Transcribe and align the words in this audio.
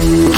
You 0.00 0.29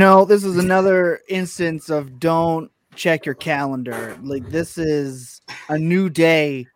know, 0.00 0.24
this 0.24 0.44
is 0.44 0.56
another 0.56 1.20
instance 1.28 1.90
of 1.90 2.18
don't 2.18 2.70
check 2.96 3.26
your 3.26 3.34
calendar. 3.34 4.18
Like 4.22 4.48
this 4.48 4.78
is 4.78 5.42
a 5.68 5.78
new 5.78 6.08
day 6.08 6.66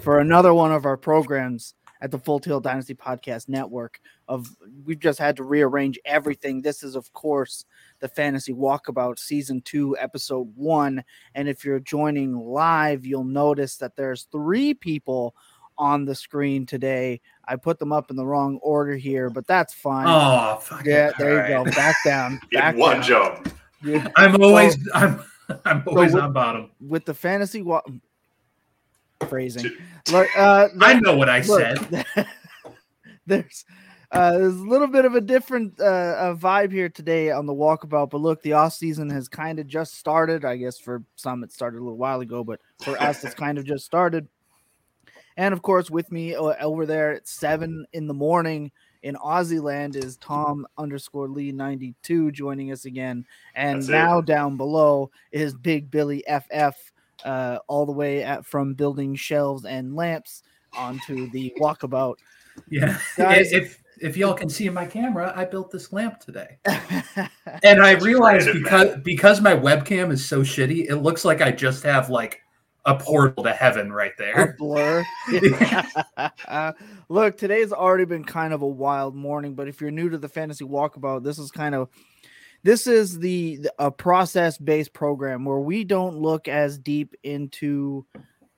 for 0.00 0.18
another 0.18 0.52
one 0.52 0.72
of 0.72 0.84
our 0.84 0.96
programs 0.96 1.74
at 2.00 2.10
the 2.10 2.18
Full 2.18 2.40
Tilt 2.40 2.64
Dynasty 2.64 2.94
Podcast 2.94 3.48
Network. 3.48 4.00
Of 4.26 4.48
we've 4.84 4.98
just 4.98 5.20
had 5.20 5.36
to 5.36 5.44
rearrange 5.44 6.00
everything. 6.04 6.62
This 6.62 6.82
is, 6.82 6.96
of 6.96 7.12
course, 7.12 7.64
the 8.00 8.08
Fantasy 8.08 8.52
Walkabout 8.52 9.20
Season 9.20 9.60
Two, 9.60 9.96
Episode 9.96 10.50
One. 10.56 11.04
And 11.36 11.48
if 11.48 11.64
you're 11.64 11.78
joining 11.78 12.34
live, 12.34 13.06
you'll 13.06 13.22
notice 13.22 13.76
that 13.76 13.94
there's 13.94 14.26
three 14.32 14.74
people 14.74 15.36
on 15.78 16.04
the 16.04 16.14
screen 16.14 16.66
today. 16.66 17.20
I 17.46 17.56
put 17.56 17.78
them 17.78 17.92
up 17.92 18.10
in 18.10 18.16
the 18.16 18.26
wrong 18.26 18.58
order 18.62 18.94
here, 18.96 19.30
but 19.30 19.46
that's 19.46 19.74
fine. 19.74 20.06
Oh, 20.08 20.58
fuck 20.60 20.84
yeah, 20.84 21.08
it. 21.08 21.14
there 21.18 21.48
you 21.50 21.56
All 21.56 21.64
go. 21.64 21.70
Back 21.72 21.96
down. 22.04 22.40
Back 22.52 22.76
one 22.76 22.96
down. 22.96 23.02
job. 23.02 23.48
Yeah. 23.82 24.08
I'm 24.16 24.40
always 24.42 24.76
I'm 24.94 25.22
I'm 25.64 25.82
always 25.86 26.12
with- 26.14 26.22
on 26.22 26.32
bottom. 26.32 26.70
with 26.80 27.04
the 27.04 27.14
fantasy 27.14 27.60
wa- 27.62 27.82
phrasing. 29.28 29.70
Look, 30.10 30.28
uh, 30.36 30.68
I 30.80 30.94
know 31.00 31.16
what 31.16 31.28
I 31.28 31.40
look, 31.42 31.60
said. 31.60 32.06
there's 33.26 33.64
uh, 34.10 34.32
there's 34.38 34.54
a 34.56 34.64
little 34.64 34.86
bit 34.86 35.04
of 35.04 35.14
a 35.14 35.20
different 35.20 35.78
uh, 35.80 35.84
uh, 35.84 36.34
vibe 36.36 36.70
here 36.72 36.88
today 36.88 37.30
on 37.30 37.46
the 37.46 37.54
walkabout, 37.54 38.10
but 38.10 38.20
look, 38.20 38.40
the 38.42 38.52
off 38.52 38.72
season 38.74 39.10
has 39.10 39.28
kind 39.28 39.58
of 39.58 39.66
just 39.66 39.94
started. 39.96 40.44
I 40.44 40.56
guess 40.56 40.78
for 40.78 41.02
some 41.16 41.42
it 41.42 41.52
started 41.52 41.78
a 41.78 41.82
little 41.82 41.98
while 41.98 42.20
ago, 42.20 42.44
but 42.44 42.60
for 42.82 42.96
us 43.02 43.24
it's 43.24 43.34
kind 43.34 43.58
of 43.58 43.64
just 43.64 43.84
started. 43.84 44.28
And 45.36 45.52
of 45.52 45.62
course, 45.62 45.90
with 45.90 46.10
me 46.12 46.34
uh, 46.34 46.54
over 46.60 46.86
there 46.86 47.12
at 47.12 47.26
seven 47.28 47.86
in 47.92 48.06
the 48.06 48.14
morning 48.14 48.70
in 49.02 49.16
Aussie 49.16 49.62
land 49.62 49.96
is 49.96 50.16
Tom 50.16 50.66
underscore 50.78 51.28
Lee 51.28 51.52
ninety 51.52 51.94
two 52.02 52.30
joining 52.32 52.72
us 52.72 52.84
again, 52.84 53.24
and 53.54 53.78
That's 53.80 53.88
it. 53.88 53.92
now 53.92 54.20
down 54.20 54.56
below 54.56 55.10
is 55.32 55.54
Big 55.54 55.90
Billy 55.90 56.24
FF, 56.28 56.76
uh, 57.24 57.58
all 57.68 57.84
the 57.84 57.92
way 57.92 58.22
at 58.22 58.46
from 58.46 58.74
building 58.74 59.14
shelves 59.14 59.64
and 59.64 59.94
lamps 59.94 60.42
onto 60.76 61.30
the 61.30 61.52
walkabout. 61.60 62.14
Yeah. 62.70 62.98
Guys- 63.16 63.52
if 63.52 63.82
if 64.00 64.16
y'all 64.16 64.34
can 64.34 64.48
see 64.48 64.66
in 64.66 64.74
my 64.74 64.86
camera, 64.86 65.32
I 65.36 65.44
built 65.44 65.70
this 65.70 65.92
lamp 65.92 66.18
today. 66.20 66.58
And 67.62 67.82
I 67.82 67.92
realized 67.92 68.52
because 68.52 68.96
because 69.04 69.40
my 69.40 69.54
webcam 69.54 70.10
is 70.12 70.24
so 70.26 70.40
shitty, 70.40 70.90
it 70.90 70.96
looks 70.96 71.24
like 71.24 71.40
I 71.40 71.50
just 71.52 71.82
have 71.84 72.10
like 72.10 72.40
a 72.86 72.94
portal 72.96 73.44
to 73.44 73.52
heaven 73.52 73.92
right 73.92 74.12
a 74.18 74.22
there. 74.22 74.56
blur. 74.58 75.04
Look, 77.08 77.36
today's 77.36 77.72
already 77.72 78.04
been 78.04 78.24
kind 78.24 78.52
of 78.52 78.62
a 78.62 78.66
wild 78.68 79.14
morning, 79.14 79.54
but 79.54 79.68
if 79.68 79.80
you're 79.80 79.90
new 79.90 80.08
to 80.10 80.18
the 80.18 80.28
fantasy 80.28 80.64
walkabout, 80.64 81.22
this 81.24 81.38
is 81.38 81.50
kind 81.50 81.74
of 81.74 81.88
this 82.62 82.86
is 82.86 83.18
the- 83.18 83.68
a 83.78 83.90
process 83.90 84.56
based 84.58 84.92
program 84.92 85.44
where 85.44 85.58
we 85.60 85.84
don't 85.84 86.16
look 86.16 86.48
as 86.48 86.78
deep 86.78 87.14
into 87.22 88.06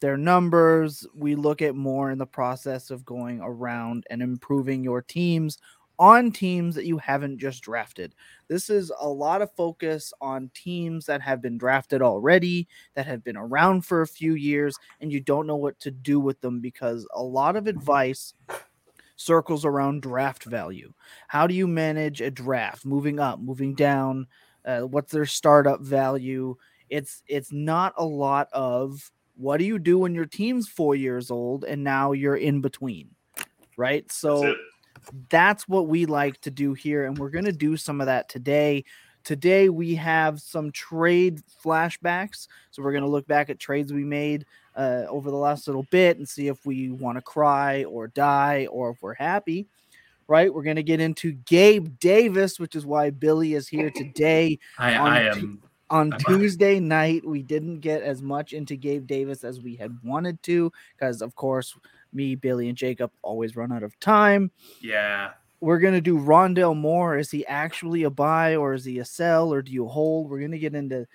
their 0.00 0.16
numbers. 0.16 1.06
We 1.14 1.34
look 1.34 1.60
at 1.62 1.74
more 1.74 2.10
in 2.10 2.18
the 2.18 2.26
process 2.26 2.90
of 2.90 3.04
going 3.04 3.40
around 3.40 4.04
and 4.10 4.22
improving 4.22 4.84
your 4.84 5.02
teams 5.02 5.58
on 5.98 6.30
teams 6.30 6.74
that 6.74 6.86
you 6.86 6.98
haven't 6.98 7.38
just 7.38 7.62
drafted. 7.62 8.14
This 8.48 8.70
is 8.70 8.92
a 9.00 9.08
lot 9.08 9.42
of 9.42 9.54
focus 9.54 10.12
on 10.20 10.50
teams 10.54 11.06
that 11.06 11.20
have 11.22 11.40
been 11.40 11.58
drafted 11.58 12.02
already, 12.02 12.68
that 12.94 13.06
have 13.06 13.24
been 13.24 13.36
around 13.36 13.84
for 13.84 14.02
a 14.02 14.06
few 14.06 14.34
years, 14.34 14.76
and 15.00 15.12
you 15.12 15.20
don't 15.20 15.46
know 15.46 15.56
what 15.56 15.78
to 15.80 15.90
do 15.90 16.20
with 16.20 16.40
them 16.40 16.60
because 16.60 17.06
a 17.14 17.22
lot 17.22 17.56
of 17.56 17.66
advice 17.66 18.34
circles 19.16 19.64
around 19.64 20.02
draft 20.02 20.44
value. 20.44 20.92
How 21.28 21.46
do 21.46 21.54
you 21.54 21.66
manage 21.66 22.20
a 22.20 22.30
draft? 22.30 22.84
Moving 22.84 23.18
up, 23.18 23.40
moving 23.40 23.74
down, 23.74 24.26
uh, 24.64 24.80
what's 24.80 25.12
their 25.12 25.26
startup 25.26 25.80
value? 25.80 26.56
It's 26.88 27.22
it's 27.26 27.52
not 27.52 27.94
a 27.96 28.04
lot 28.04 28.48
of 28.52 29.10
what 29.34 29.56
do 29.58 29.64
you 29.64 29.78
do 29.78 29.98
when 29.98 30.14
your 30.14 30.26
team's 30.26 30.68
four 30.68 30.94
years 30.94 31.30
old 31.30 31.64
and 31.64 31.82
now 31.82 32.12
you're 32.12 32.36
in 32.36 32.60
between, 32.60 33.10
right? 33.76 34.10
So. 34.12 34.54
That's 35.28 35.68
what 35.68 35.88
we 35.88 36.06
like 36.06 36.40
to 36.42 36.50
do 36.50 36.74
here 36.74 37.04
and 37.04 37.16
we're 37.18 37.30
going 37.30 37.44
to 37.44 37.52
do 37.52 37.76
some 37.76 38.00
of 38.00 38.06
that 38.06 38.28
today. 38.28 38.84
Today 39.24 39.68
we 39.68 39.94
have 39.96 40.40
some 40.40 40.70
trade 40.70 41.40
flashbacks 41.64 42.46
so 42.70 42.82
we're 42.82 42.92
going 42.92 43.04
to 43.04 43.10
look 43.10 43.26
back 43.26 43.50
at 43.50 43.58
trades 43.58 43.92
we 43.92 44.04
made 44.04 44.46
uh, 44.76 45.04
over 45.08 45.30
the 45.30 45.36
last 45.36 45.66
little 45.66 45.86
bit 45.90 46.18
and 46.18 46.28
see 46.28 46.48
if 46.48 46.64
we 46.64 46.90
want 46.90 47.18
to 47.18 47.22
cry 47.22 47.84
or 47.84 48.08
die 48.08 48.66
or 48.70 48.90
if 48.90 49.02
we're 49.02 49.14
happy 49.14 49.66
right? 50.28 50.52
We're 50.52 50.64
going 50.64 50.76
to 50.76 50.82
get 50.82 51.00
into 51.00 51.32
gabe 51.32 51.98
davis 51.98 52.60
which 52.60 52.74
is 52.76 52.84
why 52.84 53.10
billy 53.10 53.54
is 53.54 53.68
here 53.68 53.90
today 53.90 54.58
I, 54.78 54.96
on 54.96 55.12
I 55.12 55.22
t- 55.22 55.40
am 55.40 55.62
on 55.90 56.12
I'm- 56.12 56.20
Tuesday 56.26 56.80
night, 56.80 57.24
we 57.26 57.42
didn't 57.42 57.80
get 57.80 58.02
as 58.02 58.22
much 58.22 58.52
into 58.52 58.76
Gabe 58.76 59.06
Davis 59.06 59.44
as 59.44 59.60
we 59.60 59.76
had 59.76 59.96
wanted 60.02 60.42
to, 60.44 60.72
because 60.96 61.22
of 61.22 61.34
course, 61.34 61.76
me, 62.16 62.34
Billy, 62.34 62.68
and 62.68 62.76
Jacob 62.76 63.12
always 63.22 63.54
run 63.54 63.72
out 63.72 63.82
of 63.82 63.98
time. 64.00 64.50
yeah. 64.80 65.32
We're 65.58 65.78
gonna 65.78 66.02
do 66.02 66.18
Rondale 66.18 66.76
Moore. 66.76 67.16
Is 67.16 67.30
he 67.30 67.46
actually 67.46 68.02
a 68.02 68.10
buy 68.10 68.56
or 68.56 68.74
is 68.74 68.84
he 68.84 68.98
a 68.98 69.06
sell 69.06 69.52
or 69.52 69.62
do 69.62 69.72
you 69.72 69.86
hold? 69.86 70.28
We're 70.28 70.40
gonna 70.40 70.58
get 70.58 70.74
into 70.74 71.06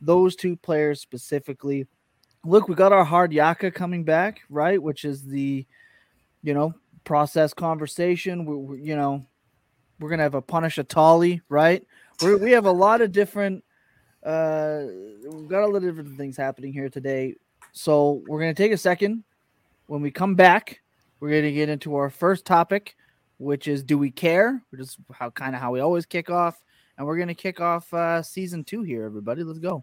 those 0.00 0.36
two 0.36 0.56
players 0.56 1.00
specifically. 1.00 1.86
Look, 2.44 2.68
we 2.68 2.76
got 2.76 2.92
our 2.92 3.04
hard 3.04 3.32
yakka 3.32 3.74
coming 3.74 4.04
back, 4.04 4.40
right? 4.48 4.80
Which 4.80 5.04
is 5.04 5.24
the, 5.24 5.66
you 6.44 6.54
know, 6.54 6.74
process 7.02 7.52
conversation. 7.52 8.44
We, 8.44 8.56
we 8.56 8.82
you 8.82 8.94
know, 8.94 9.26
we're 9.98 10.10
gonna 10.10 10.22
have 10.22 10.36
a 10.36 10.42
punish 10.42 10.78
a 10.78 10.84
Tolly, 10.84 11.42
right? 11.48 11.84
We're, 12.22 12.38
we 12.38 12.52
have 12.52 12.66
a 12.66 12.72
lot 12.72 13.00
of 13.00 13.10
different 13.10 13.64
uh 14.24 14.82
we've 15.28 15.48
got 15.48 15.62
a 15.62 15.66
lot 15.66 15.76
of 15.76 15.82
different 15.82 16.16
things 16.16 16.36
happening 16.36 16.72
here 16.72 16.88
today 16.88 17.34
so 17.72 18.22
we're 18.26 18.40
going 18.40 18.52
to 18.52 18.62
take 18.62 18.72
a 18.72 18.76
second 18.76 19.22
when 19.88 20.02
we 20.02 20.10
come 20.10 20.34
back 20.34 20.80
we're 21.18 21.30
going 21.30 21.42
to 21.42 21.52
get 21.52 21.68
into 21.68 21.96
our 21.96 22.10
first 22.10 22.44
topic 22.44 22.94
which 23.38 23.68
is 23.68 23.84
do 23.84 23.96
we 23.96 24.10
care? 24.10 24.60
Which 24.70 24.80
is 24.80 24.96
how 25.12 25.30
kind 25.30 25.54
of 25.54 25.60
how 25.60 25.70
we 25.70 25.78
always 25.78 26.06
kick 26.06 26.28
off. 26.28 26.60
And 26.96 27.06
we're 27.06 27.14
going 27.14 27.28
to 27.28 27.34
kick 27.34 27.60
off 27.60 27.92
uh 27.94 28.20
season 28.22 28.64
two 28.64 28.82
here 28.82 29.04
everybody. 29.04 29.44
Let's 29.44 29.60
go. 29.60 29.80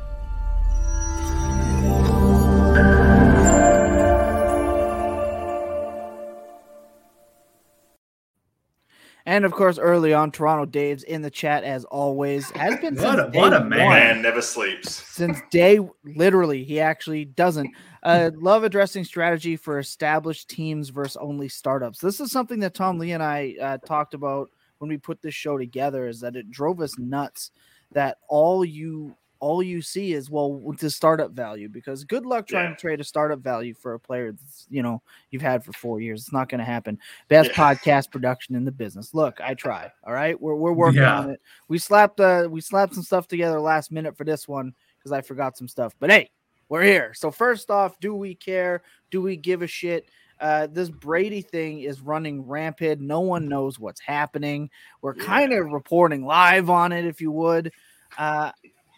And 9.27 9.44
of 9.44 9.53
course 9.53 9.79
early 9.79 10.13
on 10.13 10.31
toronto 10.31 10.65
dave's 10.65 11.01
in 11.03 11.21
the 11.24 11.31
chat 11.31 11.63
as 11.63 11.83
always 11.85 12.51
has 12.51 12.79
been 12.79 12.95
What 13.01 13.19
a- 13.19 13.31
what 13.39 13.53
a 13.53 13.63
Man 13.63 14.21
never 14.21 14.41
sleeps. 14.41 14.91
since 14.91 15.39
day 15.50 15.79
literally 16.03 16.63
he 16.63 16.79
actually 16.79 17.25
doesn't 17.25 17.71
uh 18.05 18.31
love 18.35 18.63
addressing 18.63 19.03
strategy 19.03 19.57
for 19.57 19.79
established 19.79 20.47
teams 20.49 20.89
versus 20.89 21.17
only 21.17 21.49
startups 21.49 21.99
this 21.99 22.19
is 22.19 22.31
something 22.31 22.59
that 22.59 22.73
tom 22.73 22.97
lee 22.97 23.11
and 23.11 23.23
i 23.23 23.53
uh, 23.61 23.77
talked 23.85 24.13
about 24.13 24.49
when 24.77 24.89
we 24.89 24.97
put 24.97 25.21
this 25.21 25.33
show 25.33 25.57
together 25.57 26.07
is 26.07 26.19
that 26.21 26.35
it 26.35 26.49
drove 26.51 26.79
us 26.81 26.97
nuts 26.97 27.51
that 27.91 28.17
all 28.29 28.63
you 28.63 29.15
all 29.39 29.61
you 29.61 29.81
see 29.81 30.13
is 30.13 30.29
well 30.29 30.61
the 30.79 30.89
startup 30.89 31.31
value 31.31 31.67
because 31.67 32.03
good 32.05 32.25
luck 32.25 32.47
trying 32.47 32.69
Yeah. 32.69 32.75
to 32.75 32.81
trade 32.81 32.99
a 33.01 33.03
startup 33.03 33.39
value 33.39 33.73
for 33.73 33.93
a 33.93 33.99
player 33.99 34.31
that's 34.31 34.65
you 34.69 34.81
know 34.81 35.01
you've 35.29 35.41
had 35.41 35.63
for 35.63 35.73
four 35.73 35.99
years. 35.99 36.21
It's 36.21 36.31
not 36.33 36.47
going 36.47 36.59
to 36.59 36.65
happen. 36.65 36.97
Best 37.27 37.51
Yeah. 37.51 37.55
podcast 37.75 38.11
production 38.11 38.55
in 38.55 38.63
the 38.63 38.71
business. 38.71 39.13
Look, 39.13 39.41
I 39.41 39.53
try. 39.53 39.91
All 40.05 40.13
right, 40.13 40.39
we're 40.39 40.55
we're 40.55 40.71
working 40.71 41.01
Yeah. 41.01 41.19
on 41.19 41.29
it. 41.31 41.41
We 41.67 41.77
slapped 41.77 42.19
uh 42.21 42.47
we 42.49 42.61
slapped 42.61 42.95
some 42.95 43.03
stuff 43.03 43.27
together 43.27 43.59
last 43.59 43.91
minute 43.91 44.17
for 44.17 44.23
this 44.23 44.47
one 44.47 44.73
because 44.97 45.11
I 45.11 45.21
forgot 45.21 45.57
some 45.57 45.67
stuff. 45.67 45.93
But 45.99 46.09
hey, 46.11 46.29
we're 46.69 46.83
here. 46.83 47.13
So 47.13 47.31
first 47.31 47.69
off, 47.69 48.00
do 48.00 48.15
we 48.15 48.35
care? 48.35 48.81
Do 49.12 49.21
we 49.21 49.35
give 49.35 49.62
a 49.62 49.67
shit? 49.67 50.07
Uh, 50.39 50.67
this 50.67 50.89
Brady 50.89 51.41
thing 51.41 51.81
is 51.81 52.01
running 52.01 52.45
rampant. 52.45 53.00
No 53.00 53.21
one 53.21 53.47
knows 53.47 53.79
what's 53.79 54.01
happening. 54.01 54.69
We're 55.01 55.15
Yeah. 55.15 55.23
kind 55.23 55.53
of 55.53 55.71
reporting 55.71 56.25
live 56.25 56.69
on 56.69 56.91
it, 56.91 57.06
if 57.06 57.21
you 57.21 57.31
would. 57.31 57.71
Uh, 58.17 58.51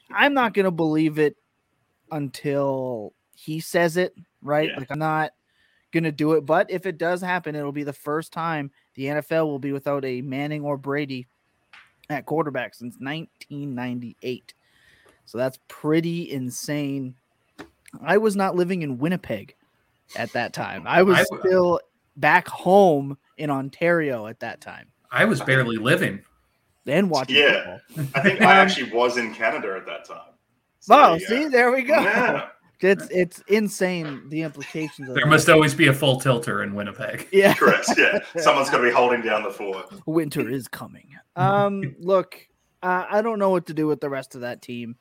I'm 0.09 0.33
not 0.33 0.53
gonna 0.53 0.71
believe 0.71 1.19
it 1.19 1.35
until 2.11 3.13
he 3.35 3.59
says 3.59 3.97
it, 3.97 4.15
right? 4.41 4.69
Yeah. 4.69 4.77
Like 4.77 4.91
I'm 4.91 4.99
not 4.99 5.31
gonna 5.91 6.11
do 6.11 6.33
it. 6.33 6.41
But 6.45 6.71
if 6.71 6.85
it 6.85 6.97
does 6.97 7.21
happen, 7.21 7.55
it'll 7.55 7.71
be 7.71 7.83
the 7.83 7.93
first 7.93 8.31
time 8.33 8.71
the 8.95 9.07
NFL 9.07 9.45
will 9.47 9.59
be 9.59 9.73
without 9.73 10.05
a 10.05 10.21
Manning 10.21 10.63
or 10.63 10.77
Brady 10.77 11.27
at 12.09 12.25
quarterback 12.25 12.73
since 12.73 12.95
1998. 12.99 14.53
So 15.25 15.37
that's 15.37 15.59
pretty 15.67 16.31
insane. 16.31 17.15
I 18.03 18.17
was 18.17 18.35
not 18.35 18.55
living 18.55 18.81
in 18.81 18.97
Winnipeg 18.97 19.55
at 20.15 20.31
that 20.33 20.53
time. 20.53 20.83
I 20.87 21.03
was 21.03 21.17
I- 21.19 21.37
still 21.39 21.79
back 22.15 22.47
home 22.47 23.17
in 23.37 23.49
Ontario 23.51 24.25
at 24.27 24.39
that 24.39 24.59
time 24.61 24.87
I 25.11 25.25
was 25.25 25.39
barely 25.41 25.77
living. 25.77 26.21
and 26.87 27.09
watching 27.09 27.35
Yeah. 27.37 27.77
football. 27.93 28.05
I 28.15 28.21
think 28.21 28.41
I 28.41 28.55
actually 28.59 28.91
was 28.91 29.17
in 29.17 29.33
Canada 29.35 29.75
at 29.77 29.85
that 29.85 30.05
time. 30.05 30.33
So 30.79 30.95
Oh, 30.95 31.01
there 31.11 31.19
you 31.19 31.27
see, 31.27 31.47
there 31.49 31.71
we 31.71 31.83
go. 31.83 31.99
Yeah. 32.01 32.47
It's 32.79 33.07
it's 33.09 33.39
insane 33.47 34.29
the 34.29 34.43
implications 34.43 35.09
of 35.09 35.15
There 35.15 35.23
that. 35.23 35.29
must 35.31 35.49
always 35.49 35.73
be 35.73 35.87
a 35.87 35.93
full 35.93 36.19
tilter 36.19 36.61
in 36.61 36.75
Winnipeg. 36.75 37.27
yeah. 37.33 37.55
Correct. 37.55 37.89
Yeah. 37.97 38.19
Someone's 38.37 38.69
got 38.69 38.77
to 38.77 38.83
be 38.83 38.91
holding 38.91 39.21
down 39.23 39.41
the 39.41 39.49
fort. 39.49 39.87
winter 40.05 40.47
is 40.47 40.67
coming. 40.67 41.07
Um, 41.35 41.95
look, 41.99 42.35
uh, 42.83 43.05
I 43.09 43.23
don't 43.23 43.39
know 43.39 43.49
what 43.49 43.65
to 43.67 43.73
do 43.73 43.87
with 43.87 43.99
the 43.99 44.09
rest 44.11 44.35
of 44.35 44.41
that 44.41 44.61
team, 44.61 44.95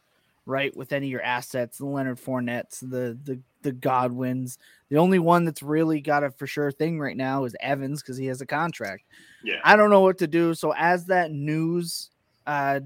right? 0.47 0.75
With 0.77 0.93
any 0.93 1.07
of 1.07 1.11
your 1.11 1.23
assets, 1.23 1.79
the 1.79 1.87
Leonard 1.87 2.19
Fournettes, 2.19 2.81
the 2.81 3.19
the 3.25 3.41
the 3.63 3.73
Godwins. 3.73 4.59
The 4.89 4.99
only 4.99 5.19
one 5.19 5.45
that's 5.45 5.63
really 5.63 6.01
got 6.01 6.23
a 6.25 6.31
for 6.31 6.47
sure 6.47 6.71
thing 6.71 7.01
right 7.01 7.17
now 7.17 7.45
is 7.45 7.57
Evans 7.61 8.01
because 8.03 8.17
he 8.17 8.27
has 8.27 8.41
a 8.41 8.47
contract. 8.47 9.03
Yeah. 9.43 9.61
I 9.65 9.75
don't 9.77 9.91
know 9.91 10.01
what 10.03 10.19
to 10.19 10.29
do. 10.29 10.55
So 10.55 10.73
as 10.77 11.07
that 11.07 11.33
news, 11.33 12.11
uh, 12.47 12.81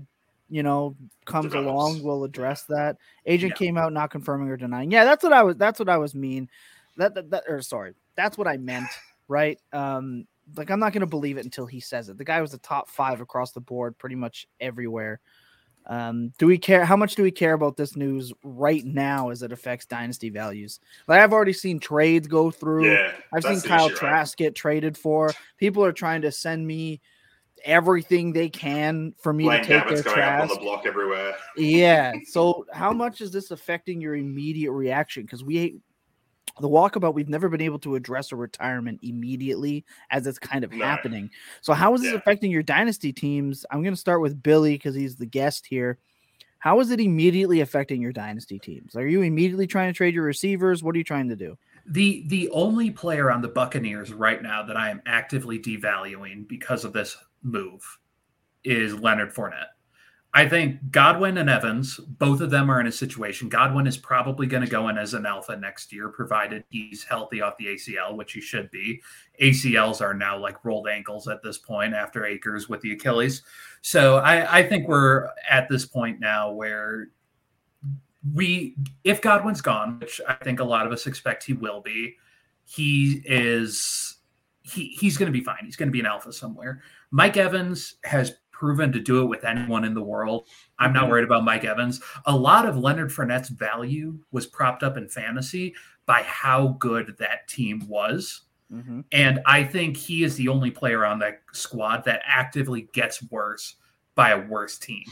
you 0.49 0.62
know, 0.62 0.97
comes 1.27 1.53
Develops. 1.53 1.69
along, 1.71 2.03
we'll 2.03 2.25
address 2.25 2.62
that. 2.65 2.97
Agent 3.27 3.53
Yeah. 3.53 3.57
came 3.57 3.77
out 3.77 3.93
not 3.93 4.11
confirming 4.11 4.49
or 4.49 4.56
denying. 4.56 4.91
Yeah, 4.91 5.05
that's 5.05 5.23
what 5.23 5.35
I 5.35 5.43
was. 5.43 5.56
That's 5.56 5.79
what 5.79 5.89
I 5.91 5.99
was 5.99 6.15
mean. 6.15 6.49
That 6.97 7.15
that, 7.15 7.31
that 7.31 7.45
or 7.47 7.61
sorry, 7.63 7.93
that's 8.17 8.39
what 8.39 8.49
I 8.49 8.56
meant. 8.56 8.89
Right. 9.29 9.59
Um, 9.73 10.27
like 10.56 10.71
I'm 10.71 10.81
not 10.81 10.93
gonna 10.93 11.06
believe 11.06 11.37
it 11.37 11.45
until 11.45 11.67
he 11.67 11.79
says 11.79 12.09
it. 12.09 12.19
The 12.19 12.25
guy 12.25 12.41
was 12.41 12.51
the 12.51 12.59
top 12.59 12.89
five 12.89 13.21
across 13.21 13.53
the 13.53 13.61
board, 13.61 13.97
pretty 13.99 14.17
much 14.17 14.49
everywhere. 14.61 15.21
Um, 15.91 16.33
do 16.39 16.47
we 16.47 16.57
care? 16.57 16.85
How 16.85 16.97
much 16.97 17.17
do 17.17 17.25
we 17.25 17.33
care 17.33 17.53
about 17.53 17.77
this 17.77 17.97
news 17.97 18.33
right 18.45 18.85
now 18.85 19.31
as 19.31 19.43
it 19.43 19.51
affects 19.51 19.87
dynasty 19.87 20.31
values? 20.31 20.79
Like 21.09 21.21
I've 21.21 21.33
already 21.33 21.53
seen 21.53 21.81
trades 21.81 22.29
go 22.29 22.53
through. 22.53 22.93
Yeah. 22.93 23.13
I've 23.35 23.43
seen 23.43 23.61
Kyle 23.61 23.87
issue, 23.87 23.95
right? 23.95 23.99
Trask 23.99 24.39
get 24.39 24.55
traded 24.55 24.97
for. 24.97 25.33
People 25.59 25.85
are 25.85 25.93
trying 25.93 26.23
to 26.23 26.31
send 26.31 26.65
me 26.65 27.01
everything 27.65 28.33
they 28.33 28.49
can 28.49 29.15
for 29.19 29.33
me 29.33 29.45
Blaine 29.45 29.63
to 29.63 29.67
take 29.67 29.89
their 29.89 30.03
going 30.03 30.21
up 30.21 30.43
on 30.43 30.49
the 30.49 30.61
block 30.61 30.87
everywhere. 30.87 31.35
Yeah. 31.57 32.13
So 32.25 32.67
how 32.73 32.93
much 32.93 33.21
is 33.21 33.33
this 33.33 33.51
affecting 33.51 34.01
your 34.01 34.15
immediate 34.15 34.71
reaction? 34.71 35.25
Because 35.25 35.43
we 35.43 35.81
the 36.61 36.69
walkabout, 36.69 37.15
we've 37.15 37.29
never 37.29 37.49
been 37.49 37.61
able 37.61 37.79
to 37.81 37.95
address 37.95 38.33
a 38.33 38.37
retirement 38.37 39.01
immediately 39.03 39.85
as 40.11 40.27
it's 40.27 40.39
kind 40.39 40.65
of 40.65 40.73
No. 40.73 40.85
happening. 40.85 41.31
So 41.63 41.73
how 41.73 41.95
is 41.95 42.03
this 42.03 42.13
Yeah. 42.13 42.19
affecting 42.19 42.51
your 42.51 42.63
dynasty 42.63 43.13
teams? 43.13 43.65
I'm 43.71 43.83
gonna 43.83 43.97
start 43.97 44.21
with 44.21 44.43
Billy 44.43 44.75
because 44.75 44.95
he's 44.95 45.17
the 45.17 45.27
guest 45.27 45.67
here. 45.67 45.99
How 46.59 46.79
is 46.81 46.91
it 46.91 47.01
immediately 47.01 47.61
affecting 47.61 48.03
your 48.03 48.13
dynasty 48.13 48.59
teams? 48.59 48.95
Are 48.95 49.07
you 49.07 49.23
immediately 49.23 49.67
trying 49.67 49.91
to 49.91 49.97
trade 49.97 50.13
your 50.15 50.25
receivers? 50.25 50.83
What 50.83 50.95
are 50.95 50.99
you 50.99 51.05
trying 51.05 51.29
to 51.31 51.37
do? 51.37 51.57
The 51.87 52.25
the 52.29 52.51
only 52.51 52.91
player 52.91 53.31
on 53.31 53.41
the 53.41 53.49
Buccaneers 53.49 54.13
right 54.13 54.43
now 54.43 54.63
that 54.65 54.77
I 54.77 54.91
am 54.91 55.01
actively 55.07 55.59
devaluing 55.59 56.47
because 56.47 56.85
of 56.85 56.93
this 56.93 57.17
move 57.43 57.83
is 58.65 58.95
Leonard 58.95 59.33
Fournette. 59.35 59.69
I 60.32 60.49
think 60.49 60.93
Godwin 60.93 61.38
and 61.38 61.50
Evans, 61.50 61.97
both 61.97 62.41
of 62.41 62.50
them 62.50 62.71
are 62.71 62.81
in 62.81 62.87
a 62.87 62.93
situation. 62.93 63.49
Godwin 63.49 63.88
is 63.88 63.97
probably 63.97 64.47
going 64.47 64.62
to 64.62 64.71
go 64.71 64.88
in 64.88 64.97
as 64.97 65.12
an 65.12 65.27
alpha 65.27 65.56
next 65.56 65.93
year, 65.93 66.09
provided 66.09 66.62
he's 66.71 67.03
healthy 67.03 67.41
off 67.41 67.56
the 67.59 67.67
ACL, 67.67 68.17
which 68.17 68.32
he 68.32 68.41
should 68.41 68.71
be. 68.71 69.03
ACLs 69.43 70.00
are 70.00 70.15
now 70.15 70.38
like 70.38 70.65
rolled 70.65 70.87
ankles 70.87 71.27
at 71.27 71.43
this 71.43 71.59
point 71.59 71.94
after 71.94 72.25
Akers 72.25 72.69
with 72.69 72.81
the 72.81 72.93
Achilles. 72.93 73.43
So 73.82 74.19
I, 74.19 74.59
I 74.59 74.69
think 74.69 74.87
we're 74.87 75.29
at 75.49 75.69
this 75.69 75.85
point 75.85 76.21
now 76.21 76.53
where 76.53 77.09
we, 78.32 78.77
if 79.03 79.21
Godwin's 79.21 79.62
gone, 79.62 79.99
which 79.99 80.21
I 80.29 80.35
think 80.35 80.61
a 80.61 80.65
lot 80.65 80.87
of 80.87 80.93
us 80.93 81.09
expect 81.09 81.43
he 81.43 81.55
will 81.55 81.81
be, 81.81 82.17
he 82.65 83.21
is 83.25 84.19
he 84.62 84.97
he's 85.00 85.17
going 85.17 85.27
to 85.27 85.37
be 85.37 85.44
fine. 85.44 85.65
He's 85.65 85.75
going 85.75 85.88
to 85.88 85.93
be 85.93 85.99
an 86.00 86.06
alpha 86.06 86.32
somewhere. 86.32 86.82
Mike 87.11 87.37
Evans 87.37 87.97
has 88.05 88.37
proven 88.61 88.93
to 88.93 89.01
do 89.01 89.23
it 89.23 89.25
with 89.25 89.43
anyone 89.43 89.85
in 89.85 89.95
the 89.95 90.03
world. 90.03 90.47
I'm 90.79 90.93
not 90.93 91.09
worried 91.09 91.25
about 91.25 91.47
Mike 91.47 91.65
Evans. 91.65 91.99
A 92.27 92.37
lot 92.37 92.67
of 92.67 92.77
Leonard 92.77 93.09
Fournette's 93.09 93.49
value 93.49 94.19
was 94.33 94.47
propped 94.47 94.83
up 94.83 94.99
in 94.99 95.09
fantasy 95.09 95.75
by 96.05 96.23
how 96.25 96.77
good 96.79 97.17
that 97.19 97.49
team 97.49 97.89
was. 97.89 98.43
Mm-hmm. 98.71 99.01
And 99.12 99.41
I 99.47 99.65
think 99.65 99.97
he 99.97 100.25
is 100.25 100.37
the 100.37 100.49
only 100.49 100.71
player 100.71 101.07
on 101.07 101.19
that 101.21 101.41
squad 101.53 102.05
that 102.05 102.21
actively 102.27 102.91
gets 102.93 103.23
worse 103.31 103.77
by 104.15 104.33
a 104.33 104.47
worse 104.47 104.77
team. 104.77 105.05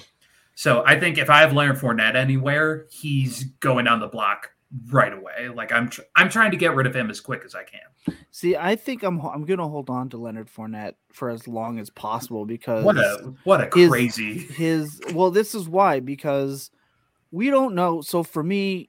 So 0.55 0.85
I 0.85 1.01
think 1.01 1.17
if 1.17 1.31
I 1.31 1.41
have 1.41 1.55
Leonard 1.55 1.79
Fournette 1.79 2.17
anywhere, 2.17 2.85
he's 2.91 3.45
going 3.61 3.89
on 3.89 3.99
the 3.99 4.09
block 4.09 4.51
right 4.91 5.13
away. 5.13 5.49
Like 5.49 5.73
I'm, 5.73 5.89
tr- 5.89 6.03
I'm 6.17 6.29
trying 6.29 6.51
to 6.51 6.57
get 6.57 6.75
rid 6.75 6.87
of 6.87 6.95
him 6.95 7.11
as 7.11 7.21
quick 7.21 7.43
as 7.45 7.55
I 7.55 7.63
can. 7.65 8.17
See, 8.31 8.57
I 8.57 8.77
think 8.77 9.03
I'm 9.03 9.21
I'm 9.21 9.45
gonna 9.45 9.69
hold 9.69 9.91
on 9.91 10.09
to 10.11 10.17
Leonard 10.17 10.49
Fournette 10.51 10.95
for 11.13 11.31
as 11.31 11.47
long 11.49 11.79
as 11.79 11.91
possible 11.91 12.45
because 12.47 12.85
What 12.85 12.97
a, 12.97 13.35
what 13.45 13.61
a 13.61 13.79
his- 13.79 13.89
crazy. 13.91 14.39
his 14.39 15.01
well, 15.13 15.31
this 15.31 15.55
is 15.55 15.69
why 15.69 16.01
because 16.01 16.71
we 17.31 17.51
don't 17.51 17.75
know. 17.75 18.01
So 18.01 18.23
for 18.23 18.43
me, 18.43 18.89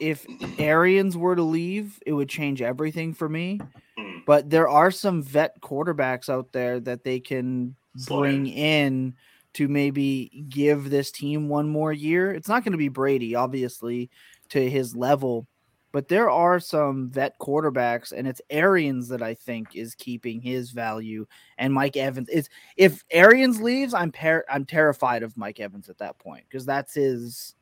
if 0.00 0.26
Arians 0.58 1.16
were 1.16 1.36
to 1.36 1.42
leave, 1.42 1.98
it 2.06 2.12
would 2.12 2.28
change 2.28 2.60
everything 2.60 3.14
for 3.14 3.28
me. 3.28 3.60
Hmm. 3.98 4.18
But 4.26 4.50
there 4.50 4.68
are 4.68 4.90
some 4.90 5.22
vet 5.22 5.60
quarterbacks 5.60 6.28
out 6.28 6.52
there 6.52 6.80
that 6.80 7.04
they 7.04 7.20
can 7.20 7.76
bring 8.06 8.46
in 8.46 9.14
to 9.54 9.68
maybe 9.68 10.44
give 10.48 10.88
this 10.90 11.10
team 11.10 11.48
one 11.48 11.68
more 11.68 11.92
year. 11.92 12.32
It's 12.32 12.48
not 12.48 12.64
going 12.64 12.72
to 12.72 12.78
be 12.78 12.88
Brady, 12.88 13.34
obviously, 13.34 14.10
to 14.52 14.70
his 14.70 14.94
level, 14.96 15.46
but 15.92 16.08
there 16.08 16.30
are 16.30 16.58
some 16.58 17.10
vet 17.10 17.38
quarterbacks, 17.38 18.12
and 18.12 18.26
it's 18.26 18.40
Arians 18.48 19.08
that 19.08 19.22
I 19.22 19.34
think 19.34 19.76
is 19.76 19.94
keeping 19.94 20.40
his 20.40 20.70
value, 20.70 21.26
and 21.58 21.72
Mike 21.74 21.96
Evans. 21.96 22.28
It's 22.32 22.48
if 22.76 23.04
Arians 23.10 23.60
leaves, 23.60 23.92
I'm 23.92 24.10
par- 24.12 24.46
I'm 24.48 24.64
terrified 24.64 25.22
of 25.22 25.36
Mike 25.36 25.60
Evans 25.60 25.88
at 25.88 25.98
that 25.98 26.18
point 26.18 26.44
because 26.48 26.64
that's 26.64 26.94
his. 26.94 27.54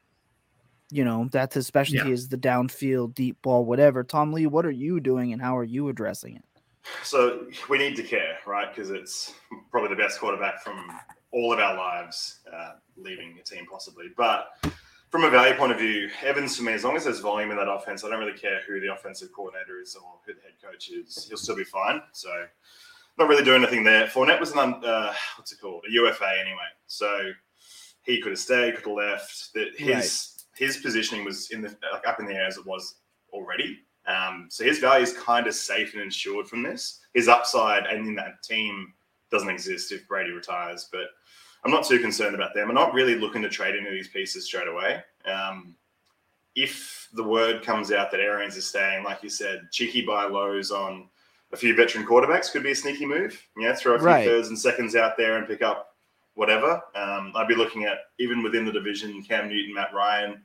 You 0.93 1.05
know, 1.05 1.29
that's 1.31 1.55
his 1.55 1.69
specialty 1.69 2.09
Yeah. 2.09 2.15
is 2.15 2.29
the 2.29 2.37
downfield, 2.37 3.15
deep 3.15 3.41
ball, 3.43 3.65
whatever. 3.65 4.03
Tom 4.03 4.33
Lee, 4.33 4.47
what 4.49 4.67
are 4.67 4.73
you 4.73 4.99
doing 4.99 5.33
and 5.33 5.41
how 5.41 5.57
are 5.57 5.63
you 5.63 5.89
addressing 5.89 6.35
it? 6.35 6.45
So 7.05 7.47
we 7.69 7.79
need 7.79 7.95
to 7.95 8.03
care, 8.03 8.39
right? 8.45 8.75
Because 8.75 8.91
it's 8.91 9.35
probably 9.71 9.91
the 9.91 10.03
best 10.03 10.19
quarterback 10.19 10.65
from 10.65 10.91
all 11.31 11.53
of 11.53 11.61
our 11.61 11.77
lives, 11.77 12.41
uh, 12.53 12.73
leaving 12.97 13.39
a 13.39 13.45
team 13.45 13.67
possibly. 13.71 14.07
But 14.17 14.49
from 15.11 15.25
a 15.25 15.31
value 15.31 15.55
point 15.55 15.73
of 15.73 15.79
view, 15.79 16.09
Evans 16.23 16.57
for 16.57 16.63
me, 16.63 16.73
as 16.73 16.85
long 16.85 16.97
as 16.97 17.05
there's 17.05 17.19
volume 17.19 17.51
in 17.51 17.57
that 17.57 17.69
offense, 17.69 18.05
I 18.05 18.09
don't 18.09 18.21
really 18.21 18.39
care 18.39 18.61
who 18.67 18.81
the 18.81 18.93
offensive 18.93 19.33
coordinator 19.33 19.81
is 19.81 19.97
or 19.97 20.19
who 20.25 20.35
the 20.35 20.41
head 20.41 20.55
coach 20.63 20.91
is. 20.91 21.27
He'll 21.29 21.37
still 21.37 21.57
be 21.57 21.65
fine. 21.65 22.01
So 22.13 22.31
not 23.19 23.29
really 23.29 23.45
doing 23.45 23.63
anything 23.63 23.83
there. 23.83 24.07
Fournette 24.07 24.41
was 24.41 24.53
an 24.53 24.59
uh, 24.59 25.13
what's 25.37 25.53
it 25.53 25.61
called? 25.61 25.85
A 25.89 25.93
UFA 25.93 26.31
anyway. 26.41 26.59
So 26.87 27.33
he 28.03 28.21
could 28.21 28.33
have 28.33 28.39
stayed, 28.39 28.77
could 28.77 28.87
have 28.87 28.97
left. 28.97 29.53
That 29.55 29.73
his 29.77 30.45
his 30.55 30.77
positioning 30.79 31.25
was 31.25 31.51
in 31.51 31.61
the 31.61 31.77
like 31.93 32.07
up 32.07 32.21
in 32.21 32.27
the 32.27 32.35
air 32.35 32.47
as 32.47 32.57
it 32.57 32.67
was 32.67 32.97
already. 33.33 33.81
Um, 34.07 34.47
so 34.49 34.65
his 34.65 34.79
value 34.79 35.03
is 35.03 35.13
kind 35.13 35.47
of 35.47 35.55
safe 35.55 35.93
and 35.93 36.03
insured 36.03 36.47
from 36.47 36.63
this. 36.63 37.01
His 37.15 37.29
upside 37.29 37.87
and 37.87 38.07
in 38.07 38.15
that 38.15 38.43
team 38.43 38.93
doesn't 39.31 39.51
exist 39.51 39.93
if 39.93 40.07
Brady 40.09 40.31
retires. 40.31 40.89
But 40.91 41.07
I'm 41.65 41.71
not 41.71 41.87
too 41.87 41.99
concerned 41.99 42.35
about 42.35 42.55
them. 42.55 42.69
I'm 42.69 42.75
not 42.75 42.95
really 42.95 43.17
looking 43.17 43.43
to 43.43 43.49
trade 43.49 43.75
any 43.77 43.87
of 43.87 43.93
these 43.93 44.09
pieces 44.09 44.47
straight 44.47 44.69
away. 44.69 45.03
Um, 45.27 45.75
if 46.57 47.09
the 47.15 47.23
word 47.23 47.63
comes 47.63 47.93
out 47.93 48.11
that 48.11 48.21
Arians 48.21 48.57
is 48.57 48.67
staying, 48.67 49.05
like 49.05 49.23
you 49.23 49.29
said, 49.29 49.69
cheeky 49.71 50.03
buy 50.03 50.25
lows 50.25 50.71
on 50.71 51.09
a 51.53 51.57
few 51.57 51.75
veteran 51.75 52.07
quarterbacks 52.07 52.51
could 52.51 52.63
be 52.63 52.71
a 52.73 52.75
sneaky 52.75 53.07
move. 53.07 53.41
Yeah, 53.59 53.75
throw 53.75 53.95
a 53.95 53.99
few 53.99 54.07
Right. 54.07 54.25
thirds 54.27 54.49
and 54.49 54.59
seconds 54.59 54.97
out 54.97 55.17
there 55.17 55.37
and 55.37 55.47
pick 55.47 55.63
up 55.63 55.97
whatever. 56.35 56.81
Um, 56.95 57.33
I'd 57.37 57.49
be 57.49 57.55
looking 57.55 57.85
at 57.85 57.99
even 58.19 58.43
within 58.43 58.65
the 58.65 58.73
division, 58.73 59.23
Cam 59.23 59.49
Newton, 59.49 59.75
Matt 59.75 59.93
Ryan 59.93 60.43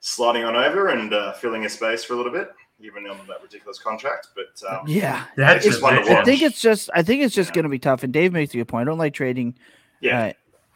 sliding 0.00 0.44
on 0.44 0.56
over 0.56 0.88
and 0.88 1.14
uh, 1.14 1.32
filling 1.34 1.64
a 1.64 1.68
space 1.68 2.02
for 2.04 2.14
a 2.14 2.16
little 2.16 2.32
bit, 2.32 2.50
even 2.80 3.06
on 3.06 3.18
that 3.28 3.40
ridiculous 3.42 3.78
contract. 3.78 4.28
But 4.34 4.60
um, 4.68 4.86
yeah, 4.86 5.24
That's 5.36 5.64
just 5.64 5.80
just 5.80 5.82
one 5.82 5.94
to 6.04 6.18
I 6.18 6.24
think 6.24 6.42
it's 6.42 6.60
just 6.60 6.90
I 6.94 7.02
think 7.02 7.22
it's 7.22 7.34
just 7.34 7.50
Yeah. 7.50 7.54
going 7.54 7.64
to 7.64 7.68
be 7.70 7.78
tough. 7.78 8.02
And 8.02 8.12
Dave 8.12 8.32
makes 8.32 8.52
a 8.54 8.56
good 8.58 8.68
point. 8.68 8.88
I 8.88 8.90
don't 8.90 8.98
like 8.98 9.14
trading. 9.14 9.56
yeah, 10.00 10.26
Uh, 10.26 10.32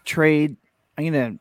trade. 0.06 0.56
I'm 0.96 1.04
gonna 1.04 1.36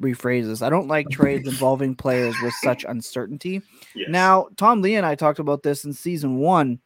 rephrase 0.00 0.46
this. 0.46 0.62
I 0.62 0.70
don't 0.70 0.88
like 0.88 1.08
trades 1.08 1.48
involving 1.48 1.94
players 1.94 2.34
with 2.42 2.54
such 2.54 2.84
uncertainty. 2.84 3.62
yes. 3.94 4.08
Now, 4.10 4.48
Tom 4.56 4.82
Lee 4.82 4.96
and 4.96 5.06
I 5.06 5.14
talked 5.14 5.38
about 5.38 5.62
this 5.62 5.84
in 5.84 5.92
season 5.92 6.36
one, 6.36 6.78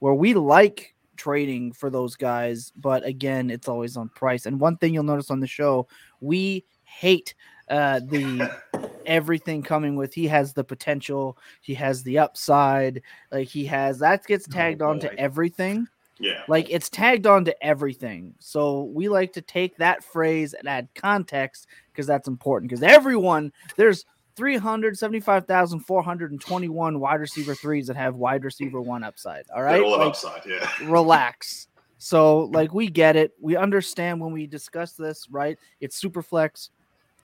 where 0.00 0.14
we 0.14 0.34
like 0.34 0.94
trading 1.16 1.72
for 1.72 1.90
those 1.90 2.16
guys, 2.16 2.72
but 2.76 3.04
again, 3.04 3.50
it's 3.50 3.68
always 3.68 3.96
on 3.96 4.08
price. 4.10 4.46
And 4.46 4.60
one 4.60 4.76
thing 4.76 4.94
you'll 4.94 5.02
notice 5.02 5.30
on 5.30 5.40
the 5.40 5.46
show, 5.46 5.86
we 6.20 6.64
hate 6.84 7.34
uh, 7.68 8.00
the 8.00 8.50
everything 9.06 9.62
coming 9.62 9.96
with 9.96 10.14
he 10.14 10.26
has 10.28 10.52
the 10.52 10.64
potential, 10.64 11.36
he 11.60 11.74
has 11.74 12.02
the 12.02 12.18
upside, 12.18 13.02
like 13.32 13.48
he 13.48 13.64
has 13.66 13.98
that 13.98 14.24
gets 14.26 14.46
Oh, 14.48 14.52
tagged 14.52 14.82
on 14.82 15.00
to 15.00 15.18
everything. 15.18 15.86
Yeah, 16.20 16.42
Like 16.48 16.68
it's 16.70 16.88
tagged 16.88 17.26
on 17.26 17.44
to 17.46 17.64
everything. 17.64 18.34
So 18.38 18.84
we 18.84 19.08
like 19.08 19.32
to 19.32 19.40
take 19.40 19.76
that 19.78 20.04
phrase 20.04 20.54
and 20.54 20.68
add 20.68 20.88
context 20.94 21.66
because 21.90 22.06
that's 22.06 22.28
important. 22.28 22.70
Because 22.70 22.82
everyone, 22.82 23.52
there's 23.76 24.04
375,421 24.36 27.00
wide 27.00 27.20
receiver 27.20 27.54
threes 27.54 27.86
that 27.86 27.96
have 27.96 28.16
wide 28.16 28.44
receiver 28.44 28.80
one 28.80 29.02
upside. 29.02 29.44
All 29.54 29.62
right. 29.62 29.82
All 29.82 29.98
Like, 29.98 30.08
upside. 30.08 30.42
Yeah, 30.46 30.68
relax. 30.84 31.68
So, 31.98 32.44
like, 32.52 32.72
we 32.72 32.88
get 32.88 33.16
it. 33.16 33.32
We 33.40 33.56
understand 33.56 34.20
when 34.20 34.32
we 34.32 34.46
discuss 34.46 34.92
this, 34.92 35.26
right? 35.30 35.58
It's 35.80 35.96
super 35.96 36.22
flex, 36.22 36.70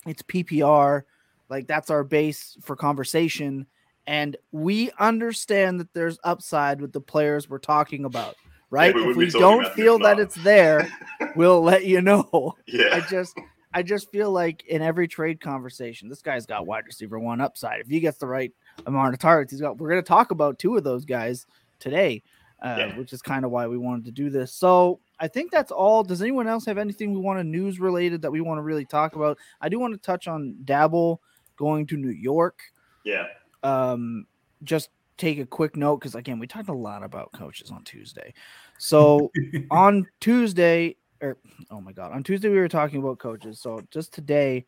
it's 0.06 0.22
PPR. 0.22 1.02
Like, 1.48 1.66
that's 1.66 1.90
our 1.90 2.04
base 2.04 2.56
for 2.60 2.76
conversation. 2.76 3.66
And 4.06 4.36
we 4.52 4.90
understand 4.98 5.80
that 5.80 5.92
there's 5.94 6.18
upside 6.24 6.80
with 6.80 6.92
the 6.92 7.00
players 7.00 7.48
we're 7.48 7.58
talking 7.58 8.04
about, 8.04 8.36
right? 8.70 8.94
we 8.94 9.10
if 9.10 9.16
we 9.16 9.30
don't 9.30 9.72
feel 9.74 9.98
that 10.00 10.18
it's 10.18 10.34
there, 10.36 10.88
we'll 11.36 11.62
let 11.62 11.84
you 11.84 12.00
know. 12.00 12.54
Yeah. 12.66 12.88
I 12.96 13.00
just 13.00 13.38
I 13.74 13.82
just 13.82 14.10
feel 14.10 14.30
like 14.30 14.64
in 14.66 14.80
every 14.82 15.06
trade 15.08 15.40
conversation, 15.40 16.08
this 16.08 16.22
guy's 16.22 16.46
got 16.46 16.66
wide 16.66 16.84
receiver 16.86 17.18
one 17.18 17.40
upside. 17.40 17.80
If 17.80 17.88
he 17.88 18.00
gets 18.00 18.18
the 18.18 18.26
right 18.26 18.52
amount 18.86 19.12
of 19.14 19.18
targets, 19.20 19.52
he's 19.52 19.60
got. 19.60 19.78
We're 19.78 19.90
going 19.90 20.02
to 20.02 20.08
talk 20.08 20.30
about 20.30 20.58
two 20.58 20.76
of 20.76 20.84
those 20.84 21.04
guys 21.04 21.46
today, 21.78 22.22
uh, 22.64 22.76
Yeah. 22.78 22.98
which 22.98 23.12
is 23.12 23.20
kind 23.22 23.44
of 23.44 23.50
why 23.50 23.66
we 23.66 23.76
wanted 23.76 24.06
to 24.06 24.12
do 24.12 24.30
this. 24.30 24.52
So 24.54 25.00
I 25.20 25.28
think 25.28 25.50
that's 25.50 25.70
all. 25.72 26.02
Does 26.02 26.22
anyone 26.22 26.46
else 26.48 26.64
have 26.66 26.78
anything 26.78 27.12
we 27.12 27.20
want 27.20 27.38
to 27.38 27.44
news 27.44 27.78
related 27.78 28.22
that 28.22 28.30
we 28.32 28.40
want 28.40 28.58
to 28.58 28.62
really 28.62 28.86
talk 28.86 29.14
about? 29.14 29.36
I 29.60 29.68
do 29.68 29.78
want 29.78 29.92
to 29.94 29.98
touch 30.00 30.26
on 30.26 30.56
Daboll 30.64 31.18
going 31.56 31.86
to 31.88 31.96
New 31.96 32.10
York. 32.10 32.60
yeah. 33.04 33.24
Um, 33.62 34.26
just 34.62 34.88
take 35.16 35.38
a 35.38 35.46
quick 35.46 35.76
note 35.76 35.98
because 35.98 36.14
again, 36.14 36.38
we 36.38 36.46
talked 36.46 36.68
a 36.68 36.74
lot 36.74 37.02
about 37.02 37.32
coaches 37.32 37.70
on 37.70 37.84
Tuesday. 37.84 38.34
So 38.78 39.30
on 39.70 40.06
Tuesday, 40.20 40.96
or 41.20 41.38
oh 41.70 41.80
my 41.80 41.92
god, 41.92 42.12
on 42.12 42.22
Tuesday 42.22 42.48
we 42.48 42.58
were 42.58 42.68
talking 42.68 42.98
about 43.00 43.18
coaches. 43.18 43.60
So 43.60 43.80
just 43.90 44.12
today, 44.12 44.66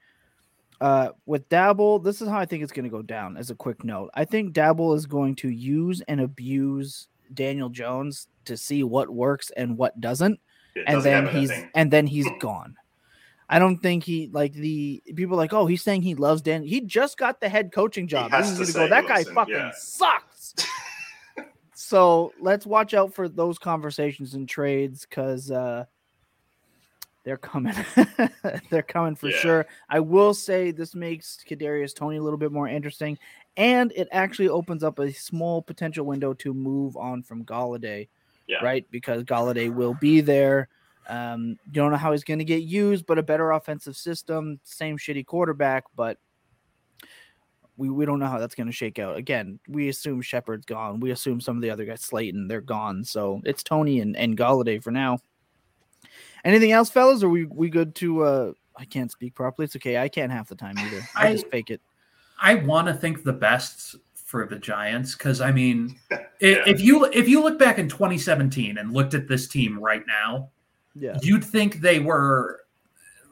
uh, 0.81 1.11
with 1.27 1.49
Daboll, 1.49 2.03
this 2.03 2.23
is 2.23 2.29
how 2.29 2.39
I 2.39 2.47
think 2.47 2.63
it's 2.63 2.73
going 2.73 2.85
to 2.85 2.91
go 2.91 3.03
down. 3.03 3.37
As 3.37 3.51
a 3.51 3.55
quick 3.55 3.85
note, 3.85 4.11
I 4.15 4.25
think 4.25 4.55
Daboll 4.55 4.97
is 4.97 5.07
going 5.07 5.35
to 5.37 5.49
use 5.49 6.01
and 6.09 6.21
abuse 6.21 7.09
Daniel 7.35 7.69
Jones 7.69 8.29
to 8.45 8.57
see 8.57 8.83
what 8.83 9.11
works 9.11 9.51
and 9.57 9.77
what 9.77 10.01
doesn't, 10.01 10.41
It 10.75 10.85
and 10.87 10.97
doesn't 10.97 11.25
then 11.25 11.35
he's 11.35 11.53
and 11.75 11.91
then 11.91 12.07
he's 12.07 12.29
gone. 12.41 12.77
I 13.51 13.59
don't 13.59 13.79
think 13.79 14.05
he 14.05 14.29
like 14.33 14.53
the 14.53 15.03
people 15.17 15.37
like, 15.37 15.53
oh, 15.53 15.67
he's 15.67 15.83
saying 15.83 16.03
he 16.03 16.15
loves 16.15 16.43
Dan. 16.43 16.63
He 16.63 16.83
just 16.83 17.17
got 17.17 17.41
the 17.41 17.49
head 17.49 17.73
coaching 17.73 18.07
job. 18.07 18.31
has 18.31 18.59
to 18.59 18.73
go, 18.73 18.89
that 18.89 19.05
he 19.05 19.09
guy 19.09 19.25
fucking 19.25 19.55
yeah." 19.55 19.73
sucks. 19.75 20.28
So 21.89 22.35
let's 22.39 22.67
watch 22.67 22.93
out 22.93 23.15
for 23.15 23.31
those 23.31 23.59
conversations 23.59 24.35
and 24.35 24.47
trades 24.47 25.07
because 25.09 25.51
uh 25.51 25.87
they're 27.25 27.39
coming. 27.39 27.75
they're 28.71 28.83
coming 28.83 29.15
for 29.15 29.31
Yeah. 29.31 29.37
sure. 29.37 29.67
I 29.89 30.01
will 30.01 30.35
say 30.35 30.71
this 30.71 30.95
makes 30.95 31.39
Kadarius 31.49 31.95
Toney 31.95 32.19
a 32.19 32.23
little 32.23 32.39
bit 32.39 32.53
more 32.53 32.69
interesting, 32.69 33.19
and 33.57 33.91
it 33.97 34.07
actually 34.13 34.51
opens 34.51 34.85
up 34.85 34.99
a 34.99 35.13
small 35.13 35.63
potential 35.63 36.05
window 36.05 36.35
to 36.35 36.53
move 36.53 36.95
on 36.99 37.23
from 37.23 37.43
Golladay 37.45 38.09
Yeah. 38.47 38.63
right? 38.63 38.87
Because 38.91 39.25
Golladay 39.25 39.75
will 39.75 39.95
be 39.95 40.21
there. 40.21 40.69
Um, 41.09 41.59
you 41.65 41.73
don't 41.73 41.91
know 41.91 41.97
how 41.97 42.13
he's 42.13 42.25
going 42.25 42.39
to 42.39 42.45
get 42.45 42.65
used, 42.65 43.07
but 43.07 43.19
a 43.19 43.23
better 43.23 43.53
offensive 43.53 43.97
system, 43.97 44.61
same 44.63 44.99
shitty 44.99 45.25
quarterback, 45.25 45.85
but 45.97 46.19
we, 47.79 47.89
we 47.89 48.05
don't 48.05 48.19
know 48.19 48.27
how 48.27 48.39
that's 48.39 48.55
going 48.55 48.67
to 48.67 48.73
shake 48.73 48.99
out. 48.99 49.17
Again, 49.17 49.59
we 49.69 49.89
assume 49.89 50.21
Shepard's 50.21 50.67
gone. 50.67 51.01
We 51.01 51.13
assume 51.13 51.41
some 51.41 51.57
of 51.57 51.63
the 51.63 51.71
other 51.71 51.85
guys, 51.87 52.03
Slayton, 52.03 52.47
they're 52.49 52.61
gone. 52.61 53.05
So 53.05 53.41
it's 53.45 53.63
Toney 53.63 54.01
and, 54.01 54.15
and 54.17 54.37
Golladay 54.37 54.83
for 54.83 54.91
now. 54.91 55.19
Anything 56.45 56.73
else, 56.73 56.91
fellas? 56.91 57.23
Are 57.23 57.29
we 57.29 57.45
we 57.47 57.71
good 57.71 57.95
to? 57.97 58.23
uh 58.25 58.53
I 58.77 58.85
can't 58.85 59.11
speak 59.11 59.35
properly. 59.35 59.65
It's 59.65 59.75
okay. 59.77 59.97
I 59.99 60.09
can't 60.09 60.31
half 60.31 60.49
the 60.49 60.55
time 60.55 60.79
either. 60.79 61.01
I, 61.17 61.29
I- 61.29 61.33
just 61.33 61.49
fake 61.49 61.71
it. 61.71 61.81
I 62.41 62.55
want 62.55 62.87
to 62.87 62.95
think 62.95 63.25
the 63.25 63.33
best 63.33 63.97
for 64.15 64.47
the 64.47 64.59
Giants 64.59 65.15
because 65.15 65.41
I 65.41 65.51
mean, 65.51 65.97
Yeah. 66.11 66.63
if 66.67 66.81
you 66.81 67.05
if 67.07 67.29
you 67.29 67.43
look 67.43 67.59
back 67.59 67.79
in 67.79 67.89
2017 67.89 68.79
and 68.79 68.93
looked 68.93 69.15
at 69.15 69.27
this 69.27 69.49
team 69.49 69.79
right 69.81 70.05
now, 70.07 70.51
Yeah. 70.95 71.17
you'd 71.23 71.45
think 71.45 71.81
they 71.81 71.99
were 71.99 72.61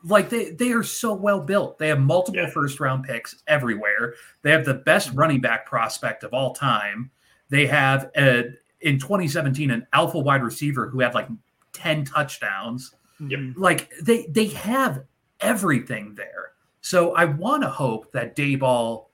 like 0.06 0.30
they 0.30 0.50
they 0.50 0.72
are 0.72 0.82
so 0.82 1.12
well 1.12 1.40
built. 1.40 1.78
They 1.78 1.88
have 1.88 2.00
multiple 2.00 2.40
Yeah. 2.40 2.50
first 2.50 2.80
round 2.80 3.04
picks 3.04 3.42
everywhere. 3.46 4.14
They 4.42 4.50
have 4.52 4.64
the 4.64 4.75
best 4.75 5.10
running 5.14 5.40
back 5.40 5.66
prospect 5.66 6.22
of 6.25 6.32
all 6.32 6.54
time. 6.54 7.10
They 7.48 7.66
have 7.66 8.10
a, 8.16 8.44
in 8.80 8.98
2017 8.98 9.70
an 9.70 9.86
alpha 9.92 10.18
wide 10.18 10.42
receiver 10.42 10.88
who 10.88 11.00
had 11.00 11.14
like 11.14 11.28
10 11.72 12.04
touchdowns. 12.04 12.94
Yep. 13.20 13.40
Like 13.56 13.90
they 14.02 14.26
they 14.26 14.46
have 14.48 15.04
everything 15.40 16.14
there. 16.14 16.52
So 16.80 17.14
I 17.14 17.25
want 17.25 17.62
to 17.62 17.68
hope 17.68 18.12
that 18.12 18.36
Daboll 18.36 19.06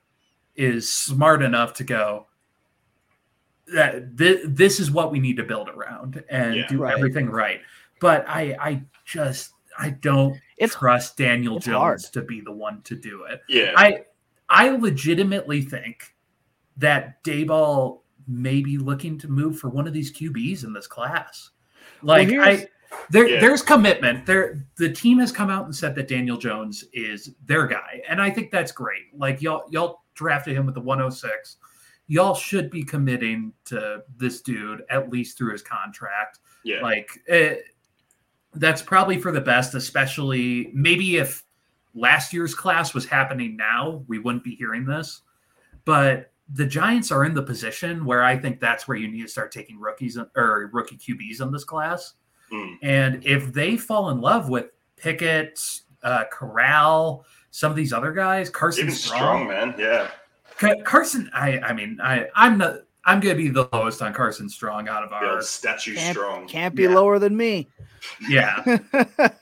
is 0.55 0.91
smart 0.91 1.41
enough 1.41 1.73
to 1.75 1.83
go 1.83 2.27
that 3.73 4.17
th- 4.17 4.41
this 4.45 4.79
is 4.79 4.91
what 4.91 5.11
we 5.11 5.19
need 5.19 5.37
to 5.37 5.43
build 5.43 5.69
around 5.69 6.23
and 6.29 6.55
Yeah. 6.55 6.67
do 6.67 6.79
Right. 6.83 6.93
everything 6.95 7.29
right. 7.29 7.61
But 7.99 8.25
I 8.27 8.55
I 8.59 8.83
just 9.05 9.52
I 9.77 9.91
don't 9.91 10.39
It's 10.57 10.75
trust 10.75 11.17
Daniel 11.17 11.57
it's 11.57 11.65
Jones 11.65 11.77
hard. 11.77 11.99
to 12.13 12.21
be 12.21 12.41
the 12.41 12.51
one 12.51 12.81
to 12.83 12.95
do 12.95 13.23
it. 13.25 13.41
Yeah, 13.49 13.73
I 13.75 14.05
I 14.49 14.69
legitimately 14.69 15.61
think 15.61 16.15
that 16.77 17.23
Daboll 17.23 18.01
may 18.27 18.61
be 18.61 18.77
looking 18.77 19.17
to 19.19 19.27
move 19.27 19.59
for 19.59 19.69
one 19.69 19.87
of 19.87 19.93
these 19.93 20.11
QBs 20.13 20.63
in 20.63 20.73
this 20.73 20.87
class. 20.87 21.49
Like 22.01 22.29
here's- 22.29 22.61
I 22.63 22.67
there 23.09 23.27
Yeah. 23.27 23.39
there's 23.41 23.63
commitment. 23.63 24.25
There 24.25 24.67
the 24.77 24.91
team 24.91 25.17
has 25.19 25.31
come 25.31 25.49
out 25.49 25.65
and 25.65 25.75
said 25.75 25.95
that 25.95 26.07
Daniel 26.07 26.37
Jones 26.37 26.85
is 26.93 27.31
their 27.45 27.65
guy. 27.65 28.01
And 28.07 28.21
I 28.21 28.29
think 28.29 28.51
that's 28.51 28.71
great. 28.71 29.05
Like 29.17 29.41
y'all 29.41 29.63
y'all 29.71 30.03
drafted 30.13 30.55
him 30.55 30.65
with 30.67 30.75
the 30.75 30.81
106. 30.81 31.57
Y'all 32.07 32.35
should 32.35 32.69
be 32.69 32.83
committing 32.83 33.51
to 33.65 34.03
this 34.17 34.41
dude 34.41 34.83
at 34.89 35.09
least 35.09 35.37
through 35.37 35.53
his 35.53 35.63
contract 35.63 36.39
yeah, 36.65 36.81
like 36.81 37.09
eh, 37.27 37.55
that's 38.55 38.81
probably 38.81 39.17
for 39.17 39.31
the 39.31 39.41
best 39.41 39.73
especially 39.75 40.69
maybe 40.73 41.17
if 41.17 41.43
last 41.95 42.33
year's 42.33 42.53
class 42.55 42.93
was 42.93 43.05
happening 43.05 43.55
now 43.57 44.03
we 44.07 44.19
wouldn't 44.19 44.43
be 44.43 44.55
hearing 44.55 44.85
this 44.85 45.21
but 45.85 46.31
the 46.53 46.65
giants 46.65 47.11
are 47.11 47.23
in 47.25 47.33
the 47.33 47.41
position 47.41 48.05
where 48.05 48.23
i 48.23 48.37
think 48.37 48.59
that's 48.59 48.87
where 48.87 48.97
you 48.97 49.07
need 49.07 49.21
to 49.21 49.27
start 49.27 49.51
taking 49.51 49.79
rookies 49.79 50.17
or 50.35 50.69
rookie 50.73 50.97
qbs 50.97 51.41
in 51.41 51.51
this 51.51 51.63
class 51.63 52.13
Mm. 52.51 52.77
and 52.83 53.25
if 53.25 53.51
they 53.53 53.77
fall 53.77 54.09
in 54.11 54.19
love 54.21 54.49
with 54.49 54.67
pickett 54.97 55.59
uh, 56.03 56.25
corral 56.31 57.25
some 57.51 57.71
of 57.71 57.75
these 57.75 57.93
other 57.93 58.11
guys 58.11 58.49
carson 58.49 58.91
strong, 58.91 59.17
strong, 59.19 59.47
man. 59.47 59.75
Yeah, 59.79 60.09
carson 60.83 61.31
i 61.33 61.57
i 61.59 61.73
mean 61.73 61.97
i 62.03 62.27
i'm 62.35 62.57
not 62.59 62.81
i'm 63.05 63.19
gonna 63.19 63.35
be 63.35 63.49
the 63.49 63.67
lowest 63.73 64.01
on 64.01 64.13
carson 64.13 64.47
strong 64.49 64.87
out 64.87 65.03
of 65.03 65.11
our 65.13 65.25
old 65.35 65.43
statue 65.43 65.95
Can't- 65.95 66.15
strong. 66.15 66.47
Can't 66.47 66.75
be 66.75 66.83
Yeah. 66.83 66.95
lower 66.95 67.19
than 67.19 67.35
me. 67.35 67.67
yeah 68.29 68.61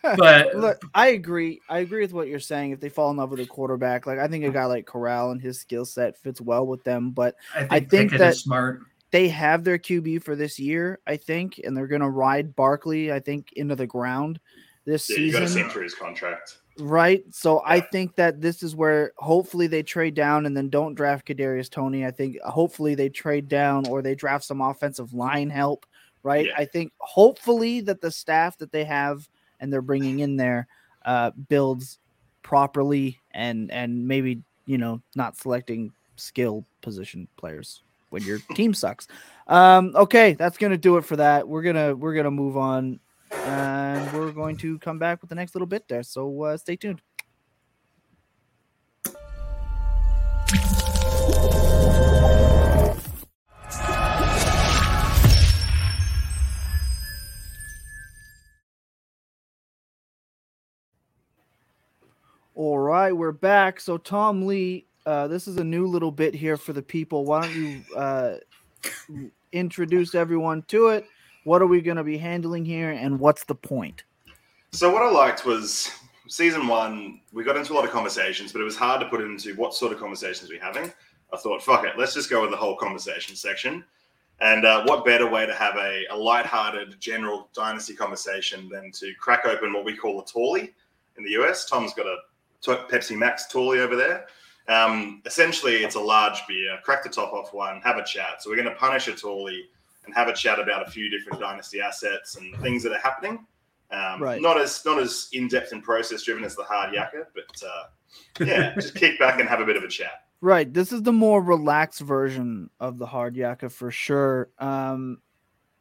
but 0.01 0.55
Look, 0.55 0.81
I 0.93 1.07
agree. 1.09 1.61
I 1.69 1.79
agree 1.79 2.01
with 2.03 2.13
what 2.13 2.27
you're 2.27 2.39
saying. 2.39 2.71
If 2.71 2.79
they 2.79 2.89
fall 2.89 3.09
in 3.11 3.17
love 3.17 3.31
with 3.31 3.39
a 3.39 3.45
quarterback, 3.45 4.05
like 4.05 4.19
I 4.19 4.27
think 4.27 4.45
a 4.45 4.51
guy 4.51 4.65
like 4.65 4.85
Corral 4.85 5.31
and 5.31 5.41
his 5.41 5.59
skill 5.59 5.83
set 5.85 6.17
fits 6.17 6.39
well 6.41 6.65
with 6.67 6.83
them. 6.83 7.11
But 7.11 7.35
I 7.55 7.59
think, 7.59 7.71
I 7.71 7.79
think 7.79 7.89
Pickett 8.11 8.19
that- 8.19 8.33
is 8.33 8.41
smart. 8.41 8.81
they 9.11 9.29
have 9.29 9.63
their 9.63 9.77
QB 9.79 10.23
for 10.23 10.35
this 10.35 10.59
year, 10.59 10.99
I 11.07 11.17
think, 11.17 11.59
and 11.63 11.75
they're 11.75 11.87
gonna 11.87 12.09
ride 12.09 12.55
Barkley, 12.55 13.11
I 13.11 13.19
think, 13.19 13.51
into 13.53 13.75
the 13.75 13.87
ground 13.87 14.39
this 14.85 15.09
Yeah, 15.09 15.17
you 15.17 15.31
got 15.31 15.39
to 15.39 15.47
see 15.47 15.53
season. 15.53 15.63
him 15.65 15.69
through 15.71 15.83
his 15.83 15.95
contract. 15.95 16.57
Right. 16.79 17.23
So 17.31 17.61
I 17.65 17.79
think 17.79 18.15
that 18.15 18.41
this 18.41 18.63
is 18.63 18.75
where 18.75 19.11
hopefully 19.17 19.67
they 19.67 19.83
trade 19.83 20.15
down 20.15 20.45
and 20.45 20.55
then 20.55 20.69
don't 20.69 20.95
draft 20.95 21.27
Kadarius 21.27 21.69
Toney. 21.69 22.05
I 22.05 22.11
think 22.11 22.39
hopefully 22.41 22.95
they 22.95 23.09
trade 23.09 23.47
down 23.47 23.87
or 23.87 24.01
they 24.01 24.15
draft 24.15 24.45
some 24.45 24.61
offensive 24.61 25.13
line 25.13 25.49
help. 25.49 25.85
Right. 26.23 26.47
Yeah. 26.47 26.53
I 26.57 26.65
think 26.65 26.93
hopefully 26.99 27.81
that 27.81 28.01
the 28.01 28.11
staff 28.11 28.57
that 28.59 28.71
they 28.71 28.85
have 28.85 29.27
and 29.59 29.71
they're 29.71 29.81
bringing 29.81 30.19
in 30.19 30.37
there, 30.37 30.67
uh, 31.05 31.31
builds 31.49 31.99
properly 32.43 33.19
and 33.31 33.71
and 33.71 34.07
maybe 34.07 34.41
you 34.65 34.77
know 34.77 35.01
not 35.15 35.37
selecting 35.37 35.91
skill 36.15 36.65
position 36.81 37.27
players 37.37 37.83
when 38.09 38.23
your 38.23 38.39
team 38.55 38.73
sucks. 38.73 39.07
Um, 39.47 39.93
okay, 39.95 40.33
that's 40.33 40.57
gonna 40.57 40.77
do 40.77 40.97
it 40.97 41.05
for 41.05 41.15
that. 41.17 41.47
We're 41.47 41.63
gonna 41.63 41.95
we're 41.95 42.13
gonna 42.13 42.31
move 42.31 42.57
on, 42.57 42.99
and 43.45 44.11
we're 44.13 44.31
going 44.31 44.57
to 44.57 44.77
come 44.79 44.99
back 44.99 45.21
with 45.21 45.29
the 45.29 45.35
next 45.35 45.55
little 45.55 45.67
bit 45.67 45.87
there. 45.87 46.03
So 46.03 46.43
uh, 46.43 46.57
stay 46.57 46.75
tuned. 46.75 47.01
All 62.53 62.77
right, 62.77 63.11
we're 63.11 63.31
back. 63.31 63.79
So 63.79 63.97
Tom 63.97 64.45
Lee, 64.45 64.85
uh, 65.05 65.27
this 65.27 65.47
is 65.47 65.57
a 65.57 65.63
new 65.63 65.87
little 65.87 66.11
bit 66.11 66.35
here 66.35 66.57
for 66.57 66.73
the 66.73 66.81
people. 66.83 67.25
Why 67.25 67.41
don't 67.41 67.55
you 67.55 67.81
uh, 67.95 68.35
introduce 69.51 70.13
everyone 70.13 70.61
to 70.67 70.89
it? 70.89 71.05
What 71.43 71.61
are 71.61 71.67
we 71.67 71.81
going 71.81 71.97
to 71.97 72.03
be 72.03 72.17
handling 72.17 72.65
here, 72.65 72.91
and 72.91 73.19
what's 73.19 73.43
the 73.45 73.55
point? 73.55 74.03
So 74.71 74.91
what 74.91 75.01
I 75.01 75.09
liked 75.09 75.45
was 75.45 75.91
season 76.27 76.67
one. 76.67 77.19
We 77.33 77.43
got 77.43 77.57
into 77.57 77.73
a 77.73 77.75
lot 77.75 77.85
of 77.85 77.91
conversations, 77.91 78.51
but 78.51 78.61
it 78.61 78.65
was 78.65 78.77
hard 78.77 79.01
to 79.01 79.07
put 79.07 79.21
into 79.21 79.55
what 79.55 79.73
sort 79.73 79.91
of 79.91 79.99
conversations 79.99 80.49
we're 80.49 80.61
having. 80.61 80.91
I 81.33 81.37
thought, 81.37 81.63
fuck 81.63 81.85
it, 81.85 81.97
let's 81.97 82.13
just 82.13 82.29
go 82.29 82.41
with 82.41 82.51
the 82.51 82.57
whole 82.57 82.75
conversation 82.75 83.35
section. 83.35 83.83
And 84.41 84.65
uh, 84.65 84.83
what 84.85 85.05
better 85.05 85.29
way 85.29 85.45
to 85.45 85.53
have 85.53 85.75
a, 85.75 86.05
a 86.09 86.15
light-hearted 86.15 86.99
general 86.99 87.49
dynasty 87.53 87.93
conversation 87.93 88.69
than 88.69 88.91
to 88.93 89.13
crack 89.19 89.45
open 89.45 89.71
what 89.71 89.85
we 89.85 89.95
call 89.95 90.19
a 90.19 90.25
Tawley 90.25 90.73
in 91.17 91.23
the 91.23 91.31
US? 91.41 91.65
Tom's 91.65 91.93
got 91.93 92.07
a 92.07 92.17
Pepsi 92.63 93.17
Max 93.17 93.47
Tawley 93.47 93.79
over 93.79 93.95
there. 93.95 94.25
Um, 94.67 95.21
essentially, 95.25 95.83
it's 95.83 95.95
a 95.95 95.99
large 95.99 96.45
beer. 96.47 96.79
Crack 96.83 97.03
the 97.03 97.09
top 97.09 97.33
off 97.33 97.53
one, 97.53 97.81
have 97.81 97.97
a 97.97 98.03
chat. 98.03 98.41
So 98.41 98.49
we're 98.49 98.55
going 98.55 98.69
to 98.69 98.75
punish 98.75 99.07
a 99.07 99.13
Tawley 99.13 99.65
and 100.05 100.13
have 100.15 100.27
a 100.27 100.33
chat 100.33 100.59
about 100.59 100.87
a 100.87 100.91
few 100.91 101.09
different 101.09 101.39
dynasty 101.39 101.79
assets 101.81 102.35
and 102.35 102.55
things 102.61 102.83
that 102.83 102.91
are 102.91 102.99
happening. 102.99 103.45
Um, 103.91 104.21
Right. 104.21 104.41
Not 104.41 104.59
as 104.59 104.83
not 104.85 104.99
as 104.99 105.27
in 105.33 105.47
depth 105.47 105.71
and 105.73 105.83
process 105.83 106.23
driven 106.23 106.43
as 106.43 106.55
the 106.55 106.63
hard 106.63 106.93
yakka, 106.93 107.25
but 107.35 107.63
uh, 107.67 108.45
yeah, 108.45 108.73
just 108.75 108.95
kick 108.95 109.19
back 109.19 109.39
and 109.39 109.47
have 109.49 109.59
a 109.59 109.65
bit 109.65 109.75
of 109.77 109.83
a 109.83 109.87
chat. 109.87 110.25
Right. 110.39 110.73
This 110.73 110.91
is 110.91 111.03
the 111.03 111.11
more 111.11 111.41
relaxed 111.41 112.01
version 112.01 112.69
of 112.79 112.97
the 112.97 113.05
hard 113.05 113.35
yakka 113.35 113.71
for 113.71 113.91
sure. 113.91 114.49
Um, 114.59 115.19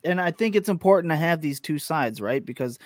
and 0.05 0.21
I 0.21 0.31
think 0.33 0.57
it's 0.57 0.69
important 0.69 1.13
to 1.13 1.17
have 1.17 1.41
these 1.41 1.61
two 1.61 1.79
sides, 1.79 2.21
right? 2.21 2.45
Because 2.45 2.79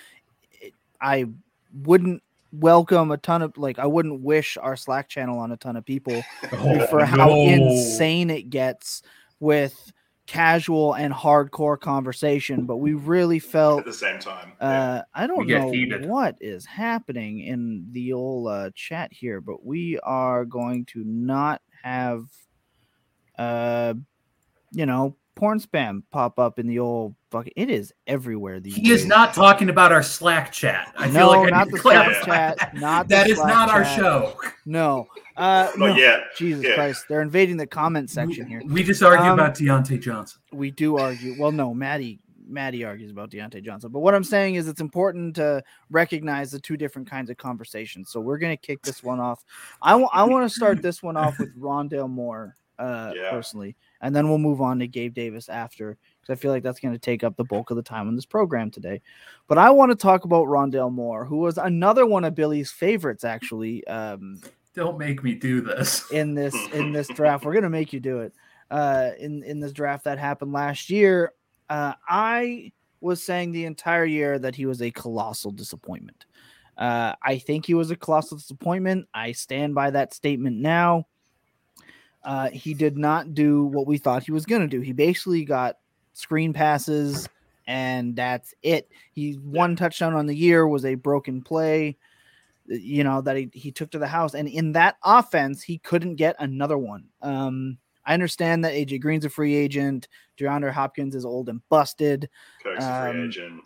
it, 0.61 0.73
I 1.01 1.25
wouldn't 1.73 2.21
welcome 2.51 3.11
a 3.11 3.17
ton 3.17 3.41
of 3.41 3.57
like 3.57 3.79
I 3.79 3.85
wouldn't 3.87 4.21
wish 4.21 4.57
our 4.57 4.75
Slack 4.77 5.09
channel 5.09 5.39
on 5.39 5.51
a 5.51 5.57
ton 5.57 5.75
of 5.75 5.83
people 5.85 6.21
Oh, 6.53 6.85
for 6.87 7.03
how 7.03 7.27
no. 7.27 7.35
insane 7.35 8.29
it 8.29 8.49
gets 8.49 9.01
with 9.39 9.91
casual 10.27 10.93
and 10.95 11.13
hardcore 11.13 11.79
conversation. 11.79 12.65
But 12.65 12.77
we 12.77 12.93
really 12.93 13.39
felt 13.39 13.79
At 13.79 13.85
the 13.85 13.93
same 13.93 14.19
time, 14.19 14.53
Yeah. 14.59 14.67
uh, 14.67 15.01
I 15.13 15.27
don't 15.27 15.45
We 15.47 15.53
know 15.53 15.71
heated. 15.71 16.05
what 16.05 16.37
is 16.41 16.65
happening 16.65 17.39
in 17.41 17.87
the 17.91 18.13
old 18.13 18.47
uh, 18.49 18.71
chat 18.75 19.11
here, 19.13 19.41
but 19.41 19.65
we 19.65 19.99
are 20.03 20.45
going 20.45 20.85
to 20.87 21.03
not 21.03 21.61
have, 21.83 22.23
uh, 23.37 23.93
you 24.71 24.85
know, 24.85 25.17
porn 25.35 25.59
spam 25.59 26.03
pop 26.11 26.39
up 26.39 26.59
in 26.59 26.67
the 26.67 26.79
old 26.79 27.15
fucking. 27.35 27.53
It 27.55 27.69
is 27.69 27.93
everywhere. 28.07 28.59
These 28.59 28.75
He 28.75 28.91
is 28.91 29.05
not 29.05 29.33
talking 29.33 29.69
about 29.69 29.91
our 29.91 30.01
Slack 30.03 30.51
chat. 30.51 30.93
I 30.97 31.07
no, 31.07 31.13
feel 31.13 31.27
like 31.27 31.47
I 31.47 31.49
not 31.49 31.67
need 31.67 31.73
the 31.73 31.77
to 31.77 31.81
Slack 31.81 32.03
clarify 32.05 32.25
chat. 32.25 32.57
that. 32.57 32.73
Not 32.79 33.07
the 33.09 33.15
That 33.15 33.29
is 33.29 33.37
Slack 33.37 33.47
not 33.49 33.69
our 33.69 33.83
chat. 33.83 33.95
show. 33.97 34.37
No, 34.65 35.07
uh, 35.37 35.69
no. 35.77 35.87
yet. 35.95 36.21
Jesus 36.37 36.63
Yeah. 36.65 36.75
Christ, 36.75 37.05
they're 37.09 37.21
invading 37.21 37.57
the 37.57 37.67
comment 37.67 38.09
section 38.09 38.47
here. 38.47 38.61
We 38.65 38.83
just 38.83 39.03
argued 39.03 39.27
Um, 39.27 39.33
about 39.39 39.55
Diontae 39.55 40.01
Johnson. 40.01 40.39
we 40.53 40.71
do 40.71 40.95
argue. 40.97 41.35
Well, 41.37 41.51
no, 41.51 41.73
Maddie 41.73 42.19
Maddie 42.47 42.83
argues 42.85 43.09
about 43.11 43.31
Diontae 43.31 43.63
Johnson, 43.63 43.91
but 43.91 43.99
what 44.01 44.13
I'm 44.13 44.23
saying 44.23 44.53
is 44.55 44.67
it's 44.67 44.79
important 44.81 45.35
to 45.37 45.63
recognize 45.89 46.51
the 46.51 46.59
two 46.59 46.77
different 46.77 47.09
kinds 47.09 47.29
of 47.31 47.37
conversations. 47.37 48.11
So 48.11 48.19
we're 48.21 48.37
gonna 48.37 48.55
kick 48.55 48.81
this 48.83 49.03
one 49.03 49.19
off. 49.19 49.43
I 49.81 49.95
want 49.95 50.49
to 50.49 50.55
start 50.55 50.81
this 50.81 51.01
one 51.03 51.17
off 51.17 51.39
with 51.39 51.59
Rondale 51.59 52.09
Moore, 52.09 52.55
uh, 52.77 53.13
Yeah. 53.15 53.31
personally, 53.31 53.75
and 54.05 54.15
then 54.15 54.29
we'll 54.29 54.37
move 54.37 54.61
on 54.61 54.77
to 54.77 54.87
Gabe 54.87 55.15
Davis 55.15 55.49
after 55.49 55.97
because 56.21 56.37
I 56.37 56.39
feel 56.39 56.51
like 56.51 56.61
that's 56.61 56.79
going 56.79 56.93
to 56.93 56.99
take 56.99 57.23
up 57.23 57.35
the 57.35 57.43
bulk 57.43 57.71
of 57.71 57.75
the 57.75 57.81
time 57.81 58.07
on 58.07 58.15
this 58.15 58.25
program 58.25 58.69
today. 58.69 59.01
But 59.47 59.57
I 59.57 59.71
want 59.71 59.91
to 59.91 59.95
talk 59.95 60.25
about 60.25 60.45
Rondale 60.45 60.91
Moore, 60.91 61.25
who 61.25 61.37
was 61.37 61.57
another 61.57 62.05
one 62.05 62.23
of 62.23 62.35
Billy's 62.35 62.71
favorites, 62.71 63.23
actually. 63.23 63.85
Um, 63.87 64.41
Don't 64.75 64.99
make 64.99 65.23
me 65.23 65.33
do 65.33 65.59
this. 65.59 66.07
in 66.11 66.35
this 66.35 66.55
in 66.71 66.91
this 66.91 67.07
draft. 67.07 67.45
We're 67.45 67.55
gonna 67.55 67.67
make 67.67 67.93
you 67.93 67.99
do 67.99 68.19
it. 68.19 68.33
Uh, 68.69 69.09
in 69.17 69.41
in 69.41 69.59
this 69.59 69.71
draft 69.71 70.03
that 70.03 70.19
happened 70.19 70.53
last 70.53 70.91
year, 70.91 71.33
uh, 71.71 71.93
I 72.07 72.73
was 73.01 73.23
saying 73.23 73.53
the 73.53 73.65
entire 73.65 74.05
year 74.05 74.37
that 74.37 74.53
he 74.53 74.67
was 74.67 74.83
a 74.83 74.91
colossal 74.91 75.49
disappointment. 75.49 76.27
Uh, 76.77 77.15
I 77.23 77.39
think 77.39 77.65
he 77.65 77.73
was 77.73 77.89
a 77.89 77.95
colossal 77.95 78.37
disappointment. 78.37 79.07
I 79.15 79.31
stand 79.31 79.73
by 79.73 79.89
that 79.89 80.13
statement 80.13 80.57
now. 80.57 81.07
Uh, 82.25 82.49
he 82.49 82.73
did 82.73 82.97
not 82.97 83.33
do 83.33 83.65
what 83.65 83.87
we 83.87 83.97
thought 83.97 84.23
he 84.23 84.31
was 84.31 84.45
going 84.45 84.61
to 84.61 84.67
do. 84.67 84.81
He 84.81 84.91
basically 84.91 85.45
got 85.45 85.77
screen 86.13 86.51
passes, 86.51 87.29
and 87.67 88.15
that's 88.15 88.53
it. 88.63 88.89
He 89.13 89.33
one 89.33 89.75
touchdown 89.75 90.13
on 90.13 90.25
the 90.25 90.35
year 90.35 90.67
was 90.67 90.83
a 90.85 90.95
broken 90.95 91.41
play 91.41 91.95
you 92.67 93.03
know 93.03 93.21
that 93.21 93.37
he, 93.37 93.49
he 93.53 93.71
took 93.71 93.91
to 93.91 93.99
the 93.99 94.07
house 94.07 94.33
and 94.33 94.47
in 94.47 94.71
that 94.71 94.97
offense 95.03 95.61
he 95.61 95.77
couldn't 95.79 96.15
get 96.15 96.35
another 96.39 96.77
one 96.77 97.05
um 97.21 97.77
i 98.05 98.13
understand 98.13 98.63
that 98.63 98.73
aj 98.73 98.99
green's 98.99 99.25
a 99.25 99.29
free 99.29 99.55
agent 99.55 100.07
DeAndre 100.39 100.71
hopkins 100.71 101.15
is 101.15 101.25
old 101.25 101.49
and 101.49 101.61
busted 101.69 102.29
Kirk's 102.63 102.83
a 102.83 103.01
free 103.01 103.09
um, 103.21 103.27
agent. 103.27 103.61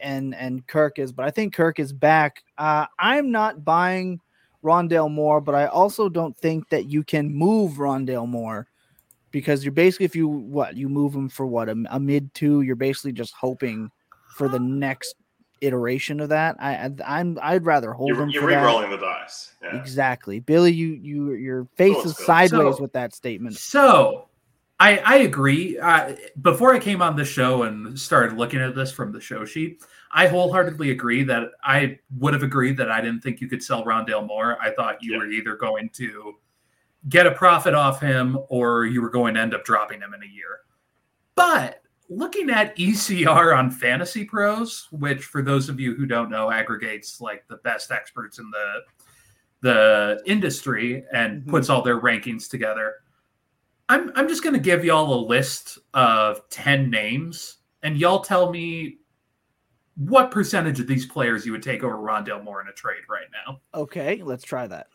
and 0.00 0.34
and 0.34 0.66
kirk 0.66 0.98
is 0.98 1.12
but 1.12 1.24
i 1.24 1.30
think 1.30 1.54
kirk 1.54 1.78
is 1.78 1.92
back 1.92 2.42
uh 2.58 2.86
i'm 2.98 3.30
not 3.30 3.64
buying 3.64 4.20
rondale 4.64 5.10
moore 5.10 5.40
but 5.40 5.54
i 5.54 5.66
also 5.66 6.08
don't 6.08 6.36
think 6.38 6.68
that 6.70 6.86
you 6.86 7.04
can 7.04 7.32
move 7.32 7.72
rondale 7.74 8.26
moore 8.26 8.66
because 9.30 9.64
you're 9.64 9.72
basically 9.72 10.06
if 10.06 10.16
you 10.16 10.26
what 10.26 10.76
you 10.76 10.88
move 10.88 11.14
him 11.14 11.28
for 11.28 11.46
what 11.46 11.68
a, 11.68 11.76
a 11.90 12.00
mid 12.00 12.32
two 12.34 12.62
you're 12.62 12.74
basically 12.76 13.12
just 13.12 13.34
hoping 13.34 13.90
for 14.36 14.48
the 14.48 14.58
next 14.58 15.16
iteration 15.60 16.18
of 16.20 16.28
that 16.30 16.56
i, 16.60 16.74
I 16.74 16.90
i'm 17.06 17.38
i'd 17.42 17.64
rather 17.64 17.92
hold 17.92 18.08
You're, 18.08 18.22
him 18.22 18.30
you're 18.30 18.42
for 18.42 18.48
re-rolling 18.48 18.90
the 18.90 18.96
dice. 18.98 19.52
Yeah. 19.62 19.76
Exactly, 19.76 20.40
Billy. 20.40 20.72
You 20.72 20.88
you 20.88 21.32
your 21.34 21.66
face 21.76 21.94
Thoughts, 21.94 22.06
is 22.06 22.16
Bill? 22.16 22.26
sideways 22.26 22.76
So- 22.76 22.82
with 22.82 22.92
that 22.92 23.14
statement. 23.14 23.56
So, 23.56 24.28
I 24.78 24.98
I 24.98 25.16
agree. 25.18 25.78
Uh, 25.78 26.16
before 26.42 26.74
I 26.74 26.78
came 26.78 27.00
on 27.00 27.16
the 27.16 27.24
show 27.24 27.62
and 27.62 27.98
started 27.98 28.36
looking 28.36 28.60
at 28.60 28.74
this 28.74 28.92
from 28.92 29.10
the 29.12 29.20
show 29.20 29.44
sheet, 29.46 29.82
I 30.16 30.28
wholeheartedly 30.28 30.90
agree 30.92 31.24
that 31.24 31.50
I 31.64 31.98
would 32.18 32.32
have 32.34 32.44
agreed 32.44 32.76
that 32.76 32.88
I 32.90 33.00
didn't 33.00 33.20
think 33.20 33.40
you 33.40 33.48
could 33.48 33.62
sell 33.62 33.84
Rondale 33.84 34.24
Moore. 34.26 34.56
I 34.62 34.70
thought 34.70 35.02
you 35.02 35.12
Yeah. 35.12 35.18
were 35.18 35.26
either 35.26 35.56
going 35.56 35.88
to 35.94 36.34
get 37.08 37.26
a 37.26 37.32
profit 37.32 37.74
off 37.74 38.00
him 38.00 38.38
or 38.48 38.86
you 38.86 39.02
were 39.02 39.10
going 39.10 39.34
to 39.34 39.40
end 39.40 39.54
up 39.54 39.64
dropping 39.64 40.00
him 40.00 40.14
in 40.14 40.22
a 40.22 40.32
year. 40.32 40.60
But 41.34 41.82
looking 42.08 42.48
at 42.48 42.76
ECR 42.78 43.56
on 43.58 43.70
Fantasy 43.72 44.24
Pros, 44.24 44.86
which 44.92 45.24
for 45.24 45.42
those 45.42 45.68
of 45.68 45.80
you 45.80 45.94
who 45.96 46.06
don't 46.06 46.30
know 46.30 46.50
aggregates 46.50 47.20
like 47.20 47.46
the 47.48 47.56
best 47.56 47.90
experts 47.90 48.38
in 48.38 48.50
the 48.50 48.82
the 49.62 50.22
industry 50.26 51.04
and 51.14 51.42
Mhm. 51.42 51.48
puts 51.48 51.70
all 51.70 51.80
their 51.80 51.98
rankings 51.98 52.48
together. 52.50 52.96
I'm 53.88 54.12
I'm 54.14 54.28
just 54.28 54.42
going 54.42 54.52
to 54.52 54.60
give 54.60 54.84
y'all 54.84 55.12
a 55.14 55.22
list 55.26 55.78
of 55.94 56.46
10 56.50 56.90
names 56.90 57.58
and 57.82 57.96
y'all 57.98 58.20
tell 58.20 58.50
me 58.50 58.98
what 59.96 60.30
percentage 60.30 60.80
of 60.80 60.86
these 60.86 61.06
players 61.06 61.46
you 61.46 61.52
would 61.52 61.62
take 61.62 61.82
over 61.84 61.96
Rondale 61.96 62.42
Moore 62.42 62.60
in 62.60 62.68
a 62.68 62.72
trade 62.72 63.02
right 63.08 63.26
now. 63.46 63.60
Okay, 63.74 64.22
let's 64.22 64.42
try 64.44 64.66
that. 64.66 64.88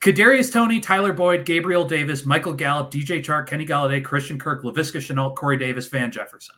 Kadarius 0.00 0.52
Toney, 0.52 0.80
Tyler 0.80 1.12
Boyd, 1.12 1.44
Gabriel 1.44 1.84
Davis, 1.84 2.24
Michael 2.26 2.52
Gallup, 2.52 2.90
DJ 2.90 3.22
Chark, 3.24 3.46
Kenny 3.46 3.66
Golladay, 3.66 4.04
Christian 4.04 4.38
Kirk, 4.38 4.62
Laviska 4.62 4.98
Shenault, 5.00 5.34
Corey 5.36 5.56
Davis, 5.56 5.86
Van 5.88 6.10
Jefferson. 6.10 6.54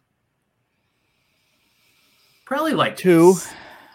Probably 2.44 2.72
like 2.72 2.96
Two, 2.96 3.34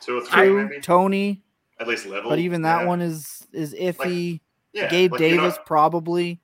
Two 0.02 0.20
or 0.20 0.26
three, 0.26 0.46
two, 0.48 0.68
maybe. 0.68 0.82
Toney, 0.82 1.44
At 1.80 1.88
least 1.88 2.06
level. 2.06 2.30
but 2.30 2.40
even 2.40 2.62
that 2.62 2.82
yeah. 2.82 2.88
one 2.88 3.02
is 3.02 3.46
is 3.52 3.74
iffy. 3.74 4.40
Yeah, 4.74 4.90
Gabe 4.90 5.12
like, 5.14 5.22
you're 5.22 5.30
Davis 5.32 5.56
not- 5.56 5.66
probably, 5.66 6.42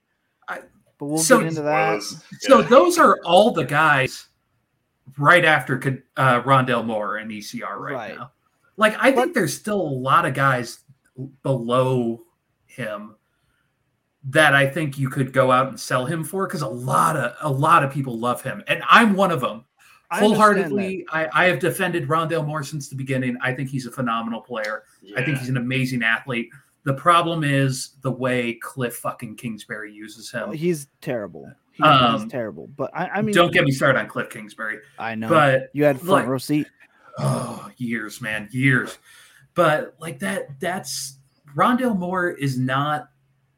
I- 0.47 0.61
but 0.97 1.05
we'll 1.05 1.17
So- 1.17 1.39
get 1.39 1.47
into 1.47 1.61
that. 1.63 2.01
spoilers. 2.01 2.23
So 2.39 2.61
those 2.61 2.97
are 2.97 3.19
all 3.25 3.51
the 3.51 3.63
guys 3.65 4.27
right 5.17 5.45
after 5.45 5.75
uh, 6.17 6.41
Rondale 6.43 6.85
Moore 6.85 7.17
and 7.17 7.31
ECR 7.31 7.77
right, 7.77 7.93
Right. 7.93 8.17
now. 8.17 8.31
Like 8.77 8.95
I 8.99 9.11
think 9.11 9.15
But- 9.15 9.33
there's 9.33 9.55
still 9.55 9.81
a 9.81 9.93
lot 9.99 10.25
of 10.25 10.33
guys 10.33 10.79
below 11.43 12.21
him 12.65 13.15
that 14.23 14.53
I 14.53 14.67
think 14.67 14.97
you 14.97 15.09
could 15.09 15.33
go 15.33 15.51
out 15.51 15.67
and 15.67 15.79
sell 15.79 16.05
him 16.05 16.23
for 16.23 16.45
because 16.47 16.61
a 16.61 16.67
lot 16.67 17.17
of 17.17 17.35
a 17.41 17.51
lot 17.51 17.83
of 17.83 17.91
people 17.91 18.17
love 18.19 18.41
him, 18.41 18.63
and 18.67 18.83
I'm 18.89 19.15
one 19.15 19.31
of 19.31 19.41
them. 19.41 19.65
I 20.11 20.19
Full 20.19 20.35
I, 20.41 21.29
I 21.33 21.45
have 21.45 21.59
defended 21.59 22.07
Rondale 22.07 22.45
Moore 22.45 22.63
since 22.63 22.89
the 22.89 22.95
beginning. 22.95 23.37
I 23.41 23.53
think 23.53 23.69
he's 23.69 23.85
a 23.85 23.91
phenomenal 23.91 24.41
player. 24.41 24.83
I 25.15 25.23
think 25.23 25.37
he's 25.37 25.47
an 25.47 25.55
amazing 25.55 26.03
athlete. 26.03 26.49
The 26.83 26.93
problem 26.95 27.43
is 27.45 27.95
the 28.01 28.11
way 28.11 28.55
Cliff 28.55 28.95
fucking 28.97 29.37
Kingsbury 29.37 29.93
uses 29.93 30.29
him. 30.29 30.51
He's 30.51 30.87
terrible. 30.99 31.49
He- 31.81 31.87
Um, 31.89 32.29
terrible. 32.29 32.67
But 32.75 32.91
I, 32.95 33.07
I 33.07 33.21
mean, 33.21 33.33
Don't 33.35 33.51
get 33.53 33.63
me 33.63 33.71
started 33.71 33.99
on 33.99 34.07
Cliff 34.07 34.29
Kingsbury. 34.29 34.79
I 34.99 35.15
know. 35.15 35.29
But 35.29 35.69
you 35.73 35.83
had 35.83 35.97
front 35.97 36.11
like- 36.11 36.27
row 36.27 36.37
seat. 36.37 36.67
oh 37.17 37.69
years 37.75 38.21
man 38.21 38.47
years 38.51 38.97
but 39.53 39.95
like 39.99 40.17
that 40.19 40.57
that's 40.61 41.17
rondale 41.57 41.95
moore 41.97 42.29
is 42.29 42.57
not 42.57 43.09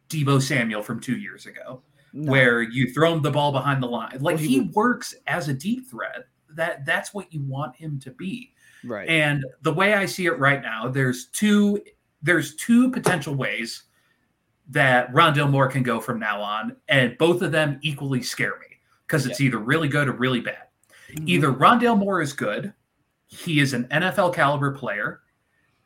deebo 0.09 0.41
samuel 0.41 0.81
from 0.81 0.99
two 0.99 1.17
years 1.17 1.45
ago 1.45 1.83
No. 2.13 2.31
where 2.31 2.62
you 2.63 2.91
throw 2.91 3.13
him 3.13 3.21
the 3.21 3.29
ball 3.29 3.51
behind 3.51 3.83
the 3.83 3.88
line 3.88 4.17
like 4.21 4.39
he 4.39 4.62
works 4.73 5.13
as 5.27 5.49
a 5.49 5.53
deep 5.53 5.88
threat 5.88 6.25
that 6.55 6.83
that's 6.83 7.13
what 7.13 7.31
you 7.31 7.43
want 7.43 7.75
him 7.75 7.99
to 7.99 8.09
be 8.12 8.53
right. 8.83 9.07
and 9.07 9.45
the 9.62 9.71
way 9.71 9.93
i 9.93 10.07
see 10.07 10.25
it 10.25 10.39
right 10.39 10.63
now 10.63 10.88
there's 10.88 11.27
two 11.27 11.79
there's 12.23 12.55
two 12.55 12.89
potential 12.89 13.36
ways 13.36 13.83
that 14.69 15.12
rondale 15.13 15.49
moore 15.49 15.67
can 15.67 15.84
go 15.84 15.99
from 15.99 16.19
now 16.19 16.41
on 16.41 16.76
and 16.88 17.17
both 17.17 17.41
of 17.41 17.52
them 17.52 17.80
equally 17.82 18.21
scare 18.23 18.58
me 18.60 18.78
because 19.06 19.26
it's 19.26 19.41
either 19.41 19.58
really 19.58 19.88
good 19.88 20.08
or 20.08 20.13
really 20.13 20.39
bad 20.39 20.67
Mhm. 21.13 21.30
either 21.30 21.52
Rondale 21.54 21.97
Moore 21.97 22.21
is 22.21 22.34
good, 22.34 22.73
he 23.28 23.60
is 23.60 23.73
an 23.73 23.86
NFL 23.91 24.34
caliber 24.34 24.71
player, 24.71 25.21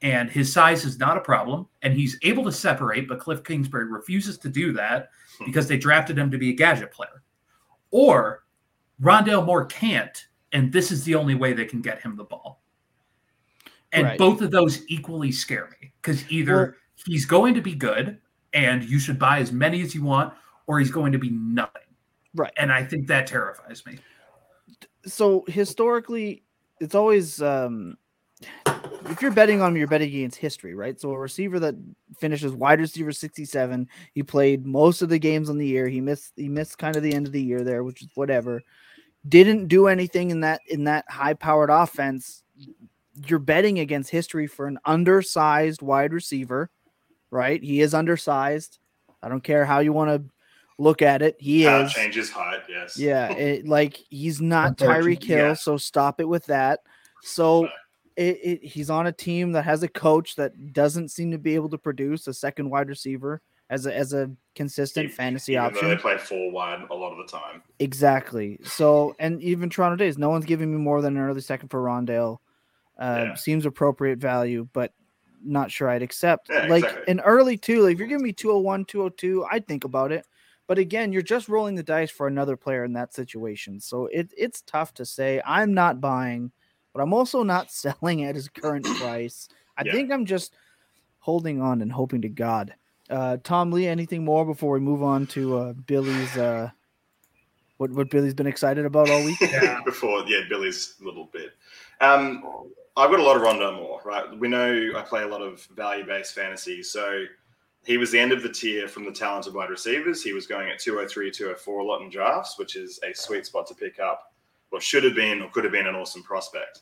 and 0.01 0.29
his 0.29 0.53
size 0.53 0.85
is 0.85 0.99
not 0.99 1.17
a 1.17 1.21
problem, 1.21 1.67
and 1.81 1.93
he's 1.93 2.17
able 2.21 2.43
to 2.45 2.51
separate, 2.51 3.07
but 3.09 3.19
Cliff 3.19 3.43
Kingsbury 3.43 3.85
refuses 3.85 4.37
to 4.37 4.49
do 4.49 4.71
that 4.73 5.09
because 5.45 5.67
they 5.67 5.77
drafted 5.77 6.17
him 6.17 6.31
to 6.31 6.37
be 6.37 6.51
a 6.51 6.53
gadget 6.53 6.91
player. 6.91 7.23
Or 7.91 8.45
Rondale 9.01 9.45
Moore 9.45 9.65
can't, 9.65 10.27
and 10.53 10.71
this 10.71 10.91
is 10.91 11.03
the 11.03 11.15
only 11.15 11.35
way 11.35 11.51
they 11.53 11.65
can 11.65 11.81
get 11.81 12.01
him 12.01 12.15
the 12.15 12.23
ball. 12.23 12.63
And 13.91 14.05
Right. 14.05 14.17
both 14.17 14.41
of 14.41 14.51
those 14.51 14.87
equally 14.87 15.31
scare 15.31 15.69
me 15.81 15.91
because 16.01 16.29
either 16.31 16.55
Well- 16.57 16.73
he's 17.05 17.25
going 17.25 17.53
to 17.55 17.61
be 17.61 17.73
good 17.75 18.19
and 18.57 18.83
you 18.83 18.99
should 18.99 19.19
buy 19.19 19.39
as 19.39 19.51
many 19.51 19.81
as 19.81 19.93
you 19.93 20.03
want, 20.03 20.33
or 20.65 20.79
he's 20.79 20.91
going 20.91 21.11
to 21.11 21.19
be 21.19 21.29
nothing. 21.29 21.81
Right. 22.35 22.51
And 22.57 22.71
I 22.71 22.83
think 22.83 23.07
that 23.07 23.27
terrifies 23.27 23.85
me. 23.85 23.99
so 25.05 25.45
historically 25.47 26.43
it's 26.79 26.95
always 26.95 27.41
um 27.41 27.97
if 29.09 29.21
you're 29.21 29.31
betting 29.31 29.61
on 29.61 29.71
him, 29.71 29.77
you're 29.77 29.87
betting 29.87 30.09
against 30.09 30.37
history, 30.37 30.75
right? 30.75 30.99
So 30.99 31.11
a 31.11 31.17
receiver 31.17 31.59
that 31.59 31.75
finishes 32.19 32.53
wide 32.53 32.79
receiver 32.79 33.11
67, 33.11 33.87
he 34.13 34.23
played 34.23 34.65
most 34.65 35.01
of 35.01 35.09
the 35.09 35.17
games 35.17 35.49
on 35.49 35.57
the 35.57 35.65
year. 35.65 35.87
He 35.87 36.01
missed 36.01 36.33
he 36.35 36.49
missed 36.49 36.77
kind 36.77 36.95
of 36.95 37.03
the 37.03 37.13
end 37.13 37.25
of 37.25 37.33
the 37.33 37.41
year 37.41 37.63
there, 37.63 37.83
which 37.83 38.01
is 38.01 38.09
whatever. 38.15 38.61
Didn't 39.27 39.67
do 39.67 39.87
anything 39.87 40.29
in 40.29 40.41
that 40.41 40.61
in 40.67 40.83
that 40.85 41.05
high 41.09 41.33
powered 41.33 41.69
offense. 41.69 42.43
You're 43.25 43.39
betting 43.39 43.79
against 43.79 44.11
history 44.11 44.45
for 44.45 44.67
an 44.67 44.77
undersized 44.85 45.81
wide 45.81 46.13
receiver, 46.13 46.69
right? 47.31 47.61
He 47.61 47.81
is 47.81 47.93
undersized. 47.93 48.79
I 49.21 49.29
don't 49.29 49.43
care 49.43 49.65
how 49.65 49.79
you 49.79 49.93
want 49.93 50.09
to 50.11 50.29
look 50.77 51.01
at 51.01 51.21
it. 51.21 51.35
He 51.39 51.63
How 51.63 51.81
is. 51.81 51.91
changes 51.93 52.29
height, 52.29 52.61
yes. 52.69 52.97
Yeah, 52.99 53.29
it, 53.33 53.67
like 53.67 53.97
he's 54.09 54.39
not 54.41 54.79
Unfortunately, 54.81 55.15
Tyreek 55.17 55.23
Hill, 55.23 55.37
yeah. 55.47 55.53
so 55.53 55.77
stop 55.77 56.19
it 56.21 56.27
with 56.27 56.45
that. 56.45 56.81
So 57.23 57.65
it, 58.15 58.39
it, 58.43 58.63
he's 58.63 58.89
on 58.89 59.07
a 59.07 59.11
team 59.11 59.53
that 59.53 59.63
has 59.65 59.81
a 59.83 59.87
coach 59.87 60.35
that 60.35 60.73
doesn't 60.73 61.09
seem 61.09 61.31
to 61.31 61.37
be 61.37 61.55
able 61.55 61.69
to 61.69 61.77
produce 61.77 62.27
a 62.27 62.33
second 62.33 62.69
wide 62.69 62.89
receiver 62.89 63.41
as 63.69 63.85
a 63.85 63.95
as 63.95 64.13
a 64.13 64.31
consistent 64.55 65.05
Even- 65.05 65.15
fantasy 65.15 65.53
Even 65.53 65.63
though 65.63 65.69
option. 65.69 65.89
they 65.89 65.95
play 65.97 66.17
four 66.17 66.51
wide 66.51 66.85
a 66.89 66.93
lot 66.95 67.11
of 67.11 67.17
the 67.17 67.31
time. 67.31 67.61
Exactly. 67.79 68.59
So 68.63 69.15
and 69.19 69.41
even 69.41 69.69
Toronto 69.69 69.95
Days, 69.97 70.17
no 70.17 70.29
one's 70.29 70.45
giving 70.45 70.71
me 70.71 70.77
more 70.77 71.01
than 71.01 71.17
an 71.17 71.23
early 71.23 71.41
second 71.41 71.69
for 71.69 71.81
Rondale. 71.81 72.37
Uh, 72.99 73.23
Yeah. 73.29 73.33
Seems 73.35 73.65
appropriate 73.65 74.19
value, 74.19 74.67
but 74.73 74.93
not 75.47 75.71
sure 75.71 75.89
I'd 75.89 76.01
accept. 76.01 76.49
Yeah, 76.49 76.67
like 76.67 76.83
exactly. 76.83 77.11
an 77.11 77.19
early 77.21 77.57
two, 77.57 77.81
like 77.83 77.93
if 77.93 77.99
you're 77.99 78.07
giving 78.07 78.23
me 78.23 78.33
201, 78.33 78.85
202, 78.85 79.45
I'd 79.51 79.67
think 79.67 79.83
about 79.83 80.11
it. 80.11 80.25
But 80.67 80.77
again, 80.77 81.13
you're 81.13 81.21
just 81.21 81.47
rolling 81.47 81.75
the 81.75 81.83
dice 81.83 82.11
for 82.11 82.27
another 82.27 82.57
player 82.57 82.83
in 82.83 82.93
that 82.93 83.13
situation. 83.13 83.79
So 83.79 84.07
it, 84.07 84.31
it's 84.37 84.61
tough 84.61 84.93
to 84.95 85.05
say. 85.05 85.41
I'm 85.45 85.73
not 85.73 86.01
buying, 86.01 86.51
but 86.93 87.01
I'm 87.01 87.13
also 87.13 87.41
not 87.43 87.71
selling 87.71 88.25
at 88.25 88.35
his 88.35 88.49
current 88.49 88.85
price. 88.99 89.47
I 89.77 89.83
Yeah. 89.85 89.93
think 89.93 90.11
I'm 90.11 90.25
just 90.25 90.55
holding 91.19 91.61
on 91.61 91.81
and 91.81 91.91
hoping 91.91 92.21
to 92.23 92.29
God. 92.29 92.73
Uh, 93.09 93.37
Tom 93.43 93.71
Lee, 93.71 93.87
anything 93.87 94.25
more 94.25 94.45
before 94.45 94.73
we 94.73 94.79
move 94.81 95.01
on 95.01 95.27
to 95.27 95.57
uh, 95.57 95.73
Billy's 95.73 96.35
uh, 96.37 96.69
what 97.77 97.91
what 97.91 98.09
Billy's 98.09 98.33
been 98.33 98.47
excited 98.47 98.85
about 98.85 99.09
all 99.09 99.23
week? 99.23 99.37
Yeah. 99.41 99.79
Before, 99.85 100.23
yeah, 100.27 100.41
Billy's 100.49 100.95
little 100.99 101.29
bit. 101.31 101.51
Um, 102.01 102.43
I've 102.97 103.11
got 103.11 103.19
a 103.19 103.23
lot 103.23 103.35
of 103.35 103.43
Rondo 103.43 103.71
Moore, 103.73 104.01
right? 104.03 104.25
We 104.39 104.47
know 104.47 104.91
I 104.95 105.01
play 105.03 105.21
a 105.21 105.27
lot 105.27 105.43
of 105.43 105.63
value 105.75 106.03
based 106.03 106.33
fantasy. 106.33 106.81
So 106.81 107.25
he 107.85 107.97
was 107.97 108.11
the 108.11 108.19
end 108.19 108.31
of 108.31 108.41
the 108.41 108.49
tier 108.49 108.87
from 108.87 109.05
the 109.05 109.11
talented 109.11 109.53
wide 109.53 109.69
receivers. 109.69 110.23
He 110.23 110.33
was 110.33 110.47
going 110.47 110.67
at 110.69 110.79
203, 110.79 111.29
204 111.29 111.79
a 111.79 111.85
lot 111.85 112.01
in 112.01 112.09
drafts, 112.09 112.57
which 112.57 112.75
is 112.75 112.99
a 113.03 113.13
sweet 113.13 113.45
spot 113.45 113.67
to 113.67 113.75
pick 113.75 113.99
up 113.99 114.33
what 114.71 114.81
should 114.81 115.03
have 115.03 115.13
been 115.13 115.43
or 115.43 115.49
could 115.51 115.63
have 115.63 115.71
been 115.71 115.85
an 115.85 115.95
awesome 115.95 116.23
prospect. 116.23 116.81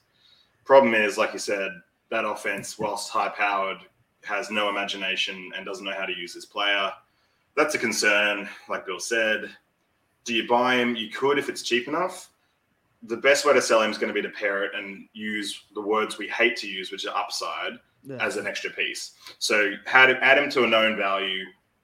Problem 0.64 0.94
is, 0.96 1.18
like 1.18 1.34
you 1.34 1.40
said, 1.40 1.70
that 2.10 2.26
offense, 2.26 2.80
whilst 2.80 3.10
high 3.10 3.30
powered, 3.30 3.80
has 4.24 4.50
no 4.50 4.70
imagination 4.70 5.52
and 5.56 5.66
doesn't 5.66 5.86
know 5.86 5.94
how 5.94 6.06
to 6.06 6.18
use 6.18 6.34
his 6.34 6.46
player. 6.46 6.92
That's 7.58 7.76
a 7.76 7.80
concern, 7.80 8.48
like 8.70 8.86
Bill 8.86 9.02
said. 9.02 9.50
Do 10.24 10.34
you 10.34 10.48
buy 10.48 10.76
him? 10.76 10.96
You 10.96 11.10
could 11.10 11.38
if 11.38 11.50
it's 11.50 11.62
cheap 11.62 11.90
enough. 11.90 12.30
The 13.04 13.18
best 13.18 13.46
way 13.46 13.54
to 13.54 13.62
sell 13.62 13.82
him 13.82 13.92
is 13.92 13.98
going 13.98 14.14
to 14.14 14.14
be 14.14 14.22
to 14.22 14.34
pair 14.34 14.64
it 14.64 14.72
and 14.76 15.08
use 15.14 15.66
the 15.74 15.82
words 15.82 16.18
we 16.18 16.28
hate 16.28 16.56
to 16.58 16.68
use, 16.68 16.92
which 16.92 17.06
are 17.06 17.16
upside, 17.16 17.74
as 18.20 18.38
an 18.38 18.46
extra 18.48 18.70
piece. 18.70 19.14
So 19.40 19.74
add, 19.88 20.12
add 20.22 20.38
him 20.38 20.50
to 20.52 20.64
a 20.64 20.68
known 20.68 20.96
value, 20.96 21.44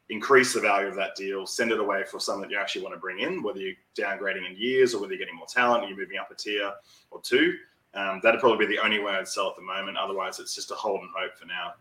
increase 0.10 0.54
the 0.54 0.60
value 0.60 0.88
of 0.88 0.96
that 0.96 1.16
deal, 1.16 1.48
send 1.48 1.72
it 1.72 1.80
away 1.80 2.04
for 2.04 2.20
someone 2.20 2.42
that 2.44 2.52
you 2.52 2.60
actually 2.60 2.84
want 2.84 2.94
to 2.94 3.00
bring 3.00 3.20
in, 3.20 3.42
whether 3.42 3.60
you're 3.60 3.74
downgrading 3.96 4.50
in 4.50 4.56
years 4.56 4.94
or 4.94 5.02
whether 5.02 5.14
you're 5.14 5.20
getting 5.20 5.36
more 5.36 5.48
talent, 5.48 5.84
or 5.84 5.88
you're 5.88 5.98
moving 5.98 6.18
up 6.20 6.30
a 6.30 6.36
tier 6.36 6.74
or 7.10 7.22
two. 7.22 7.56
Um, 7.94 8.20
that'd 8.24 8.40
probably 8.40 8.66
be 8.66 8.76
the 8.76 8.84
only 8.84 9.00
way 9.00 9.14
I'd 9.14 9.28
sell 9.28 9.50
at 9.50 9.56
the 9.56 9.62
moment. 9.64 9.98
Otherwise, 9.98 10.40
it's 10.40 10.54
just 10.54 10.70
a 10.72 10.76
hold 10.76 11.02
and 11.02 11.10
hope 11.16 11.38
for 11.38 11.46
now. 11.46 11.74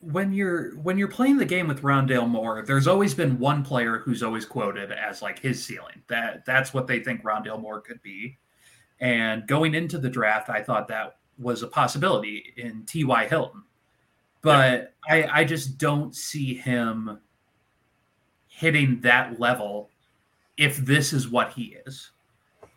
when 0.00 0.32
you're 0.32 0.76
when 0.76 0.98
you're 0.98 1.08
playing 1.08 1.38
the 1.38 1.44
game 1.44 1.66
with 1.66 1.82
Rondale 1.82 2.28
Moore, 2.28 2.62
there's 2.66 2.86
always 2.86 3.14
been 3.14 3.38
one 3.38 3.62
player 3.64 3.98
who's 3.98 4.22
always 4.22 4.44
quoted 4.44 4.92
as 4.92 5.22
like 5.22 5.38
his 5.38 5.64
ceiling. 5.64 6.02
That 6.08 6.44
that's 6.44 6.74
what 6.74 6.86
they 6.86 7.00
think 7.00 7.22
Rondale 7.22 7.60
Moore 7.60 7.80
could 7.80 8.02
be. 8.02 8.36
And 9.04 9.46
going 9.46 9.74
into 9.74 9.98
the 9.98 10.08
draft, 10.08 10.48
I 10.48 10.62
thought 10.62 10.88
that 10.88 11.16
was 11.38 11.62
a 11.62 11.66
possibility 11.66 12.54
in 12.56 12.84
T.Y. 12.86 13.26
Hilton. 13.26 13.62
But 14.40 14.94
I, 15.06 15.24
I 15.24 15.44
just 15.44 15.76
don't 15.76 16.16
see 16.16 16.54
him 16.54 17.18
hitting 18.48 19.02
that 19.02 19.38
level 19.38 19.90
if 20.56 20.78
this 20.78 21.12
is 21.12 21.28
what 21.28 21.52
he 21.52 21.76
is. 21.84 22.12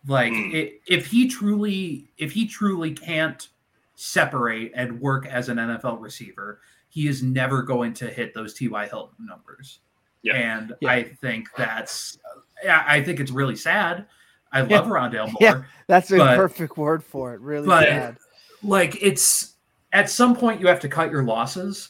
Like 0.05 0.33
hmm. 0.33 0.51
i 0.53 0.73
if 0.85 1.05
he 1.05 1.29
truly 1.29 2.09
if 2.17 2.33
he 2.33 2.45
truly 2.45 2.91
can't 2.91 3.47
separate 3.95 4.73
and 4.75 4.99
work 4.99 5.27
as 5.27 5.47
an 5.47 5.55
NFL 5.55 6.01
receiver, 6.01 6.59
he 6.89 7.07
is 7.07 7.23
never 7.23 7.63
going 7.63 7.93
to 7.93 8.07
hit 8.07 8.33
those 8.33 8.53
T.Y. 8.53 8.85
Hilton 8.87 9.25
numbers. 9.25 9.79
Yeah. 10.23 10.35
And 10.35 10.73
Yeah. 10.81 10.89
I 10.89 11.03
think 11.03 11.47
that's, 11.55 12.17
I 12.69 13.01
think 13.01 13.21
it's 13.21 13.31
really 13.31 13.55
sad. 13.55 14.07
I 14.51 14.61
Yeah. 14.63 14.79
love 14.79 14.87
Rondale 14.87 15.27
Moore. 15.27 15.37
Yeah. 15.41 15.63
That's 15.87 16.11
a 16.11 16.17
But- 16.17 16.37
perfect 16.37 16.77
word 16.77 17.03
for 17.03 17.33
it. 17.33 17.41
Really 17.41 17.67
but- 17.67 17.85
bad. 17.85 18.17
Like 18.63 18.97
it's 19.01 19.55
at 19.93 20.09
some 20.09 20.35
point 20.35 20.59
you 20.59 20.67
have 20.67 20.79
to 20.81 20.89
cut 20.89 21.11
your 21.11 21.23
losses, 21.23 21.89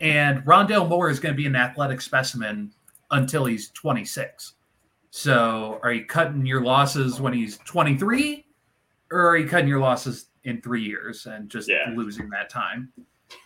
and 0.00 0.44
Rondale 0.44 0.88
Moore 0.88 1.10
is 1.10 1.20
going 1.20 1.32
to 1.32 1.36
be 1.36 1.46
an 1.46 1.54
athletic 1.56 2.00
specimen 2.00 2.72
until 3.10 3.44
he's 3.46 3.70
26. 3.70 4.54
So 5.10 5.80
are 5.82 5.92
you 5.92 6.04
cutting 6.04 6.44
your 6.44 6.60
losses 6.62 7.20
when 7.20 7.32
he's 7.32 7.58
23, 7.58 8.44
or 9.10 9.28
are 9.28 9.36
you 9.38 9.48
cutting 9.48 9.68
your 9.68 9.78
losses 9.80 10.26
in 10.44 10.60
three 10.60 10.82
years 10.82 11.24
and 11.26 11.48
just 11.48 11.68
Yeah. 11.68 11.92
losing 11.94 12.28
that 12.30 12.50
time? 12.50 12.92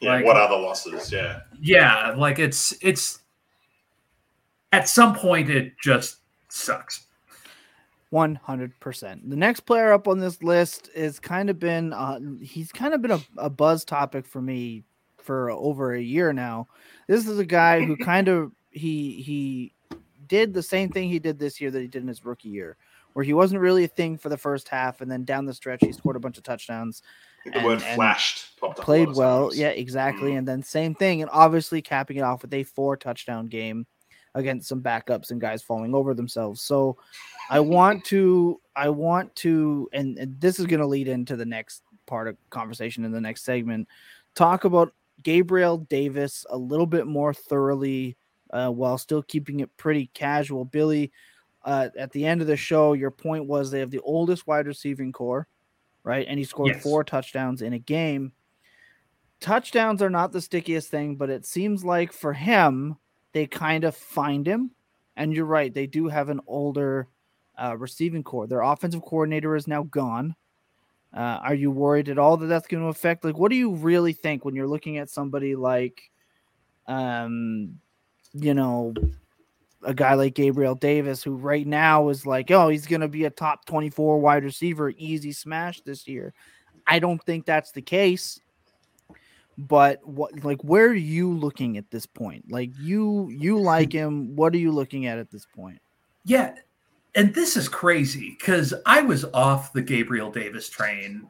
Yeah. 0.00 0.14
Like- 0.14 0.24
what 0.24 0.36
are 0.36 0.48
the 0.48 0.56
losses? 0.56 1.12
Yeah. 1.12 1.40
Yeah, 1.60 2.14
like 2.16 2.38
it's 2.38 2.72
it's 2.80 3.20
at 4.72 4.88
some 4.88 5.14
point 5.14 5.50
it 5.50 5.74
just 5.82 6.16
sucks. 6.48 7.06
One 8.12 8.34
hundred 8.34 8.78
percent. 8.78 9.30
The 9.30 9.36
next 9.36 9.60
player 9.60 9.90
up 9.90 10.06
on 10.06 10.18
this 10.18 10.42
list 10.42 10.90
is 10.94 11.18
kind 11.18 11.48
of 11.48 11.58
been 11.58 11.94
uh, 11.94 12.18
he's 12.42 12.70
kind 12.70 12.92
of 12.92 13.00
been 13.00 13.12
a, 13.12 13.20
a 13.38 13.48
buzz 13.48 13.86
topic 13.86 14.26
for 14.26 14.42
me 14.42 14.84
for 15.16 15.50
over 15.50 15.94
a 15.94 16.00
year 16.00 16.30
now. 16.34 16.68
This 17.08 17.26
is 17.26 17.38
a 17.38 17.44
guy 17.46 17.82
who 17.82 17.96
kind 17.96 18.28
of 18.28 18.52
he 18.70 19.22
he 19.22 19.72
did 20.28 20.52
the 20.52 20.62
same 20.62 20.90
thing 20.90 21.08
he 21.08 21.18
did 21.18 21.38
this 21.38 21.58
year 21.58 21.70
that 21.70 21.80
he 21.80 21.86
did 21.88 22.02
in 22.02 22.08
his 22.08 22.22
rookie 22.22 22.50
year, 22.50 22.76
where 23.14 23.24
he 23.24 23.32
wasn't 23.32 23.62
really 23.62 23.84
a 23.84 23.88
thing 23.88 24.18
for 24.18 24.28
the 24.28 24.36
first 24.36 24.68
half, 24.68 25.00
and 25.00 25.10
then 25.10 25.24
down 25.24 25.46
the 25.46 25.54
stretch 25.54 25.80
he 25.80 25.90
scored 25.90 26.16
a 26.16 26.20
bunch 26.20 26.36
of 26.36 26.44
touchdowns, 26.44 27.00
I 27.46 27.50
the 27.50 27.56
And- 27.56 27.66
word 27.66 27.82
and 27.82 27.94
flashed 27.96 28.58
played 28.76 29.08
well. 29.14 29.44
times. 29.48 29.58
Yeah, 29.58 29.68
exactly. 29.68 30.32
Mhm. 30.32 30.38
And 30.38 30.48
then 30.48 30.62
same 30.62 30.94
thing, 30.94 31.22
and 31.22 31.30
obviously 31.32 31.80
capping 31.80 32.18
it 32.18 32.22
off 32.24 32.42
with 32.42 32.52
a 32.52 32.62
four 32.64 32.94
touchdown 32.98 33.46
game. 33.46 33.86
against 34.34 34.66
some 34.66 34.80
backups 34.80 35.30
and 35.30 35.42
guys 35.42 35.62
falling 35.62 35.94
over 35.94 36.14
themselves. 36.14 36.62
So 36.62 36.96
I 37.52 37.60
want 37.60 38.04
to, 38.06 38.60
I 38.74 38.88
want 38.88 39.34
to, 39.36 39.88
and, 39.92 40.16
and 40.18 40.40
this 40.40 40.58
is 40.58 40.66
going 40.66 40.80
to 40.80 40.86
lead 40.86 41.06
into 41.06 41.36
the 41.36 41.44
next 41.44 41.82
part 42.06 42.26
of 42.26 42.36
conversation 42.48 43.04
in 43.04 43.12
the 43.12 43.20
next 43.20 43.44
segment. 43.44 43.88
Talk 44.34 44.64
about 44.64 44.94
Gabriel 45.22 45.76
Davis 45.78 46.46
a 46.48 46.56
little 46.56 46.86
bit 46.86 47.06
more 47.06 47.34
thoroughly 47.34 48.16
uh, 48.52 48.70
while 48.70 48.96
still 48.96 49.22
keeping 49.22 49.60
it 49.60 49.76
pretty 49.76 50.06
casual. 50.14 50.64
Billy, 50.64 51.12
uh, 51.64 51.90
at 51.98 52.10
the 52.12 52.24
end 52.24 52.40
of 52.40 52.46
the 52.46 52.56
show, 52.56 52.94
your 52.94 53.10
point 53.10 53.46
was 53.46 53.70
they 53.70 53.80
have 53.80 53.90
the 53.90 54.00
oldest 54.00 54.46
wide 54.46 54.66
receiving 54.66 55.12
core, 55.12 55.46
right? 56.04 56.26
And 56.26 56.38
he 56.38 56.44
scored 56.44 56.72
Yes. 56.74 56.82
four 56.82 57.04
touchdowns 57.04 57.60
in 57.60 57.74
a 57.74 57.78
game. 57.78 58.32
Touchdowns 59.40 60.00
are 60.00 60.10
not 60.10 60.32
the 60.32 60.40
stickiest 60.40 60.88
thing, 60.90 61.16
but 61.16 61.28
it 61.28 61.44
seems 61.44 61.84
like 61.84 62.12
for 62.12 62.32
him, 62.32 62.96
they 63.32 63.46
kind 63.46 63.84
of 63.84 63.94
find 63.94 64.46
him. 64.46 64.70
And 65.16 65.34
you're 65.34 65.44
right, 65.44 65.72
they 65.72 65.86
do 65.86 66.08
have 66.08 66.30
an 66.30 66.40
older 66.46 67.08
uh, 67.60 67.76
receiving 67.76 68.22
core. 68.22 68.46
Their 68.46 68.62
offensive 68.62 69.02
coordinator 69.02 69.56
is 69.56 69.66
now 69.66 69.84
gone. 69.84 70.34
Uh, 71.14 71.38
are 71.42 71.54
you 71.54 71.70
worried 71.70 72.08
at 72.08 72.18
all 72.18 72.36
that 72.38 72.46
that's 72.46 72.66
going 72.66 72.82
to 72.82 72.88
affect? 72.88 73.24
Like, 73.24 73.36
what 73.36 73.50
do 73.50 73.56
you 73.56 73.74
really 73.74 74.12
think 74.12 74.44
when 74.44 74.54
you're 74.54 74.66
looking 74.66 74.96
at 74.96 75.10
somebody 75.10 75.54
like, 75.54 76.10
um, 76.86 77.78
you 78.32 78.54
know, 78.54 78.94
a 79.84 79.92
guy 79.92 80.14
like 80.14 80.34
Gabriel 80.34 80.74
Davis, 80.74 81.22
who 81.22 81.36
right 81.36 81.66
now 81.66 82.08
is 82.08 82.24
like, 82.24 82.50
oh, 82.50 82.68
he's 82.68 82.86
going 82.86 83.02
to 83.02 83.08
be 83.08 83.24
a 83.24 83.30
top 83.30 83.66
24 83.66 84.20
wide 84.20 84.44
receiver, 84.44 84.90
easy 84.96 85.32
smash 85.32 85.80
this 85.82 86.08
year. 86.08 86.32
I 86.86 86.98
don't 86.98 87.22
think 87.24 87.44
that's 87.44 87.72
the 87.72 87.82
case. 87.82 88.40
But 89.58 90.06
what, 90.06 90.44
like, 90.44 90.62
where 90.64 90.86
are 90.86 90.94
you 90.94 91.30
looking 91.30 91.76
at 91.76 91.90
this 91.90 92.06
point? 92.06 92.50
Like, 92.50 92.70
you 92.78 93.28
you 93.30 93.60
like 93.60 93.92
him. 93.92 94.34
What 94.34 94.54
are 94.54 94.58
you 94.58 94.72
looking 94.72 95.06
at 95.06 95.18
at 95.18 95.30
this 95.30 95.46
point? 95.54 95.78
Yeah. 96.24 96.54
And 97.14 97.34
this 97.34 97.56
is 97.56 97.68
crazy 97.68 98.36
because 98.38 98.72
I 98.86 99.02
was 99.02 99.24
off 99.34 99.72
the 99.72 99.82
Gabriel 99.82 100.30
Davis 100.30 100.68
train 100.68 101.26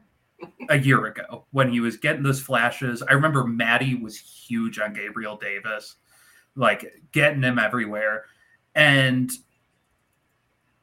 a 0.68 0.78
year 0.78 1.06
ago 1.06 1.46
when 1.50 1.70
he 1.72 1.80
was 1.80 1.96
getting 1.96 2.22
those 2.22 2.40
flashes. 2.40 3.02
I 3.02 3.12
remember 3.12 3.44
Maddie 3.44 3.96
was 3.96 4.16
huge 4.16 4.78
on 4.78 4.92
Gabriel 4.92 5.36
Davis, 5.36 5.96
like 6.54 7.02
getting 7.12 7.42
him 7.42 7.58
everywhere. 7.58 8.24
And 8.74 9.30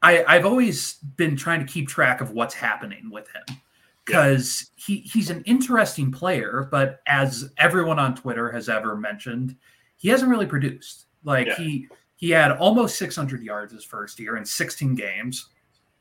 I, 0.01 0.23
I've 0.25 0.45
always 0.45 0.95
been 1.17 1.35
trying 1.35 1.65
to 1.65 1.71
keep 1.71 1.87
track 1.87 2.21
of 2.21 2.31
what's 2.31 2.53
happening 2.53 3.09
with 3.09 3.27
him 3.29 3.57
because 4.05 4.71
he, 4.75 4.97
he's 4.97 5.29
an 5.29 5.43
interesting 5.43 6.11
player, 6.11 6.67
but 6.71 7.01
as 7.05 7.51
everyone 7.57 7.99
on 7.99 8.15
Twitter 8.15 8.51
has 8.51 8.67
ever 8.69 8.95
mentioned, 8.95 9.55
he 9.97 10.09
hasn't 10.09 10.31
really 10.31 10.45
produced. 10.45 11.05
Like 11.23 11.47
Yeah. 11.47 11.55
he 11.55 11.87
he 12.19 12.31
had 12.31 12.51
almost 12.51 12.97
600 12.97 13.41
yards 13.41 13.71
his 13.71 13.85
first 13.85 14.19
year 14.19 14.35
in 14.35 14.43
16 14.43 14.93
games 14.93 15.51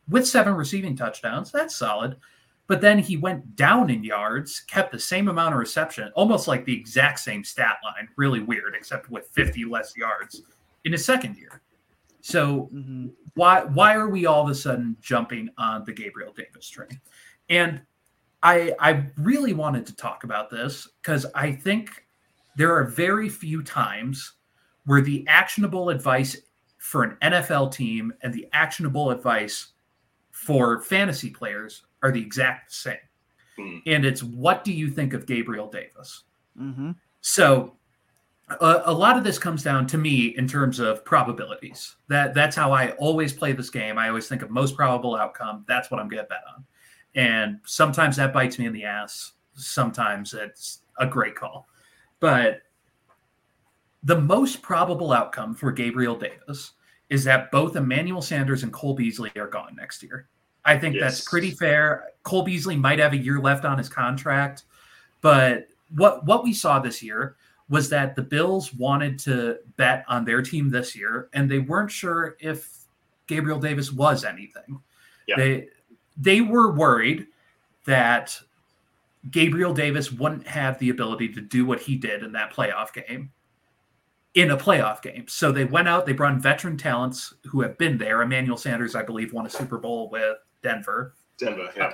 with 0.09 0.27
seven 0.27 0.55
receiving 0.55 0.97
touchdowns. 0.97 1.53
That's 1.53 1.77
solid. 1.77 2.17
But 2.67 2.81
then 2.81 2.99
he 2.99 3.17
went 3.17 3.55
down 3.55 3.89
in 3.89 4.03
yards, 4.03 4.61
kept 4.61 4.91
the 4.91 4.99
same 4.99 5.29
amount 5.29 5.55
of 5.55 5.61
reception, 5.61 6.11
almost 6.17 6.49
like 6.49 6.65
the 6.65 6.75
exact 6.75 7.21
same 7.21 7.45
stat 7.45 7.77
line. 7.85 8.09
Really 8.17 8.41
weird, 8.41 8.75
except 8.75 9.11
with 9.11 9.29
50 9.29 9.65
less 9.65 9.97
yards 9.97 10.43
in 10.85 10.91
his 10.91 11.05
second 11.05 11.37
year. 11.37 11.63
So 12.21 12.69
Mhm. 12.75 13.13
why 13.35 13.63
why 13.63 13.95
are 13.95 14.09
we 14.09 14.27
all 14.27 14.43
of 14.43 14.51
a 14.51 14.57
sudden 14.57 14.97
jumping 15.01 15.49
on 15.57 15.85
the 15.85 15.93
Gabriel 15.93 16.33
Davis 16.33 16.69
train? 16.69 17.01
And 17.49 17.81
I 18.43 18.75
I 18.81 19.07
really 19.17 19.53
wanted 19.53 19.87
to 19.87 19.95
talk 19.95 20.25
about 20.25 20.51
this 20.51 20.89
because 21.01 21.27
I 21.37 21.53
think 21.53 22.07
there 22.57 22.75
are 22.75 22.85
very 22.85 23.29
few 23.29 23.63
times 23.63 24.33
where 24.89 25.03
the 25.03 25.23
actionable 25.29 25.91
advice 25.91 26.35
for 26.79 27.03
an 27.03 27.19
NFL 27.21 27.71
team 27.71 28.11
and 28.23 28.33
the 28.33 28.49
actionable 28.55 29.11
advice 29.11 29.73
for 30.31 30.81
fantasy 30.81 31.29
players 31.29 31.83
are 32.03 32.11
the 32.11 32.23
exact 32.23 32.73
same. 32.73 32.97
Hmm. 33.59 33.77
And 33.85 34.07
it's 34.07 34.23
what 34.23 34.65
do 34.65 34.73
you 34.73 34.89
think 34.91 35.13
of 35.13 35.27
Gabriel 35.27 35.69
Davis? 35.69 36.25
Mhm. 36.59 36.97
So 37.21 37.77
a, 38.49 38.83
a 38.87 38.93
lot 38.93 39.19
of 39.19 39.25
this 39.25 39.39
comes 39.39 39.63
down 39.63 39.87
to 39.89 39.99
me 39.99 40.29
in 40.39 40.49
terms 40.49 40.81
of 40.81 41.05
probabilities. 41.05 41.97
That 42.09 42.33
that's 42.33 42.57
how 42.57 42.73
I 42.73 42.93
always 42.93 43.35
play 43.35 43.53
this 43.53 43.69
game. 43.69 43.99
I 43.99 44.09
always 44.09 44.27
think 44.27 44.41
of 44.41 44.49
most 44.49 44.75
probable 44.75 45.17
outcome. 45.17 45.67
That's 45.69 45.91
what 45.91 46.01
I'm 46.01 46.09
going 46.09 46.23
to 46.23 46.29
bet 46.29 46.45
on. 46.57 46.65
And 47.15 47.61
sometimes 47.67 48.17
that 48.17 48.33
bites 48.33 48.59
me 48.59 48.65
in 48.65 48.73
the 48.73 48.85
ass. 48.85 49.33
Sometimes 49.53 50.33
it's 50.33 50.81
a 50.99 51.07
great 51.07 51.35
call. 51.35 51.69
But 52.21 52.63
the 54.03 54.21
most 54.21 54.63
probable 54.63 55.13
outcome 55.13 55.55
for 55.55 55.73
Gabriel 55.73 56.17
Davis 56.17 56.73
is 57.11 57.25
that 57.25 57.51
both 57.51 57.77
Emmanuel 57.77 58.23
Sanders 58.23 58.63
and 58.63 58.73
Cole 58.73 58.95
Beasley 58.95 59.31
are 59.37 59.49
gone 59.49 59.75
next 59.77 60.03
year. 60.03 60.29
I 60.65 60.79
think 60.79 60.99
that's 61.01 61.27
pretty 61.27 61.51
fair. 61.51 62.11
Cole 62.23 62.43
Beasley 62.43 62.77
might 62.77 62.99
have 62.99 63.15
a 63.15 63.17
year 63.17 63.41
left 63.41 63.65
on 63.65 63.79
his 63.79 63.89
contract, 63.89 64.65
but 65.23 65.69
what 65.97 66.25
what 66.27 66.45
we 66.45 66.53
saw 66.53 66.79
this 66.79 67.03
year 67.03 67.37
was 67.71 67.89
that 67.89 68.15
the 68.15 68.23
Bills 68.23 68.75
wanted 68.75 69.19
to 69.21 69.59
bet 69.77 70.05
on 70.09 70.25
their 70.25 70.43
team 70.43 70.69
this 70.69 70.95
year, 70.95 71.29
and 71.33 71.51
they 71.51 71.59
weren't 71.59 71.91
sure 71.91 72.37
if 72.41 72.87
Gabriel 73.27 73.59
Davis 73.59 73.93
was 73.93 74.25
anything. 74.25 74.81
Yeah. 75.27 75.37
They 75.37 75.69
they 76.17 76.41
were 76.43 76.73
worried 76.73 77.27
that 77.87 78.39
Gabriel 79.31 79.73
Davis 79.73 80.13
wouldn't 80.13 80.47
have 80.47 80.79
the 80.79 80.91
ability 80.91 81.33
to 81.33 81.41
do 81.41 81.65
what 81.65 81.81
he 81.81 81.97
did 81.97 82.23
in 82.23 82.33
that 82.33 82.53
playoff 82.53 82.93
game 82.93 83.31
in 84.35 84.51
a 84.51 84.57
playoff 84.57 85.03
game. 85.03 85.27
So 85.29 85.51
they 85.53 85.65
went 85.65 85.89
out, 85.89 86.07
they 86.07 86.13
brought 86.13 86.35
in 86.35 86.41
veteran 86.41 86.77
talents 86.77 87.35
who 87.47 87.61
have 87.63 87.79
been 87.79 87.99
there. 87.99 88.23
Emmanuel 88.23 88.57
Sanders, 88.57 88.95
I 88.95 89.03
believe, 89.03 89.33
won 89.33 89.47
a 89.47 89.51
Super 89.51 89.79
Bowl 89.79 90.11
with 90.11 90.37
Denver. 90.63 91.15
Denver, 91.39 91.71
yeah. 91.77 91.93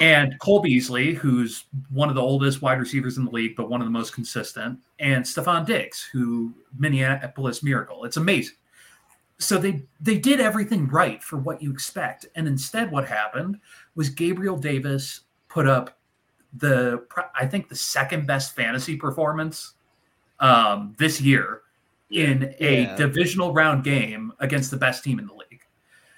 And 0.00 0.38
Cole 0.38 0.60
Beasley, 0.60 1.14
who's 1.14 1.64
one 1.90 2.08
of 2.08 2.14
the 2.14 2.20
oldest 2.20 2.62
wide 2.62 2.78
receivers 2.78 3.18
in 3.18 3.24
the 3.24 3.30
league, 3.32 3.56
but 3.56 3.68
one 3.68 3.80
of 3.80 3.86
the 3.86 3.90
most 3.90 4.12
consistent, 4.12 4.78
and 5.00 5.24
Stefon 5.24 5.66
Diggs, 5.66 6.08
who 6.12 6.54
Minneapolis 6.78 7.64
Miracle. 7.64 8.04
It's 8.04 8.16
amazing. 8.16 8.54
So 9.38 9.58
they 9.58 9.82
they 10.00 10.18
did 10.18 10.40
everything 10.40 10.86
right 10.86 11.22
for 11.22 11.36
what 11.36 11.60
you 11.60 11.72
expect. 11.72 12.26
And 12.36 12.46
instead, 12.46 12.92
what 12.92 13.08
happened 13.08 13.58
was 13.96 14.08
Gabriel 14.08 14.56
Davis 14.56 15.22
put 15.48 15.66
up 15.66 15.98
the 16.54 17.04
I 17.34 17.46
think 17.46 17.68
the 17.68 17.74
second 17.74 18.26
best 18.26 18.54
fantasy 18.54 18.96
performance 18.96 19.74
um, 20.40 20.94
this 20.98 21.20
year 21.20 21.62
Yeah. 22.08 22.24
in 22.30 22.54
a 22.60 22.82
Yeah. 22.82 22.96
divisional 22.96 23.52
round 23.52 23.84
game 23.84 24.32
against 24.40 24.70
the 24.70 24.76
best 24.76 25.02
team 25.04 25.18
in 25.18 25.26
the 25.26 25.32
league. 25.34 25.62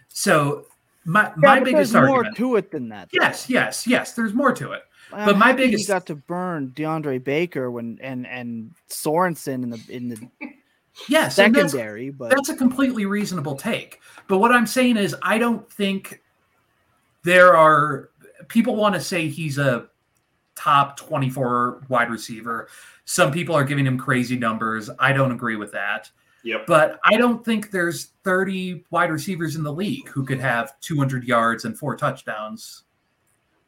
So 0.09 0.67
my 1.05 1.25
Yeah, 1.25 1.33
my 1.37 1.59
but 1.61 1.65
biggest 1.65 1.93
there's 1.93 2.07
more 2.09 2.25
to 2.25 2.57
it 2.57 2.71
than 2.71 2.89
that. 2.91 3.09
though. 3.13 3.19
Yes, 3.23 3.49
yes, 3.49 3.87
yes. 3.87 4.15
There's 4.15 4.35
more 4.35 4.53
to 4.53 4.73
it. 4.73 4.83
I'm 5.13 5.25
but 5.25 5.39
my 5.39 5.47
happy 5.49 5.67
biggest- 5.67 5.87
he 5.87 5.93
got 5.93 6.05
to 6.07 6.17
burn 6.17 6.73
DeAndre 6.77 7.23
Baker 7.25 7.71
when 7.71 7.99
and 8.03 8.27
and 8.27 8.75
Sorensen 8.91 9.63
in 9.63 9.71
the 9.71 9.81
in 9.89 10.09
the 10.09 10.29
Yes, 11.09 11.39
and 11.39 11.55
that's, 11.55 11.71
secondary, 11.73 12.11
but 12.11 12.31
that's 12.31 12.49
a 12.49 12.57
completely 12.57 13.07
reasonable 13.07 13.55
take. 13.55 14.01
But 14.27 14.39
what 14.39 14.51
I'm 14.51 14.67
saying 14.67 14.97
is, 14.97 15.15
I 15.23 15.39
don't 15.39 15.71
think 15.71 16.21
there 17.23 17.57
are 17.57 18.11
people 18.49 18.75
want 18.75 18.97
to 18.97 19.01
say 19.01 19.29
he's 19.29 19.59
a 19.59 19.87
top 20.59 20.97
24 20.97 21.85
wide 21.89 22.11
receiver. 22.11 22.69
Some 23.05 23.31
people 23.31 23.55
are 23.55 23.65
giving 23.65 23.87
him 23.87 23.97
crazy 23.97 24.37
numbers. 24.37 24.91
I 24.99 25.13
don't 25.13 25.31
agree 25.33 25.57
with 25.57 25.73
that. 25.73 26.11
Yep. 26.43 26.67
But 26.67 26.99
I 27.05 27.17
don't 27.17 27.45
think 27.45 27.71
there's 27.71 28.13
30 28.25 28.85
wide 28.91 29.11
receivers 29.11 29.57
in 29.57 29.63
the 29.63 29.73
league 29.73 30.09
who 30.09 30.25
could 30.25 30.41
have 30.41 30.79
200 30.81 31.25
yards 31.25 31.65
and 31.65 31.79
four 31.79 31.97
touchdowns 31.97 32.85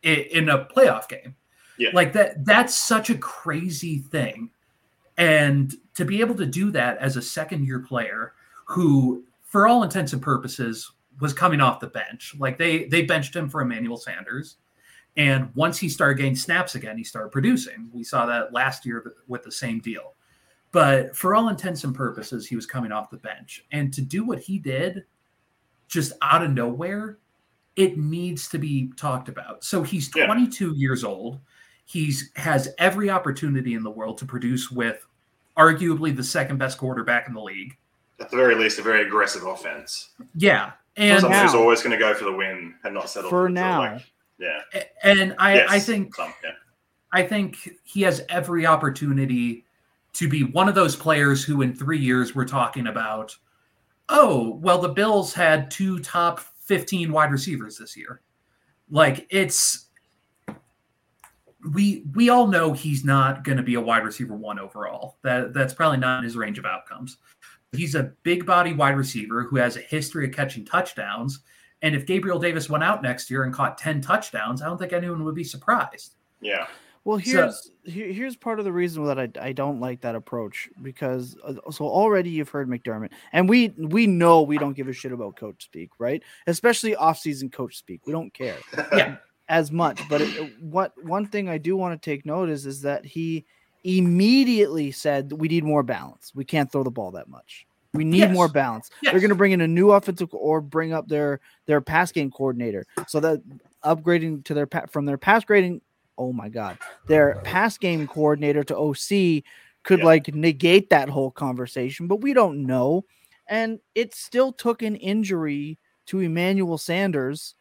in 0.02 0.48
a 0.48 0.64
playoff 0.64 1.08
game. 1.08 1.36
Yeah. 1.78 1.90
Like 1.92 2.12
that 2.14 2.44
that's 2.44 2.74
such 2.74 3.10
a 3.10 3.18
crazy 3.18 3.98
thing. 3.98 4.50
And 5.16 5.74
to 5.94 6.04
be 6.04 6.20
able 6.20 6.34
to 6.36 6.46
do 6.46 6.70
that 6.72 6.98
as 6.98 7.16
a 7.16 7.22
second 7.22 7.66
year 7.66 7.80
player 7.80 8.34
who 8.64 9.24
for 9.44 9.66
all 9.66 9.82
intents 9.82 10.12
and 10.12 10.22
purposes 10.22 10.90
was 11.20 11.32
coming 11.32 11.60
off 11.60 11.80
the 11.80 11.88
bench. 11.88 12.34
Like 12.38 12.58
they 12.58 12.84
they 12.84 13.02
benched 13.02 13.36
him 13.36 13.48
for 13.48 13.60
Emmanuel 13.60 13.96
Sanders. 13.96 14.56
And 15.16 15.50
once 15.54 15.78
he 15.78 15.88
started 15.88 16.16
getting 16.18 16.36
snaps 16.36 16.74
again, 16.74 16.96
he 16.96 17.04
started 17.04 17.30
producing. 17.30 17.90
We 17.92 18.04
saw 18.04 18.26
that 18.26 18.52
last 18.52 18.86
year 18.86 19.12
with 19.26 19.42
the 19.42 19.52
same 19.52 19.80
deal. 19.80 20.14
But 20.72 21.16
for 21.16 21.34
all 21.34 21.48
intents 21.48 21.82
and 21.84 21.94
purposes, 21.94 22.46
he 22.46 22.54
was 22.54 22.64
coming 22.64 22.92
off 22.92 23.10
the 23.10 23.16
bench. 23.16 23.64
And 23.72 23.92
to 23.92 24.00
do 24.02 24.24
what 24.24 24.38
he 24.38 24.58
did 24.58 25.04
just 25.88 26.12
out 26.22 26.44
of 26.44 26.52
nowhere, 26.52 27.18
it 27.74 27.98
needs 27.98 28.48
to 28.50 28.58
be 28.58 28.92
talked 28.96 29.28
about. 29.28 29.64
So 29.64 29.82
he's 29.82 30.10
Yeah. 30.14 30.26
22 30.26 30.74
years 30.74 31.02
old. 31.02 31.40
He's 31.86 32.30
has 32.36 32.72
every 32.78 33.10
opportunity 33.10 33.74
in 33.74 33.82
the 33.82 33.90
world 33.90 34.16
to 34.18 34.24
produce 34.26 34.70
with 34.70 35.04
arguably 35.56 36.14
the 36.14 36.22
second 36.22 36.58
best 36.58 36.78
quarterback 36.78 37.26
in 37.26 37.34
the 37.34 37.42
league. 37.42 37.76
At 38.20 38.30
the 38.30 38.36
very 38.36 38.54
least, 38.54 38.78
a 38.78 38.82
very 38.82 39.04
aggressive 39.04 39.44
offense. 39.44 40.10
Yeah. 40.36 40.72
And 40.96 41.20
Someone 41.20 41.40
who's 41.42 41.54
always 41.54 41.82
going 41.82 41.92
to 41.92 41.98
go 41.98 42.14
for 42.14 42.24
the 42.24 42.32
win 42.32 42.74
and 42.84 42.94
not 42.94 43.10
settle 43.10 43.28
for 43.30 43.46
for 43.46 43.48
now, 43.48 43.80
like- 43.94 44.12
yeah. 44.40 44.82
and 45.02 45.34
I, 45.38 45.54
Yes, 45.56 45.70
I 45.70 45.78
think 45.78 46.14
some, 46.14 46.32
yeah. 46.42 46.50
I 47.12 47.22
think 47.22 47.76
he 47.84 48.02
has 48.02 48.24
every 48.28 48.66
opportunity 48.66 49.64
to 50.14 50.28
be 50.28 50.44
one 50.44 50.68
of 50.68 50.74
those 50.74 50.96
players 50.96 51.44
who 51.44 51.62
in 51.62 51.74
three 51.74 51.98
years 51.98 52.34
we're 52.34 52.44
talking 52.44 52.86
about, 52.86 53.36
oh, 54.08 54.58
well, 54.60 54.78
the 54.78 54.88
Bills 54.88 55.32
had 55.32 55.70
two 55.70 55.98
top 56.00 56.40
15 56.40 57.12
wide 57.12 57.30
receivers 57.30 57.78
this 57.78 57.96
year. 57.96 58.20
Like 58.90 59.26
it's 59.30 59.86
we 61.72 62.04
we 62.14 62.28
all 62.30 62.46
know 62.46 62.72
he's 62.72 63.04
not 63.04 63.44
going 63.44 63.58
to 63.58 63.62
be 63.62 63.74
a 63.74 63.80
wide 63.80 64.04
receiver 64.04 64.34
one 64.34 64.58
overall. 64.58 65.18
That 65.22 65.52
that's 65.52 65.74
probably 65.74 65.98
not 65.98 66.18
in 66.18 66.24
his 66.24 66.36
range 66.36 66.58
of 66.58 66.64
outcomes. 66.64 67.18
He's 67.72 67.94
a 67.94 68.12
big 68.22 68.46
body 68.46 68.72
wide 68.72 68.96
receiver 68.96 69.44
who 69.44 69.56
has 69.56 69.76
a 69.76 69.80
history 69.80 70.26
of 70.26 70.32
catching 70.32 70.64
touchdowns. 70.64 71.40
And 71.82 71.94
if 71.94 72.06
Gabriel 72.06 72.38
Davis 72.38 72.68
went 72.68 72.84
out 72.84 73.02
next 73.02 73.30
year 73.30 73.44
and 73.44 73.52
caught 73.52 73.78
10 73.78 74.00
touchdowns, 74.00 74.62
I 74.62 74.66
don't 74.66 74.78
think 74.78 74.92
anyone 74.92 75.24
would 75.24 75.34
be 75.34 75.44
surprised. 75.44 76.16
Yeah. 76.40 76.66
Well, 77.04 77.16
here's 77.16 77.64
so, 77.64 77.90
here's 77.90 78.36
part 78.36 78.58
of 78.58 78.66
the 78.66 78.72
reason 78.72 79.04
that 79.06 79.18
I, 79.18 79.28
I 79.40 79.52
don't 79.52 79.80
like 79.80 80.02
that 80.02 80.14
approach 80.14 80.68
because 80.82 81.34
uh, 81.42 81.54
so 81.70 81.86
already 81.86 82.28
you've 82.28 82.50
heard 82.50 82.68
McDermott 82.68 83.12
and 83.32 83.48
we 83.48 83.70
we 83.78 84.06
know 84.06 84.42
we 84.42 84.58
don't 84.58 84.74
give 84.74 84.86
a 84.86 84.92
shit 84.92 85.10
about 85.10 85.36
coach 85.36 85.64
speak, 85.64 85.90
right? 85.98 86.22
Especially 86.46 86.94
off-season 86.94 87.48
coach 87.48 87.76
speak. 87.76 88.06
We 88.06 88.12
don't 88.12 88.32
care. 88.34 88.58
yeah. 88.92 89.16
As 89.48 89.72
much, 89.72 90.00
but 90.08 90.20
it, 90.20 90.52
what 90.60 90.92
one 91.02 91.26
thing 91.26 91.48
I 91.48 91.58
do 91.58 91.76
want 91.76 92.00
to 92.00 92.10
take 92.10 92.24
note 92.24 92.50
is 92.50 92.66
is 92.66 92.82
that 92.82 93.04
he 93.04 93.46
immediately 93.82 94.92
said 94.92 95.32
we 95.32 95.48
need 95.48 95.64
more 95.64 95.82
balance. 95.82 96.32
We 96.34 96.44
can't 96.44 96.70
throw 96.70 96.84
the 96.84 96.90
ball 96.90 97.12
that 97.12 97.28
much. 97.28 97.66
We 97.92 98.04
need 98.04 98.18
yes. 98.18 98.32
more 98.32 98.48
balance. 98.48 98.90
Yes. 99.02 99.12
They're 99.12 99.20
going 99.20 99.30
to 99.30 99.36
bring 99.36 99.52
in 99.52 99.60
a 99.60 99.68
new 99.68 99.90
offensive 99.90 100.28
or 100.32 100.60
bring 100.60 100.92
up 100.92 101.08
their 101.08 101.40
their 101.66 101.80
pass 101.80 102.12
game 102.12 102.30
coordinator 102.30 102.86
so 103.08 103.20
that 103.20 103.42
upgrading 103.84 104.44
to 104.44 104.54
their 104.54 104.68
from 104.88 105.06
their 105.06 105.18
pass 105.18 105.44
grading. 105.44 105.80
Oh 106.16 106.32
my 106.32 106.48
god, 106.48 106.78
their 107.08 107.40
pass 107.44 107.78
game 107.78 108.06
coordinator 108.06 108.62
to 108.64 108.76
OC 108.76 109.42
could 109.82 110.04
like 110.04 110.32
negate 110.34 110.90
that 110.90 111.08
whole 111.08 111.30
conversation, 111.30 112.06
but 112.06 112.20
we 112.20 112.32
don't 112.32 112.66
know. 112.66 113.04
And 113.48 113.80
it 113.94 114.14
still 114.14 114.52
took 114.52 114.82
an 114.82 114.94
injury 114.96 115.78
to 116.06 116.20
Emmanuel 116.20 116.78
Sanders 116.78 117.54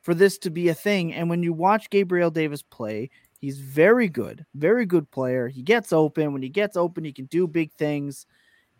for 0.00 0.14
this 0.14 0.38
to 0.38 0.50
be 0.50 0.68
a 0.68 0.74
thing. 0.74 1.12
And 1.12 1.28
when 1.28 1.42
you 1.42 1.52
watch 1.52 1.90
Gabriel 1.90 2.30
Davis 2.30 2.62
play, 2.62 3.10
He's 3.38 3.60
very 3.60 4.08
good, 4.08 4.44
very 4.54 4.84
good 4.84 5.10
player. 5.10 5.46
He 5.48 5.62
gets 5.62 5.92
open. 5.92 6.32
When 6.32 6.42
he 6.42 6.48
gets 6.48 6.76
open, 6.76 7.04
he 7.04 7.12
can 7.12 7.26
do 7.26 7.46
big 7.46 7.72
things. 7.72 8.26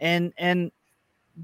And 0.01 0.33
and 0.37 0.73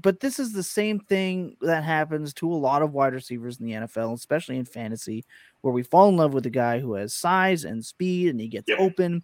but 0.01 0.19
this 0.19 0.39
is 0.39 0.51
the 0.51 0.63
same 0.63 0.99
thing 0.99 1.55
that 1.61 1.83
happens 1.83 2.33
to 2.35 2.51
a 2.51 2.53
lot 2.53 2.81
of 2.81 2.93
wide 2.93 3.13
receivers 3.13 3.59
in 3.59 3.65
the 3.65 3.73
NFL, 3.73 4.13
especially 4.13 4.57
in 4.57 4.65
fantasy, 4.65 5.23
where 5.61 5.73
we 5.73 5.83
fall 5.83 6.09
in 6.09 6.17
love 6.17 6.33
with 6.33 6.45
a 6.45 6.51
guy 6.51 6.79
who 6.79 6.93
has 6.95 7.13
size 7.13 7.63
and 7.63 7.83
speed 7.83 8.29
and 8.29 8.39
he 8.39 8.47
gets 8.47 8.67
yeah. 8.67 8.75
open 8.77 9.23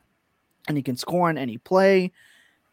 and 0.67 0.77
he 0.77 0.83
can 0.83 0.95
score 0.95 1.29
on 1.29 1.37
any 1.37 1.57
play 1.57 2.11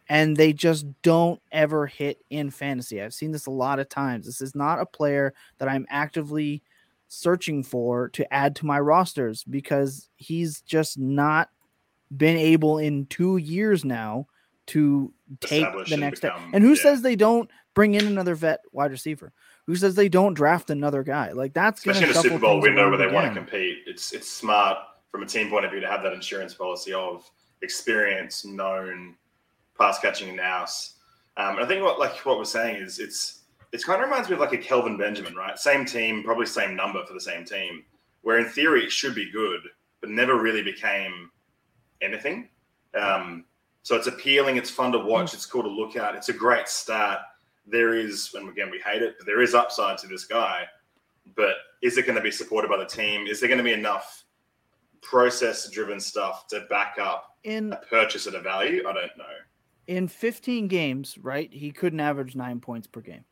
and 0.09 0.37
they 0.37 0.53
just 0.53 0.87
don't 1.03 1.41
ever 1.53 1.87
hit 1.87 2.25
in 2.31 2.51
fantasy. 2.51 3.03
I've 3.03 3.15
seen 3.15 3.33
this 3.33 3.47
a 3.47 3.51
lot 3.51 3.79
of 3.79 3.89
times. 3.89 4.27
This 4.27 4.41
is 4.41 4.55
not 4.55 4.81
a 4.81 4.87
player 4.87 5.35
that 5.59 5.69
I'm 5.69 5.87
actively 5.91 6.63
searching 7.09 7.63
for 7.63 8.09
to 8.11 8.33
add 8.33 8.55
to 8.57 8.67
my 8.67 8.79
rosters 8.79 9.45
because 9.45 10.09
he's 10.17 10.61
just 10.63 10.99
not 10.99 11.51
been 12.17 12.37
able 12.37 12.79
in 12.79 13.07
two 13.07 13.37
years 13.37 13.85
now 13.85 14.27
to 14.67 15.13
take 15.41 15.67
the 15.89 15.97
next 15.97 16.21
step. 16.21 16.39
And 16.53 16.63
who 16.63 16.71
yeah. 16.71 16.83
says 16.83 17.03
they 17.03 17.17
don't 17.17 17.51
bring 17.79 17.95
in 17.95 18.09
another 18.09 18.35
vet 18.35 18.61
wide 18.73 18.91
receiver? 18.91 19.33
Who 19.69 19.77
says 19.77 19.95
they 19.95 20.09
don't 20.09 20.35
draft 20.35 20.69
another 20.69 21.05
guy? 21.05 21.31
Like 21.31 21.55
that's 21.55 21.79
especially 21.79 22.11
in 22.11 22.11
a 22.11 22.15
Super 22.15 22.41
Bowl 22.41 22.61
window 22.61 22.89
where 22.89 22.99
they 22.99 23.05
again. 23.05 23.15
want 23.15 23.29
to 23.33 23.41
compete. 23.41 23.79
It's 23.87 24.13
it's 24.13 24.29
smart 24.29 24.79
from 25.13 25.23
a 25.23 25.27
team 25.27 25.49
point 25.49 25.65
of 25.65 25.71
view 25.71 25.79
to 25.79 25.87
have 25.87 26.03
that 26.03 26.13
insurance 26.13 26.55
policy 26.55 26.93
of 26.93 27.31
experience, 27.63 28.45
known 28.45 29.15
pass 29.79 30.01
catching 30.01 30.35
nous. 30.35 30.95
Um, 31.37 31.55
and 31.55 31.65
I 31.65 31.69
think 31.69 31.85
what 31.85 32.01
like 32.01 32.17
what 32.27 32.37
we're 32.37 32.45
saying 32.47 32.83
is 32.83 32.99
it's 32.99 33.43
it 33.71 33.85
kind 33.85 34.03
of 34.03 34.09
reminds 34.09 34.29
me 34.29 34.35
of 34.35 34.41
like 34.41 34.53
a 34.53 34.59
Kelvin 34.59 34.99
Benjamin, 34.99 35.37
right? 35.37 35.57
Same 35.57 35.85
team, 35.85 36.25
probably 36.25 36.47
same 36.47 36.75
number 36.75 37.07
for 37.07 37.15
the 37.15 37.21
same 37.21 37.45
team, 37.45 37.85
where 38.23 38.41
in 38.41 38.47
theory 38.47 38.83
it 38.83 38.91
should 38.91 39.15
be 39.15 39.31
good, 39.31 39.61
but 40.01 40.11
never 40.11 40.43
really 40.43 40.65
became 40.65 41.31
anything. 42.03 42.49
Um, 43.01 43.45
so 43.85 43.95
it's 43.95 44.09
appealing, 44.09 44.57
it's 44.57 44.69
fun 44.71 44.91
to 44.93 44.99
watch, 44.99 45.33
it's 45.33 45.47
cool 45.47 45.63
to 45.63 45.69
look 45.69 45.95
at, 45.95 46.17
it's 46.17 46.29
a 46.29 46.33
great 46.33 46.69
stat. 46.69 47.21
There 47.71 47.95
is, 47.95 48.35
and 48.35 48.49
again, 48.49 48.71
we 48.71 48.79
hate 48.79 49.03
it, 49.03 49.17
but 49.19 49.27
there 49.27 49.43
is 49.43 49.55
upside 49.55 49.99
to 49.99 50.07
this 50.07 50.25
guy. 50.25 50.65
But 51.37 51.55
is 51.83 51.99
it 51.99 52.07
going 52.07 52.17
to 52.17 52.23
be 52.23 52.31
supported 52.31 52.69
by 52.69 52.79
the 52.79 52.87
team? 52.87 53.27
Is 53.27 53.41
there 53.41 53.49
going 53.49 53.59
to 53.59 53.65
be 53.65 53.73
enough 53.73 54.25
process 55.03 55.69
driven 55.71 56.01
stuff 56.01 56.47
to 56.49 56.67
back 56.71 56.97
up 57.01 57.37
in 57.45 57.73
a 57.73 57.77
purchase 57.77 58.27
at 58.27 58.35
a 58.35 58.41
value? 58.41 58.81
I 58.89 58.93
don't 58.93 59.17
know. 59.17 59.25
In 59.87 60.09
15 60.09 60.69
games, 60.69 61.17
right? 61.19 61.53
He 61.53 61.71
couldn't 61.71 62.01
average 62.01 62.35
nine 62.35 62.61
points 62.61 62.87
per 62.87 63.01
game. 63.01 63.25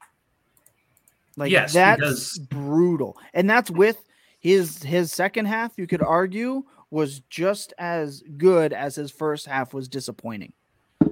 Like 1.37 1.53
yes, 1.53 1.73
that's 1.73 2.39
brutal. 2.39 3.19
And 3.35 3.49
that's 3.49 3.71
with 3.71 4.03
his 4.41 4.83
his 4.83 5.13
second 5.13 5.47
half, 5.47 5.77
you 5.77 5.87
could 5.87 6.03
argue, 6.03 6.65
was 6.91 7.21
just 7.29 7.75
as 7.79 8.23
good 8.37 8.73
as 8.73 8.95
his 8.95 9.11
first 9.11 9.47
half 9.47 9.75
was 9.75 9.89
disappointing. 9.89 10.53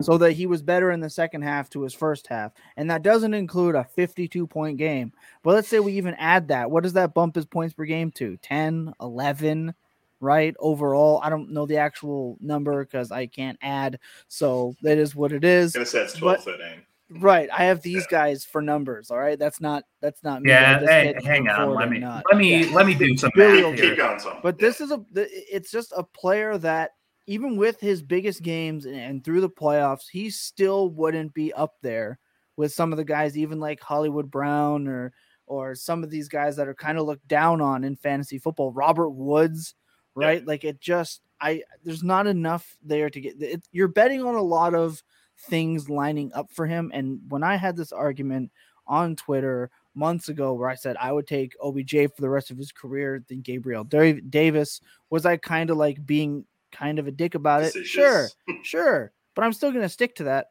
So 0.00 0.18
that 0.18 0.32
he 0.32 0.46
was 0.46 0.62
better 0.62 0.90
in 0.90 1.00
the 1.00 1.10
second 1.10 1.42
half 1.42 1.70
to 1.70 1.82
his 1.82 1.94
first 1.94 2.26
half. 2.26 2.52
And 2.76 2.90
that 2.90 3.02
doesn't 3.02 3.34
include 3.34 3.74
a 3.74 3.84
52 3.84 4.46
point 4.46 4.78
game. 4.78 5.12
But 5.42 5.54
let's 5.54 5.68
say 5.68 5.80
we 5.80 5.92
even 5.94 6.14
add 6.14 6.48
that. 6.48 6.70
What 6.70 6.82
does 6.82 6.94
that 6.94 7.14
bump 7.14 7.34
his 7.34 7.46
points 7.46 7.74
per 7.74 7.84
game 7.84 8.10
to? 8.12 8.36
10, 8.38 8.94
11, 9.00 9.74
right? 10.20 10.54
Overall, 10.58 11.20
I 11.22 11.30
don't 11.30 11.50
know 11.50 11.66
the 11.66 11.78
actual 11.78 12.36
number 12.40 12.84
because 12.84 13.12
I 13.12 13.26
can't 13.26 13.58
add. 13.62 13.98
So 14.28 14.74
that 14.82 14.98
is 14.98 15.14
what 15.14 15.32
it 15.32 15.44
is. 15.44 15.74
It 15.76 15.88
says 15.88 16.14
12, 16.14 16.44
but, 16.44 16.44
13. 16.44 16.82
Right. 17.10 17.48
I 17.52 17.64
have 17.64 17.82
these 17.82 18.06
yeah. 18.10 18.18
guys 18.18 18.44
for 18.44 18.62
numbers. 18.62 19.10
All 19.10 19.18
right. 19.18 19.38
That's 19.38 19.60
not 19.60 19.84
that's 20.00 20.22
not 20.24 20.42
me. 20.42 20.50
Yeah. 20.50 20.80
Hey, 20.80 21.14
hang 21.22 21.48
on. 21.48 21.74
Let 21.74 21.90
me 21.90 21.98
not. 21.98 22.24
let 22.30 22.38
me 22.38 22.64
yeah. 22.64 22.74
let 22.74 22.86
me 22.86 22.94
do 22.94 23.16
some 23.16 23.30
math 23.36 23.76
Keep 23.78 23.96
going 23.96 24.18
some. 24.18 24.38
But 24.42 24.58
this 24.58 24.80
is 24.80 24.90
a 24.90 25.04
it's 25.14 25.70
just 25.70 25.92
a 25.96 26.02
player 26.02 26.56
that 26.58 26.92
even 27.26 27.56
with 27.56 27.80
his 27.80 28.02
biggest 28.02 28.42
games 28.42 28.86
and 28.86 29.24
through 29.24 29.40
the 29.40 29.50
playoffs, 29.50 30.08
he 30.10 30.30
still 30.30 30.90
wouldn't 30.90 31.32
be 31.34 31.52
up 31.52 31.74
there 31.82 32.18
with 32.56 32.72
some 32.72 32.92
of 32.92 32.98
the 32.98 33.04
guys, 33.04 33.36
even 33.36 33.60
like 33.60 33.80
Hollywood 33.80 34.30
Brown 34.30 34.86
or 34.86 35.12
or 35.46 35.74
some 35.74 36.02
of 36.02 36.10
these 36.10 36.28
guys 36.28 36.56
that 36.56 36.68
are 36.68 36.74
kind 36.74 36.98
of 36.98 37.06
looked 37.06 37.28
down 37.28 37.60
on 37.60 37.84
in 37.84 37.96
fantasy 37.96 38.38
football. 38.38 38.72
Robert 38.72 39.10
Woods, 39.10 39.74
right? 40.14 40.40
Yeah. 40.40 40.46
Like 40.46 40.64
it 40.64 40.80
just 40.80 41.22
I 41.40 41.62
there's 41.82 42.02
not 42.02 42.26
enough 42.26 42.76
there 42.82 43.10
to 43.10 43.20
get 43.20 43.40
it, 43.40 43.66
you're 43.72 43.88
betting 43.88 44.22
on 44.22 44.34
a 44.34 44.42
lot 44.42 44.74
of 44.74 45.02
things 45.38 45.88
lining 45.88 46.32
up 46.34 46.50
for 46.50 46.66
him. 46.66 46.90
And 46.94 47.20
when 47.28 47.42
I 47.42 47.56
had 47.56 47.76
this 47.76 47.92
argument 47.92 48.50
on 48.86 49.16
Twitter 49.16 49.70
months 49.94 50.28
ago 50.28 50.52
where 50.52 50.68
I 50.68 50.74
said 50.74 50.96
I 51.00 51.12
would 51.12 51.26
take 51.26 51.54
OBJ 51.62 52.14
for 52.14 52.20
the 52.20 52.28
rest 52.28 52.50
of 52.50 52.58
his 52.58 52.72
career 52.72 53.24
than 53.28 53.40
Gabriel 53.40 53.84
Davis, 53.84 54.80
was 55.10 55.24
I 55.26 55.36
kind 55.36 55.70
of 55.70 55.76
like 55.76 56.04
being 56.04 56.44
kind 56.74 56.98
of 56.98 57.06
a 57.06 57.12
dick 57.12 57.34
about 57.34 57.62
it? 57.62 57.72
Sure, 57.84 58.28
sure. 58.62 59.12
But 59.34 59.44
I'm 59.44 59.52
still 59.52 59.72
gonna 59.72 59.88
stick 59.88 60.16
to 60.16 60.24
that, 60.24 60.50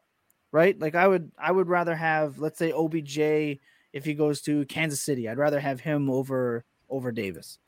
right? 0.52 0.78
Like 0.78 0.94
I 0.94 1.06
would 1.06 1.30
I 1.38 1.52
would 1.52 1.68
rather 1.68 1.94
have, 1.94 2.38
let's 2.38 2.58
say, 2.58 2.72
OBJ 2.72 3.60
if 3.92 4.04
he 4.04 4.14
goes 4.14 4.40
to 4.42 4.64
Kansas 4.66 5.02
City. 5.02 5.28
I'd 5.28 5.38
rather 5.38 5.60
have 5.60 5.80
him 5.80 6.10
over 6.10 6.64
over 6.88 7.12
Davis. 7.12 7.58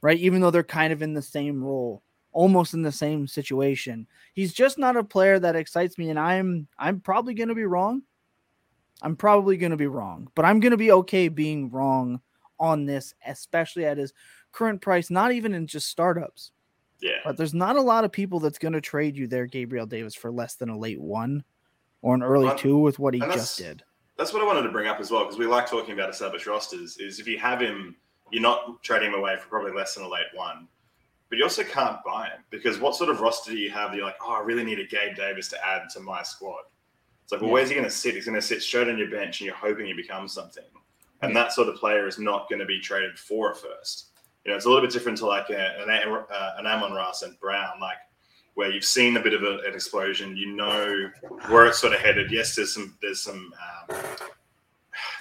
Right? 0.00 0.18
Even 0.18 0.42
though 0.42 0.50
they're 0.50 0.62
kind 0.62 0.92
of 0.92 1.00
in 1.00 1.14
the 1.14 1.22
same 1.22 1.64
role 1.64 2.02
almost 2.34 2.74
in 2.74 2.82
the 2.82 2.92
same 2.92 3.26
situation. 3.26 4.06
He's 4.34 4.52
just 4.52 4.76
not 4.76 4.96
a 4.96 5.04
player 5.04 5.38
that 5.38 5.56
excites 5.56 5.96
me, 5.96 6.10
and 6.10 6.18
I'm 6.18 6.68
I'm 6.78 7.00
probably 7.00 7.32
going 7.32 7.48
to 7.48 7.54
be 7.54 7.64
wrong. 7.64 8.02
I'm 9.00 9.16
probably 9.16 9.56
going 9.56 9.70
to 9.70 9.76
be 9.76 9.86
wrong, 9.86 10.28
but 10.34 10.44
I'm 10.44 10.60
going 10.60 10.72
to 10.72 10.76
be 10.76 10.92
okay 10.92 11.28
being 11.28 11.70
wrong 11.70 12.20
on 12.60 12.84
this, 12.84 13.14
especially 13.26 13.86
at 13.86 13.98
his 13.98 14.12
current 14.52 14.82
price. 14.82 15.10
Not 15.10 15.32
even 15.32 15.54
in 15.54 15.66
just 15.66 15.88
startups. 15.88 16.50
Yeah. 17.00 17.18
But 17.24 17.36
there's 17.36 17.54
not 17.54 17.76
a 17.76 17.82
lot 17.82 18.04
of 18.04 18.12
people 18.12 18.40
that's 18.40 18.58
going 18.58 18.72
to 18.72 18.80
trade 18.80 19.16
you 19.16 19.26
there, 19.26 19.46
Gabriel 19.46 19.86
Davis, 19.86 20.14
for 20.14 20.30
less 20.30 20.54
than 20.54 20.68
a 20.68 20.78
late 20.78 21.00
one 21.00 21.44
or 22.02 22.14
an 22.14 22.22
early 22.22 22.56
two 22.56 22.78
with 22.78 22.98
what 22.98 23.14
he 23.14 23.20
just 23.20 23.58
did. 23.58 23.82
That's 24.16 24.32
what 24.32 24.42
I 24.42 24.46
wanted 24.46 24.62
to 24.62 24.70
bring 24.70 24.86
up 24.86 25.00
as 25.00 25.10
well, 25.10 25.24
because 25.24 25.38
we 25.38 25.46
like 25.46 25.68
talking 25.68 25.92
about 25.92 26.08
established 26.08 26.46
rosters. 26.46 26.96
Is 26.98 27.18
if 27.18 27.26
you 27.26 27.38
have 27.38 27.60
him, 27.60 27.96
you're 28.30 28.42
not 28.42 28.82
trading 28.82 29.08
him 29.08 29.18
away 29.18 29.36
for 29.36 29.48
probably 29.48 29.72
less 29.72 29.94
than 29.94 30.04
a 30.04 30.08
late 30.08 30.26
one 30.34 30.68
but 31.34 31.38
you 31.38 31.44
also 31.44 31.64
can't 31.64 31.98
buy 32.04 32.28
him 32.28 32.44
because 32.50 32.78
what 32.78 32.94
sort 32.94 33.10
of 33.10 33.20
roster 33.20 33.50
do 33.50 33.58
you 33.58 33.68
have? 33.68 33.92
You're 33.92 34.04
like, 34.04 34.18
oh, 34.24 34.34
I 34.34 34.40
really 34.40 34.62
need 34.62 34.78
a 34.78 34.86
Gabe 34.86 35.16
Davis 35.16 35.48
to 35.48 35.66
add 35.66 35.82
to 35.94 35.98
my 35.98 36.22
squad. 36.22 36.62
It's 37.24 37.32
like, 37.32 37.40
well, 37.40 37.48
yeah. 37.48 37.54
where's 37.54 37.68
he 37.70 37.74
going 37.74 37.84
to 37.84 37.90
sit? 37.90 38.14
He's 38.14 38.26
going 38.26 38.36
to 38.36 38.42
sit 38.42 38.62
straight 38.62 38.88
on 38.88 38.96
your 38.96 39.10
bench, 39.10 39.40
and 39.40 39.46
you're 39.46 39.56
hoping 39.56 39.86
he 39.86 39.94
becomes 39.94 40.32
something. 40.32 40.62
And 41.22 41.34
yeah. 41.34 41.42
that 41.42 41.52
sort 41.52 41.68
of 41.68 41.74
player 41.74 42.06
is 42.06 42.20
not 42.20 42.48
going 42.48 42.60
to 42.60 42.66
be 42.66 42.78
traded 42.78 43.18
for 43.18 43.50
a 43.50 43.54
first. 43.56 44.10
You 44.44 44.50
know, 44.50 44.56
it's 44.56 44.66
a 44.66 44.68
little 44.68 44.82
bit 44.82 44.92
different 44.92 45.18
to 45.18 45.26
like 45.26 45.48
a, 45.50 45.82
an, 45.82 45.88
uh, 45.90 46.54
an 46.58 46.66
Amon-Ra 46.66 47.12
St. 47.12 47.38
Brown, 47.40 47.80
like 47.80 47.96
where 48.54 48.70
you've 48.70 48.84
seen 48.84 49.16
a 49.16 49.20
bit 49.20 49.32
of 49.32 49.42
a, 49.42 49.58
an 49.66 49.74
explosion. 49.74 50.36
You 50.36 50.54
know 50.54 51.10
where 51.48 51.66
it's 51.66 51.78
sort 51.80 51.92
of 51.94 52.00
headed. 52.00 52.30
Yes, 52.30 52.54
there's 52.54 52.74
some 52.74 52.96
there's 53.00 53.20
some 53.20 53.52
um, 53.90 53.96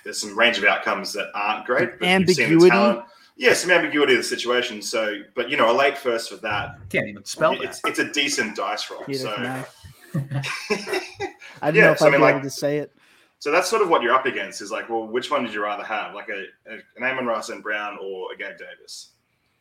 there's 0.03 0.19
some 0.19 0.38
range 0.38 0.57
of 0.57 0.65
outcomes 0.65 1.13
that 1.13 1.30
aren't 1.34 1.65
great, 1.65 1.99
but 1.99 2.07
ambiguity. 2.07 2.51
You've 2.51 2.61
seen 2.61 2.69
the 2.69 2.76
talent 2.76 3.05
yeah, 3.36 3.53
some 3.53 3.71
ambiguity 3.71 4.13
of 4.13 4.19
the 4.19 4.24
situation. 4.24 4.82
So, 4.82 5.21
but 5.36 5.49
you 5.49 5.57
know, 5.57 5.71
a 5.71 5.76
late 5.76 5.97
first 5.97 6.30
for 6.30 6.36
that 6.38 6.78
can't 6.89 7.07
even 7.07 7.26
spell 7.26 7.59
it's, 7.61 7.82
that. 7.82 7.89
It's 7.89 7.99
a 7.99 8.11
decent 8.11 8.55
dice 8.55 8.89
roll. 8.91 9.03
so, 9.11 9.32
I 10.13 11.71
don't 11.71 11.76
Yeah, 11.76 11.86
know 11.86 11.91
if 11.93 11.99
so 11.99 12.05
I 12.05 12.09
I'd 12.09 12.11
mean, 12.11 12.21
be 12.21 12.28
able 12.28 12.34
like- 12.36 12.41
to 12.43 12.49
say 12.49 12.78
it. 12.78 12.91
So 13.39 13.51
that's 13.51 13.69
sort 13.69 13.82
of 13.82 13.89
what 13.89 14.01
you're 14.01 14.13
up 14.13 14.26
against. 14.26 14.61
Is 14.61 14.71
like, 14.71 14.88
well, 14.89 15.05
which 15.05 15.30
one 15.30 15.43
did 15.43 15.53
you 15.53 15.61
rather 15.61 15.84
have, 15.84 16.13
like 16.15 16.30
a, 16.30 16.45
a 16.71 16.76
an 16.95 17.03
Amon-Ra 17.03 17.41
St. 17.41 17.61
Brown 17.61 17.97
or 18.01 18.32
a 18.32 18.38
Gabe 18.38 18.57
Davis? 18.57 19.09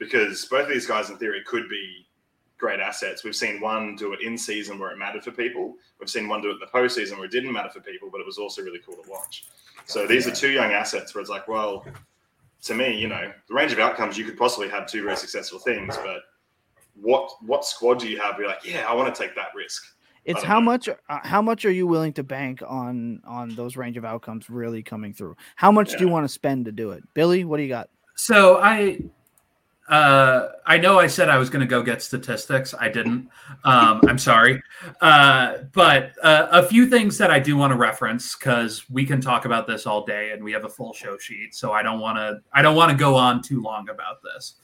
Because 0.02 0.44
both 0.46 0.64
of 0.64 0.68
these 0.68 0.86
guys, 0.86 1.10
in 1.10 1.16
theory, 1.16 1.42
could 1.46 1.68
be 1.68 2.06
great 2.58 2.80
assets. 2.80 3.24
We've 3.24 3.36
seen 3.36 3.60
one 3.60 3.96
do 3.96 4.12
it 4.12 4.20
in 4.20 4.36
season 4.38 4.78
where 4.78 4.90
it 4.90 4.98
mattered 4.98 5.24
for 5.24 5.32
people. 5.32 5.74
We've 5.98 6.08
seen 6.08 6.28
one 6.28 6.40
do 6.40 6.50
it 6.50 6.54
in 6.54 6.58
the 6.60 6.66
postseason 6.66 7.16
where 7.16 7.24
it 7.24 7.30
didn't 7.30 7.52
matter 7.52 7.70
for 7.70 7.80
people, 7.80 8.08
but 8.10 8.20
it 8.20 8.26
was 8.26 8.38
also 8.38 8.62
really 8.62 8.80
cool 8.84 8.96
to 8.96 9.10
watch. 9.10 9.44
So 9.86 10.06
these 10.06 10.26
are 10.26 10.30
two 10.30 10.50
young 10.50 10.72
assets 10.72 11.14
where 11.14 11.20
it's 11.20 11.30
like, 11.30 11.48
well, 11.48 11.84
to 12.62 12.74
me, 12.74 12.96
you 12.96 13.08
know, 13.08 13.32
the 13.48 13.54
range 13.54 13.72
of 13.72 13.78
outcomes 13.78 14.16
you 14.16 14.24
could 14.24 14.36
possibly 14.36 14.68
have 14.68 14.86
two 14.86 15.02
very 15.02 15.16
successful 15.16 15.58
things, 15.58 15.96
but 15.96 16.22
what 16.94 17.32
what 17.42 17.64
squad 17.64 17.98
do 17.98 18.08
you 18.08 18.20
have? 18.20 18.38
You're 18.38 18.48
like, 18.48 18.64
yeah, 18.64 18.88
I 18.88 18.94
want 18.94 19.12
to 19.12 19.22
take 19.22 19.34
that 19.34 19.48
risk. 19.56 19.82
It's 20.24 20.42
how 20.42 20.60
know. 20.60 20.66
much 20.66 20.88
uh, 20.88 20.94
how 21.08 21.42
much 21.42 21.64
are 21.64 21.70
you 21.70 21.86
willing 21.86 22.12
to 22.12 22.22
bank 22.22 22.62
on 22.64 23.20
on 23.26 23.54
those 23.56 23.76
range 23.76 23.96
of 23.96 24.04
outcomes 24.04 24.48
really 24.48 24.82
coming 24.82 25.12
through? 25.12 25.36
How 25.56 25.72
much 25.72 25.92
do 25.92 25.98
you 25.98 26.08
want 26.08 26.24
to 26.24 26.28
spend 26.28 26.66
to 26.66 26.72
do 26.72 26.90
it? 26.92 27.02
Billy, 27.14 27.44
what 27.44 27.56
do 27.56 27.64
you 27.64 27.68
got? 27.68 27.90
So 28.14 28.58
I 28.58 29.00
uh 29.92 30.48
I 30.64 30.78
know 30.78 30.98
I 30.98 31.06
said 31.06 31.28
I 31.28 31.36
was 31.36 31.50
going 31.50 31.60
to 31.60 31.66
go 31.66 31.82
get 31.82 32.02
statistics. 32.02 32.74
I 32.78 32.88
didn't. 32.88 33.28
Um 33.64 34.00
I'm 34.08 34.18
sorry. 34.18 34.62
Uh 35.00 35.58
but 35.72 36.12
uh, 36.22 36.48
a 36.50 36.62
few 36.62 36.86
things 36.86 37.18
that 37.18 37.30
I 37.30 37.38
do 37.38 37.56
want 37.56 37.72
to 37.72 37.76
reference 37.76 38.34
cuz 38.34 38.88
we 38.88 39.04
can 39.04 39.20
talk 39.20 39.44
about 39.44 39.66
this 39.66 39.86
all 39.86 40.04
day 40.04 40.32
and 40.32 40.42
we 40.42 40.52
have 40.52 40.64
a 40.64 40.68
full 40.68 40.94
show 40.94 41.18
sheet. 41.18 41.54
So 41.54 41.72
I 41.72 41.82
don't 41.82 42.00
want 42.00 42.16
to 42.16 42.40
I 42.52 42.62
don't 42.62 42.74
want 42.74 42.90
to 42.90 42.96
go 42.96 43.14
on 43.16 43.42
too 43.42 43.60
long 43.60 43.88
about 43.90 44.22
this. 44.22 44.54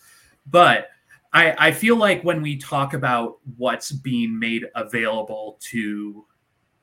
But 0.47 0.89
I 1.33 1.69
I 1.69 1.73
feel 1.73 1.97
like 1.97 2.25
when 2.25 2.41
we 2.41 2.57
talk 2.57 2.95
about 2.95 3.39
what's 3.57 3.93
being 3.93 4.39
made 4.39 4.65
available 4.75 5.59
to 5.71 6.25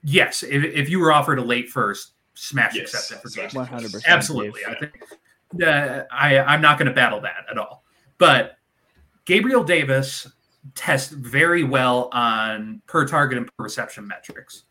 yes, 0.04 0.43
if, 0.43 0.64
if 0.64 0.88
you 0.88 1.00
were 1.00 1.12
offered 1.12 1.39
a 1.39 1.43
late 1.43 1.70
first 1.70 2.12
smash 2.36 2.76
Yes, 2.76 2.93
accepted 2.93 3.22
for 3.24 3.30
smash 3.30 3.56
One 3.56 3.66
hundred 3.66 3.91
percent. 3.91 4.14
Absolutely. 4.14 4.62
I 4.68 4.76
think 4.76 4.93
uh, 5.66 6.04
I, 6.12 6.38
I'm 6.39 6.62
not 6.62 6.78
going 6.78 6.88
to 6.88 6.93
battle 6.93 7.22
that 7.22 7.46
at 7.50 7.58
all. 7.58 7.84
But 8.18 8.57
Gabriel 9.26 9.63
Davis 9.63 10.28
tests 10.74 11.13
very 11.13 11.63
well 11.63 12.09
on 12.11 12.82
per 12.88 13.05
target 13.07 13.38
and 13.38 13.47
per 13.47 13.63
reception 13.63 14.07
metrics. 14.07 14.63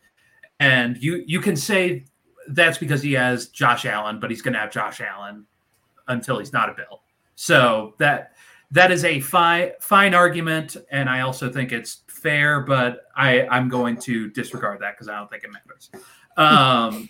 And 0.60 0.96
you 1.02 1.22
you 1.26 1.40
can 1.40 1.56
say 1.56 2.06
that's 2.48 2.78
because 2.78 3.02
he 3.02 3.12
has 3.12 3.48
Josh 3.48 3.84
Allen, 3.84 4.20
but 4.20 4.30
he's 4.30 4.42
going 4.42 4.54
to 4.54 4.60
have 4.60 4.70
Josh 4.70 5.00
Allen 5.00 5.46
until 6.08 6.38
he's 6.38 6.52
not 6.52 6.68
a 6.68 6.74
Bill. 6.74 7.02
So 7.34 7.94
that 7.98 8.32
that 8.70 8.90
is 8.90 9.04
a 9.04 9.20
fine 9.20 9.70
fine 9.80 10.14
argument, 10.14 10.76
and 10.90 11.08
I 11.08 11.20
also 11.20 11.50
think 11.50 11.72
it's 11.72 12.02
fair, 12.08 12.60
but 12.60 13.02
I 13.16 13.46
I'm 13.48 13.68
going 13.68 13.96
to 14.02 14.30
disregard 14.30 14.80
that 14.80 14.94
because 14.94 15.08
I 15.08 15.16
don't 15.16 15.30
think 15.30 15.44
it 15.44 15.50
matters. 15.50 15.90
Um, 16.36 17.08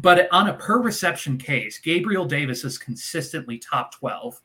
but 0.00 0.28
on 0.32 0.48
a 0.48 0.54
per 0.54 0.80
reception 0.80 1.38
case, 1.38 1.78
Gabriel 1.78 2.24
Davis 2.24 2.64
is 2.64 2.78
consistently 2.78 3.58
top 3.58 3.94
12 3.94 4.40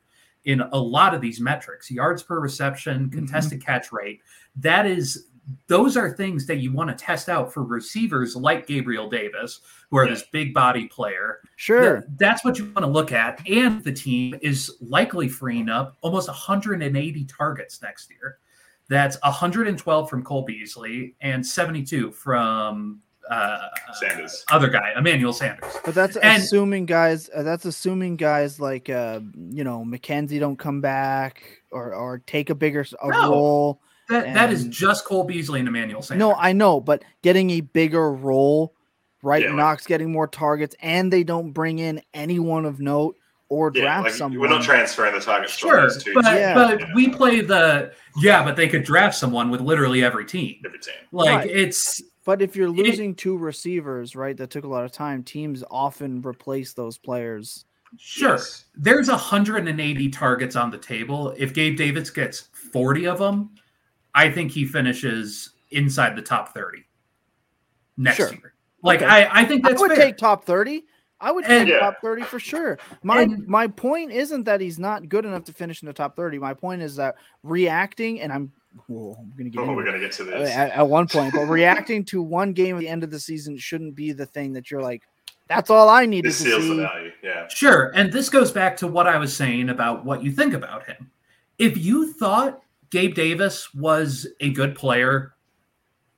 in 0.49 0.61
a 0.61 0.77
lot 0.77 1.13
of 1.13 1.21
these 1.21 1.39
metrics 1.39 1.91
yards 1.91 2.23
per 2.23 2.39
reception, 2.39 3.05
mm-hmm. 3.05 3.15
contested 3.15 3.63
catch 3.63 3.91
rate. 3.91 4.19
That 4.55 4.87
is, 4.87 5.27
those 5.67 5.95
are 5.95 6.09
things 6.11 6.47
that 6.47 6.57
you 6.57 6.73
want 6.73 6.89
to 6.89 6.95
test 6.95 7.29
out 7.29 7.53
for 7.53 7.63
receivers 7.63 8.35
like 8.35 8.65
Gabriel 8.65 9.07
Davis, 9.09 9.61
who 9.91 9.97
are 9.97 10.05
Yeah. 10.05 10.13
this 10.15 10.23
big 10.31 10.53
body 10.53 10.87
player. 10.87 11.39
Sure. 11.55 12.01
Th- 12.01 12.09
That's 12.17 12.43
what 12.43 12.57
you 12.57 12.65
want 12.65 12.79
to 12.79 12.87
look 12.87 13.11
at. 13.11 13.47
And 13.47 13.83
the 13.83 13.93
team 13.93 14.35
is 14.41 14.75
likely 14.81 15.27
freeing 15.29 15.69
up 15.69 15.95
almost 16.01 16.27
180 16.27 17.25
targets 17.25 17.81
next 17.83 18.09
year. 18.09 18.39
That's 18.89 19.17
112 19.21 20.09
from 20.09 20.23
Cole 20.23 20.45
Beasley 20.45 21.15
and 21.21 21.45
72 21.45 22.11
from 22.11 23.01
uh, 23.29 23.59
Sanders. 23.93 24.43
other 24.51 24.69
guy, 24.69 24.91
Emmanuel 24.97 25.33
Sanders. 25.33 25.71
But 25.85 25.93
that's 25.95 26.17
And- 26.17 26.41
assuming 26.41 26.85
guys. 26.85 27.29
Uh, 27.33 27.43
that's 27.43 27.65
assuming 27.65 28.15
guys 28.17 28.59
like 28.59 28.89
uh, 28.89 29.19
you 29.51 29.63
know 29.63 29.83
McKenzie 29.87 30.39
don't 30.39 30.57
come 30.57 30.81
back 30.81 31.43
or 31.71 31.93
or 31.93 32.19
take 32.25 32.49
a 32.49 32.55
bigger 32.55 32.81
s- 32.81 32.93
a 33.01 33.07
No. 33.09 33.29
role. 33.31 33.81
That 34.09 34.33
that 34.33 34.51
is 34.51 34.65
just 34.65 35.05
Cole 35.05 35.23
Beasley 35.23 35.59
and 35.59 35.67
Emmanuel 35.67 36.01
Sanders. 36.01 36.19
No, 36.19 36.33
I 36.35 36.51
know, 36.51 36.79
but 36.81 37.03
getting 37.21 37.51
a 37.51 37.61
bigger 37.61 38.11
role, 38.11 38.73
right? 39.21 39.43
Yeah, 39.43 39.49
like- 39.49 39.57
Knox 39.57 39.85
getting 39.85 40.11
more 40.11 40.25
targets, 40.27 40.75
and 40.81 41.13
they 41.13 41.23
don't 41.23 41.51
bring 41.51 41.77
in 41.77 42.01
anyone 42.15 42.65
of 42.65 42.79
note 42.79 43.15
or 43.49 43.71
Yeah, 43.75 43.81
draft 43.81 44.03
like 44.05 44.13
someone. 44.13 44.39
we're 44.39 44.47
not 44.49 44.63
transferring 44.63 45.13
the 45.13 45.19
targets 45.21 45.57
from 45.59 45.69
sure, 45.69 45.81
those 45.81 46.03
two 46.03 46.13
but 46.15 46.21
to 46.23 46.35
Yeah. 46.35 46.53
but 46.55 46.81
we 46.95 47.09
play 47.09 47.41
the 47.41 47.91
yeah, 48.17 48.43
but 48.43 48.55
they 48.55 48.67
could 48.67 48.83
draft 48.83 49.15
someone 49.15 49.49
with 49.51 49.61
literally 49.61 50.03
every 50.03 50.25
team. 50.25 50.55
every 50.65 50.79
team. 50.79 50.93
Like 51.11 51.29
Right. 51.41 51.49
it's 51.51 52.01
But 52.29 52.43
if 52.43 52.55
you're 52.55 52.69
losing 52.69 53.15
two 53.15 53.35
receivers, 53.39 54.15
right, 54.15 54.37
that 54.37 54.51
took 54.51 54.63
a 54.63 54.67
lot 54.67 54.85
of 54.85 54.91
time, 54.91 55.23
teams 55.23 55.63
often 55.71 56.21
replace 56.21 56.73
those 56.73 56.95
players. 56.95 57.65
sure 57.97 58.33
Yes. 58.33 58.65
there's 58.75 59.09
180 59.09 60.09
targets 60.09 60.55
on 60.55 60.69
the 60.69 60.77
table. 60.77 61.33
If 61.39 61.55
Gabe 61.55 61.75
Davis 61.75 62.11
gets 62.11 62.41
40 62.71 63.07
of 63.07 63.17
them, 63.17 63.49
I 64.13 64.29
think 64.29 64.51
he 64.51 64.63
finishes 64.63 65.53
inside 65.71 66.15
the 66.15 66.21
top 66.21 66.53
30 66.53 66.85
next 67.97 68.17
Sure. 68.17 68.29
year. 68.29 68.53
Like 68.83 69.01
Okay. 69.01 69.09
I, 69.09 69.41
I 69.41 69.43
think 69.43 69.63
that's 69.63 69.79
I 69.81 69.81
would 69.81 69.91
fair. 69.95 70.05
take 70.05 70.17
top 70.17 70.43
30. 70.43 70.85
I 71.19 71.31
would 71.31 71.45
And- 71.45 71.65
take 71.65 71.73
Yeah. 71.73 71.79
top 71.79 71.95
30 71.99 72.21
for 72.21 72.37
sure. 72.39 72.77
My 73.01 73.23
And- 73.23 73.47
my 73.47 73.65
point 73.65 74.11
isn't 74.11 74.43
that 74.43 74.61
he's 74.61 74.77
not 74.77 75.09
good 75.09 75.25
enough 75.25 75.45
to 75.45 75.51
finish 75.53 75.81
in 75.81 75.87
the 75.87 75.93
top 75.93 76.15
30. 76.15 76.37
My 76.37 76.53
point 76.53 76.83
is 76.83 76.95
that 76.97 77.15
reacting, 77.41 78.21
and 78.21 78.31
I'm 78.31 78.51
well, 78.87 79.17
I'm 79.19 79.33
gonna 79.37 79.49
get 79.49 79.59
Oh, 79.61 79.73
we're 79.73 79.83
it 79.83 79.85
gonna 79.85 79.99
get 79.99 80.11
to 80.13 80.23
uh, 80.35 80.39
this. 80.39 80.49
at 80.55 80.87
one 80.87 81.07
point, 81.07 81.33
but 81.33 81.45
reacting 81.45 82.03
to 82.05 82.21
one 82.21 82.53
game 82.53 82.75
at 82.75 82.79
the 82.79 82.87
end 82.87 83.03
of 83.03 83.11
the 83.11 83.19
season 83.19 83.57
shouldn't 83.57 83.95
be 83.95 84.11
the 84.11 84.25
thing 84.25 84.53
that 84.53 84.69
you're 84.69 84.81
like, 84.81 85.03
that's 85.47 85.69
all 85.71 85.89
I 85.89 86.05
needed 86.05 86.29
This 86.29 86.43
to 86.43 86.61
see. 86.61 86.77
value. 86.77 87.11
Yeah. 87.23 87.47
Sure. 87.47 87.91
And 87.95 88.11
this 88.13 88.29
goes 88.29 88.51
back 88.51 88.77
to 88.77 88.87
what 88.87 89.07
I 89.07 89.17
was 89.17 89.35
saying 89.35 89.69
about 89.69 90.05
what 90.05 90.23
you 90.23 90.31
think 90.31 90.53
about 90.53 90.85
him. 90.85 91.09
If 91.57 91.77
you 91.77 92.13
thought 92.13 92.61
Gabe 92.91 93.15
Davis 93.15 93.73
was 93.73 94.27
a 94.39 94.51
good 94.51 94.75
player 94.75 95.33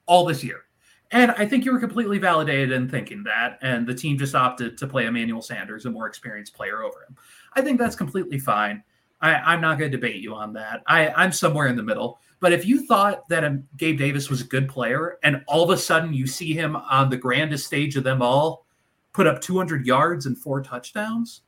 all 0.05 0.25
this 0.25 0.43
year, 0.43 0.63
and 1.11 1.31
I 1.31 1.45
think 1.45 1.65
you 1.65 1.71
were 1.73 1.79
completely 1.79 2.17
validated 2.19 2.71
in 2.73 2.89
thinking 2.89 3.23
that, 3.23 3.57
and 3.61 3.85
the 3.87 3.93
team 3.95 4.17
just 4.17 4.35
opted 4.35 4.77
to 4.77 4.87
play 4.87 5.05
Emmanuel 5.05 5.41
Sanders, 5.41 5.85
a 5.85 5.89
more 5.89 6.07
experienced 6.07 6.53
player, 6.53 6.83
over 6.83 7.03
him. 7.07 7.15
I 7.53 7.61
think 7.61 7.79
that's 7.79 7.95
completely 7.97 8.39
fine. 8.39 8.83
I, 9.21 9.35
I'm 9.35 9.61
not 9.61 9.77
going 9.77 9.91
to 9.91 9.97
debate 9.97 10.21
you 10.21 10.33
on 10.33 10.53
that. 10.53 10.83
I, 10.87 11.09
I'm 11.09 11.31
somewhere 11.31 11.67
in 11.67 11.75
the 11.75 11.83
middle. 11.83 12.19
But 12.41 12.53
if 12.53 12.65
you 12.65 12.85
thought 12.87 13.29
that 13.29 13.77
Gabe 13.77 13.99
Davis 13.99 14.29
was 14.29 14.41
a 14.41 14.45
good 14.45 14.67
player, 14.67 15.19
and 15.23 15.43
all 15.47 15.63
of 15.63 15.69
a 15.69 15.77
sudden 15.77 16.13
you 16.13 16.25
see 16.27 16.53
him 16.53 16.75
on 16.75 17.09
the 17.09 17.15
grandest 17.15 17.67
stage 17.67 17.95
of 17.95 18.03
them 18.03 18.21
all, 18.21 18.65
put 19.13 19.27
up 19.27 19.39
200 19.39 19.85
yards 19.85 20.25
and 20.25 20.37
four 20.37 20.61
touchdowns, 20.61 21.41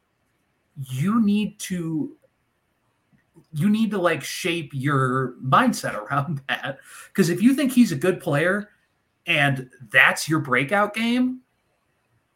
you 0.78 1.20
need 1.22 1.60
to 1.60 2.16
you 3.56 3.70
need 3.70 3.92
to 3.92 4.00
like 4.00 4.24
shape 4.24 4.72
your 4.74 5.36
mindset 5.44 5.96
around 5.96 6.42
that. 6.48 6.78
Because 7.08 7.30
if 7.30 7.42
you 7.42 7.54
think 7.56 7.72
he's 7.72 7.92
a 7.92 7.98
good 7.98 8.20
player 8.20 8.70
and 9.26 9.70
that's 9.92 10.30
your 10.30 10.40
breakout 10.40 10.94
game, 10.94 11.42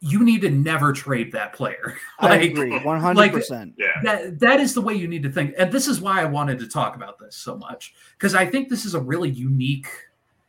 you 0.00 0.24
need 0.24 0.40
to 0.42 0.50
never 0.50 0.92
trade 0.92 1.32
that 1.32 1.52
player. 1.52 1.96
I 2.20 2.36
agree, 2.36 2.70
100%. 2.70 3.72
Yeah. 3.76 3.86
that 4.04 4.38
that 4.40 4.60
is 4.60 4.72
the 4.74 4.80
way 4.80 4.94
you 4.94 5.08
need 5.08 5.22
to 5.24 5.30
think 5.30 5.54
and 5.58 5.72
this 5.72 5.88
is 5.88 6.00
why 6.00 6.20
i 6.20 6.24
wanted 6.24 6.58
to 6.60 6.68
talk 6.68 6.94
about 6.96 7.18
this 7.18 7.34
so 7.36 7.56
much 7.56 7.94
because 8.12 8.34
i 8.34 8.46
think 8.46 8.68
this 8.68 8.84
is 8.84 8.94
a 8.94 9.00
really 9.00 9.28
unique 9.30 9.88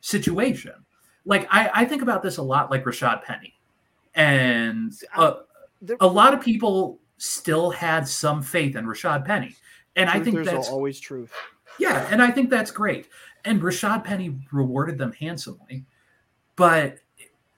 situation 0.02 0.74
like 1.26 1.48
i, 1.52 1.70
I 1.74 1.86
think 1.86 2.02
about 2.04 2.22
this 2.24 2.38
a 2.38 2.44
lot 2.44 2.70
like 2.72 2.84
rashad 2.86 3.24
penny 3.24 3.54
and 4.16 4.94
uh, 5.16 5.34
There- 5.82 5.98
a 6.00 6.08
lot 6.08 6.34
of 6.34 6.42
people 6.42 7.00
still 7.18 7.70
had 7.72 8.08
some 8.08 8.42
faith 8.42 8.76
in 8.76 8.86
rashad 8.86 9.26
penny 9.26 9.56
and 9.96 10.10
i 10.10 10.20
think 10.20 10.38
Truthers 10.38 10.46
that's 10.46 10.70
always 10.70 11.00
truth. 11.00 11.32
yeah, 11.80 12.08
and 12.12 12.22
I 12.22 12.30
think 12.32 12.50
that's 12.50 12.72
great. 12.72 13.08
And 13.46 13.62
Rashad 13.62 14.04
Penny 14.04 14.36
rewarded 14.52 14.98
them 14.98 15.14
handsomely. 15.14 15.86
But 16.58 17.00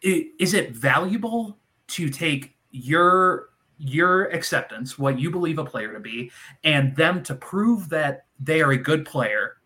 i- 0.06 0.30
is 0.40 0.54
it 0.54 0.72
valuable 0.76 1.58
to 1.92 2.10
take 2.10 2.56
your 2.72 3.50
your 3.78 4.26
acceptance, 4.26 5.00
what 5.00 5.20
you 5.20 5.32
believe 5.32 5.58
a 5.58 5.66
player 5.66 5.92
to 5.92 6.00
be, 6.00 6.32
and 6.64 6.96
them 6.96 7.24
to 7.24 7.34
prove 7.34 7.90
that 7.90 8.26
they 8.40 8.62
are 8.62 8.72
a 8.72 8.78
good 8.78 9.06
player, 9.06 9.58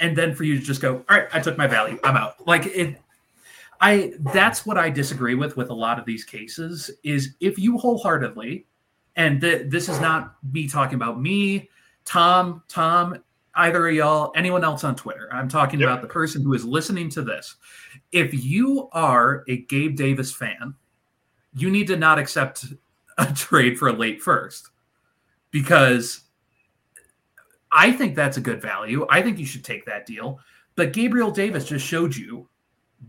and 0.00 0.16
then 0.16 0.34
for 0.34 0.44
you 0.44 0.58
to 0.58 0.64
just 0.64 0.80
go, 0.80 1.04
all 1.08 1.16
right, 1.16 1.28
I 1.32 1.40
took 1.40 1.58
my 1.58 1.66
value, 1.66 1.98
I'm 2.04 2.16
out. 2.16 2.46
Like 2.46 2.66
it. 2.66 3.00
I 3.80 4.12
that's 4.32 4.64
what 4.64 4.78
I 4.78 4.88
disagree 4.88 5.34
with 5.34 5.56
with 5.56 5.68
a 5.70 5.74
lot 5.74 5.98
of 5.98 6.06
these 6.06 6.24
cases 6.24 6.90
is 7.02 7.34
if 7.40 7.58
you 7.58 7.76
wholeheartedly, 7.76 8.66
and 9.16 9.40
th- 9.40 9.68
this 9.68 9.88
is 9.88 10.00
not 10.00 10.36
me 10.52 10.68
talking 10.68 10.94
about 10.94 11.20
me, 11.20 11.68
Tom, 12.04 12.62
Tom, 12.68 13.16
either 13.56 13.88
of 13.88 13.94
y'all, 13.94 14.32
anyone 14.36 14.64
else 14.64 14.84
on 14.84 14.96
Twitter. 14.96 15.28
I'm 15.32 15.48
talking 15.48 15.80
Yep. 15.80 15.88
about 15.88 16.02
the 16.02 16.08
person 16.08 16.42
who 16.42 16.54
is 16.54 16.64
listening 16.64 17.08
to 17.10 17.22
this. 17.22 17.56
If 18.12 18.32
you 18.44 18.88
are 18.92 19.44
a 19.48 19.58
Gabe 19.58 19.96
Davis 19.96 20.32
fan, 20.32 20.74
you 21.54 21.70
need 21.70 21.86
to 21.88 21.96
not 21.96 22.18
accept 22.18 22.66
a 23.18 23.32
trade 23.32 23.78
for 23.78 23.88
a 23.88 23.92
late 23.92 24.20
first 24.22 24.70
because 25.50 26.22
I 27.70 27.92
think 27.92 28.14
that's 28.14 28.36
a 28.36 28.40
good 28.40 28.60
value. 28.60 29.06
I 29.10 29.22
think 29.22 29.38
you 29.38 29.46
should 29.46 29.64
take 29.64 29.84
that 29.86 30.06
deal. 30.06 30.40
But 30.76 30.92
Gabriel 30.92 31.30
Davis 31.30 31.64
just 31.66 31.86
showed 31.86 32.16
you 32.16 32.48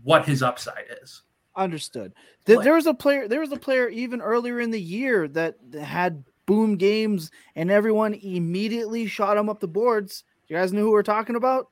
what 0.02 0.24
his 0.24 0.42
upside 0.42 0.84
is. 1.02 1.22
Understood. 1.56 2.12
There, 2.44 2.62
there 2.62 2.74
was 2.74 2.86
a 2.86 2.94
player. 2.94 3.28
There 3.28 3.40
was 3.40 3.50
a 3.50 3.56
player 3.56 3.88
even 3.88 4.20
earlier 4.20 4.60
in 4.60 4.70
the 4.70 4.80
year 4.80 5.26
that 5.28 5.56
had 5.80 6.22
boom 6.44 6.76
games, 6.76 7.30
and 7.56 7.70
everyone 7.70 8.14
immediately 8.14 9.06
shot 9.06 9.36
him 9.36 9.48
up 9.48 9.58
the 9.58 9.66
boards. 9.66 10.24
You 10.48 10.56
guys 10.56 10.72
know 10.72 10.82
who 10.82 10.92
we're 10.92 11.02
talking 11.02 11.34
about? 11.34 11.70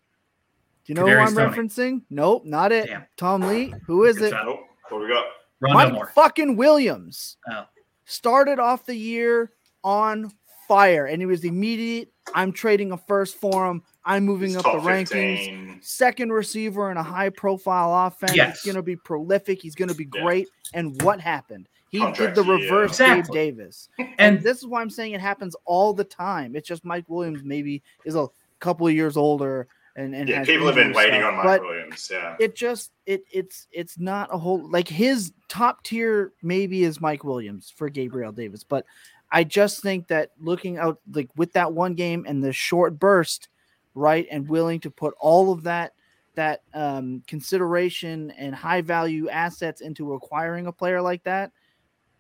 Do 0.85 0.93
you 0.93 0.95
know 0.95 1.05
Kadarius 1.05 1.31
who 1.31 1.41
I'm 1.41 1.51
Toney. 1.51 1.57
referencing? 1.57 2.03
Nope, 2.11 2.45
not 2.45 2.73
it. 2.73 2.87
Damn. 2.87 3.07
Tom 3.17 3.43
Lee. 3.43 3.75
Who 3.87 4.05
is 4.05 4.21
it? 4.21 4.33
What 4.33 5.01
we 5.01 5.09
got? 5.09 5.27
Mike 5.73 5.93
Moore. 5.93 6.11
fucking 6.15 6.57
Williams. 6.57 7.37
Oh. 7.51 7.65
Started 8.05 8.59
off 8.59 8.85
the 8.85 8.95
year 8.95 9.53
on 9.83 10.31
fire, 10.69 11.07
and 11.07 11.21
he 11.23 11.27
was 11.27 11.45
immediate. 11.45 12.11
I'm 12.35 12.53
trading 12.53 12.93
a 12.93 12.97
first 12.97 13.37
for 13.37 13.67
him. 13.67 13.83
I'm 14.05 14.25
moving 14.25 14.49
He's 14.51 14.59
up 14.59 14.65
the 14.65 14.81
15. 14.81 14.87
rankings. 15.17 15.85
Second 15.85 16.33
receiver 16.33 16.91
in 16.91 16.97
a 16.97 17.03
high 17.03 17.31
profile 17.31 18.07
offense. 18.07 18.35
Yes. 18.35 18.61
He's 18.61 18.73
going 18.73 18.77
to 18.77 18.83
be 18.83 18.97
prolific. 18.97 19.63
He's 19.63 19.75
going 19.75 19.89
to 19.89 19.95
be 19.95 20.05
great. 20.05 20.49
Yeah. 20.73 20.81
And 20.81 21.03
what 21.03 21.21
happened? 21.21 21.69
He 21.89 22.01
Contract, 22.01 22.35
did 22.35 22.45
the 22.45 22.51
reverse 22.51 22.99
yeah. 22.99 23.15
exactly. 23.15 23.35
Gabe 23.35 23.57
Davis. 23.57 23.89
And, 23.99 24.15
and 24.19 24.43
this 24.43 24.59
is 24.59 24.67
why 24.67 24.81
I'm 24.81 24.91
saying 24.91 25.13
it 25.13 25.21
happens 25.21 25.55
all 25.65 25.95
the 25.95 26.05
time. 26.05 26.57
It's 26.57 26.69
just 26.69 26.85
Mike 26.85 27.05
Williams 27.09 27.43
maybe 27.45 27.83
is 28.05 28.17
a 28.17 28.27
couple 28.59 28.87
of 28.87 28.93
years 28.93 29.17
older 29.17 29.69
and, 29.97 30.15
and 30.15 30.29
yeah, 30.29 30.45
people 30.45 30.67
have 30.67 30.75
been 30.75 30.93
waiting 30.93 31.21
stuff. 31.21 31.29
on 31.29 31.37
Mike 31.37 31.45
but 31.45 31.63
Williams. 31.63 32.09
Yeah, 32.11 32.37
it 32.41 32.57
just 32.57 32.93
it 33.07 33.25
it's 33.31 33.67
it's 33.71 33.99
not 33.99 34.29
a 34.33 34.39
whole 34.39 34.69
like 34.71 34.89
his 34.89 35.33
top 35.49 35.85
tier 35.85 36.33
maybe 36.43 36.83
is 36.83 37.01
Mike 37.01 37.25
Williams 37.25 37.73
for 37.77 37.89
Gabriel 37.89 38.33
Davis, 38.33 38.65
but 38.65 38.85
I 39.31 39.45
just 39.45 39.83
think 39.83 40.09
that 40.09 40.31
looking 40.41 40.79
out 40.79 41.01
like 41.13 41.31
with 41.37 41.53
that 41.53 41.73
one 41.73 41.95
game 41.95 42.25
and 42.27 42.43
the 42.43 42.53
short 42.53 42.99
burst, 42.99 43.49
right, 43.95 44.27
and 44.31 44.49
willing 44.49 44.81
to 44.81 44.91
put 44.91 45.15
all 45.21 45.53
of 45.53 45.63
that 45.65 45.95
that 46.35 46.63
um, 46.73 47.23
consideration 47.29 48.33
and 48.33 48.55
high 48.55 48.81
value 48.81 49.29
assets 49.29 49.81
into 49.81 50.15
acquiring 50.15 50.67
a 50.67 50.73
player 50.73 51.01
like 51.01 51.23
that, 51.23 51.53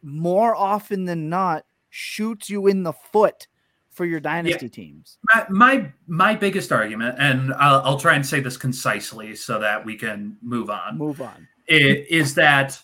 more 0.02 0.54
often 0.54 1.04
than 1.04 1.28
not, 1.28 1.64
shoots 1.90 2.48
you 2.48 2.68
in 2.68 2.84
the 2.84 2.92
foot 2.92 3.48
for 3.94 4.04
your 4.04 4.20
dynasty 4.20 4.66
yeah. 4.66 4.70
teams. 4.70 5.18
My, 5.32 5.46
my, 5.48 5.92
my 6.06 6.34
biggest 6.34 6.72
argument, 6.72 7.16
and 7.18 7.54
I'll, 7.54 7.80
I'll 7.82 7.98
try 7.98 8.14
and 8.14 8.26
say 8.26 8.40
this 8.40 8.56
concisely 8.56 9.34
so 9.36 9.58
that 9.60 9.84
we 9.84 9.96
can 9.96 10.36
move 10.42 10.68
on. 10.68 10.98
Move 10.98 11.22
on. 11.22 11.48
Is 11.66 12.34
that 12.34 12.78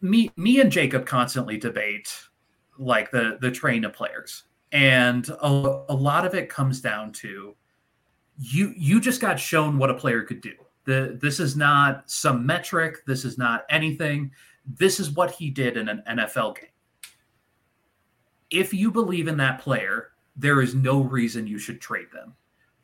me? 0.00 0.30
Me 0.36 0.60
and 0.60 0.70
Jacob 0.70 1.04
constantly 1.04 1.56
debate 1.56 2.16
like 2.78 3.10
the 3.10 3.38
the 3.40 3.50
train 3.50 3.84
of 3.84 3.92
players, 3.92 4.44
and 4.70 5.28
a, 5.28 5.84
a 5.88 5.94
lot 5.94 6.24
of 6.24 6.34
it 6.34 6.48
comes 6.48 6.80
down 6.80 7.10
to 7.14 7.56
you. 8.38 8.72
You 8.76 9.00
just 9.00 9.20
got 9.20 9.40
shown 9.40 9.78
what 9.78 9.90
a 9.90 9.94
player 9.94 10.22
could 10.22 10.42
do. 10.42 10.52
The 10.84 11.18
this 11.20 11.40
is 11.40 11.56
not 11.56 12.08
some 12.08 12.46
metric. 12.46 13.04
This 13.04 13.24
is 13.24 13.36
not 13.36 13.64
anything. 13.68 14.30
This 14.64 15.00
is 15.00 15.10
what 15.10 15.32
he 15.32 15.50
did 15.50 15.76
in 15.76 15.88
an 15.88 16.04
NFL 16.08 16.54
game. 16.54 16.68
If 18.54 18.72
you 18.72 18.90
believe 18.90 19.26
in 19.26 19.36
that 19.38 19.60
player, 19.60 20.10
there 20.36 20.62
is 20.62 20.74
no 20.74 21.00
reason 21.02 21.46
you 21.46 21.58
should 21.58 21.80
trade 21.80 22.06
them. 22.12 22.34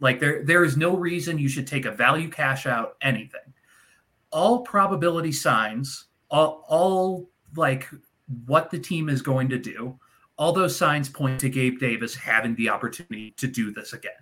Like 0.00 0.18
there, 0.18 0.44
there 0.44 0.64
is 0.64 0.76
no 0.76 0.96
reason 0.96 1.38
you 1.38 1.48
should 1.48 1.66
take 1.66 1.84
a 1.84 1.92
value 1.92 2.28
cash 2.28 2.66
out, 2.66 2.96
anything. 3.02 3.54
All 4.32 4.62
probability 4.62 5.32
signs, 5.32 6.06
all, 6.30 6.64
all 6.68 7.30
like 7.54 7.88
what 8.46 8.70
the 8.70 8.78
team 8.78 9.08
is 9.08 9.22
going 9.22 9.48
to 9.50 9.58
do, 9.58 9.98
all 10.36 10.52
those 10.52 10.76
signs 10.76 11.08
point 11.08 11.38
to 11.40 11.48
Gabe 11.48 11.78
Davis 11.78 12.14
having 12.14 12.54
the 12.54 12.68
opportunity 12.68 13.32
to 13.36 13.46
do 13.46 13.72
this 13.72 13.92
again. 13.92 14.12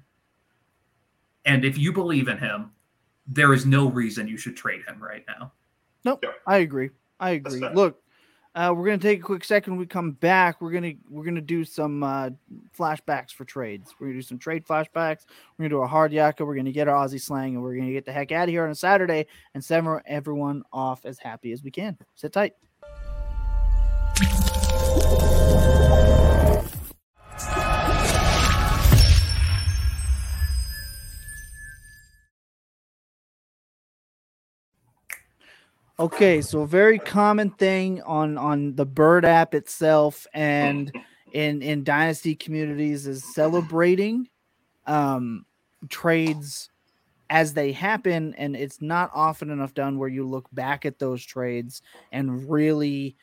And 1.44 1.64
if 1.64 1.78
you 1.78 1.92
believe 1.92 2.28
in 2.28 2.38
him, 2.38 2.72
there 3.26 3.55
is 3.55 3.64
no 3.64 3.88
reason 3.88 4.28
you 4.28 4.36
should 4.36 4.57
trade 4.57 4.82
him 4.86 5.03
right 5.03 5.24
now. 5.26 5.53
Nope, 6.05 6.24
I 6.46 6.59
agree. 6.59 6.90
I 7.20 7.30
agree. 7.30 7.61
Look, 7.61 8.03
uh, 8.59 8.73
we're 8.73 8.85
gonna 8.85 8.99
take 8.99 9.21
a 9.21 9.23
quick 9.23 9.45
second. 9.45 9.75
When 9.75 9.79
we 9.79 9.87
come 9.87 10.13
back. 10.13 10.61
We're 10.61 10.73
gonna 10.73 10.95
we're 11.09 11.23
gonna 11.23 11.41
do 11.41 11.65
some 11.65 12.03
uh, 12.03 12.31
flashbacks 12.77 13.31
for 13.31 13.45
trades. 13.45 13.95
We're 13.99 14.09
gonna 14.09 14.19
do 14.19 14.23
some 14.23 14.39
trade 14.39 14.67
flashbacks. 14.67 15.27
We're 15.57 15.63
gonna 15.63 15.69
do 15.69 15.83
a 15.83 15.87
hard 15.87 16.11
yakka. 16.11 16.45
We're 16.45 16.57
gonna 16.57 16.73
get 16.73 16.89
our 16.89 17.07
Aussie 17.07 17.21
slang, 17.21 17.55
and 17.55 17.63
we're 17.63 17.77
gonna 17.77 17.93
get 17.93 18.05
the 18.05 18.13
heck 18.13 18.33
out 18.33 18.49
of 18.49 18.51
here 18.51 18.65
on 18.65 18.71
a 18.71 18.75
Saturday 18.75 19.27
and 19.55 19.65
send 19.65 19.87
everyone 20.07 20.65
off 20.73 21.07
as 21.07 21.21
happy 21.21 21.53
as 21.53 21.63
we 21.63 21.71
can. 21.71 21.97
Sit 22.17 22.33
tight. 22.33 22.55
Okay, 36.01 36.42
so 36.42 36.64
very 36.64 37.01
common 37.01 37.51
thing 37.51 38.01
on 38.03 38.38
on 38.38 38.76
the 38.76 38.86
Bird 38.86 39.24
app 39.24 39.53
itself 39.53 40.28
and 40.32 40.92
in 41.32 41.61
in 41.61 41.82
dynasty 41.82 42.36
communities 42.36 43.07
is 43.07 43.24
celebrating 43.34 44.28
um 44.86 45.44
trades 45.88 46.70
as 47.30 47.53
they 47.53 47.72
happen 47.72 48.32
and 48.38 48.57
it's 48.57 48.80
not 48.80 49.11
often 49.12 49.51
enough 49.51 49.74
done 49.74 49.99
where 49.99 50.09
you 50.09 50.26
look 50.26 50.49
back 50.53 50.86
at 50.86 50.99
those 50.99 51.22
trades 51.24 51.82
and 52.12 52.49
really 52.49 53.16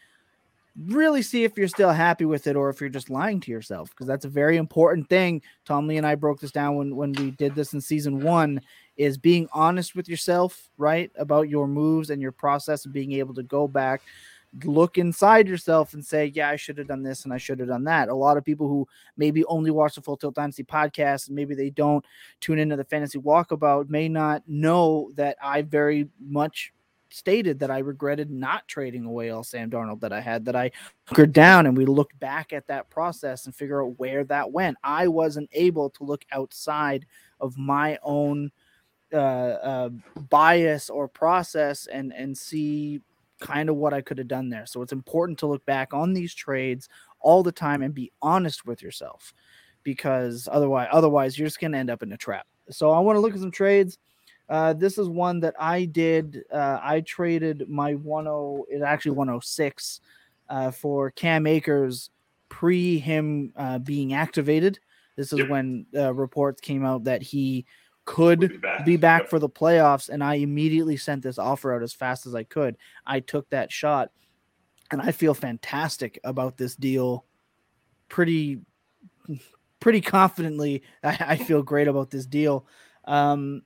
really 0.87 1.21
see 1.21 1.45
if 1.45 1.57
you're 1.57 1.69
still 1.69 1.91
happy 1.91 2.25
with 2.25 2.45
it 2.45 2.57
or 2.57 2.69
if 2.69 2.81
you're 2.81 2.89
just 2.89 3.09
lying 3.09 3.39
to 3.39 3.51
yourself 3.51 3.89
because 3.89 4.05
that's 4.05 4.25
a 4.25 4.29
very 4.29 4.57
important 4.57 5.07
thing. 5.09 5.41
Tom 5.63 5.87
lee 5.87 5.97
and 5.97 6.05
i 6.05 6.13
broke 6.13 6.41
this 6.41 6.51
down 6.51 6.75
when 6.75 6.95
when 6.95 7.13
we 7.13 7.31
did 7.31 7.55
this 7.55 7.73
in 7.73 7.79
season 7.79 8.21
one 8.21 8.59
is 8.97 9.17
being 9.17 9.47
honest 9.51 9.95
with 9.95 10.07
yourself, 10.07 10.69
right? 10.77 11.11
About 11.17 11.49
your 11.49 11.67
moves 11.67 12.09
and 12.09 12.21
your 12.21 12.31
process 12.31 12.85
and 12.85 12.93
being 12.93 13.13
able 13.13 13.33
to 13.33 13.43
go 13.43 13.67
back, 13.67 14.01
look 14.63 14.97
inside 14.97 15.47
yourself 15.47 15.93
and 15.93 16.05
say, 16.05 16.31
yeah, 16.33 16.49
I 16.49 16.55
should 16.55 16.77
have 16.77 16.87
done 16.87 17.03
this 17.03 17.25
and 17.25 17.33
I 17.33 17.37
should 17.37 17.59
have 17.59 17.67
done 17.67 17.83
that. 17.85 18.07
A 18.07 18.15
lot 18.15 18.37
of 18.37 18.45
people 18.45 18.67
who 18.67 18.87
maybe 19.17 19.43
only 19.45 19.71
watch 19.71 19.95
the 19.95 20.01
Full 20.01 20.15
Tilt 20.15 20.35
Dynasty 20.35 20.63
podcast 20.63 21.27
and 21.27 21.35
maybe 21.35 21.55
they 21.55 21.69
don't 21.69 22.05
tune 22.39 22.59
into 22.59 22.77
the 22.77 22.85
fantasy 22.85 23.19
walkabout 23.19 23.89
may 23.89 24.07
not 24.07 24.43
know 24.47 25.11
that 25.15 25.37
I 25.43 25.61
very 25.61 26.07
much 26.21 26.71
stated 27.09 27.59
that 27.59 27.71
I 27.71 27.79
regretted 27.79 28.31
not 28.31 28.67
trading 28.67 29.05
away 29.05 29.29
all 29.29 29.43
Sam 29.43 29.69
Darnold 29.69 29.99
that 30.01 30.13
I 30.13 30.21
had, 30.21 30.45
that 30.45 30.55
I 30.55 30.71
hunkered 31.05 31.33
down 31.33 31.65
and 31.65 31.77
we 31.77 31.85
looked 31.85 32.17
back 32.19 32.53
at 32.53 32.67
that 32.67 32.89
process 32.89 33.45
and 33.45 33.55
figure 33.55 33.83
out 33.83 33.99
where 33.99 34.23
that 34.25 34.51
went. 34.51 34.77
I 34.83 35.07
wasn't 35.09 35.49
able 35.51 35.89
to 35.91 36.03
look 36.03 36.23
outside 36.31 37.05
of 37.41 37.57
my 37.57 37.99
own– 38.03 38.53
uh, 39.15 39.17
uh, 39.17 39.89
bias 40.29 40.89
or 40.89 41.07
process 41.07 41.87
and 41.87 42.13
and 42.13 42.37
see 42.37 43.01
kind 43.39 43.69
of 43.69 43.75
what 43.75 43.93
I 43.93 44.01
could 44.01 44.17
have 44.17 44.27
done 44.27 44.49
there. 44.49 44.65
So 44.65 44.81
it's 44.81 44.93
important 44.93 45.39
to 45.39 45.47
look 45.47 45.65
back 45.65 45.93
on 45.93 46.13
these 46.13 46.33
trades 46.33 46.89
all 47.19 47.43
the 47.43 47.51
time 47.51 47.81
and 47.81 47.93
be 47.93 48.11
honest 48.21 48.65
with 48.65 48.81
yourself 48.81 49.33
because 49.83 50.47
otherwise 50.51 50.87
otherwise 50.91 51.37
you're 51.37 51.47
just 51.47 51.59
going 51.59 51.71
to 51.71 51.77
end 51.77 51.89
up 51.89 52.03
in 52.03 52.11
a 52.11 52.17
trap. 52.17 52.45
So 52.69 52.91
I 52.91 52.99
want 52.99 53.15
to 53.17 53.21
look 53.21 53.33
at 53.33 53.39
some 53.39 53.51
trades. 53.51 53.97
Uh, 54.47 54.73
this 54.73 54.97
is 54.97 55.09
one 55.09 55.39
that 55.39 55.55
I 55.59 55.85
did. 55.85 56.43
Uh, 56.51 56.79
I 56.81 57.01
traded 57.01 57.67
my 57.69 57.93
10 57.93 58.63
it 58.69 58.81
actually 58.83 59.11
106 59.11 60.01
uh, 60.49 60.71
for 60.71 61.11
Cam 61.11 61.47
Akers 61.47 62.11
pre 62.49 62.99
him 62.99 63.51
uh, 63.55 63.79
being 63.79 64.13
activated. 64.13 64.79
This 65.15 65.31
is 65.31 65.39
yep. 65.39 65.49
when 65.49 65.85
uh, 65.95 66.13
reports 66.13 66.61
came 66.61 66.85
out 66.85 67.05
that 67.05 67.21
he 67.21 67.65
could 68.05 68.39
be 68.39 68.47
back, 68.57 68.85
be 68.85 68.97
back 68.97 69.21
yep. 69.23 69.29
for 69.29 69.39
the 69.39 69.49
playoffs. 69.49 70.09
And 70.09 70.23
I 70.23 70.35
immediately 70.35 70.97
sent 70.97 71.23
this 71.23 71.37
offer 71.37 71.73
out 71.73 71.83
as 71.83 71.93
fast 71.93 72.25
as 72.25 72.35
I 72.35 72.43
could. 72.43 72.77
I 73.05 73.19
took 73.19 73.49
that 73.49 73.71
shot 73.71 74.11
and 74.91 75.01
I 75.01 75.11
feel 75.11 75.33
fantastic 75.33 76.19
about 76.23 76.57
this 76.57 76.75
deal. 76.75 77.25
Pretty, 78.07 78.61
pretty 79.79 80.01
confidently. 80.01 80.83
I, 81.03 81.17
I 81.19 81.35
feel 81.37 81.63
great 81.63 81.87
about 81.87 82.11
this 82.11 82.25
deal. 82.25 82.67
Um, 83.05 83.63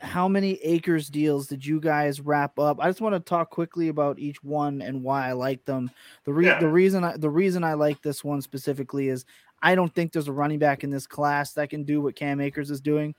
how 0.00 0.28
many 0.28 0.54
Akers 0.62 1.08
deals 1.08 1.46
did 1.46 1.64
you 1.64 1.78
guys 1.78 2.20
wrap 2.20 2.58
up? 2.58 2.78
I 2.80 2.88
just 2.88 3.02
want 3.02 3.14
to 3.14 3.20
talk 3.20 3.50
quickly 3.50 3.88
about 3.88 4.18
each 4.18 4.42
one 4.42 4.80
and 4.80 5.02
why 5.02 5.28
I 5.28 5.32
like 5.32 5.64
them. 5.66 5.90
The 6.24 6.32
re- 6.32 6.46
yeah. 6.46 6.58
the 6.58 6.68
reason 6.68 7.04
I, 7.04 7.16
the 7.16 7.28
reason 7.28 7.62
I 7.64 7.74
like 7.74 8.00
this 8.00 8.24
one 8.24 8.40
specifically 8.40 9.08
is 9.08 9.26
I 9.62 9.74
don't 9.74 9.94
think 9.94 10.12
there's 10.12 10.28
a 10.28 10.32
running 10.32 10.58
back 10.58 10.84
in 10.84 10.90
this 10.90 11.06
class 11.06 11.52
that 11.54 11.70
can 11.70 11.84
do 11.84 12.00
what 12.00 12.16
Cam 12.16 12.40
Akers 12.40 12.70
is 12.70 12.80
doing. 12.80 13.14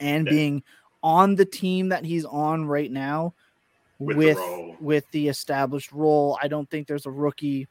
And 0.00 0.26
yeah. 0.26 0.32
being 0.32 0.62
on 1.02 1.34
the 1.34 1.44
team 1.44 1.90
that 1.90 2.04
he's 2.04 2.24
on 2.24 2.64
right 2.64 2.90
now 2.90 3.34
with 3.98 4.16
with 4.16 4.36
the, 4.36 4.76
with 4.80 5.04
the 5.12 5.28
established 5.28 5.92
role, 5.92 6.38
I 6.42 6.48
don't 6.48 6.68
think 6.70 6.86
there's 6.86 7.06
a 7.06 7.10
rookie 7.10 7.68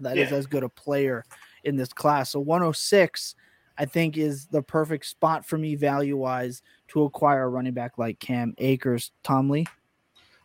that 0.00 0.16
yeah. 0.16 0.24
is 0.24 0.32
as 0.32 0.46
good 0.46 0.62
a 0.62 0.68
player 0.68 1.24
in 1.64 1.76
this 1.76 1.92
class. 1.92 2.30
So 2.30 2.40
106 2.40 3.34
I 3.80 3.86
think 3.86 4.18
is 4.18 4.46
the 4.46 4.60
perfect 4.60 5.06
spot 5.06 5.46
for 5.46 5.56
me 5.56 5.74
value 5.74 6.18
wise 6.18 6.60
to 6.88 7.04
acquire 7.04 7.44
a 7.44 7.48
running 7.48 7.72
back 7.72 7.96
like 7.96 8.18
Cam 8.18 8.54
Akers, 8.58 9.10
Tom 9.22 9.48
Lee. 9.48 9.66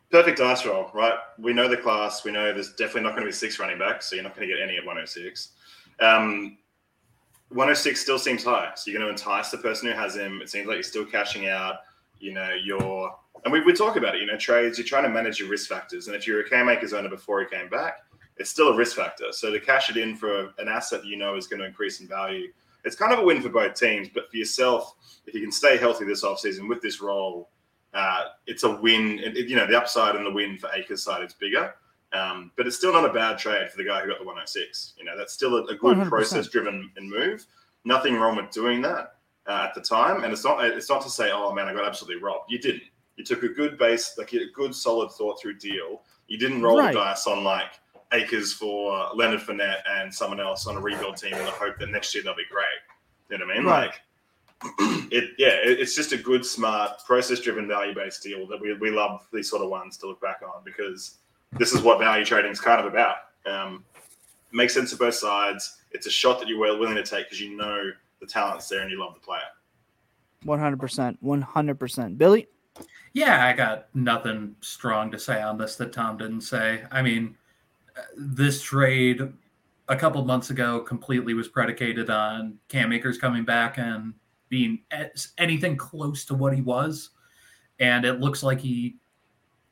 Perfect 0.10 0.38
dice 0.38 0.66
roll, 0.66 0.90
right? 0.94 1.16
We 1.38 1.52
know 1.52 1.68
the 1.68 1.76
class. 1.76 2.24
We 2.24 2.32
know 2.32 2.54
there's 2.54 2.72
definitely 2.76 3.02
not 3.02 3.12
going 3.12 3.24
to 3.24 3.28
be 3.28 3.34
six 3.34 3.60
running 3.60 3.78
backs, 3.78 4.10
so 4.10 4.16
you're 4.16 4.24
not 4.24 4.38
going 4.38 4.48
to 4.48 4.56
get 4.56 4.64
any 4.64 4.78
at 4.78 4.86
106. 4.86 5.50
Um, 6.00 6.58
106 7.50 8.00
still 8.00 8.20
seems 8.20 8.44
high. 8.44 8.72
So 8.76 8.92
you're 8.92 9.00
going 9.00 9.16
to 9.16 9.22
entice 9.22 9.52
the 9.52 9.58
person 9.58 9.88
who 9.88 9.94
has 9.94 10.16
him. 10.16 10.42
It 10.42 10.50
seems 10.50 10.68
like 10.68 10.76
you're 10.76 10.84
still 10.84 11.06
cashing 11.06 11.48
out. 11.48 11.78
You 12.20 12.34
know, 12.34 12.52
you're 12.62 13.14
and 13.44 13.52
we, 13.52 13.62
we 13.62 13.74
talk 13.74 13.96
about 13.96 14.16
it. 14.16 14.22
You 14.22 14.28
know, 14.28 14.38
trades. 14.38 14.78
You're 14.78 14.88
trying 14.88 15.04
to 15.04 15.10
manage 15.10 15.40
your 15.40 15.50
risk 15.50 15.70
factors, 15.70 16.08
and 16.08 16.16
if 16.16 16.26
you're 16.28 16.42
a 16.42 16.50
Cam 16.50 16.70
Akers 16.70 16.94
owner 16.94 17.10
before 17.10 17.42
he 17.42 17.46
came 17.48 17.70
back, 17.70 18.00
it's 18.38 18.50
still 18.50 18.70
a 18.70 18.76
risk 18.76 18.96
factor. 18.96 19.26
So 19.32 19.52
to 19.52 19.60
cash 19.60 19.90
it 19.90 19.98
in 19.98 20.16
for 20.16 20.54
an 20.58 20.68
asset 20.68 21.06
you 21.06 21.18
know 21.18 21.36
is 21.36 21.48
going 21.48 21.60
to 21.60 21.66
increase 21.66 22.02
in 22.02 22.08
value, 22.08 22.52
it's 22.84 22.96
kind 22.96 23.14
of 23.14 23.20
a 23.20 23.24
win 23.24 23.42
for 23.42 23.50
both 23.50 23.76
teams. 23.76 24.10
But 24.14 24.30
for 24.30 24.38
yourself, 24.38 24.96
if 25.26 25.34
you 25.34 25.42
can 25.42 25.52
stay 25.52 25.78
healthy 25.78 26.06
this 26.06 26.24
offseason 26.24 26.68
with 26.68 26.82
this 26.82 27.02
role, 27.02 27.50
uh, 27.94 28.26
it's 28.48 28.64
a 28.64 28.72
win. 28.72 29.20
It, 29.20 29.48
you 29.48 29.56
know, 29.56 29.68
the 29.68 29.78
upside 29.78 30.16
and 30.16 30.26
the 30.26 30.32
win 30.32 30.58
for 30.58 30.70
Akers 30.74 31.04
side 31.04 31.24
is 31.24 31.34
bigger. 31.34 31.76
Um, 32.16 32.52
but 32.56 32.68
it's 32.68 32.76
still 32.78 32.94
not 32.94 33.10
a 33.10 33.14
bad 33.14 33.38
trade 33.38 33.70
for 33.70 33.78
the 33.78 33.84
guy 33.84 34.02
who 34.02 34.08
got 34.08 34.20
the 34.20 34.26
106. 34.26 34.94
You 34.98 35.06
know, 35.06 35.18
that's 35.18 35.34
still 35.34 35.56
a, 35.58 35.64
a 35.66 35.76
good 35.76 35.98
100%. 35.98 36.10
process 36.10 36.48
driven 36.48 36.92
move. 37.02 37.46
Nothing 37.84 38.16
wrong 38.16 38.36
with 38.36 38.52
doing 38.52 38.82
that 38.84 39.16
uh, 39.48 39.68
at 39.68 39.76
the 39.76 39.82
time. 39.82 40.24
And 40.24 40.32
it's 40.34 40.44
not 40.44 40.64
it's 40.64 40.90
not 40.90 41.02
to 41.04 41.10
say, 41.10 41.32
oh 41.32 41.54
man, 41.54 41.68
I 41.68 41.74
got 41.74 41.86
absolutely 41.86 42.22
robbed. 42.24 42.52
You 42.52 42.60
didn't. 42.60 42.84
You 43.18 43.24
took 43.24 43.44
a 43.44 43.50
good 43.50 43.78
base, 43.78 44.16
like 44.18 44.34
a 44.34 44.52
good 44.54 44.76
solid 44.76 45.12
thought 45.12 45.40
through 45.42 45.58
deal. 45.58 46.02
You 46.28 46.38
didn't 46.38 46.62
roll 46.62 46.80
Right. 46.80 46.94
the 46.94 47.00
dice 47.00 47.28
on 47.28 47.44
like 47.44 47.80
Akers 48.12 48.54
for 48.54 49.10
Leonard 49.16 49.40
Fournette 49.42 49.82
and 49.90 50.14
someone 50.14 50.40
else 50.40 50.68
on 50.68 50.76
a 50.76 50.82
rebuild 50.82 51.18
team 51.18 51.34
in 51.34 51.46
the 51.46 51.52
hope 51.52 51.78
that 51.80 51.90
next 51.90 52.14
year 52.14 52.24
they'll 52.24 52.36
be 52.36 52.44
great. 52.52 52.66
You 53.30 53.38
know 53.38 53.46
what 53.46 53.56
I 53.56 53.58
mean? 53.58 53.68
Right. 53.68 53.86
Like 53.88 54.02
it 55.12 55.32
yeah, 55.38 55.50
it, 55.64 55.80
it's 55.80 55.96
just 55.96 56.12
a 56.12 56.18
good, 56.18 56.46
smart, 56.46 57.00
process 57.06 57.40
driven, 57.40 57.68
value 57.68 57.94
based 57.94 58.24
deal 58.24 58.48
that 58.48 58.60
we, 58.60 58.74
we 58.74 58.90
love 58.90 59.28
these 59.32 59.50
sort 59.50 59.62
of 59.62 59.70
ones 59.70 59.98
to 59.98 60.08
look 60.08 60.22
back 60.22 60.42
on 60.44 60.64
because 60.64 61.18
this 61.58 61.74
is 61.74 61.82
what 61.82 62.00
value 62.00 62.26
trading 62.26 62.52
is 62.52 62.60
kind 62.60 62.80
of 62.80 62.92
about. 62.92 63.18
Um, 63.46 63.84
makes 64.52 64.74
sense 64.74 64.92
to 64.92 64.98
both 64.98 65.16
sides. 65.16 65.78
It's 65.92 66.08
a 66.08 66.12
shot 66.12 66.40
that 66.40 66.48
you're 66.48 66.60
willing 66.60 66.96
to 66.96 67.04
take 67.04 67.26
because 67.26 67.40
you 67.40 67.56
know 67.56 67.92
the 68.20 68.26
talent's 68.26 68.68
there 68.68 68.82
and 68.82 68.92
you 68.92 69.00
love 69.00 69.14
the 69.14 69.20
player. 69.20 69.42
One 70.44 70.60
hundred 70.60 70.80
percent. 70.80 71.18
One 71.22 71.42
hundred 71.42 71.80
percent. 71.80 72.18
Billy. 72.18 72.48
Yeah, 73.14 73.46
I 73.46 73.54
got 73.54 73.88
nothing 73.96 74.56
strong 74.60 75.10
to 75.12 75.20
say 75.20 75.42
on 75.42 75.58
this 75.58 75.78
that 75.78 75.94
Tom 75.94 76.18
didn't 76.18 76.42
say. 76.42 76.84
I 76.92 77.02
mean, 77.02 77.38
uh, 77.98 78.02
this 78.18 78.62
trade 78.62 79.22
a 79.88 79.96
couple 79.96 80.24
months 80.26 80.50
ago 80.50 80.82
completely 80.82 81.34
was 81.34 81.48
predicated 81.48 82.10
on 82.10 82.58
Cam 82.68 82.92
Akers 82.92 83.18
coming 83.18 83.46
back 83.46 83.78
and 83.78 84.14
being 84.50 84.80
anything 85.38 85.78
close 85.78 86.26
to 86.26 86.34
what 86.34 86.54
he 86.54 86.62
was. 86.62 87.12
And 87.80 88.04
it 88.06 88.20
looks 88.20 88.44
like 88.44 88.60
he 88.60 88.98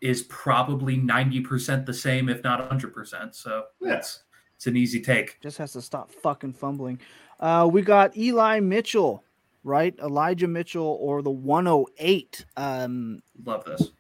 is 0.04 0.24
probably 0.24 0.98
90% 0.98 1.86
the 1.86 1.94
same, 1.94 2.28
if 2.28 2.44
not 2.44 2.70
100%. 2.70 3.34
So 3.34 3.64
Yeah. 3.82 3.94
it's, 3.94 4.24
it's 4.56 4.68
an 4.68 4.76
easy 4.76 5.02
take. 5.02 5.40
Just 5.42 5.58
has 5.58 5.72
to 5.74 5.82
stop 5.82 6.12
fucking 6.12 6.54
fumbling. 6.54 7.00
Uh, 7.40 7.70
we 7.72 7.82
got 7.82 8.16
Eli 8.18 8.60
Mitchell, 8.60 9.24
right? 9.64 9.96
Elijah 10.00 10.48
Mitchell 10.48 10.98
or 11.00 11.22
the 11.22 11.32
108. 11.32 12.46
Um, 12.58 13.22
Love 13.46 13.64
this. 13.64 13.92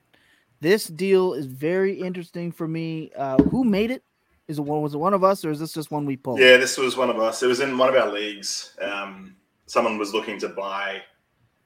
this 0.59 0.87
deal 0.87 1.33
is 1.33 1.45
very 1.45 1.93
interesting 1.93 2.51
for 2.51 2.67
me. 2.67 3.11
Uh, 3.15 3.41
who 3.43 3.63
made 3.63 3.89
it? 3.89 4.03
Is 4.49 4.59
it 4.59 4.63
one? 4.63 4.81
Was 4.81 4.93
it 4.93 4.97
one 4.97 5.13
of 5.13 5.23
us, 5.23 5.45
or 5.45 5.51
is 5.51 5.59
this 5.61 5.71
just 5.71 5.89
one 5.89 6.05
we 6.05 6.17
pulled? 6.17 6.37
Yeah, 6.39 6.57
this 6.57 6.77
was 6.77 6.97
one 6.97 7.09
of 7.09 7.17
us. 7.17 7.41
It 7.41 7.47
was 7.47 7.61
in 7.61 7.77
one 7.77 7.87
of 7.87 7.95
our 7.95 8.11
leagues. 8.11 8.75
Um, 8.81 9.37
someone 9.67 9.97
was 9.97 10.13
looking 10.13 10.37
to 10.39 10.49
buy 10.49 11.01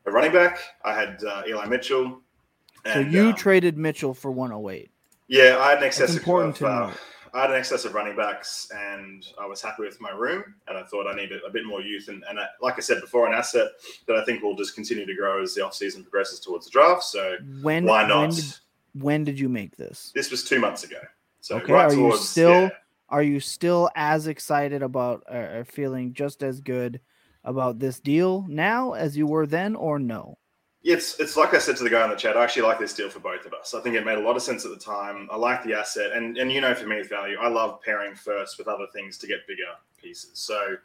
a 0.05 0.11
running 0.11 0.31
back. 0.31 0.59
I 0.85 0.93
had 0.93 1.23
uh, 1.23 1.41
Eli 1.47 1.65
Mitchell. 1.65 2.21
So 2.93 2.99
and, 3.01 3.11
you 3.11 3.27
um, 3.29 3.35
traded 3.35 3.77
Mitchell 3.77 4.13
for 4.13 4.31
108. 4.31 4.89
Yeah, 5.27 5.57
I 5.59 5.69
had 5.71 5.79
an 5.79 5.83
excess 5.83 6.09
That's 6.09 6.13
of, 6.13 6.17
important 6.19 6.49
of, 6.55 6.59
to 6.59 6.67
uh. 6.67 6.93
I 7.33 7.41
had 7.41 7.49
an 7.51 7.57
excess 7.57 7.83
of 7.85 7.93
running 7.93 8.15
backs, 8.15 8.71
and 8.73 9.25
I 9.39 9.45
was 9.45 9.61
happy 9.61 9.83
with 9.83 9.99
my 9.99 10.11
room. 10.11 10.43
And 10.67 10.77
I 10.77 10.83
thought 10.83 11.07
I 11.07 11.13
needed 11.15 11.41
a 11.47 11.51
bit 11.51 11.65
more 11.65 11.81
youth, 11.81 12.07
and, 12.07 12.23
and 12.29 12.39
I, 12.39 12.45
like 12.61 12.75
I 12.77 12.79
said 12.79 13.01
before, 13.01 13.27
an 13.27 13.33
asset 13.33 13.67
that 14.07 14.15
I 14.15 14.23
think 14.23 14.41
will 14.41 14.55
just 14.55 14.75
continue 14.75 15.05
to 15.05 15.13
grow 15.15 15.43
as 15.43 15.53
the 15.53 15.61
offseason 15.61 16.01
progresses 16.03 16.39
towards 16.39 16.65
the 16.65 16.71
draft. 16.71 17.03
So 17.03 17.35
When? 17.61 17.85
why 17.85 18.03
When 18.03 18.09
not? 18.09 18.31
did, 18.31 18.45
when 18.93 19.23
did 19.25 19.39
you 19.39 19.49
make 19.49 19.75
this? 19.75 20.11
This 20.15 20.31
was 20.31 20.43
two 20.45 20.59
months 20.59 20.83
ago. 20.83 20.99
So 21.41 21.57
Okay, 21.57 21.73
right 21.73 21.91
are 21.91 21.95
you 21.95 22.15
still- 22.17 22.61
yeah. 22.63 22.69
Are 23.09 23.23
you 23.23 23.39
still 23.39 23.89
as 23.95 24.27
excited 24.27 24.83
about 24.83 25.23
or 25.29 25.63
feeling 25.65 26.13
just 26.13 26.43
as 26.43 26.59
good 26.59 26.99
about 27.45 27.79
this 27.79 28.01
deal 28.01 28.45
now 28.49 28.93
as 28.93 29.15
you 29.15 29.25
were 29.25 29.47
then, 29.47 29.77
or 29.77 29.97
no? 29.97 30.37
It's 30.89 31.19
it's 31.19 31.35
like 31.35 31.53
I 31.53 31.57
said 31.59 31.75
to 31.77 31.83
the 31.83 31.89
guy 31.89 32.03
in 32.05 32.09
the 32.09 32.15
chat. 32.15 32.37
I 32.37 32.43
actually 32.43 32.61
like 32.63 32.79
this 32.79 32.93
deal 32.93 33.09
for 33.09 33.19
both 33.19 33.45
of 33.45 33.53
us. 33.53 33.73
I 33.73 33.81
think 33.81 33.95
it 33.95 34.05
made 34.05 34.17
a 34.17 34.21
lot 34.21 34.35
of 34.37 34.41
sense 34.41 34.63
at 34.65 34.71
the 34.71 34.77
time. 34.77 35.27
I 35.31 35.35
like 35.35 35.63
the 35.63 35.73
asset, 35.73 36.11
and 36.13 36.37
and 36.37 36.51
you 36.51 36.61
know, 36.61 36.73
for 36.73 36.87
me, 36.87 37.01
value, 37.03 37.37
I 37.39 37.49
love 37.49 37.81
pairing 37.81 38.15
first 38.15 38.57
with 38.57 38.67
other 38.67 38.85
things 38.93 39.17
to 39.19 39.27
get 39.27 39.45
bigger 39.47 39.63
pieces. 40.01 40.31
So, 40.39 40.77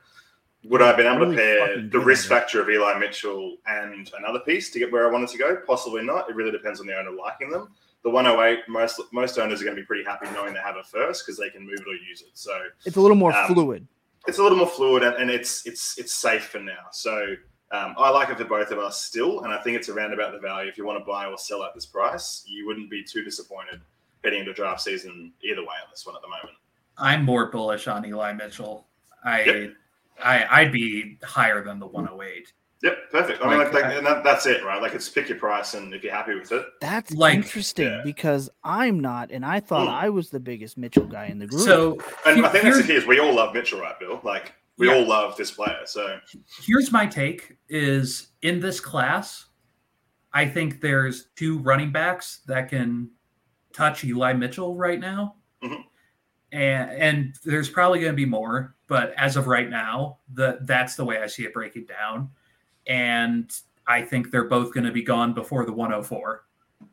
would 0.64 0.82
I 0.82 0.88
have 0.88 0.96
been 0.96 1.06
able 1.06 1.26
Really 1.26 1.36
to 1.36 1.42
pair 1.42 1.82
the 1.88 2.00
risk 2.00 2.28
factor 2.28 2.60
of 2.60 2.68
Eli 2.68 2.98
Mitchell 2.98 3.56
and 3.66 4.10
another 4.18 4.40
piece 4.40 4.70
to 4.70 4.78
get 4.80 4.90
where 4.90 5.06
I 5.08 5.12
wanted 5.12 5.28
to 5.30 5.38
go? 5.38 5.56
Possibly 5.66 6.02
not. 6.02 6.28
It 6.28 6.34
really 6.34 6.50
depends 6.50 6.80
on 6.80 6.86
the 6.88 6.98
owner 6.98 7.10
liking 7.12 7.50
them. 7.50 7.68
The 8.02 8.10
108, 8.10 8.68
most 8.68 9.00
most 9.12 9.38
owners 9.38 9.60
are 9.60 9.64
going 9.64 9.76
to 9.76 9.82
be 9.82 9.86
pretty 9.86 10.02
happy 10.04 10.26
knowing 10.34 10.52
they 10.54 10.60
have 10.60 10.76
it 10.76 10.86
first 10.86 11.24
because 11.24 11.38
they 11.38 11.50
can 11.50 11.62
move 11.64 11.78
it 11.78 11.86
or 11.88 11.94
use 11.94 12.22
it. 12.22 12.30
So 12.34 12.58
It's 12.84 12.96
a 12.96 13.00
little 13.00 13.16
more 13.16 13.32
Um, 13.32 13.54
fluid. 13.54 13.86
it's 14.26 14.38
a 14.38 14.42
little 14.42 14.58
more 14.58 14.66
fluid 14.66 15.04
and, 15.04 15.14
and 15.16 15.30
it's 15.30 15.64
it's 15.64 15.96
it's 15.96 16.12
safe 16.12 16.46
for 16.46 16.58
now. 16.58 16.86
So 16.90 17.36
um, 17.72 17.94
I 17.98 18.10
like 18.10 18.28
it 18.28 18.36
for 18.38 18.44
both 18.44 18.70
of 18.70 18.78
us 18.78 19.02
still, 19.02 19.42
and 19.44 19.52
I 19.52 19.60
think 19.62 19.76
it's 19.76 19.88
around 19.88 20.12
about 20.12 20.32
the 20.32 20.38
value. 20.38 20.68
If 20.68 20.76
you 20.78 20.84
want 20.86 20.98
to 20.98 21.04
buy 21.04 21.26
or 21.26 21.38
sell 21.38 21.62
at 21.64 21.74
this 21.74 21.86
price, 21.86 22.44
you 22.46 22.66
wouldn't 22.66 22.90
be 22.90 23.02
too 23.02 23.24
disappointed 23.24 23.80
heading 24.22 24.40
into 24.40 24.52
draft 24.52 24.80
season 24.82 25.32
either 25.42 25.62
way 25.62 25.66
on 25.82 25.90
this 25.90 26.06
one 26.06 26.14
at 26.14 26.22
the 26.22 26.28
moment. 26.28 26.56
I'm 26.98 27.24
more 27.24 27.46
bullish 27.50 27.88
on 27.88 28.04
Eli 28.04 28.32
Mitchell. 28.34 28.86
I, 29.24 29.42
Yep. 29.44 29.70
I 30.22 30.46
I'd 30.60 30.72
be 30.72 31.18
higher 31.24 31.64
than 31.64 31.78
the 31.80 31.86
108. 31.86 32.52
Yep, 32.82 32.98
perfect. 33.12 33.42
I 33.42 33.48
mean, 33.48 33.58
Like, 33.58 33.72
like, 33.72 33.84
like 33.84 34.02
that, 34.04 34.24
that's 34.24 34.44
it, 34.46 34.64
right? 34.64 34.82
Like, 34.82 34.92
it's 34.92 35.08
pick 35.08 35.28
your 35.28 35.38
price, 35.38 35.74
and 35.74 35.94
if 35.94 36.02
you're 36.04 36.12
happy 36.12 36.34
with 36.34 36.50
it, 36.52 36.66
That's 36.80 37.12
like- 37.12 37.34
interesting 37.36 37.86
Yeah. 37.86 38.02
because 38.04 38.50
I'm 38.64 38.98
not, 39.00 39.30
and 39.30 39.44
I 39.46 39.60
thought 39.60 39.88
Mm. 39.88 39.92
I 39.92 40.08
was 40.10 40.30
the 40.30 40.40
biggest 40.40 40.76
Mitchell 40.76 41.06
guy 41.06 41.26
in 41.26 41.38
the 41.38 41.46
group. 41.46 41.62
So 41.62 41.92
and 42.26 42.44
I 42.44 42.48
think 42.50 42.64
that's 42.64 42.76
the 42.76 42.82
here's- 42.82 42.86
key 42.86 42.94
is 42.94 43.06
we 43.06 43.18
all 43.20 43.32
love 43.34 43.54
Mitchell, 43.54 43.80
right, 43.80 43.98
Bill? 44.00 44.20
Like, 44.24 44.52
we 44.78 44.88
Yeah. 44.88 44.94
all 44.94 45.06
love 45.06 45.36
this 45.36 45.50
player. 45.50 45.80
So 45.84 46.18
here's 46.62 46.90
my 46.92 47.06
take 47.06 47.56
is 47.68 48.28
in 48.42 48.58
this 48.60 48.80
class 48.80 49.46
i 50.34 50.46
think 50.48 50.80
there's 50.80 51.26
two 51.36 51.58
running 51.58 51.92
backs 51.92 52.40
that 52.46 52.68
can 52.70 53.10
touch 53.74 54.02
eli 54.04 54.32
mitchell 54.32 54.74
right 54.76 54.98
now 54.98 55.36
Mhm. 55.62 55.84
and 56.52 56.90
and 56.90 57.34
there's 57.44 57.68
probably 57.68 58.00
going 58.00 58.12
to 58.12 58.16
be 58.16 58.24
more 58.26 58.74
but 58.88 59.12
as 59.18 59.36
of 59.36 59.46
right 59.46 59.68
now 59.68 60.18
the 60.34 60.58
that's 60.62 60.96
the 60.96 61.04
way 61.04 61.22
i 61.22 61.26
see 61.26 61.44
it 61.44 61.52
breaking 61.52 61.84
down 61.84 62.30
and 62.86 63.54
i 63.86 64.00
think 64.02 64.30
they're 64.30 64.48
both 64.48 64.72
going 64.72 64.84
to 64.86 64.92
be 64.92 65.02
gone 65.02 65.34
before 65.34 65.66
the 65.66 65.72
104 65.72 66.44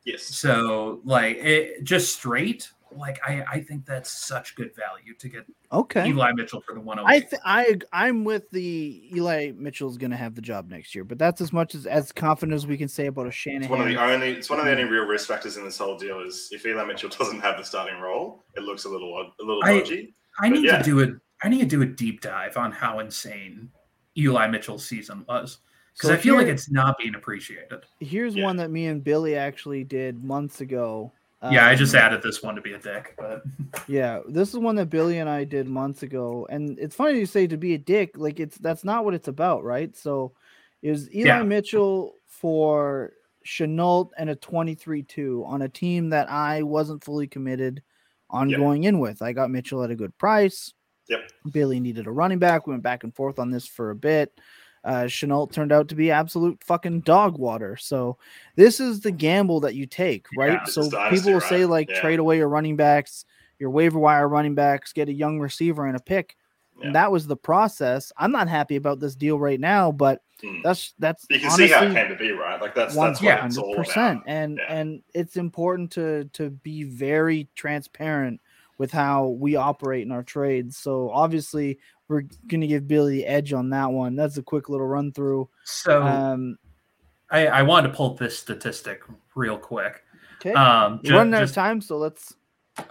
yes, 0.03 0.23
so 0.23 0.99
like 1.05 1.37
it 1.37 1.83
just 1.85 2.13
straight 2.13 2.69
like 2.95 3.19
i 3.27 3.43
i 3.51 3.59
think 3.61 3.85
that's 3.85 4.09
such 4.11 4.55
good 4.55 4.71
value 4.75 5.13
to 5.17 5.29
get 5.29 5.45
okay, 5.71 6.07
eli 6.07 6.31
mitchell 6.33 6.61
for 6.61 6.73
the 6.73 6.79
108 6.79 7.15
I 7.15 7.19
th- 7.19 7.41
I 7.45 7.77
I'm 7.93 8.23
with 8.23 8.49
the 8.51 9.09
Eli 9.15 9.51
Mitchell's 9.55 9.97
going 9.97 10.11
to 10.11 10.17
have 10.17 10.33
the 10.35 10.41
job 10.41 10.69
next 10.69 10.95
year, 10.95 11.03
but 11.03 11.17
that's 11.19 11.41
as 11.41 11.53
much 11.53 11.75
as 11.75 11.85
as 11.85 12.11
confident 12.11 12.55
as 12.55 12.65
we 12.65 12.77
can 12.77 12.87
say 12.87 13.05
about 13.07 13.27
a 13.27 13.31
Shanahan. 13.31 13.63
it's 13.63 13.69
one 13.69 13.81
of 13.81 13.87
the 13.87 14.01
only 14.01 14.29
it's 14.31 14.49
one 14.49 14.59
of 14.59 14.65
the 14.65 14.71
only 14.71 14.83
real 14.85 15.05
risk 15.05 15.27
factors 15.27 15.57
in 15.57 15.63
this 15.65 15.77
whole 15.77 15.97
deal 15.97 16.21
is 16.21 16.49
if 16.51 16.65
Eli 16.65 16.83
Mitchell 16.85 17.09
doesn't 17.19 17.39
have 17.41 17.57
the 17.57 17.63
starting 17.63 17.99
role, 17.99 18.43
it 18.55 18.63
looks 18.63 18.85
a 18.85 18.89
little 18.89 19.13
odd, 19.15 19.27
a 19.39 19.43
little 19.45 19.63
I- 19.63 19.79
dodgy. 19.79 20.13
I 20.41 20.49
need 20.49 20.65
yeah. 20.65 20.77
to 20.77 20.83
do 20.83 21.01
a 21.03 21.07
I 21.43 21.49
need 21.49 21.59
to 21.59 21.65
do 21.67 21.81
a 21.81 21.85
deep 21.85 22.21
dive 22.21 22.57
on 22.57 22.71
how 22.71 22.99
insane 22.99 23.69
Eli 24.17 24.47
Mitchell's 24.47 24.85
season 24.85 25.23
was 25.27 25.59
because 25.93 26.09
So 26.09 26.13
I 26.15 26.17
feel 26.17 26.35
like 26.35 26.47
it's 26.47 26.71
not 26.71 26.97
being 26.97 27.15
appreciated. 27.15 27.83
Here's 27.99 28.35
Yeah. 28.35 28.45
one 28.45 28.55
that 28.57 28.71
me 28.71 28.87
and 28.87 29.03
Billy 29.03 29.35
actually 29.35 29.83
did 29.83 30.23
months 30.23 30.61
ago. 30.61 31.11
Yeah, 31.43 31.67
I 31.67 31.75
just 31.75 31.95
Um, 31.95 32.01
added 32.01 32.21
this 32.21 32.43
one 32.43 32.55
to 32.55 32.61
be 32.61 32.73
a 32.73 32.79
dick, 32.79 33.15
but 33.17 33.43
Yeah, 33.87 34.19
this 34.27 34.49
is 34.49 34.57
one 34.57 34.75
that 34.75 34.89
Billy 34.89 35.19
and 35.19 35.29
I 35.29 35.43
did 35.45 35.67
months 35.67 36.03
ago, 36.03 36.45
and 36.49 36.77
it's 36.79 36.95
funny 36.95 37.17
you 37.19 37.25
say 37.25 37.47
to 37.47 37.57
be 37.57 37.73
a 37.75 37.77
dick. 37.77 38.17
Like 38.17 38.39
it's 38.39 38.57
that's 38.57 38.83
not 38.83 39.05
what 39.05 39.13
it's 39.13 39.27
about, 39.29 39.63
right? 39.63 39.95
So, 39.95 40.33
it 40.81 40.91
was 40.91 41.09
Eli 41.13 41.27
Yeah. 41.37 41.43
Mitchell 41.43 42.13
for 42.27 43.13
Shenault 43.45 44.09
and 44.17 44.29
a 44.29 44.35
23-2 44.35 45.45
on 45.45 45.61
a 45.61 45.69
team 45.69 46.09
that 46.09 46.29
I 46.29 46.61
wasn't 46.63 47.03
fully 47.03 47.27
committed 47.27 47.81
on 48.29 48.49
Yep. 48.49 48.59
going 48.59 48.83
in 48.83 48.99
with. 48.99 49.21
I 49.21 49.31
got 49.33 49.49
Mitchell 49.49 49.83
at 49.83 49.91
a 49.91 49.95
good 49.95 50.15
price. 50.17 50.73
Yep. 51.07 51.31
Billy 51.51 51.79
needed 51.79 52.05
a 52.05 52.11
running 52.11 52.37
back. 52.37 52.67
We 52.67 52.71
went 52.71 52.83
back 52.83 53.03
and 53.03 53.15
forth 53.15 53.39
on 53.39 53.49
this 53.49 53.65
for 53.65 53.89
a 53.91 53.95
bit. 53.95 54.39
Uh, 54.83 55.03
Shenault 55.03 55.51
turned 55.51 55.71
out 55.71 55.87
to 55.89 55.95
be 55.95 56.11
absolute 56.11 56.63
fucking 56.63 57.01
dog 57.01 57.37
water. 57.37 57.75
So 57.77 58.17
this 58.55 58.79
is 58.79 59.01
the 59.01 59.11
gamble 59.11 59.59
that 59.61 59.75
you 59.75 59.85
take, 59.85 60.27
right? 60.35 60.53
Yeah, 60.53 60.63
so 60.65 60.89
people 61.09 61.33
will 61.33 61.41
say 61.41 61.65
like 61.65 61.89
Yeah. 61.89 61.99
trade 62.01 62.19
away 62.19 62.37
your 62.37 62.49
running 62.49 62.75
backs, 62.75 63.25
your 63.59 63.69
waiver 63.69 63.99
wire 63.99 64.27
running 64.27 64.55
backs, 64.55 64.93
get 64.93 65.09
a 65.09 65.13
young 65.13 65.39
receiver 65.39 65.85
and 65.85 65.97
a 65.97 65.99
pick. 65.99 66.37
Yeah. 66.79 66.87
And 66.87 66.95
that 66.95 67.11
was 67.11 67.27
the 67.27 67.35
process. 67.35 68.11
I'm 68.17 68.31
not 68.31 68.47
happy 68.47 68.77
about 68.77 68.99
this 69.01 69.15
deal 69.15 69.37
right 69.37 69.59
now, 69.59 69.91
but 69.91 70.21
Hmm. 70.41 70.61
that's 70.63 70.93
that's 70.99 71.25
You 71.29 71.39
can 71.39 71.47
honestly 71.49 71.67
see 71.67 71.73
how 71.73 71.83
it 71.83 71.93
came 71.93 72.07
to 72.07 72.15
be, 72.15 72.31
right? 72.31 72.61
Like 72.61 72.73
that's 72.73 72.95
one 72.95 73.09
that's 73.09 73.21
what 73.21 73.33
it's 73.33 73.41
hundred 73.41 73.61
all 73.61 73.75
percent. 73.75 74.21
about. 74.21 74.29
And 74.33 74.57
Yeah. 74.57 74.73
and 74.73 75.03
it's 75.13 75.35
important 75.35 75.91
to 75.91 76.29
to 76.31 76.49
be 76.49 76.83
very 76.83 77.49
transparent 77.55 78.39
with 78.77 78.93
how 78.93 79.27
we 79.27 79.57
operate 79.57 80.03
in 80.03 80.13
our 80.13 80.23
trades. 80.23 80.77
So 80.77 81.09
obviously 81.09 81.79
we're 82.09 82.23
gonna 82.47 82.67
give 82.67 82.87
Billy 82.87 83.17
the 83.19 83.25
edge 83.25 83.53
on 83.53 83.69
that 83.69 83.91
one. 83.91 84.15
That's 84.17 84.37
a 84.37 84.43
quick 84.43 84.67
little 84.67 84.87
run 84.87 85.11
through. 85.13 85.47
so 85.63 86.03
Um 86.03 86.57
I, 87.31 87.45
I 87.47 87.61
wanted 87.61 87.89
to 87.89 87.93
pull 87.93 88.15
this 88.15 88.37
statistic 88.37 89.01
real 89.35 89.57
quick. 89.57 90.03
Okay. 90.41 90.51
Um, 90.53 90.99
We're 91.03 91.13
running 91.13 91.33
out 91.35 91.43
of 91.43 91.53
time, 91.53 91.79
so 91.79 91.97
let's. 91.97 92.33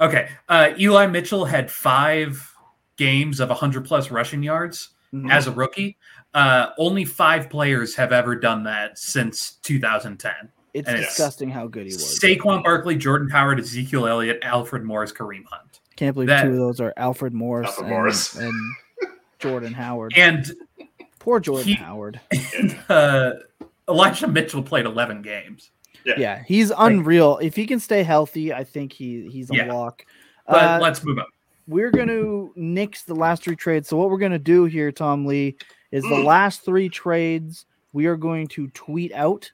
okay. 0.00 0.28
Uh, 0.48 0.70
Eli 0.78 1.06
Mitchell 1.06 1.44
had 1.44 1.68
five 1.70 2.54
games 2.96 3.40
of 3.40 3.48
100 3.48 3.84
plus 3.84 4.10
rushing 4.12 4.42
yards 4.44 4.90
Mhm. 5.12 5.28
as 5.32 5.48
a 5.48 5.50
rookie. 5.52 5.96
Uh, 6.34 6.68
only 6.78 7.04
five 7.04 7.50
players 7.50 7.96
have 7.96 8.12
ever 8.12 8.36
done 8.36 8.62
that 8.64 8.96
since 8.98 9.52
2010. 9.62 10.32
It's 10.74 10.86
and 10.86 10.98
it's- 10.98 11.16
disgusting 11.16 11.50
how 11.50 11.66
good 11.66 11.86
he 11.86 11.92
was. 11.94 12.20
Saquon 12.22 12.62
Barkley, 12.62 12.94
Jordan 12.96 13.28
Howard, 13.30 13.58
Ezekiel 13.58 14.06
Elliott, 14.06 14.38
Alfred 14.42 14.84
Morris, 14.84 15.10
Kareem 15.12 15.44
Hunt. 15.50 15.80
Can't 15.96 16.14
believe 16.14 16.28
that- 16.28 16.42
two 16.44 16.50
of 16.50 16.56
those 16.58 16.80
are 16.80 16.92
Alfred 16.96 17.32
Morris, 17.32 17.70
Alfred 17.70 17.86
and, 17.86 17.92
Morris. 17.92 18.36
and 18.36 18.52
Jordan 19.38 19.72
Howard. 19.72 20.12
And 20.16 20.50
Poor 21.18 21.40
Jordan 21.40 21.66
he- 21.68 21.74
Howard. 21.74 22.20
uh, 22.88 23.32
Elijah 23.88 24.28
Mitchell 24.28 24.62
played 24.62 24.86
11 24.86 25.22
games. 25.22 25.70
Yeah. 26.04 26.14
Yeah, 26.16 26.42
he's 26.46 26.70
unreal. 26.76 27.38
If 27.42 27.54
he 27.56 27.66
can 27.66 27.80
stay 27.80 28.02
healthy, 28.02 28.52
I 28.52 28.64
think 28.64 28.92
he 28.92 29.28
he's 29.30 29.50
a 29.50 29.56
Yeah. 29.56 29.72
lock. 29.72 30.04
But 30.46 30.62
Uh, 30.62 30.78
let's 30.80 31.04
move 31.04 31.18
on. 31.18 31.26
we're 31.66 31.90
going 31.90 32.08
to 32.08 32.52
nix 32.56 33.02
the 33.02 33.14
last 33.14 33.42
three 33.42 33.56
trades. 33.56 33.88
So 33.88 33.96
what 33.96 34.08
we're 34.10 34.16
going 34.18 34.32
to 34.32 34.38
do 34.38 34.64
here, 34.64 34.90
Tom 34.92 35.26
Lee, 35.26 35.56
is 35.90 36.02
the 36.04 36.08
Mm. 36.10 36.24
last 36.24 36.64
three 36.64 36.88
trades 36.88 37.66
we 37.92 38.06
are 38.06 38.16
going 38.16 38.46
to 38.48 38.68
tweet 38.68 39.12
out, 39.12 39.50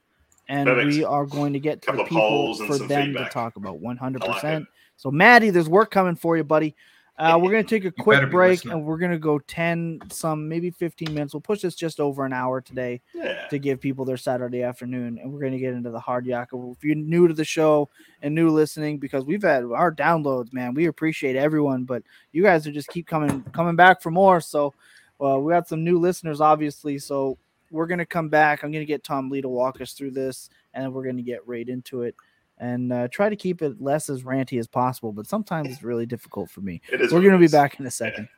and 0.49 0.66
Perfect. 0.66 0.93
we 0.95 1.05
are 1.05 1.26
going 1.26 1.53
to 1.55 1.59
get 1.61 1.80
to 1.82 1.87
Couple 1.87 2.05
the 2.05 2.09
people 2.09 2.55
for 2.66 2.78
them 2.78 3.07
feedback. 3.07 3.28
to 3.28 3.32
talk 3.35 3.57
about. 3.57 3.80
One 3.80 3.97
hundred 3.97 4.22
I 4.22 4.26
like 4.26 4.35
percent. 4.37 4.66
So 4.97 5.11
Maddie, 5.11 5.51
there's 5.51 5.68
work 5.68 5.91
coming 5.91 6.14
for 6.14 6.37
you, 6.37 6.45
buddy. 6.45 6.76
Uh, 7.17 7.39
we're 7.41 7.51
going 7.53 7.65
to 7.65 7.69
take 7.69 7.85
a 7.85 7.93
quick 8.03 8.29
break, 8.29 8.65
and 8.65 8.85
we're 8.85 8.99
going 8.99 9.12
to 9.12 9.19
go 9.19 9.39
ten, 9.39 10.01
some 10.11 10.49
maybe 10.49 10.71
fifteen 10.71 11.15
minutes. 11.15 11.33
We'll 11.33 11.41
push 11.43 11.61
this 11.61 11.77
just 11.77 12.01
over 12.01 12.27
an 12.27 12.33
hour 12.33 12.61
today 12.61 13.01
Yeah. 13.15 13.47
to 13.51 13.59
give 13.61 13.81
people 13.81 14.05
their 14.05 14.17
Saturday 14.17 14.65
afternoon, 14.65 15.19
and 15.23 15.33
we're 15.33 15.39
going 15.39 15.53
to 15.53 15.59
get 15.61 15.75
into 15.75 15.91
the 15.91 16.01
hard 16.01 16.27
yakka. 16.27 16.73
If 16.77 16.83
you're 16.83 16.97
new 16.97 17.29
to 17.29 17.35
the 17.35 17.45
show 17.45 17.89
and 18.23 18.35
new 18.35 18.51
listening, 18.51 18.99
because 18.99 19.25
we've 19.25 19.43
had 19.43 19.62
our 19.62 19.95
downloads, 19.95 20.53
man, 20.53 20.75
we 20.75 20.87
appreciate 20.87 21.37
everyone, 21.37 21.85
but 21.85 22.03
you 22.33 22.43
guys 22.43 22.67
are 22.67 22.73
just 22.73 22.89
keep 22.89 23.07
coming 23.07 23.43
coming 23.53 23.77
back 23.77 24.03
for 24.03 24.11
more. 24.11 24.41
So, 24.41 24.75
well, 25.21 25.41
we 25.41 25.53
got 25.53 25.69
some 25.69 25.85
new 25.85 26.01
listeners, 26.01 26.41
obviously. 26.41 26.99
So 26.99 27.39
we're 27.71 27.87
going 27.87 27.99
to 27.99 28.07
come 28.07 28.29
back. 28.29 28.65
I'm 28.65 28.73
going 28.73 28.83
to 28.83 28.93
get 28.93 29.05
Tom 29.05 29.31
Lee 29.31 29.41
to 29.41 29.49
walk 29.49 29.81
us 29.81 29.93
through 29.93 30.11
this, 30.11 30.51
and 30.75 30.93
we're 30.93 31.05
going 31.05 31.17
to 31.17 31.23
get 31.23 31.47
right 31.47 31.69
into 31.69 32.03
it. 32.03 32.17
And 32.59 32.93
uh, 32.93 33.09
try 33.09 33.29
to 33.29 33.37
keep 33.37 33.63
it 33.63 33.81
less 33.81 34.09
as 34.09 34.23
ranty 34.23 34.59
as 34.61 34.69
possible, 34.69 35.13
but 35.13 35.27
sometimes 35.27 35.71
it's 35.71 35.83
really 35.83 36.07
difficult 36.07 36.51
for 36.51 36.61
me. 36.61 36.81
We're 36.93 37.09
going 37.09 37.33
to 37.33 37.39
be 37.39 37.49
back 37.49 37.81
in 37.81 37.87
a 37.87 37.91
second. 37.91 38.29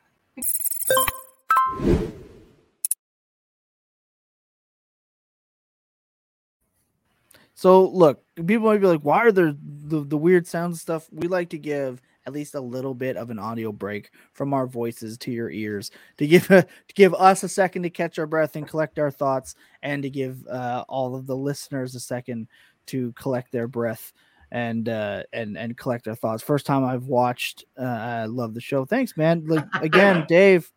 So 7.57 7.87
look, 7.87 8.23
people 8.35 8.67
might 8.67 8.81
be 8.81 8.85
like, 8.85 9.01
"Why 9.01 9.25
are 9.25 9.31
there 9.31 9.55
the, 9.59 10.01
the 10.01 10.15
weird 10.15 10.45
sound 10.45 10.77
stuff?" 10.77 11.07
We 11.11 11.27
like 11.27 11.49
to 11.49 11.57
give 11.57 12.03
at 12.27 12.33
least 12.33 12.53
a 12.53 12.61
little 12.61 12.93
bit 12.93 13.17
of 13.17 13.31
an 13.31 13.39
audio 13.39 13.71
break 13.71 14.11
from 14.33 14.53
our 14.53 14.67
voices 14.67 15.17
to 15.17 15.31
your 15.31 15.49
ears 15.49 15.89
to 16.17 16.27
give 16.27 16.47
to 16.47 16.67
give 16.93 17.15
us 17.15 17.41
a 17.41 17.49
second 17.49 17.81
to 17.81 17.89
catch 17.89 18.19
our 18.19 18.27
breath 18.27 18.55
and 18.55 18.67
collect 18.67 18.99
our 18.99 19.09
thoughts, 19.09 19.55
and 19.81 20.03
to 20.03 20.09
give 20.11 20.45
uh, 20.45 20.85
all 20.87 21.15
of 21.15 21.25
the 21.25 21.35
listeners 21.35 21.95
a 21.95 21.99
second 21.99 22.47
to 22.87 23.11
collect 23.13 23.51
their 23.51 23.67
breath 23.67 24.13
and 24.51 24.87
uh, 24.89 25.23
and 25.33 25.57
and 25.57 25.77
collect 25.77 26.05
their 26.05 26.15
thoughts. 26.15 26.43
First 26.43 26.65
time 26.65 26.83
I've 26.83 27.05
watched. 27.05 27.65
Uh, 27.79 27.83
I 27.83 28.25
love 28.25 28.53
the 28.53 28.61
show. 28.61 28.85
Thanks, 28.85 29.17
man. 29.17 29.45
Like 29.47 29.65
again, 29.81 30.25
Dave. 30.27 30.71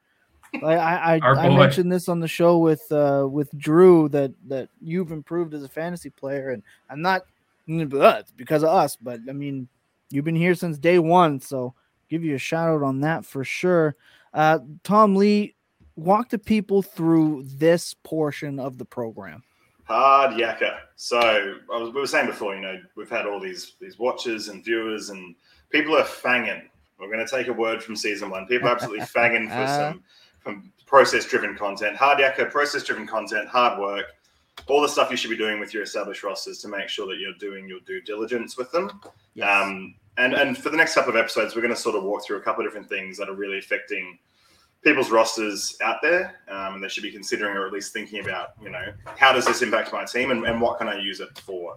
I 0.64 0.74
I, 0.74 1.16
I, 1.16 1.46
I 1.46 1.56
mentioned 1.56 1.92
this 1.92 2.08
on 2.08 2.18
the 2.18 2.26
show 2.26 2.58
with 2.58 2.90
uh, 2.90 3.26
with 3.30 3.56
Drew 3.56 4.08
that 4.08 4.32
that 4.48 4.68
you've 4.80 5.12
improved 5.12 5.54
as 5.54 5.62
a 5.62 5.68
fantasy 5.68 6.10
player, 6.10 6.50
and 6.50 6.62
I'm 6.88 7.02
not 7.02 7.22
uh, 7.68 8.22
because 8.36 8.64
of 8.64 8.70
us, 8.70 8.96
but 8.96 9.20
I 9.28 9.32
mean 9.32 9.68
you've 10.10 10.24
been 10.24 10.34
here 10.34 10.56
since 10.56 10.76
day 10.78 10.98
one, 10.98 11.40
so 11.40 11.74
give 12.08 12.24
you 12.24 12.34
a 12.34 12.38
shout 12.38 12.68
out 12.68 12.82
on 12.82 13.00
that 13.00 13.24
for 13.24 13.44
sure. 13.44 13.94
Uh, 14.34 14.58
Tom 14.82 15.14
Lee, 15.14 15.54
walk 15.96 16.30
the 16.30 16.38
people 16.38 16.82
through 16.82 17.44
this 17.46 17.94
portion 17.94 18.58
of 18.58 18.78
the 18.78 18.84
program. 18.84 19.44
Hard 19.90 20.36
yakka. 20.36 20.78
So 20.94 21.18
I 21.18 21.76
was, 21.76 21.92
we 21.92 22.00
were 22.00 22.06
saying 22.06 22.26
before, 22.26 22.54
you 22.54 22.60
know, 22.60 22.80
we've 22.94 23.10
had 23.10 23.26
all 23.26 23.40
these 23.40 23.72
these 23.80 23.98
watchers 23.98 24.46
and 24.46 24.64
viewers, 24.64 25.10
and 25.10 25.34
people 25.70 25.96
are 25.96 26.04
fanging. 26.04 26.62
We're 27.00 27.10
going 27.10 27.26
to 27.26 27.36
take 27.36 27.48
a 27.48 27.52
word 27.52 27.82
from 27.82 27.96
season 27.96 28.30
one. 28.30 28.46
People 28.46 28.68
are 28.68 28.72
absolutely 28.72 29.04
fanging 29.16 29.48
for 29.48 29.66
some 29.66 30.04
from 30.38 30.72
process 30.86 31.26
driven 31.26 31.56
content. 31.56 31.96
Hard 31.96 32.18
yakka, 32.18 32.52
process 32.52 32.84
driven 32.84 33.04
content, 33.04 33.48
hard 33.48 33.80
work, 33.80 34.04
all 34.68 34.80
the 34.80 34.88
stuff 34.88 35.10
you 35.10 35.16
should 35.16 35.30
be 35.30 35.36
doing 35.36 35.58
with 35.58 35.74
your 35.74 35.82
established 35.82 36.22
rosters 36.22 36.58
to 36.58 36.68
make 36.68 36.88
sure 36.88 37.08
that 37.08 37.18
you're 37.18 37.34
doing 37.40 37.66
your 37.66 37.80
due 37.80 38.00
diligence 38.00 38.56
with 38.56 38.70
them. 38.70 38.92
Um, 39.42 39.96
and 40.18 40.34
and 40.34 40.56
for 40.56 40.70
the 40.70 40.76
next 40.76 40.94
couple 40.94 41.10
of 41.10 41.16
episodes, 41.16 41.56
we're 41.56 41.62
going 41.62 41.74
to 41.74 41.80
sort 41.80 41.96
of 41.96 42.04
walk 42.04 42.24
through 42.24 42.36
a 42.36 42.42
couple 42.42 42.64
of 42.64 42.70
different 42.70 42.88
things 42.88 43.18
that 43.18 43.28
are 43.28 43.34
really 43.34 43.58
affecting 43.58 44.20
people's 44.82 45.10
rosters 45.10 45.76
out 45.82 45.96
there, 46.02 46.36
um, 46.48 46.74
and 46.74 46.84
they 46.84 46.88
should 46.88 47.02
be 47.02 47.10
considering 47.10 47.56
or 47.56 47.66
at 47.66 47.72
least 47.72 47.92
thinking 47.92 48.20
about, 48.24 48.50
you 48.62 48.70
know, 48.70 48.92
how 49.16 49.32
does 49.32 49.44
this 49.44 49.60
impact 49.62 49.92
my 49.92 50.04
team 50.04 50.30
and, 50.30 50.44
and 50.46 50.60
what 50.60 50.78
can 50.78 50.88
I 50.88 50.98
use 50.98 51.20
it 51.20 51.38
for? 51.38 51.74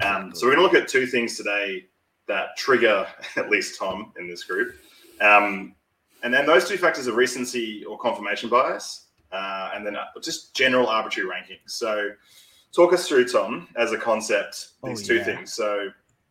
Um, 0.00 0.34
so 0.34 0.46
we're 0.46 0.54
going 0.54 0.66
to 0.68 0.72
look 0.74 0.82
at 0.82 0.88
two 0.88 1.06
things 1.06 1.36
today 1.36 1.86
that 2.28 2.56
trigger 2.56 3.06
at 3.36 3.50
least 3.50 3.78
Tom 3.78 4.12
in 4.18 4.28
this 4.28 4.44
group, 4.44 4.74
um, 5.20 5.74
and 6.22 6.32
then 6.32 6.46
those 6.46 6.66
two 6.68 6.76
factors 6.76 7.06
are 7.08 7.12
recency 7.12 7.84
or 7.84 7.98
confirmation 7.98 8.48
bias, 8.48 9.06
uh, 9.32 9.70
and 9.74 9.86
then 9.86 9.96
uh, 9.96 10.04
just 10.22 10.54
general 10.54 10.86
arbitrary 10.86 11.28
rankings. 11.28 11.70
So 11.70 12.10
talk 12.72 12.92
us 12.92 13.06
through 13.06 13.28
Tom 13.28 13.68
as 13.76 13.92
a 13.92 13.98
concept 13.98 14.68
these 14.82 15.02
Oh, 15.02 15.06
two 15.06 15.16
yeah. 15.16 15.24
things. 15.24 15.52
So 15.52 15.88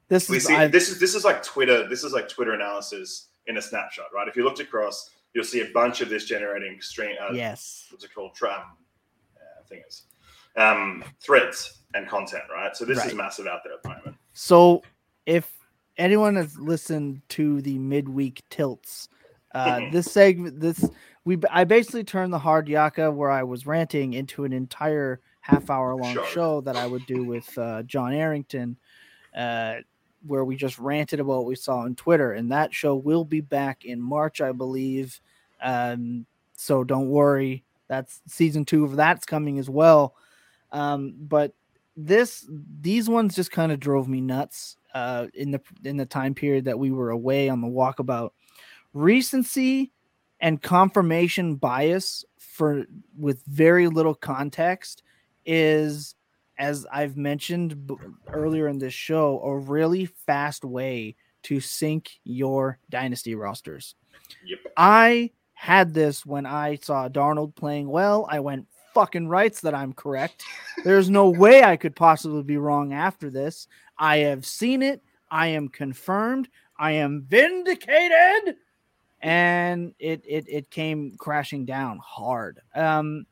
This 0.10 0.28
we 0.30 0.38
is 0.38 0.46
see 0.46 0.68
this 0.68 0.90
is 0.90 1.00
this 1.00 1.14
is 1.16 1.24
like 1.24 1.44
Twitter. 1.44 1.88
This 1.88 2.04
is 2.04 2.14
like 2.14 2.28
Twitter 2.28 2.54
analysis 2.54 3.28
in 3.48 3.58
a 3.58 3.62
snapshot, 3.62 4.08
right? 4.14 4.28
If 4.28 4.36
you 4.36 4.44
looked 4.44 4.60
across, 4.60 5.12
you'll 5.36 5.44
see 5.44 5.62
a 5.62 5.70
bunch 5.74 6.02
of 6.02 6.10
this 6.10 6.26
generating 6.26 6.82
string. 6.82 7.16
Uh, 7.22 7.34
yes. 7.34 7.86
What's 7.92 8.04
it 8.06 8.16
called? 8.16 8.34
Tram. 8.34 8.62
Uh, 9.36 9.60
I 9.60 9.68
think 9.68 9.84
it's 9.86 10.04
um, 10.56 11.04
threads 11.22 11.82
and 11.94 12.08
content, 12.08 12.44
right? 12.52 12.76
So 12.76 12.86
this 12.86 13.06
is 13.06 13.14
massive 13.14 13.46
out 13.46 13.60
there 13.64 13.74
at 13.74 13.84
the 13.84 13.90
moment. 13.90 14.16
So 14.34 14.82
if 15.26 15.52
anyone 15.98 16.38
has 16.38 16.58
listened 16.58 17.22
to 17.30 17.62
the 17.62 17.78
midweek 17.78 18.42
tilts, 18.50 19.10
uh, 19.54 19.78
Mhm. 19.78 19.92
this 19.92 20.12
segment, 20.12 20.60
this 20.60 20.90
we 21.26 21.38
I 21.52 21.64
basically 21.66 22.04
turned 22.06 22.32
the 22.32 22.40
hard 22.40 22.68
yakka 22.68 23.14
where 23.14 23.32
I 23.32 23.44
was 23.44 23.66
ranting 23.66 24.14
into 24.14 24.46
an 24.46 24.54
entire 24.54 25.20
half 25.42 25.70
hour 25.70 25.96
long 25.96 26.14
Show. 26.14 26.26
show 26.26 26.62
that 26.62 26.76
I 26.78 26.86
would 26.88 27.06
do 27.06 27.24
with 27.24 27.56
uh, 27.58 27.84
John 27.84 28.14
Arrington, 28.14 28.78
uh, 29.36 29.76
where 30.26 30.46
we 30.46 30.56
just 30.56 30.80
ranted 30.80 31.20
about 31.20 31.38
what 31.38 31.46
we 31.46 31.56
saw 31.56 31.80
on 31.80 31.96
Twitter, 31.96 32.34
and 32.34 32.52
that 32.52 32.74
show 32.74 32.96
will 32.96 33.26
be 33.26 33.42
back 33.42 33.86
in 33.86 34.02
March, 34.02 34.42
I 34.42 34.52
believe. 34.52 35.20
Um, 35.62 36.26
so 36.56 36.84
don't 36.84 37.10
worry, 37.10 37.64
that's 37.88 38.22
season 38.28 38.66
two 38.66 38.86
of 38.86 38.96
that's 38.96 39.26
coming 39.26 39.60
as 39.60 39.70
well. 39.70 40.16
Um, 40.72 41.14
but 41.18 41.54
this 41.98 42.46
these 42.82 43.10
ones 43.10 43.36
just 43.36 43.52
kind 43.52 43.72
of 43.72 43.80
drove 43.80 44.08
me 44.10 44.20
nuts 44.20 44.76
uh 44.94 45.28
in 45.34 45.52
the 45.52 45.62
in 45.86 45.96
the 45.96 46.06
time 46.06 46.34
period 46.34 46.66
that 46.66 46.78
we 46.78 46.92
were 46.92 47.10
away 47.10 47.48
on 47.48 47.62
the 47.62 47.68
walkabout 47.68 48.32
recency 48.94 49.94
and 50.42 50.62
confirmation 50.62 51.56
bias 51.56 52.26
for 52.38 52.86
with 53.18 53.42
very 53.46 53.88
little 53.88 54.16
context 54.16 55.04
is 55.46 56.16
as 56.58 56.86
i've 56.91 57.18
mentioned 57.18 57.88
b- 57.88 57.95
earlier 58.28 58.68
in 58.68 58.78
this 58.80 58.93
show 58.93 59.41
a 59.43 59.58
really 59.58 60.06
fast 60.06 60.64
way 60.66 61.16
to 61.43 61.60
sink 61.60 62.12
your 62.24 62.80
dynasty 62.89 63.36
rosters 63.36 63.95
Yep. 64.45 64.60
I 64.78 65.32
had 65.53 65.93
this 65.93 66.26
when 66.26 66.45
I 66.45 66.76
saw 66.82 67.10
Darnold 67.10 67.56
playing 67.56 67.88
well. 67.88 68.28
I 68.30 68.39
went 68.39 68.68
fucking 68.93 69.28
rights 69.28 69.62
that 69.62 69.74
I'm 69.74 69.93
correct. 69.93 70.43
There's 70.84 71.10
no 71.10 71.30
way 71.43 71.64
I 71.64 71.78
could 71.78 71.95
possibly 71.95 72.43
be 72.43 72.58
wrong 72.58 72.93
after 72.93 73.30
this. 73.30 73.68
I 73.97 74.18
have 74.18 74.45
seen 74.45 74.82
it. 74.82 75.01
I 75.32 75.47
am 75.47 75.68
confirmed. 75.70 76.49
I 76.78 76.91
am 76.91 77.24
vindicated. 77.28 78.58
And 79.22 79.93
it 79.97 80.24
it 80.28 80.45
it 80.47 80.70
came 80.70 81.16
crashing 81.18 81.66
down 81.66 81.99
hard. 82.03 82.60
Um 82.76 83.26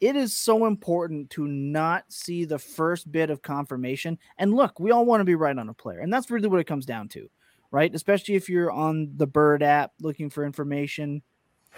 it 0.00 0.16
is 0.16 0.34
so 0.34 0.66
important 0.66 1.30
to 1.30 1.46
not 1.46 2.04
see 2.08 2.44
the 2.44 2.58
first 2.58 3.10
bit 3.10 3.30
of 3.30 3.42
confirmation. 3.42 4.18
And 4.38 4.54
look, 4.54 4.78
we 4.78 4.90
all 4.90 5.06
want 5.06 5.20
to 5.20 5.24
be 5.24 5.34
right 5.34 5.56
on 5.56 5.68
a 5.68 5.74
player. 5.74 6.00
And 6.00 6.12
that's 6.12 6.30
really 6.30 6.48
what 6.48 6.60
it 6.60 6.66
comes 6.66 6.86
down 6.86 7.08
to 7.10 7.28
right? 7.70 7.94
Especially 7.94 8.34
if 8.34 8.48
you're 8.48 8.70
on 8.70 9.10
the 9.16 9.26
Bird 9.26 9.62
app 9.62 9.92
looking 10.00 10.30
for 10.30 10.44
information. 10.44 11.22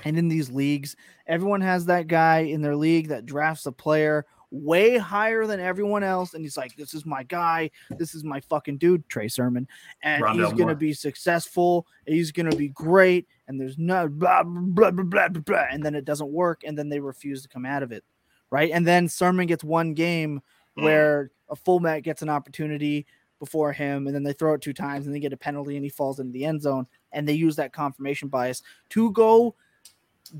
And 0.04 0.16
in 0.16 0.28
these 0.28 0.50
leagues, 0.50 0.94
everyone 1.26 1.60
has 1.60 1.86
that 1.86 2.06
guy 2.06 2.40
in 2.40 2.62
their 2.62 2.76
league 2.76 3.08
that 3.08 3.26
drafts 3.26 3.66
a 3.66 3.72
player 3.72 4.24
way 4.50 4.96
higher 4.98 5.46
than 5.46 5.60
everyone 5.60 6.02
else. 6.02 6.34
And 6.34 6.44
he's 6.44 6.56
like, 6.56 6.74
This 6.76 6.94
is 6.94 7.04
my 7.04 7.22
guy. 7.22 7.70
This 7.90 8.14
is 8.14 8.24
my 8.24 8.40
fucking 8.40 8.78
dude, 8.78 9.08
Trey 9.08 9.28
Sermon. 9.28 9.66
And 10.02 10.22
Rondale 10.22 10.44
he's 10.44 10.52
going 10.54 10.68
to 10.68 10.74
be 10.74 10.92
successful. 10.92 11.86
He's 12.06 12.32
going 12.32 12.50
to 12.50 12.56
be 12.56 12.68
great. 12.68 13.26
And 13.46 13.60
there's 13.60 13.78
no 13.78 14.08
blah, 14.08 14.42
blah, 14.42 14.90
blah, 14.90 15.04
blah, 15.04 15.28
blah, 15.28 15.40
blah. 15.42 15.66
And 15.70 15.82
then 15.82 15.94
it 15.94 16.04
doesn't 16.04 16.30
work. 16.30 16.62
And 16.64 16.78
then 16.78 16.88
they 16.88 17.00
refuse 17.00 17.42
to 17.42 17.48
come 17.48 17.66
out 17.66 17.82
of 17.82 17.92
it. 17.92 18.04
Right. 18.50 18.70
And 18.72 18.86
then 18.86 19.08
Sermon 19.08 19.46
gets 19.46 19.62
one 19.64 19.94
game 19.94 20.40
Mm. 20.78 20.84
where 20.84 21.30
a 21.48 21.56
fullback 21.56 22.02
gets 22.02 22.22
an 22.22 22.28
opportunity 22.28 23.06
before 23.40 23.72
him, 23.72 24.06
and 24.06 24.14
then 24.14 24.22
they 24.22 24.32
throw 24.32 24.54
it 24.54 24.60
two 24.60 24.72
times, 24.72 25.06
and 25.06 25.14
they 25.14 25.20
get 25.20 25.32
a 25.32 25.36
penalty, 25.36 25.76
and 25.76 25.84
he 25.84 25.90
falls 25.90 26.20
into 26.20 26.32
the 26.32 26.44
end 26.44 26.62
zone, 26.62 26.86
and 27.12 27.28
they 27.28 27.32
use 27.32 27.56
that 27.56 27.72
confirmation 27.72 28.28
bias 28.28 28.62
to 28.90 29.10
go 29.12 29.54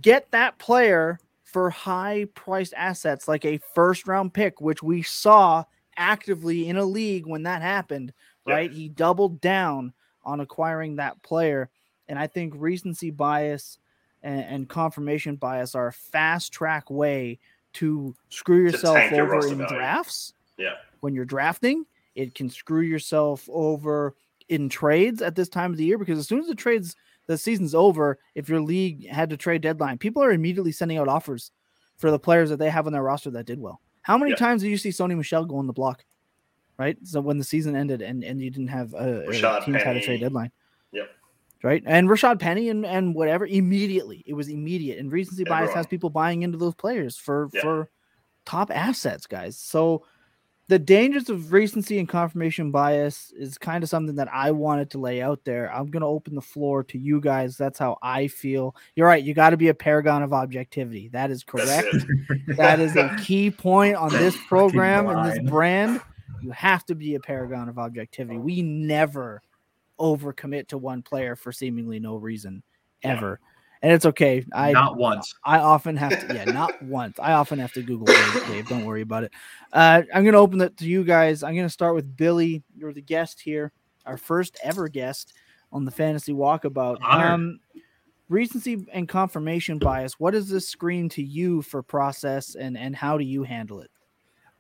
get 0.01 0.31
that 0.31 0.59
player 0.59 1.19
for 1.51 1.71
high 1.71 2.27
priced 2.35 2.75
assets 2.77 3.27
like 3.27 3.45
a 3.45 3.59
first 3.75 4.07
round 4.07 4.35
pick, 4.35 4.61
which 4.61 4.83
we 4.83 5.03
saw 5.03 5.65
actively 5.97 6.69
in 6.69 6.77
a 6.77 6.85
league 6.85 7.27
when 7.27 7.45
that 7.45 7.63
happened, 7.63 8.13
right? 8.47 8.71
He 8.71 8.89
doubled 8.91 9.41
down 9.41 9.95
on 10.25 10.41
acquiring 10.41 10.97
that 10.97 11.23
player. 11.23 11.71
And 12.07 12.19
I 12.19 12.27
think 12.27 12.53
recency 12.57 13.11
bias 13.11 13.79
and, 14.23 14.45
and 14.45 14.69
confirmation 14.69 15.37
bias 15.37 15.75
are 15.75 15.89
a 15.89 15.93
fast 15.93 16.53
track 16.53 16.91
way 16.91 17.39
to 17.75 18.15
screw 18.29 18.63
yourself 18.63 19.11
your 19.11 19.23
over 19.23 19.37
roster 19.37 19.53
in 19.53 19.59
value. 19.59 19.75
drafts. 19.75 20.35
Yeah. 20.59 20.75
When 21.01 21.15
you're 21.15 21.25
drafting, 21.25 21.87
it 22.15 22.35
can 22.35 22.51
screw 22.51 22.83
yourself 22.83 23.49
over 23.51 24.15
in 24.51 24.69
trades 24.69 25.23
at 25.23 25.35
this 25.35 25.49
time 25.49 25.71
of 25.71 25.79
the 25.79 25.85
year 25.85 25.99
because 25.99 26.19
as 26.19 26.29
soon 26.29 26.41
as 26.41 26.47
the 26.47 26.55
trades 26.55 26.95
the 27.29 27.39
season's 27.39 27.75
over, 27.75 28.19
if 28.35 28.49
your 28.49 28.61
league 28.61 29.07
had 29.07 29.31
to 29.31 29.37
trade 29.37 29.63
deadline, 29.63 29.99
people 29.99 30.23
are 30.23 30.33
immediately 30.33 30.73
sending 30.73 30.99
out 30.99 31.07
offers 31.07 31.53
for 31.97 32.11
the 32.11 32.19
players 32.19 32.51
that 32.51 32.59
they 32.59 32.71
have 32.71 32.87
on 32.87 32.93
their 32.93 33.03
roster 33.03 33.31
that 33.31 33.47
did 33.47 33.61
well. 33.61 33.81
How 34.03 34.19
many 34.19 34.31
Yeah. 34.33 34.37
times 34.37 34.63
did 34.63 34.69
you 34.71 34.79
see 34.79 34.89
Sony 34.89 35.17
Michel 35.17 35.45
go 35.45 35.59
on 35.59 35.67
the 35.69 35.73
block? 35.73 36.05
Right. 36.79 36.97
So 37.03 37.21
when 37.21 37.39
the 37.39 37.45
season 37.45 37.75
ended 37.77 38.03
and, 38.03 38.23
and 38.25 38.41
you 38.41 38.51
didn't 38.51 38.69
have 38.69 38.95
a, 38.95 39.23
a 39.25 39.27
Rashad 39.29 39.65
team 39.65 39.75
had 39.75 39.97
a 39.97 40.01
trade 40.01 40.21
deadline. 40.21 40.53
Yep. 40.93 41.11
Right. 41.65 41.83
And 41.85 42.09
Rashad 42.09 42.39
Penny 42.39 42.69
and, 42.69 42.87
and 42.87 43.15
whatever 43.17 43.47
immediately. 43.47 44.23
It 44.27 44.35
was 44.35 44.49
immediate. 44.49 44.99
And 44.99 45.11
recency 45.11 45.43
bias 45.45 45.75
has 45.75 45.89
people 45.89 46.09
buying 46.09 46.43
into 46.43 46.57
those 46.57 46.75
players 46.77 47.17
for 47.17 47.51
Yeah. 47.53 47.63
for 47.63 47.91
top 48.45 48.71
assets, 48.71 49.27
guys. 49.27 49.59
So 49.59 50.05
the 50.69 50.79
dangers 50.79 51.31
of 51.31 51.53
recency 51.53 51.99
and 51.99 52.07
confirmation 52.07 52.71
bias 52.71 53.33
is 53.37 53.57
kind 53.57 53.83
of 53.83 53.89
something 53.89 54.17
that 54.17 54.29
I 54.33 54.51
wanted 54.51 54.91
to 54.91 54.99
lay 54.99 55.23
out 55.23 55.41
there. 55.45 55.73
I'm 55.73 55.87
going 55.87 56.03
to 56.03 56.07
open 56.07 56.35
the 56.35 56.43
floor 56.43 56.85
to 56.85 56.99
you 56.99 57.23
guys. 57.23 57.57
That's 57.57 57.79
how 57.79 57.97
I 58.03 58.29
feel. 58.29 58.77
You're 58.95 59.07
right. 59.07 59.25
You 59.25 59.33
got 59.33 59.51
to 59.51 59.57
be 59.57 59.69
a 59.69 59.75
paragon 59.75 60.23
of 60.23 60.35
objectivity. 60.35 61.09
That 61.09 61.31
is 61.31 61.43
correct. 61.43 61.97
That 62.49 62.81
is 62.81 62.97
a 62.97 63.17
key 63.23 63.51
point 63.51 63.97
on 63.97 64.11
this 64.11 64.37
program 64.47 65.09
and 65.09 65.31
this 65.31 65.51
brand. 65.51 66.03
You 66.43 66.51
have 66.51 66.85
to 66.87 66.95
be 66.95 67.15
a 67.15 67.21
paragon 67.21 67.71
of 67.71 67.79
objectivity. 67.79 68.39
We 68.39 68.61
never 68.61 69.41
overcommit 69.99 70.69
to 70.69 70.79
one 70.79 71.01
player 71.01 71.35
for 71.35 71.51
seemingly 71.51 71.99
no 71.99 72.17
reason 72.17 72.63
ever. 73.03 73.41
And 73.83 73.93
it's 73.93 74.07
okay. 74.07 74.45
I 74.53 74.73
Not 74.73 74.97
once. 74.97 75.35
I 75.45 75.59
often 75.59 75.97
have 75.97 76.29
to, 76.29 76.35
yeah, 76.35 76.45
not 76.45 76.83
once. 76.83 77.19
I 77.21 77.33
often 77.33 77.59
have 77.59 77.73
to 77.75 77.83
Google 77.83 78.07
Dave. 78.07 78.47
Dave, 78.49 78.69
Don't 78.69 78.85
worry 78.85 79.03
about 79.03 79.25
it. 79.25 79.33
Uh, 79.73 80.03
I'm 80.13 80.25
going 80.25 80.33
to 80.33 80.39
open 80.39 80.61
it 80.61 80.77
to 80.79 80.87
you 80.87 81.05
guys. 81.05 81.43
I'm 81.43 81.55
going 81.55 81.67
to 81.67 81.73
start 81.73 81.95
with 81.95 82.17
Billy. 82.17 82.63
You're 82.77 82.93
the 82.93 83.03
guest 83.03 83.41
here, 83.41 83.73
our 84.05 84.17
first 84.17 84.59
ever 84.63 84.89
guest 84.89 85.33
on 85.73 85.85
the 85.85 85.91
Fantasy 85.91 86.33
Walkabout. 86.33 87.03
Um, 87.03 87.61
recency 88.29 88.87
and 88.93 89.09
confirmation 89.09 89.79
bias. 89.79 90.19
What 90.19 90.33
does 90.33 90.49
this 90.49 90.69
scream 90.69 91.09
to 91.11 91.23
you 91.23 91.63
for 91.63 91.83
process, 91.83 92.55
and 92.55 92.77
and 92.77 92.95
how 92.95 93.19
do 93.19 93.25
you 93.25 93.43
handle 93.43 93.81
it? 93.81 93.91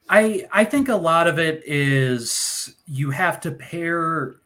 I 0.09 0.47
I 0.53 0.65
think 0.65 0.89
a 0.89 0.97
lot 0.97 1.27
of 1.27 1.39
it 1.39 1.63
is 1.67 2.77
you 2.87 3.11
have 3.11 3.41
to 3.43 3.51
pair 3.51 4.37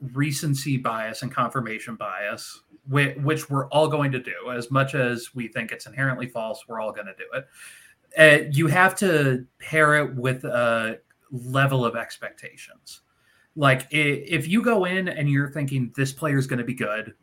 recency 0.00 0.76
bias 0.76 1.22
and 1.22 1.32
confirmation 1.32 1.96
bias, 1.96 2.60
which, 2.88 3.16
which 3.18 3.50
we're 3.50 3.66
all 3.68 3.88
going 3.88 4.12
to 4.12 4.20
do. 4.20 4.50
As 4.52 4.70
much 4.70 4.94
as 4.94 5.34
we 5.34 5.48
think 5.48 5.72
it's 5.72 5.86
inherently 5.86 6.26
false, 6.26 6.64
we're 6.68 6.80
all 6.80 6.92
going 6.92 7.06
to 7.06 7.14
do 7.14 7.24
it. 7.34 7.46
Uh, 8.18 8.48
you 8.52 8.66
have 8.66 8.96
to 8.96 9.46
pair 9.58 9.96
it 9.96 10.14
with 10.14 10.44
a 10.44 10.98
level 11.30 11.84
of 11.84 11.96
expectations. 11.96 13.02
Like 13.56 13.86
if 13.90 14.46
you 14.46 14.62
go 14.62 14.84
in 14.84 15.08
and 15.08 15.30
you're 15.30 15.50
thinking 15.50 15.92
this 15.96 16.12
player 16.12 16.38
is 16.38 16.46
going 16.46 16.58
to 16.58 16.64
be 16.64 16.74
good, 16.74 17.14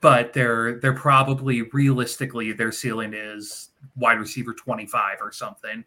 but 0.00 0.34
they're 0.34 0.78
they're 0.80 0.92
probably 0.92 1.62
realistically 1.62 2.52
their 2.52 2.70
ceiling 2.70 3.14
is 3.14 3.70
wide 3.96 4.18
receiver 4.18 4.52
25 4.52 5.16
or 5.22 5.32
something 5.32 5.82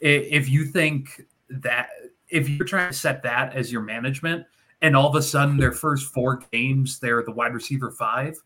if 0.00 0.48
you 0.48 0.64
think 0.64 1.22
that 1.50 1.88
if 2.28 2.48
you're 2.48 2.66
trying 2.66 2.90
to 2.90 2.96
set 2.96 3.22
that 3.22 3.54
as 3.54 3.72
your 3.72 3.82
management 3.82 4.46
and 4.82 4.96
all 4.96 5.08
of 5.08 5.16
a 5.16 5.22
sudden 5.22 5.56
their 5.56 5.72
first 5.72 6.12
four 6.12 6.42
games 6.52 6.98
they're 6.98 7.22
the 7.22 7.32
wide 7.32 7.54
receiver 7.54 7.90
five. 7.90 8.36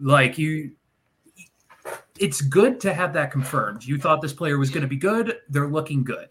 Like 0.00 0.38
you 0.38 0.72
it's 2.18 2.40
good 2.40 2.78
to 2.80 2.92
have 2.92 3.12
that 3.14 3.32
confirmed. 3.32 3.84
You 3.84 3.98
thought 3.98 4.20
this 4.20 4.32
player 4.32 4.58
was 4.58 4.70
going 4.70 4.82
to 4.82 4.88
be 4.88 4.96
good 4.96 5.38
they're 5.48 5.68
looking 5.68 6.04
good. 6.04 6.28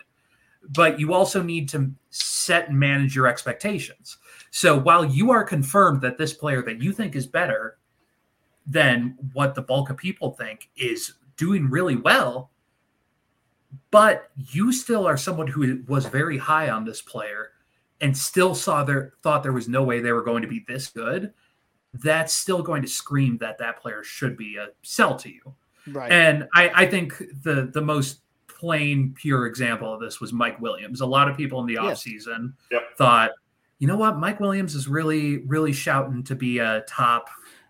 But 0.69 0.99
you 0.99 1.13
also 1.13 1.41
need 1.41 1.69
to 1.69 1.91
set 2.11 2.69
and 2.69 2.79
manage 2.79 3.15
your 3.15 3.27
expectations. 3.27 4.17
So 4.51 4.77
while 4.77 5.03
you 5.03 5.31
are 5.31 5.43
confirmed 5.43 6.01
that 6.01 6.17
this 6.17 6.33
player 6.33 6.61
that 6.63 6.81
you 6.81 6.93
think 6.93 7.15
is 7.15 7.25
better 7.25 7.77
than 8.67 9.17
what 9.33 9.55
the 9.55 9.61
bulk 9.61 9.89
of 9.89 9.97
people 9.97 10.31
think 10.31 10.69
is 10.75 11.13
doing 11.35 11.69
really 11.69 11.95
well 11.95 12.51
but 13.89 14.29
you 14.35 14.71
still 14.71 15.05
are 15.07 15.17
someone 15.17 15.47
who 15.47 15.81
was 15.87 16.05
very 16.05 16.37
high 16.37 16.69
on 16.69 16.85
this 16.85 17.01
player 17.01 17.51
and 18.01 18.17
still 18.17 18.53
saw 18.55 18.83
there 18.83 19.13
thought 19.23 19.43
there 19.43 19.53
was 19.53 19.67
no 19.69 19.83
way 19.83 19.99
they 19.99 20.11
were 20.11 20.23
going 20.23 20.41
to 20.41 20.47
be 20.47 20.63
this 20.67 20.87
good 20.87 21.33
that's 21.95 22.33
still 22.33 22.61
going 22.61 22.81
to 22.81 22.87
scream 22.87 23.37
that 23.39 23.57
that 23.57 23.79
player 23.81 24.03
should 24.03 24.35
be 24.37 24.57
a 24.57 24.67
sell 24.81 25.15
to 25.17 25.29
you 25.29 25.55
Right. 25.87 26.11
and 26.11 26.47
I, 26.55 26.69
I 26.83 26.85
think 26.85 27.17
the 27.43 27.69
the 27.73 27.81
most 27.81 28.21
plain 28.47 29.13
pure 29.15 29.47
example 29.47 29.91
of 29.93 29.99
this 29.99 30.19
was 30.21 30.31
mike 30.31 30.59
williams 30.61 31.01
a 31.01 31.05
lot 31.05 31.29
of 31.29 31.35
people 31.37 31.59
in 31.61 31.65
the 31.65 31.73
Yes. 31.73 32.03
offseason 32.03 32.53
Yep. 32.71 32.81
thought 32.97 33.31
you 33.79 33.87
know 33.87 33.97
what 33.97 34.17
mike 34.19 34.39
williams 34.39 34.75
is 34.75 34.87
really 34.87 35.39
really 35.47 35.73
shouting 35.73 36.23
to 36.25 36.35
be 36.35 36.59
a 36.59 36.83
top 36.87 37.27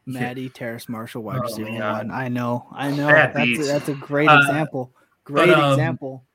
Maddie 0.07 0.49
Terrace 0.49 0.89
Marshall, 0.89 1.21
wide 1.21 1.37
Oh, 1.37 1.41
receiver 1.43 1.69
God. 1.77 2.07
one. 2.07 2.11
I 2.11 2.27
know, 2.27 2.65
I 2.73 2.89
know. 2.89 3.07
Bad 3.07 3.33
That's 3.35 3.37
a, 3.37 3.45
beats. 3.45 3.67
that's 3.67 3.89
a 3.89 3.93
great 3.93 4.27
Uh, 4.27 4.39
example. 4.39 4.95
Great 5.25 5.49
but, 5.49 5.59
um, 5.59 5.73
example. 5.73 6.25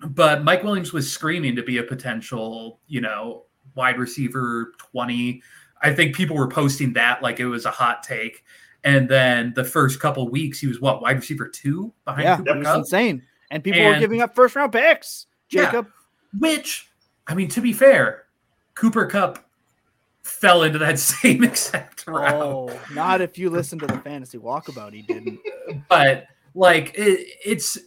But 0.00 0.44
Mike 0.44 0.62
Williams 0.62 0.92
was 0.92 1.10
screaming 1.10 1.56
to 1.56 1.62
be 1.62 1.78
a 1.78 1.82
potential, 1.82 2.78
you 2.86 3.00
know, 3.00 3.44
wide 3.74 3.98
receiver 3.98 4.72
20. 4.78 5.42
I 5.82 5.92
think 5.92 6.14
people 6.14 6.36
were 6.36 6.48
posting 6.48 6.92
that 6.94 7.22
like 7.22 7.40
it 7.40 7.46
was 7.46 7.64
a 7.64 7.70
hot 7.70 8.02
take. 8.02 8.44
And 8.84 9.08
then 9.08 9.52
the 9.54 9.64
first 9.64 9.98
couple 10.00 10.28
weeks, 10.28 10.60
he 10.60 10.66
was 10.66 10.80
what, 10.80 11.02
wide 11.02 11.16
receiver 11.16 11.48
two 11.48 11.92
behind 12.04 12.24
Yeah, 12.24 12.36
Cooper 12.36 12.50
it 12.50 12.58
was 12.58 12.66
Kupp? 12.66 12.78
insane. 12.78 13.22
And 13.50 13.64
people 13.64 13.84
were 13.84 13.98
giving 13.98 14.22
up 14.22 14.34
first 14.34 14.54
round 14.54 14.72
picks. 14.72 15.26
Yeah. 15.50 15.64
Jacob, 15.64 15.88
Which, 16.38 16.90
I 17.26 17.34
mean, 17.34 17.48
to 17.48 17.60
be 17.60 17.72
fair, 17.72 18.24
Cooper 18.74 19.06
Kupp 19.06 19.44
fell 20.22 20.62
into 20.62 20.78
that 20.78 20.98
same 20.98 21.42
exact 21.42 22.04
oh, 22.06 22.12
route. 22.12 22.34
oh, 22.34 22.80
not 22.94 23.20
if 23.20 23.38
you 23.38 23.50
listen 23.50 23.78
to 23.80 23.86
the 23.86 23.98
fantasy 23.98 24.38
walkabout. 24.38 24.92
He 24.92 25.02
didn't. 25.02 25.40
but 25.88 26.26
like 26.54 26.94
it, 26.96 27.26
it's 27.44 27.78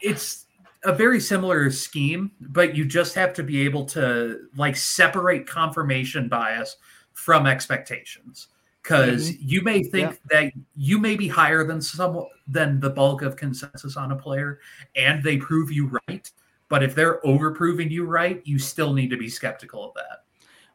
it's 0.00 0.46
a 0.84 0.92
very 0.92 1.20
similar 1.20 1.70
scheme 1.70 2.30
but 2.40 2.76
you 2.76 2.84
just 2.84 3.14
have 3.14 3.32
to 3.34 3.42
be 3.42 3.62
able 3.62 3.84
to 3.84 4.48
like 4.56 4.76
separate 4.76 5.46
confirmation 5.46 6.28
bias 6.28 6.76
from 7.12 7.46
expectations 7.46 8.48
because 8.82 9.32
mm-hmm. 9.32 9.42
you 9.42 9.62
may 9.62 9.82
think 9.82 10.18
that 10.30 10.52
you 10.76 10.98
may 10.98 11.16
be 11.16 11.26
higher 11.26 11.64
than 11.64 11.80
some 11.80 12.24
than 12.46 12.78
the 12.80 12.90
bulk 12.90 13.22
of 13.22 13.36
consensus 13.36 13.96
on 13.96 14.12
a 14.12 14.16
player 14.16 14.60
and 14.94 15.22
they 15.22 15.36
prove 15.36 15.72
you 15.72 15.90
right 16.08 16.30
but 16.68 16.82
if 16.82 16.94
they're 16.94 17.24
over 17.26 17.50
proving 17.50 17.90
you 17.90 18.04
right 18.04 18.40
you 18.44 18.58
still 18.58 18.92
need 18.92 19.10
to 19.10 19.16
be 19.16 19.28
skeptical 19.28 19.84
of 19.84 19.94
that 19.94 20.24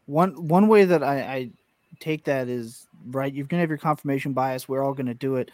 One 0.05 0.47
one 0.47 0.67
way 0.67 0.83
that 0.83 1.01
I, 1.01 1.19
I 1.21 1.51
take 1.99 2.25
that 2.25 2.49
is 2.49 2.87
right. 3.05 3.33
You're 3.33 3.45
gonna 3.45 3.61
have 3.61 3.69
your 3.69 3.77
confirmation 3.77 4.33
bias. 4.33 4.67
We're 4.67 4.83
all 4.83 4.93
gonna 4.93 5.13
do 5.13 5.37
it. 5.37 5.51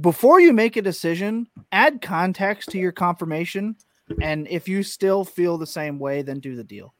Before 0.00 0.40
you 0.40 0.52
make 0.52 0.76
a 0.76 0.82
decision, 0.82 1.48
add 1.72 2.02
context 2.02 2.70
to 2.70 2.78
your 2.78 2.92
confirmation, 2.92 3.76
and 4.20 4.46
if 4.48 4.68
you 4.68 4.82
still 4.82 5.24
feel 5.24 5.58
the 5.58 5.66
same 5.66 5.98
way, 5.98 6.22
then 6.22 6.40
do 6.40 6.56
the 6.56 6.64
deal. 6.64 6.94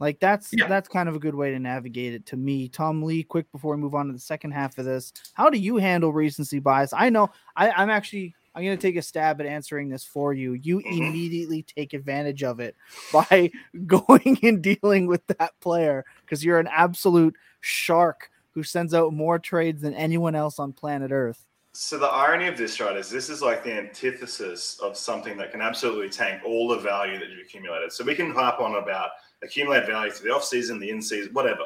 Like 0.00 0.18
that's 0.18 0.52
Yeah. 0.52 0.66
that's 0.66 0.88
kind 0.88 1.08
of 1.08 1.14
a 1.14 1.20
good 1.20 1.34
way 1.36 1.52
to 1.52 1.58
navigate 1.60 2.12
it 2.14 2.26
to 2.26 2.36
me. 2.36 2.68
Tom 2.68 3.02
Lee, 3.04 3.22
quick 3.22 3.50
before 3.52 3.76
we 3.76 3.80
move 3.80 3.94
on 3.94 4.08
to 4.08 4.12
the 4.12 4.18
second 4.18 4.50
half 4.50 4.76
of 4.78 4.84
this, 4.84 5.12
how 5.34 5.48
do 5.48 5.58
you 5.58 5.76
handle 5.76 6.12
recency 6.12 6.58
bias? 6.58 6.92
I 6.92 7.08
know 7.10 7.30
I, 7.54 7.70
I'm 7.70 7.90
actually 7.90 8.34
I'm 8.54 8.64
gonna 8.64 8.76
take 8.76 8.96
a 8.96 9.02
stab 9.02 9.40
at 9.40 9.46
answering 9.46 9.88
this 9.88 10.04
for 10.04 10.34
you. 10.34 10.54
You 10.54 10.80
Mhm. 10.80 10.98
immediately 10.98 11.62
take 11.62 11.94
advantage 11.94 12.42
of 12.42 12.58
it 12.58 12.74
by 13.12 13.52
going 13.86 14.38
and 14.42 14.60
dealing 14.60 15.06
with 15.06 15.24
that 15.28 15.52
player 15.60 16.04
because 16.22 16.44
you're 16.44 16.58
an 16.58 16.68
absolute 16.68 17.36
shark 17.60 18.28
who 18.50 18.64
sends 18.64 18.92
out 18.92 19.12
more 19.14 19.38
trades 19.38 19.82
than 19.82 19.94
anyone 19.94 20.34
else 20.34 20.58
on 20.58 20.72
planet 20.72 21.12
Earth. 21.12 21.46
So 21.74 21.98
the 21.98 22.06
irony 22.06 22.48
of 22.48 22.58
this, 22.58 22.80
right, 22.80 22.96
is 22.96 23.08
this 23.08 23.30
is 23.30 23.40
like 23.40 23.64
the 23.64 23.72
antithesis 23.72 24.78
of 24.82 24.94
something 24.94 25.38
that 25.38 25.52
can 25.52 25.62
absolutely 25.62 26.10
tank 26.10 26.42
all 26.44 26.68
the 26.68 26.78
value 26.78 27.18
that 27.18 27.30
you've 27.30 27.46
accumulated. 27.46 27.90
So 27.90 28.04
we 28.04 28.14
can 28.14 28.30
harp 28.30 28.60
on 28.60 28.74
about 28.74 29.10
accumulate 29.42 29.86
value 29.86 30.12
through 30.12 30.28
the 30.28 30.36
off 30.36 30.44
season, 30.44 30.78
the 30.78 30.90
in 30.90 31.00
season, 31.00 31.32
whatever. 31.32 31.64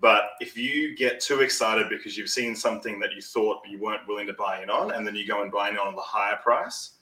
But 0.00 0.30
if 0.40 0.56
you 0.56 0.96
get 0.96 1.20
too 1.20 1.40
excited 1.40 1.90
because 1.90 2.16
you've 2.16 2.30
seen 2.30 2.56
something 2.56 2.98
that 3.00 3.12
you 3.14 3.20
thought 3.20 3.58
you 3.68 3.78
weren't 3.78 4.08
willing 4.08 4.26
to 4.26 4.32
buy 4.32 4.62
in 4.62 4.70
on, 4.70 4.92
and 4.92 5.06
then 5.06 5.14
you 5.14 5.26
go 5.26 5.42
and 5.42 5.52
buy 5.52 5.68
in 5.68 5.76
on 5.76 5.94
the 5.94 6.00
higher 6.00 6.36
price, 6.36 6.92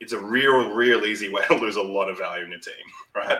it's 0.00 0.12
a 0.12 0.18
real, 0.18 0.70
real 0.74 1.06
easy 1.06 1.28
way 1.32 1.46
to 1.46 1.54
lose 1.54 1.76
a 1.76 1.82
lot 1.82 2.10
of 2.10 2.18
value 2.18 2.44
in 2.44 2.50
your 2.50 2.60
team, 2.60 2.74
right? 3.14 3.38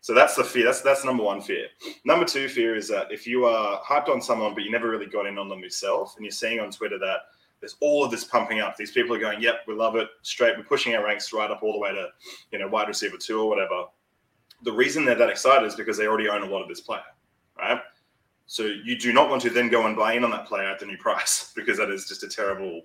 So 0.00 0.14
that's 0.14 0.34
the 0.34 0.44
fear. 0.44 0.64
That's 0.64 0.80
that's 0.80 1.04
number 1.04 1.24
one 1.24 1.42
fear. 1.42 1.66
Number 2.04 2.24
two 2.24 2.48
fear 2.48 2.76
is 2.76 2.88
that 2.88 3.10
if 3.10 3.26
you 3.26 3.44
are 3.44 3.82
hyped 3.82 4.08
on 4.08 4.22
someone 4.22 4.54
but 4.54 4.62
you 4.62 4.70
never 4.70 4.88
really 4.88 5.06
got 5.06 5.26
in 5.26 5.36
on 5.36 5.48
them 5.48 5.60
yourself, 5.60 6.14
and 6.16 6.24
you're 6.24 6.30
seeing 6.30 6.60
on 6.60 6.70
Twitter 6.70 6.98
that 7.00 7.18
there's 7.60 7.76
all 7.80 8.04
of 8.04 8.10
this 8.10 8.24
pumping 8.24 8.60
up. 8.60 8.76
These 8.76 8.92
people 8.92 9.14
are 9.14 9.18
going, 9.18 9.40
"Yep, 9.40 9.64
we 9.66 9.74
love 9.74 9.96
it." 9.96 10.08
Straight, 10.22 10.56
we're 10.56 10.64
pushing 10.64 10.94
our 10.94 11.04
ranks 11.04 11.32
right 11.32 11.50
up 11.50 11.62
all 11.62 11.72
the 11.72 11.78
way 11.78 11.92
to 11.92 12.08
you 12.50 12.58
know 12.58 12.68
wide 12.68 12.88
receiver 12.88 13.16
two 13.16 13.40
or 13.40 13.48
whatever. 13.48 13.84
The 14.62 14.72
reason 14.72 15.04
they're 15.04 15.14
that 15.14 15.30
excited 15.30 15.66
is 15.66 15.74
because 15.74 15.96
they 15.96 16.06
already 16.06 16.28
own 16.28 16.42
a 16.42 16.46
lot 16.46 16.62
of 16.62 16.68
this 16.68 16.80
player, 16.80 17.02
right? 17.58 17.80
So 18.46 18.64
you 18.64 18.96
do 18.98 19.12
not 19.12 19.28
want 19.28 19.42
to 19.42 19.50
then 19.50 19.68
go 19.68 19.86
and 19.86 19.96
buy 19.96 20.14
in 20.14 20.24
on 20.24 20.30
that 20.30 20.46
player 20.46 20.70
at 20.70 20.78
the 20.78 20.86
new 20.86 20.96
price 20.98 21.52
because 21.54 21.78
that 21.78 21.90
is 21.90 22.06
just 22.08 22.22
a 22.22 22.28
terrible 22.28 22.82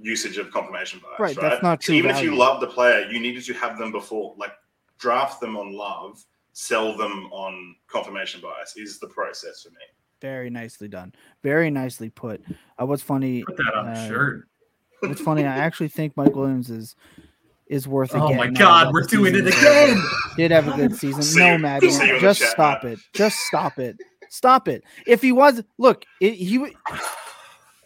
usage 0.00 0.38
of 0.38 0.50
confirmation 0.50 1.00
bias. 1.00 1.18
Right, 1.18 1.36
right? 1.36 1.50
that's 1.50 1.62
not 1.62 1.80
true. 1.80 1.94
So 1.94 1.98
even 1.98 2.12
value. 2.12 2.28
if 2.28 2.32
you 2.32 2.38
love 2.38 2.60
the 2.60 2.68
player, 2.68 3.08
you 3.10 3.20
needed 3.20 3.44
to 3.44 3.54
have 3.54 3.78
them 3.78 3.92
before, 3.92 4.34
like 4.38 4.52
draft 4.98 5.40
them 5.40 5.56
on 5.56 5.72
love, 5.72 6.24
sell 6.52 6.96
them 6.96 7.28
on 7.30 7.76
confirmation 7.86 8.40
bias 8.40 8.76
is 8.76 8.98
the 8.98 9.08
process 9.08 9.62
for 9.62 9.70
me. 9.70 9.76
Very 10.20 10.50
nicely 10.50 10.88
done. 10.88 11.14
Very 11.42 11.70
nicely 11.70 12.10
put. 12.10 12.42
Uh, 12.80 12.86
what's 12.86 13.02
funny? 13.02 13.44
Put 13.44 13.56
that 13.58 13.74
on 13.74 13.88
uh, 13.88 13.92
a 13.92 14.08
shirt. 14.08 14.48
What's 15.00 15.20
funny? 15.20 15.44
I 15.44 15.56
actually 15.58 15.88
think 15.88 16.16
Mike 16.16 16.34
Williams 16.34 16.70
is 16.70 16.96
is 17.68 17.86
worth. 17.86 18.14
Oh 18.14 18.32
my 18.34 18.48
God, 18.48 18.92
we're 18.92 19.02
doing 19.02 19.34
it 19.34 19.46
again. 19.46 20.02
Did 20.36 20.50
have 20.50 20.66
a 20.68 20.76
good 20.76 20.96
season. 20.96 21.22
See 21.22 21.38
no, 21.38 21.52
you- 21.52 21.58
Maddie, 21.58 21.90
see 21.90 22.04
you 22.06 22.08
in 22.10 22.14
the 22.16 22.20
just 22.20 22.42
stop 22.42 22.82
Matt. 22.82 22.92
it. 22.94 22.98
Just 23.14 23.36
stop 23.36 23.78
it. 23.78 23.96
Stop 24.30 24.68
it. 24.68 24.82
If 25.06 25.22
he 25.22 25.32
was, 25.32 25.62
look, 25.78 26.04
it, 26.20 26.34
he. 26.34 26.58
would- 26.58 26.74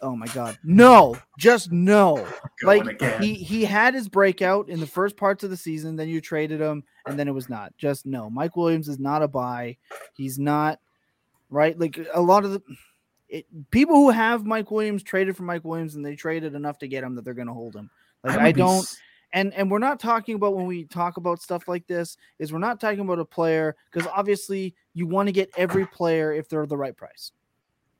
Oh 0.01 0.17
my 0.17 0.27
God, 0.27 0.57
no! 0.65 1.15
Just 1.39 1.71
no. 1.71 2.27
Like 2.61 2.85
again. 2.85 3.21
he 3.21 3.35
he 3.35 3.63
had 3.63 3.93
his 3.93 4.09
breakout 4.09 4.67
in 4.67 4.81
the 4.81 4.85
first 4.85 5.15
parts 5.15 5.45
of 5.45 5.49
the 5.49 5.55
season 5.55 5.95
then 5.95 6.09
you 6.09 6.19
traded 6.19 6.59
him 6.59 6.83
and 7.05 7.17
then 7.17 7.29
it 7.29 7.33
was 7.33 7.47
not 7.47 7.75
just 7.77 8.05
no 8.05 8.29
mike 8.29 8.55
williams 8.57 8.87
is 8.89 8.99
not 8.99 9.21
a 9.23 9.27
buy 9.29 9.77
he's 10.15 10.37
not 10.37 10.79
right? 11.53 11.79
Like 11.79 11.99
a 12.13 12.21
lot 12.21 12.43
of 12.45 12.51
the 12.51 12.61
it, 13.29 13.45
people 13.71 13.95
who 13.95 14.09
have 14.11 14.45
mike 14.45 14.69
williams 14.69 15.01
traded 15.01 15.35
for 15.35 15.43
mike 15.43 15.63
williams 15.63 15.95
and 15.95 16.05
they 16.05 16.15
traded 16.15 16.53
enough 16.53 16.77
to 16.79 16.87
get 16.87 17.03
him 17.03 17.15
that 17.15 17.23
they're 17.25 17.33
going 17.33 17.47
to 17.47 17.53
hold 17.53 17.75
him. 17.75 17.89
Like 18.23 18.35
would 18.35 18.45
i 18.45 18.51
don't 18.51 18.79
s- 18.79 18.97
and 19.31 19.53
and 19.55 19.71
we're 19.71 19.79
not 19.79 19.99
talking 19.99 20.35
about 20.35 20.55
when 20.55 20.67
we 20.67 20.83
talk 20.85 21.17
about 21.17 21.41
stuff 21.41 21.67
like 21.67 21.87
this 21.87 22.17
is 22.37 22.53
we're 22.53 22.59
not 22.59 22.79
talking 22.79 22.99
about 22.99 23.17
a 23.19 23.25
player 23.25 23.75
because 23.91 24.07
obviously 24.13 24.75
you 24.93 25.07
want 25.07 25.27
to 25.27 25.31
get 25.31 25.49
every 25.57 25.85
player 25.87 26.31
if 26.33 26.47
they're 26.49 26.67
the 26.67 26.77
right 26.77 26.95
price. 26.95 27.31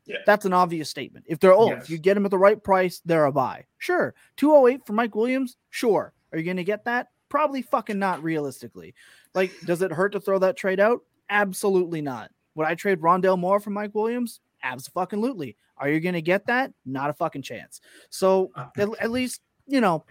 Yeah. 0.05 0.17
that's 0.25 0.45
an 0.45 0.51
obvious 0.53 0.89
statement. 0.89 1.25
If 1.29 1.39
they're 1.39 1.53
old, 1.53 1.69
Yes. 1.71 1.83
if 1.85 1.89
you 1.89 1.97
get 1.97 2.13
them 2.15 2.25
at 2.25 2.31
the 2.31 2.37
right 2.37 2.61
price 2.61 3.01
they're 3.05 3.25
a 3.25 3.31
buy. 3.31 3.65
Sure 3.79 4.13
208 4.37 4.85
for 4.85 4.93
mike 4.93 5.15
williams? 5.15 5.57
Sure. 5.71 6.13
Are 6.31 6.37
you 6.37 6.43
going 6.43 6.57
to 6.57 6.63
get 6.63 6.85
that? 6.85 7.07
Probably 7.29 7.61
fucking 7.63 7.97
not 7.97 8.21
realistically. 8.21 8.93
Like 9.33 9.51
does 9.65 9.81
it 9.81 9.91
hurt 9.91 10.11
to 10.11 10.19
throw 10.19 10.37
that 10.39 10.57
trade 10.57 10.79
out? 10.81 10.99
Absolutely 11.29 12.01
not 12.01 12.29
would 12.55 12.67
i 12.67 12.75
trade 12.75 12.99
rondale 12.99 13.37
moore 13.39 13.59
for 13.59 13.69
mike 13.71 13.93
williams? 13.93 14.39
Absolutely. 14.63 15.57
Are 15.77 15.89
you 15.89 15.99
going 15.99 16.13
to 16.13 16.21
get 16.21 16.45
that? 16.47 16.71
Not 16.85 17.09
a 17.09 17.13
fucking 17.13 17.41
chance. 17.41 17.81
So 18.09 18.51
Uh, 18.55 18.67
at, 18.77 18.89
at 19.01 19.11
least 19.11 19.41
you 19.67 19.81
know 19.81 20.05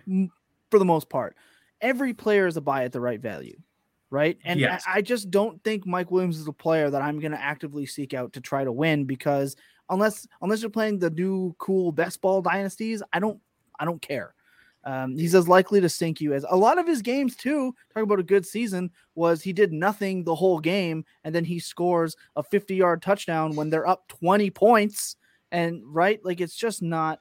for 0.71 0.79
the 0.79 0.85
most 0.85 1.09
part 1.09 1.37
every 1.81 2.13
player 2.15 2.47
is 2.47 2.57
a 2.57 2.61
buy 2.61 2.85
at 2.85 2.93
the 2.93 3.01
right 3.01 3.21
value 3.21 3.57
right? 4.11 4.39
And 4.45 4.59
I- 4.59 4.63
Yes. 4.63 4.85
I, 4.87 5.01
just 5.03 5.31
don't 5.31 5.63
think 5.65 5.87
mike 5.87 6.11
williams 6.11 6.39
is 6.39 6.47
a 6.49 6.53
player 6.53 6.91
that 6.91 7.01
i'm 7.03 7.19
going 7.21 7.33
to 7.33 7.41
actively 7.41 7.87
seek 7.87 8.13
out 8.15 8.33
to 8.35 8.41
try 8.41 8.63
to 8.65 8.73
win 8.73 9.05
because 9.05 9.57
unless 9.89 10.27
unless 10.43 10.61
you're 10.63 10.71
playing 10.71 10.99
the 10.99 11.11
new 11.11 11.55
cool 11.59 11.93
best 11.93 12.21
ball 12.21 12.43
dynasties 12.43 13.03
i 13.13 13.19
don't 13.19 13.41
i 13.81 13.85
don't 13.85 14.03
care 14.03 14.35
um, 14.85 15.17
he's 15.17 15.35
as 15.35 15.47
likely 15.49 15.81
to 15.81 15.89
sink 15.89 16.21
you 16.21 16.33
as 16.35 16.45
a 16.51 16.57
lot 16.57 16.79
of 16.79 16.87
his 16.87 17.03
games 17.03 17.37
too 17.37 17.75
talking 17.93 18.03
about 18.05 18.19
a 18.19 18.23
good 18.25 18.45
season 18.45 18.91
was 19.15 19.43
he 19.43 19.53
did 19.53 19.73
nothing 19.73 20.25
the 20.25 20.35
whole 20.35 20.59
game 20.59 21.05
and 21.25 21.35
then 21.35 21.45
he 21.45 21.59
scores 21.59 22.17
a 22.37 22.43
50 22.43 22.75
yard 22.75 23.01
touchdown 23.03 23.55
when 23.55 23.71
they're 23.71 23.87
up 23.87 24.09
20 24.09 24.51
points 24.51 25.17
and 25.53 25.83
right 25.87 26.25
like 26.25 26.41
it's 26.41 26.57
just 26.57 26.83
not 26.83 27.21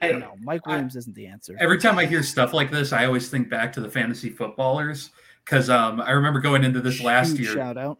i 0.00 0.08
don't 0.08 0.20
know 0.20 0.34
mike 0.40 0.60
I- 0.66 0.70
williams 0.70 0.94
isn't 0.96 1.14
the 1.14 1.26
answer 1.26 1.56
Every 1.58 1.78
time 1.78 1.98
I 1.98 2.06
hear 2.06 2.22
stuff 2.22 2.52
like 2.52 2.70
this, 2.70 2.92
I 2.92 3.06
always 3.06 3.28
think 3.28 3.48
back 3.50 3.72
to 3.74 3.80
the 3.80 3.88
fantasy 3.90 4.30
footballers 4.30 5.10
because 5.44 5.70
um, 5.70 6.00
I 6.00 6.10
remember 6.12 6.40
going 6.40 6.62
into 6.64 6.80
this 6.80 7.00
last 7.02 7.30
Huge 7.30 7.40
year. 7.48 7.54
shout 7.54 7.76
out 7.78 7.98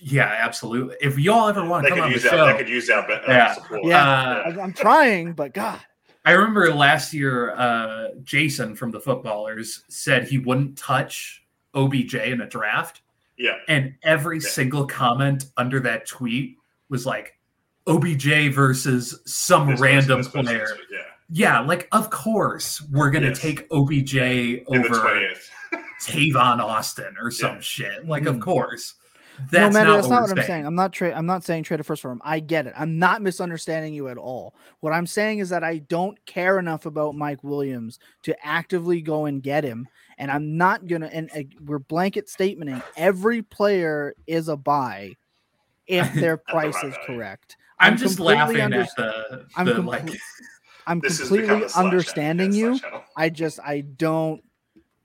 Yeah, 0.00 0.32
absolutely. 0.40 0.96
If 1.00 1.18
y'all 1.18 1.48
ever 1.48 1.64
want 1.64 1.84
to 1.86 1.90
come 1.90 2.00
on 2.02 2.08
the 2.10 2.14
use 2.14 2.22
show, 2.22 2.38
our 2.38 2.52
they 2.52 2.58
could 2.58 2.68
use 2.68 2.86
that. 2.86 3.06
be- 3.08 3.14
uh, 3.14 3.20
Yeah. 3.26 3.54
support. 3.54 3.80
Yeah. 3.84 4.06
Uh, 4.46 4.60
i'm 4.60 4.72
trying 4.72 5.32
but 5.32 5.52
god 5.54 5.80
I 6.24 6.32
remember 6.32 6.72
last 6.72 7.12
year, 7.12 7.52
uh, 7.54 8.08
Jason 8.22 8.74
from 8.74 8.90
the 8.90 9.00
footballers 9.00 9.84
said 9.88 10.26
he 10.26 10.38
wouldn't 10.38 10.78
touch 10.78 11.44
OBJ 11.74 12.14
in 12.14 12.40
a 12.40 12.46
draft, 12.48 13.02
yeah. 13.36 13.56
and 13.68 13.94
every 14.02 14.38
Yeah. 14.38 14.48
single 14.48 14.86
comment 14.86 15.46
under 15.56 15.80
that 15.80 16.06
tweet 16.06 16.56
was 16.88 17.04
like 17.04 17.38
OBJ 17.86 18.48
versus 18.48 19.20
some 19.26 19.68
This 19.70 19.80
random 19.80 20.18
person, 20.18 20.32
this 20.42 20.46
player. 20.46 20.58
this 20.60 20.70
person, 20.70 20.84
Yeah. 20.90 20.98
Yeah, 21.30 21.60
like 21.60 21.88
of 21.92 22.10
course 22.10 22.80
we're 22.90 23.10
gonna 23.10 23.28
Yes. 23.28 23.40
take 23.40 23.66
OBJ 23.70 24.62
over 24.68 24.88
twentieth. 24.88 25.50
Tavon 26.02 26.60
Austin 26.60 27.16
or 27.20 27.30
some 27.30 27.56
Yeah. 27.56 27.60
shit. 27.60 28.06
Like, 28.06 28.24
Mm. 28.24 28.28
of 28.36 28.40
course. 28.40 28.94
No 29.38 29.46
That's 29.50 29.74
matter 29.74 29.88
not 29.90 29.96
that's 29.96 30.08
what 30.08 30.14
not 30.14 30.22
what 30.30 30.38
i'm 30.38 30.44
saying. 30.46 30.66
i'm 30.66 30.74
not 30.74 30.92
tra- 30.92 31.12
i'm 31.14 31.26
not 31.26 31.44
saying 31.44 31.64
trade 31.64 31.80
a 31.80 31.84
first 31.84 32.02
for 32.02 32.10
him. 32.12 32.20
I 32.24 32.40
get 32.40 32.66
it. 32.66 32.74
I'm 32.76 32.98
not 32.98 33.20
misunderstanding 33.22 33.92
you 33.94 34.08
at 34.08 34.16
all. 34.16 34.54
What 34.80 34.92
i'm 34.92 35.06
saying 35.06 35.38
is 35.40 35.48
that 35.48 35.64
i 35.64 35.78
don't 35.78 36.16
care 36.26 36.58
enough 36.58 36.86
about 36.86 37.14
mike 37.14 37.42
williams 37.42 37.98
to 38.22 38.34
actively 38.46 39.00
go 39.00 39.26
and 39.26 39.42
get 39.42 39.64
him 39.64 39.88
and 40.18 40.30
i'm 40.30 40.56
not 40.56 40.86
gonna 40.86 41.06
and 41.12 41.30
uh, 41.36 41.42
we're 41.64 41.78
blanket 41.80 42.28
statementing 42.28 42.82
every 42.96 43.42
player 43.42 44.14
is 44.26 44.48
a 44.48 44.56
buy 44.56 45.12
if 45.86 46.12
their 46.14 46.36
price 46.36 46.82
is 46.84 46.94
correct. 47.04 47.56
I'm, 47.80 47.92
I'm 47.94 47.98
just 47.98 48.20
laughing 48.20 48.60
under- 48.60 48.80
at 48.82 48.88
the, 48.96 49.46
I'm 49.56 49.66
the 49.66 49.82
like 49.82 50.08
i'm 50.86 51.00
This 51.00 51.18
has 51.18 51.28
become 51.30 51.60
completely 51.60 51.74
understanding. 51.84 52.52
You. 52.52 52.78
I 53.16 53.28
just 53.30 53.58
I 53.60 53.80
don't 53.80 54.42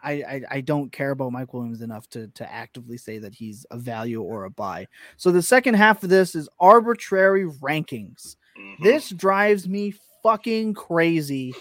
I, 0.01 0.11
I 0.11 0.41
I 0.51 0.61
don't 0.61 0.91
care 0.91 1.11
about 1.11 1.31
Mike 1.31 1.53
Williams 1.53 1.81
enough 1.81 2.09
to 2.11 2.27
to 2.27 2.51
actively 2.51 2.97
say 2.97 3.17
that 3.19 3.33
he's 3.33 3.65
a 3.71 3.77
value 3.77 4.21
or 4.21 4.45
a 4.45 4.49
buy. 4.49 4.87
So 5.17 5.31
the 5.31 5.41
second 5.41 5.75
half 5.75 6.03
of 6.03 6.09
this 6.09 6.35
is 6.35 6.49
arbitrary 6.59 7.45
rankings. 7.45 8.35
Mhm. 8.57 8.83
This 8.83 9.09
drives 9.09 9.67
me 9.67 9.93
fucking 10.23 10.73
crazy 10.73 11.53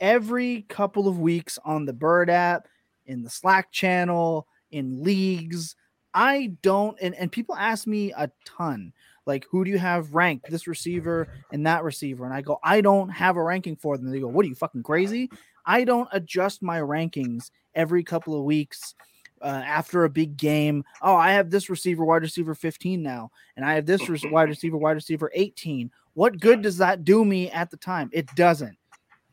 every 0.00 0.62
couple 0.68 1.08
of 1.08 1.18
weeks 1.18 1.58
on 1.64 1.84
the 1.84 1.92
Bird 1.92 2.28
app, 2.30 2.68
in 3.06 3.22
the 3.22 3.30
Slack 3.30 3.72
channel, 3.72 4.46
in 4.70 5.02
leagues. 5.02 5.76
I 6.14 6.52
don't 6.62 6.96
and, 7.00 7.14
and 7.14 7.30
people 7.30 7.54
ask 7.56 7.86
me 7.86 8.12
a 8.16 8.30
ton 8.44 8.92
like 9.26 9.44
who 9.50 9.64
do 9.64 9.70
you 9.70 9.78
have 9.78 10.14
ranked 10.14 10.48
this 10.50 10.66
receiver 10.66 11.28
and 11.52 11.66
that 11.66 11.84
receiver 11.84 12.24
and 12.24 12.32
I 12.32 12.40
go 12.40 12.58
I 12.62 12.80
don't 12.80 13.10
have 13.10 13.36
a 13.36 13.42
ranking 13.42 13.76
for 13.76 13.98
them. 13.98 14.10
They 14.10 14.20
go, 14.20 14.28
"What 14.28 14.44
are 14.46 14.48
you 14.48 14.54
fucking 14.54 14.82
crazy?" 14.82 15.30
I 15.66 15.84
don't 15.84 16.08
adjust 16.12 16.62
my 16.62 16.78
rankings 16.80 17.50
every 17.76 18.02
couple 18.02 18.36
of 18.36 18.44
weeks 18.44 18.94
uh, 19.42 19.62
after 19.64 20.04
a 20.04 20.10
big 20.10 20.36
game. 20.36 20.82
Oh, 21.02 21.14
I 21.14 21.32
have 21.32 21.50
this 21.50 21.70
receiver, 21.70 22.04
wide 22.04 22.22
receiver 22.22 22.54
15 22.54 23.02
now, 23.02 23.30
and 23.56 23.64
I 23.64 23.74
have 23.74 23.86
this 23.86 24.08
rec- 24.08 24.22
wide 24.32 24.48
receiver, 24.48 24.76
wide 24.76 24.92
receiver 24.92 25.30
18. 25.34 25.90
What 26.14 26.40
good 26.40 26.62
does 26.62 26.78
that 26.78 27.04
do 27.04 27.24
me 27.24 27.50
at 27.50 27.70
the 27.70 27.76
time? 27.76 28.08
It 28.12 28.26
doesn't. 28.34 28.76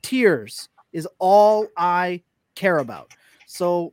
Tiers 0.01 0.69
is 0.91 1.07
all 1.17 1.67
I 1.77 2.21
care 2.55 2.79
about. 2.79 3.09
So, 3.47 3.91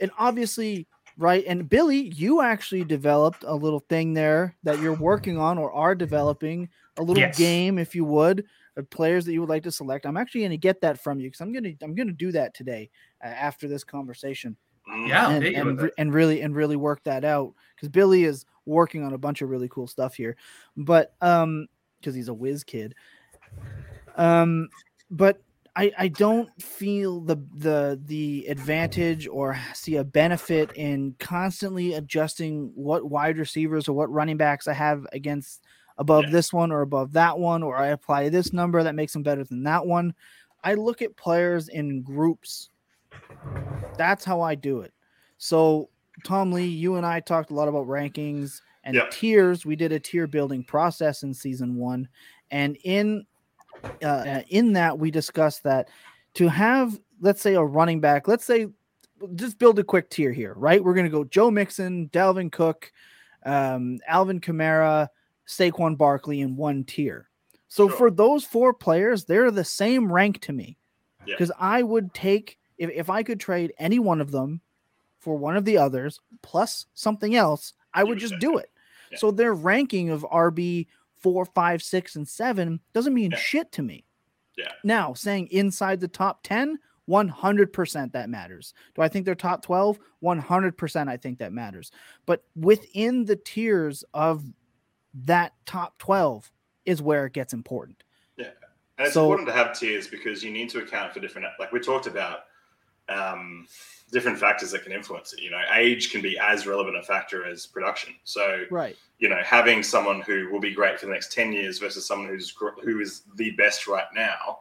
and 0.00 0.10
obviously, 0.18 0.86
right? 1.18 1.44
And 1.46 1.68
Billy, 1.68 2.08
you 2.14 2.40
actually 2.40 2.84
developed 2.84 3.44
a 3.46 3.54
little 3.54 3.80
thing 3.88 4.14
there 4.14 4.56
that 4.62 4.80
you're 4.80 4.94
working 4.94 5.36
on 5.38 5.58
or 5.58 5.70
are 5.72 5.94
developing 5.94 6.68
a 6.96 7.02
little 7.02 7.20
Yes. 7.20 7.36
game, 7.38 7.78
if 7.78 7.94
you 7.94 8.04
would, 8.06 8.44
of 8.76 8.88
players 8.90 9.24
that 9.24 9.32
you 9.32 9.40
would 9.40 9.50
like 9.50 9.62
to 9.64 9.72
select. 9.72 10.06
I'm 10.06 10.16
actually 10.16 10.42
going 10.42 10.50
to 10.52 10.56
get 10.56 10.80
that 10.80 11.02
from 11.02 11.20
you 11.20 11.28
because 11.28 11.40
I'm 11.40 11.52
going 11.52 11.64
to 11.64 11.74
I'm 11.82 11.94
going 11.94 12.06
to 12.08 12.12
do 12.12 12.32
that 12.32 12.54
today 12.54 12.90
uh, 13.22 13.28
after 13.28 13.68
this 13.68 13.84
conversation 13.84 14.56
Mm. 14.88 15.08
yeah, 15.08 15.30
and, 15.30 15.44
and, 15.44 15.66
with 15.66 15.80
re- 15.80 15.88
it. 15.88 15.94
and 15.98 16.12
really 16.12 16.40
and 16.40 16.56
really 16.56 16.74
work 16.74 17.04
that 17.04 17.24
out 17.24 17.54
because 17.76 17.88
Billy 17.88 18.24
is 18.24 18.44
working 18.66 19.04
on 19.04 19.12
a 19.12 19.18
bunch 19.18 19.40
of 19.40 19.48
really 19.48 19.68
cool 19.68 19.86
stuff 19.86 20.14
here, 20.14 20.36
but 20.76 21.14
um 21.20 21.68
because 22.00 22.16
he's 22.16 22.26
a 22.26 22.34
whiz 22.34 22.64
kid, 22.64 22.94
um 24.16 24.68
but 25.08 25.40
I 25.76 25.92
I 25.96 26.08
don't 26.08 26.50
feel 26.60 27.20
the 27.20 27.36
the 27.56 28.00
the 28.04 28.46
advantage 28.48 29.28
or 29.28 29.56
see 29.72 29.96
a 29.96 30.04
benefit 30.04 30.72
in 30.74 31.14
constantly 31.20 31.94
adjusting 31.94 32.72
what 32.74 33.08
wide 33.08 33.38
receivers 33.38 33.88
or 33.88 33.92
what 33.92 34.10
running 34.10 34.36
backs 34.36 34.66
I 34.66 34.72
have 34.72 35.06
against 35.12 35.62
above 35.98 36.26
Yeah. 36.26 36.32
this 36.32 36.52
one 36.52 36.72
or 36.72 36.82
above 36.82 37.12
that 37.12 37.38
one 37.38 37.62
or 37.62 37.76
I 37.76 37.88
apply 37.88 38.28
this 38.28 38.52
number 38.52 38.82
that 38.82 38.94
makes 38.94 39.12
them 39.12 39.22
better 39.22 39.44
than 39.44 39.62
that 39.64 39.86
one. 39.86 40.14
I 40.64 40.74
look 40.74 41.02
at 41.02 41.16
players 41.16 41.68
in 41.68 42.02
groups 42.02 42.70
that's 43.96 44.24
how 44.24 44.40
I 44.40 44.54
do 44.54 44.80
it. 44.80 44.92
So, 45.38 45.90
Tom 46.24 46.52
Lee, 46.52 46.66
you 46.66 46.96
and 46.96 47.06
I 47.06 47.20
talked 47.20 47.50
a 47.50 47.54
lot 47.54 47.68
about 47.68 47.86
rankings 47.86 48.60
and 48.84 48.96
Yeah. 48.96 49.06
tiers. 49.10 49.66
We 49.66 49.76
did 49.76 49.92
a 49.92 50.00
tier 50.00 50.26
building 50.26 50.64
process 50.64 51.22
in 51.22 51.34
season 51.34 51.76
one, 51.76 52.08
and 52.50 52.76
in 52.84 53.26
uh, 54.02 54.42
in 54.48 54.72
that 54.72 54.98
we 54.98 55.10
discussed 55.12 55.62
that 55.62 55.88
to 56.34 56.48
have, 56.48 56.98
let's 57.20 57.40
say, 57.40 57.54
a 57.54 57.62
running 57.62 58.00
back. 58.00 58.26
Let's 58.26 58.44
say 58.44 58.66
just 59.36 59.58
build 59.58 59.78
a 59.78 59.84
quick 59.84 60.10
tier 60.10 60.32
here, 60.32 60.54
right? 60.56 60.82
We're 60.82 60.94
gonna 60.94 61.08
go 61.08 61.22
Joe 61.24 61.50
Mixon, 61.50 62.08
Dalvin 62.08 62.50
Cook, 62.50 62.92
um, 63.44 64.00
Alvin 64.08 64.40
Kamara, 64.40 65.08
Saquon 65.46 65.96
Barkley 65.96 66.40
in 66.40 66.56
one 66.56 66.84
tier. 66.84 67.28
So 67.68 67.88
Sure. 67.88 67.96
for 67.96 68.10
those 68.10 68.44
four 68.44 68.72
players, 68.74 69.24
they're 69.24 69.50
the 69.50 69.64
same 69.64 70.12
rank 70.12 70.40
to 70.42 70.52
me. 70.52 70.76
Yeah. 71.26 71.34
Because 71.34 71.52
I 71.58 71.82
would 71.82 72.12
take 72.14 72.58
if, 72.78 72.90
if 72.90 73.08
I 73.10 73.22
could 73.22 73.38
trade 73.38 73.72
any 73.78 73.98
one 73.98 74.20
of 74.20 74.30
them 74.32 74.60
for 75.18 75.36
one 75.36 75.56
of 75.56 75.64
the 75.64 75.78
others 75.78 76.20
plus 76.42 76.86
something 76.94 77.36
else, 77.36 77.74
I 77.94 78.00
You 78.02 78.08
would 78.08 78.18
just 78.18 78.38
do 78.40 78.58
it. 78.58 78.64
it. 78.64 78.70
Yeah. 79.12 79.18
So 79.18 79.30
their 79.30 79.54
ranking 79.54 80.10
of 80.10 80.24
RB 80.32 80.88
four, 81.18 81.44
five, 81.44 81.82
six, 81.82 82.16
and 82.16 82.26
seven 82.28 82.80
doesn't 82.92 83.14
mean 83.14 83.30
Yeah. 83.30 83.36
shit 83.38 83.72
to 83.72 83.82
me. 83.82 84.04
Yeah. 84.56 84.72
Now, 84.82 85.14
saying 85.14 85.46
inside 85.52 86.00
the 86.00 86.08
top 86.08 86.42
10, 86.42 86.78
100% 87.08 88.12
that 88.12 88.28
matters. 88.30 88.74
Do 88.94 89.02
I 89.02 89.08
think 89.08 89.24
they're 89.24 89.34
top 89.34 89.62
12? 89.62 89.98
100% 90.22 91.08
I 91.08 91.16
think 91.16 91.38
that 91.38 91.52
matters. 91.52 91.90
But 92.26 92.44
within 92.56 93.24
the 93.24 93.36
tiers 93.36 94.04
of 94.14 94.44
that 95.14 95.52
top 95.66 95.98
12 95.98 96.50
is 96.84 97.00
where 97.02 97.26
it 97.26 97.32
gets 97.32 97.52
important. 97.52 98.02
Yeah. 98.36 98.46
And 98.98 99.06
it's 99.06 99.14
So- 99.14 99.22
important 99.24 99.48
to 99.48 99.54
have 99.54 99.78
tiers 99.78 100.08
because 100.08 100.42
you 100.42 100.50
need 100.50 100.70
to 100.70 100.78
account 100.80 101.12
for 101.12 101.20
different, 101.20 101.46
like 101.58 101.72
we 101.72 101.80
talked 101.80 102.06
about, 102.06 102.44
um, 103.08 103.66
different 104.10 104.38
factors 104.38 104.70
that 104.70 104.82
can 104.82 104.92
influence 104.92 105.32
it. 105.32 105.40
You 105.40 105.50
know, 105.50 105.60
age 105.74 106.12
can 106.12 106.20
be 106.20 106.38
as 106.38 106.66
relevant 106.66 106.96
a 106.96 107.02
factor 107.02 107.44
as 107.46 107.66
production. 107.66 108.14
So, 108.24 108.64
Right. 108.70 108.96
you 109.18 109.28
know, 109.28 109.40
having 109.42 109.82
someone 109.82 110.20
who 110.20 110.50
will 110.50 110.60
be 110.60 110.72
great 110.72 111.00
for 111.00 111.06
the 111.06 111.12
next 111.12 111.32
10 111.32 111.52
years 111.52 111.78
versus 111.78 112.06
someone 112.06 112.28
who's 112.28 112.54
who 112.82 113.00
is 113.00 113.22
the 113.36 113.50
best 113.52 113.86
right 113.86 114.06
now. 114.14 114.60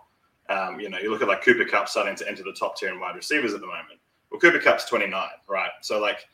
Um, 0.50 0.80
you 0.80 0.90
know, 0.90 0.98
you 0.98 1.10
look 1.12 1.22
at 1.22 1.28
like 1.28 1.44
Cooper 1.44 1.66
Kupp 1.66 1.88
starting 1.88 2.16
to 2.16 2.28
enter 2.28 2.44
the 2.44 2.54
top 2.54 2.78
tier 2.78 2.90
in 2.90 3.00
wide 3.00 3.16
receivers 3.16 3.54
at 3.54 3.62
the 3.62 3.68
moment. 3.68 4.00
Well, 4.30 4.40
Cooper 4.40 4.60
Kupp's 4.60 4.86
29, 4.86 5.30
right? 5.48 5.72
So, 5.82 6.00
like, 6.00 6.28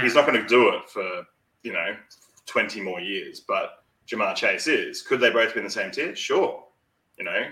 he's 0.00 0.14
not 0.14 0.26
going 0.26 0.40
to 0.40 0.48
do 0.48 0.70
it 0.70 0.88
for, 0.88 1.26
you 1.62 1.72
know, 1.72 1.96
20 2.46 2.80
more 2.80 3.00
years, 3.00 3.40
but 3.40 3.84
Ja'Marr 4.08 4.34
Chase 4.34 4.66
is. 4.66 5.02
Could 5.02 5.20
they 5.20 5.30
both 5.30 5.54
be 5.54 5.60
in 5.60 5.64
the 5.64 5.70
same 5.70 5.90
tier? 5.90 6.14
Sure. 6.16 6.64
You 7.18 7.24
know, 7.24 7.48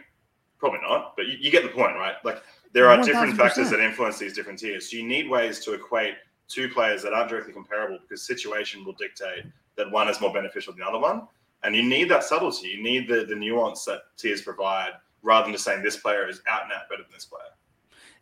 probably 0.58 0.80
not, 0.82 1.14
but 1.16 1.26
you, 1.26 1.36
you 1.38 1.50
get 1.50 1.62
the 1.62 1.68
point, 1.68 1.96
right? 1.96 2.14
Like, 2.24 2.42
there 2.72 2.88
are 2.88 3.02
different 3.02 3.34
1000%. 3.34 3.36
factors 3.36 3.70
that 3.70 3.80
influence 3.80 4.18
these 4.18 4.34
different 4.34 4.58
tiers. 4.58 4.90
So, 4.90 4.96
you 4.96 5.06
need 5.06 5.28
ways 5.28 5.60
to 5.64 5.74
equate 5.74 6.14
two 6.48 6.68
players 6.68 7.02
that 7.02 7.12
aren't 7.12 7.30
directly 7.30 7.52
comparable 7.52 7.98
because 8.02 8.26
situation 8.26 8.84
will 8.84 8.94
dictate 8.94 9.44
that 9.76 9.90
one 9.90 10.08
is 10.08 10.20
more 10.20 10.32
beneficial 10.32 10.72
than 10.72 10.80
the 10.80 10.86
other 10.86 10.98
one. 10.98 11.26
And 11.62 11.76
you 11.76 11.82
need 11.82 12.10
that 12.10 12.24
subtlety. 12.24 12.68
You 12.68 12.82
need 12.82 13.08
the, 13.08 13.24
the 13.24 13.34
nuance 13.34 13.84
that 13.84 14.00
tiers 14.16 14.42
provide 14.42 14.92
rather 15.22 15.44
than 15.44 15.52
just 15.52 15.64
saying 15.64 15.82
this 15.82 15.96
player 15.96 16.28
is 16.28 16.40
out 16.48 16.64
and 16.64 16.72
out 16.72 16.88
better 16.88 17.02
than 17.02 17.12
this 17.12 17.26
player. 17.26 17.42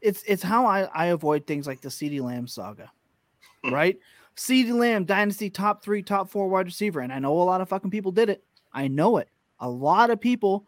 It's 0.01 0.23
it's 0.27 0.43
how 0.43 0.66
I, 0.66 0.83
I 0.95 1.07
avoid 1.07 1.47
things 1.47 1.66
like 1.66 1.81
the 1.81 1.89
CeeDee 1.89 2.21
Lamb 2.21 2.47
saga. 2.47 2.91
Right? 3.73 3.99
CeeDee 4.39 4.72
Lamb, 4.72 5.05
Dynasty 5.05 5.51
top 5.51 5.82
three, 5.82 6.01
top 6.01 6.30
four 6.30 6.49
wide 6.49 6.66
receiver. 6.66 7.01
And 7.01 7.12
I 7.12 7.18
know 7.18 7.32
a 7.32 7.43
lot 7.43 7.61
of 7.61 7.68
fucking 7.68 7.91
people 7.91 8.12
did 8.12 8.30
it. 8.30 8.45
I 8.72 8.86
know 8.86 9.16
it. 9.16 9.28
A 9.59 9.68
lot 9.68 10.11
of 10.11 10.20
people, 10.20 10.64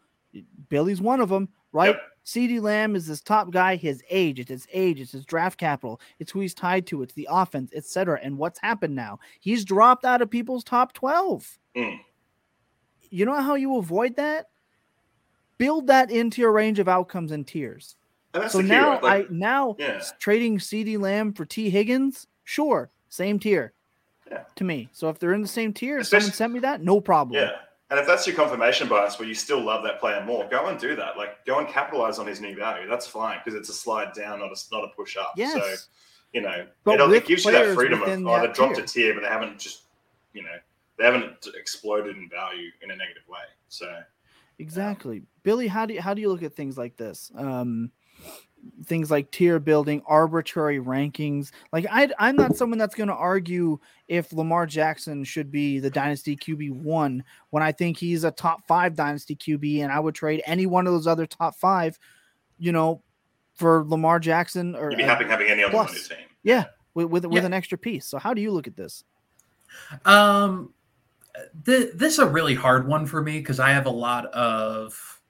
Billy's 0.67 1.01
one 1.01 1.21
of 1.21 1.29
them, 1.29 1.47
right? 1.71 1.95
Yep. 1.95 2.01
CeeDee 2.25 2.61
Lamb 2.61 2.95
is 2.95 3.07
this 3.07 3.21
top 3.21 3.49
guy, 3.49 3.77
his 3.77 4.03
age, 4.09 4.39
it's 4.39 4.49
his 4.49 4.67
age, 4.73 4.99
it's 4.99 5.13
his 5.13 5.25
draft 5.25 5.57
capital, 5.57 5.99
it's 6.19 6.31
who 6.31 6.41
he's 6.41 6.53
tied 6.53 6.85
to, 6.87 7.01
it's 7.01 7.13
the 7.13 7.27
offense, 7.31 7.71
etc. 7.73 8.19
And 8.21 8.37
what's 8.37 8.59
happened 8.59 8.93
now? 8.93 9.19
He's 9.39 9.65
dropped 9.65 10.05
out 10.05 10.21
of 10.21 10.29
people's 10.29 10.63
top 10.63 10.93
12. 10.93 11.57
Mm. 11.75 11.99
You 13.09 13.25
know 13.25 13.41
how 13.41 13.55
you 13.55 13.77
avoid 13.77 14.17
that? 14.17 14.49
Build 15.57 15.87
that 15.87 16.11
into 16.11 16.41
your 16.41 16.51
range 16.51 16.77
of 16.77 16.89
outcomes 16.89 17.31
and 17.31 17.47
tiers. 17.47 17.95
And 18.33 18.51
So 18.51 18.61
now? 18.61 18.99
Like, 19.01 19.27
I 19.27 19.33
now 19.33 19.77
yeah. 19.79 20.03
trading 20.19 20.59
CeeDee 20.59 20.99
Lamb 20.99 21.33
for 21.33 21.45
Tee 21.45 21.69
Higgins, 21.69 22.27
sure, 22.43 22.91
same 23.11 23.39
tier. 23.39 23.73
Yeah. 24.29 24.43
To 24.55 24.63
me. 24.63 24.89
So 24.93 25.09
if 25.09 25.19
they're 25.19 25.33
in 25.33 25.41
the 25.41 25.47
same 25.47 25.73
tier, 25.73 25.99
if 25.99 26.07
someone 26.07 26.31
sent 26.31 26.53
me 26.53 26.59
that, 26.59 26.81
no 26.81 27.01
problem. 27.01 27.39
Yeah. 27.39 27.51
And 27.89 27.99
if 27.99 28.07
that's 28.07 28.25
your 28.25 28.35
confirmation 28.37 28.87
bias 28.87 29.19
where 29.19 29.27
you 29.27 29.33
still 29.33 29.61
love 29.61 29.83
that 29.83 29.99
player 29.99 30.23
more, 30.23 30.47
go 30.49 30.67
and 30.67 30.79
do 30.79 30.95
that. 30.95 31.17
Like 31.17 31.45
go 31.45 31.59
and 31.59 31.67
capitalize 31.67 32.17
on 32.17 32.25
his 32.25 32.39
new 32.39 32.55
value. 32.55 32.87
That's 32.87 33.05
fine 33.05 33.39
because 33.43 33.59
it's 33.59 33.67
a 33.67 33.73
slide 33.73 34.13
down, 34.13 34.39
not 34.39 34.51
a 34.51 34.57
not 34.71 34.85
a 34.85 34.87
push 34.95 35.17
up. 35.17 35.33
Yes. 35.35 35.53
So 35.53 35.75
you 36.31 36.41
know, 36.41 36.65
But 36.85 36.95
it'll, 36.95 37.11
it 37.13 37.25
gives 37.27 37.43
you 37.43 37.51
that 37.51 37.75
freedom 37.75 38.01
of 38.01 38.07
oh, 38.07 38.41
they've 38.41 38.53
dropped 38.53 38.75
tier. 38.75 38.83
a 38.85 38.87
tier, 38.87 39.13
but 39.13 39.23
they 39.23 39.27
haven't 39.27 39.59
just 39.59 39.83
you 40.33 40.41
know 40.43 40.55
they 40.97 41.03
haven't 41.03 41.45
exploded 41.59 42.15
in 42.15 42.29
value 42.29 42.69
in 42.81 42.91
a 42.91 42.95
negative 42.95 43.27
way. 43.27 43.39
So 43.67 43.93
Exactly. 44.59 45.23
Billy, 45.43 45.67
how 45.67 45.85
do 45.85 45.93
you 45.95 46.01
how 46.01 46.13
do 46.13 46.21
you 46.21 46.29
look 46.29 46.43
at 46.43 46.53
things 46.55 46.77
like 46.77 46.95
this? 46.95 47.29
Um 47.35 47.91
things 48.85 49.11
like 49.11 49.31
tier 49.31 49.59
building, 49.59 50.01
arbitrary 50.05 50.79
rankings. 50.79 51.51
Like 51.71 51.85
I 51.89 52.09
I'm 52.19 52.35
not 52.35 52.55
someone 52.55 52.79
that's 52.79 52.95
going 52.95 53.09
to 53.09 53.15
argue 53.15 53.79
if 54.07 54.33
Lamar 54.33 54.65
Jackson 54.65 55.23
should 55.23 55.51
be 55.51 55.79
the 55.79 55.89
dynasty 55.89 56.35
QB 56.35 56.71
1 56.71 57.23
when 57.49 57.63
I 57.63 57.71
think 57.71 57.97
he's 57.97 58.23
a 58.23 58.31
top 58.31 58.65
5 58.67 58.95
dynasty 58.95 59.35
QB 59.35 59.79
and 59.79 59.91
I 59.91 59.99
would 59.99 60.15
trade 60.15 60.41
any 60.45 60.65
one 60.65 60.87
of 60.87 60.93
those 60.93 61.07
other 61.07 61.25
top 61.25 61.55
5, 61.55 61.97
you 62.59 62.71
know, 62.71 63.01
for 63.55 63.83
Lamar 63.87 64.19
Jackson 64.19 64.75
or 64.75 64.91
you'd 64.91 64.97
be 64.97 65.03
uh, 65.03 65.07
happy 65.07 65.25
having 65.25 65.49
any 65.49 65.63
other 65.63 65.75
one 65.75 65.87
on 65.87 65.93
plus. 65.93 66.09
your 66.09 66.17
team. 66.17 66.27
Yeah, 66.43 66.65
with 66.93 67.07
with, 67.07 67.25
with 67.25 67.45
an 67.45 67.53
extra 67.53 67.77
piece. 67.77 68.05
So 68.05 68.17
how 68.17 68.33
do 68.33 68.41
you 68.41 68.51
look 68.51 68.67
at 68.67 68.75
this? 68.75 69.03
Um, 70.05 70.73
th- 71.65 71.91
this 71.93 72.13
is 72.13 72.19
a 72.19 72.27
really 72.27 72.55
hard 72.55 72.87
one 72.87 73.05
for 73.05 73.21
me 73.21 73.39
because 73.39 73.59
I 73.59 73.71
have 73.71 73.85
a 73.85 73.91
lot 73.91 74.25
of 74.27 75.20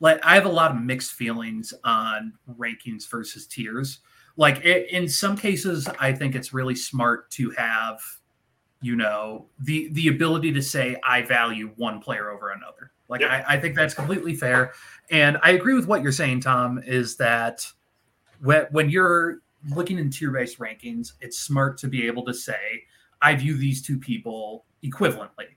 like 0.00 0.18
I 0.24 0.34
have 0.34 0.46
a 0.46 0.50
lot 0.50 0.70
of 0.70 0.80
mixed 0.80 1.12
feelings 1.12 1.72
on 1.84 2.32
rankings 2.58 3.08
versus 3.08 3.46
tiers. 3.46 4.00
Like 4.36 4.64
i 4.66 4.86
in 4.90 5.08
some 5.08 5.36
cases, 5.36 5.88
I 5.98 6.12
think 6.12 6.34
it's 6.34 6.52
really 6.52 6.74
smart 6.74 7.30
to 7.32 7.50
have, 7.50 8.00
you 8.80 8.96
know, 8.96 9.46
the 9.60 9.88
the 9.92 10.08
ability 10.08 10.52
to 10.52 10.62
say 10.62 10.96
I 11.04 11.22
value 11.22 11.70
one 11.76 12.00
player 12.00 12.30
over 12.30 12.50
another. 12.50 12.92
Like 13.08 13.20
Yep. 13.20 13.30
I, 13.30 13.44
I 13.54 13.60
think 13.60 13.74
that's 13.74 13.92
completely 13.92 14.34
fair, 14.34 14.72
and 15.10 15.36
I 15.42 15.50
agree 15.50 15.74
with 15.74 15.86
what 15.86 16.02
you're 16.02 16.12
saying, 16.12 16.40
Tom. 16.40 16.80
Is 16.86 17.16
that 17.16 17.66
when 18.40 18.66
when 18.70 18.88
you're 18.88 19.40
looking 19.74 19.98
in 19.98 20.10
tier 20.10 20.30
based 20.30 20.58
rankings, 20.58 21.12
it's 21.20 21.38
smart 21.38 21.76
to 21.78 21.88
be 21.88 22.06
able 22.06 22.24
to 22.24 22.32
say 22.32 22.84
I 23.20 23.34
view 23.34 23.56
these 23.56 23.82
two 23.82 23.98
people 23.98 24.64
equivalently. 24.82 25.48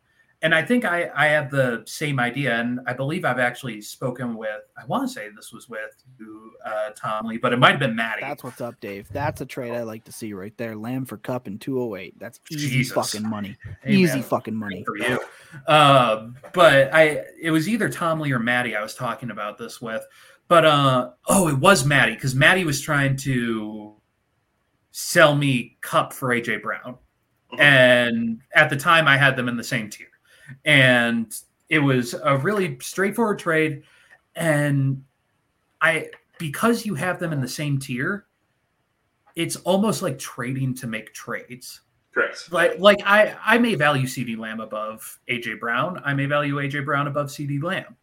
And 0.44 0.54
I 0.54 0.62
think 0.62 0.84
I, 0.84 1.10
I 1.16 1.28
have 1.28 1.50
the 1.50 1.84
same 1.88 2.20
idea. 2.20 2.60
And 2.60 2.82
I 2.86 2.92
believe 2.92 3.24
I've 3.24 3.40
actually 3.40 3.82
spoken 3.82 4.36
with, 4.36 4.60
I 4.78 4.86
want 4.86 5.08
to 5.08 5.14
say 5.14 5.30
this 5.34 5.54
was 5.54 5.70
with 5.70 6.04
you, 6.20 6.52
uh, 6.66 6.90
Tom 6.98 7.28
Lee, 7.28 7.38
but 7.38 7.54
it 7.54 7.58
might 7.60 7.72
have 7.72 7.80
been 7.80 7.96
Maddie. 7.96 8.22
That's 8.22 8.44
what's 8.44 8.60
up, 8.60 8.80
Dave. 8.82 9.08
That's 9.14 9.40
a 9.40 9.46
trade 9.46 9.72
I 9.74 9.84
like 9.84 10.04
to 10.04 10.12
see 10.12 10.34
right 10.34 10.56
there. 10.58 10.76
Lamb 10.76 11.06
for 11.06 11.16
Kupp 11.18 11.48
in 11.48 11.60
208. 11.60 12.20
That's 12.20 12.42
easy 12.52 12.68
Jesus. 12.70 12.94
fucking 12.94 13.28
money. 13.28 13.56
Hey, 13.82 13.94
easy 13.94 14.16
man, 14.16 14.24
fucking 14.24 14.54
good 14.54 14.60
money. 14.60 14.84
for 14.84 14.98
you. 14.98 15.20
Uh, 15.66 16.28
but 16.54 16.94
I, 16.94 17.24
it 17.42 17.52
was 17.52 17.70
either 17.70 17.88
Tom 17.88 18.20
Lee 18.20 18.34
or 18.34 18.40
Maddie 18.40 18.76
I 18.76 18.84
was 18.84 18.96
talking 18.96 19.32
about 19.32 19.58
this 19.58 19.82
with. 19.82 20.06
But 20.50 20.66
uh, 20.66 21.12
oh, 21.28 21.48
it 21.48 21.58
was 21.58 21.86
Maddie 21.86 22.16
because 22.16 22.36
Maddie 22.36 22.66
was 22.66 22.82
trying 22.82 23.16
to 23.18 23.96
sell 24.92 25.36
me 25.36 25.78
Kupp 25.82 26.12
for 26.12 26.30
AJ 26.30 26.62
Brown. 26.62 26.98
Mhm. 27.54 27.60
and 27.60 28.42
at 28.56 28.70
the 28.70 28.76
time 28.76 29.08
I 29.08 29.16
had 29.18 29.36
them 29.36 29.48
in 29.48 29.56
the 29.56 29.64
same 29.64 29.90
tier. 29.90 30.08
And 30.66 31.36
it 31.70 31.80
was 31.80 32.14
a 32.14 32.38
really 32.38 32.78
straightforward 32.80 33.40
trade 33.40 33.84
and 34.36 35.04
I 35.82 36.10
because 36.40 36.86
you 36.86 36.96
have 36.96 37.20
them 37.20 37.34
in 37.34 37.42
the 37.42 37.48
same 37.48 37.78
tier, 37.80 38.26
it's 39.36 39.56
almost 39.58 40.02
like 40.02 40.18
trading 40.18 40.74
to 40.76 40.88
make 40.88 41.14
trades. 41.14 41.82
Correct. 42.14 42.52
Like 42.52 42.80
like 42.80 43.02
I 43.06 43.36
I 43.44 43.58
may 43.58 43.76
value 43.76 44.06
CeeDee 44.06 44.38
Lamb 44.38 44.60
above 44.60 45.20
AJ 45.30 45.60
Brown, 45.60 46.02
I 46.06 46.14
may 46.14 46.26
value 46.26 46.56
AJ 46.56 46.86
Brown 46.86 47.08
above 47.08 47.28
CeeDee 47.28 47.62
Lamb. 47.62 47.96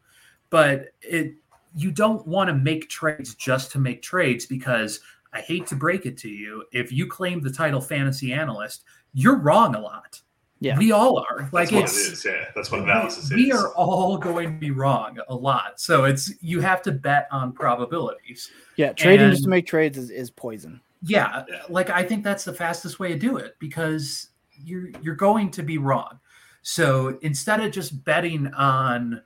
But 0.50 0.88
it 1.00 1.34
you 1.74 1.92
don't 1.92 2.26
want 2.26 2.48
to 2.48 2.54
make 2.54 2.88
trades 2.88 3.34
just 3.34 3.70
to 3.72 3.78
make 3.78 4.02
trades 4.02 4.46
because 4.46 5.00
I 5.32 5.40
hate 5.40 5.66
to 5.68 5.76
break 5.76 6.06
it 6.06 6.18
to 6.18 6.28
you, 6.28 6.64
if 6.72 6.90
you 6.90 7.06
claim 7.06 7.40
the 7.40 7.52
title 7.52 7.80
fantasy 7.80 8.32
analyst, 8.32 8.82
you're 9.12 9.38
wrong 9.38 9.76
a 9.76 9.80
lot. 9.80 10.20
Yeah. 10.60 10.76
We 10.76 10.92
all 10.92 11.18
are. 11.18 11.48
Like 11.52 11.70
That's 11.70 11.72
what 11.72 12.08
it 12.08 12.12
it's. 12.12 12.24
Yeah, 12.24 12.44
that's 12.54 12.70
what 12.70 12.80
analysis 12.80 13.30
we 13.30 13.42
is. 13.42 13.46
We 13.46 13.52
are 13.52 13.68
all 13.74 14.18
going 14.18 14.52
to 14.52 14.58
be 14.58 14.70
wrong 14.70 15.18
a 15.28 15.34
lot. 15.34 15.80
So 15.80 16.04
it's 16.04 16.32
you 16.42 16.60
have 16.60 16.82
to 16.82 16.92
bet 16.92 17.28
on 17.32 17.52
probabilities. 17.52 18.50
Yeah, 18.76 18.92
trading 18.92 19.30
just 19.30 19.44
to 19.44 19.48
make 19.48 19.66
trades 19.66 19.96
is, 19.96 20.10
is 20.10 20.30
poison. 20.30 20.80
Yeah, 21.02 21.44
Yeah. 21.48 21.62
like 21.70 21.88
I 21.88 22.02
think 22.02 22.24
that's 22.24 22.44
the 22.44 22.52
fastest 22.52 22.98
way 23.00 23.08
to 23.08 23.18
do 23.18 23.38
it 23.38 23.56
because 23.58 24.28
you're 24.52 24.90
you're 25.02 25.14
going 25.16 25.50
to 25.52 25.62
be 25.62 25.78
wrong. 25.78 26.20
So 26.62 27.18
instead 27.22 27.60
of 27.60 27.72
just 27.72 28.04
betting 28.04 28.48
on 28.48 29.22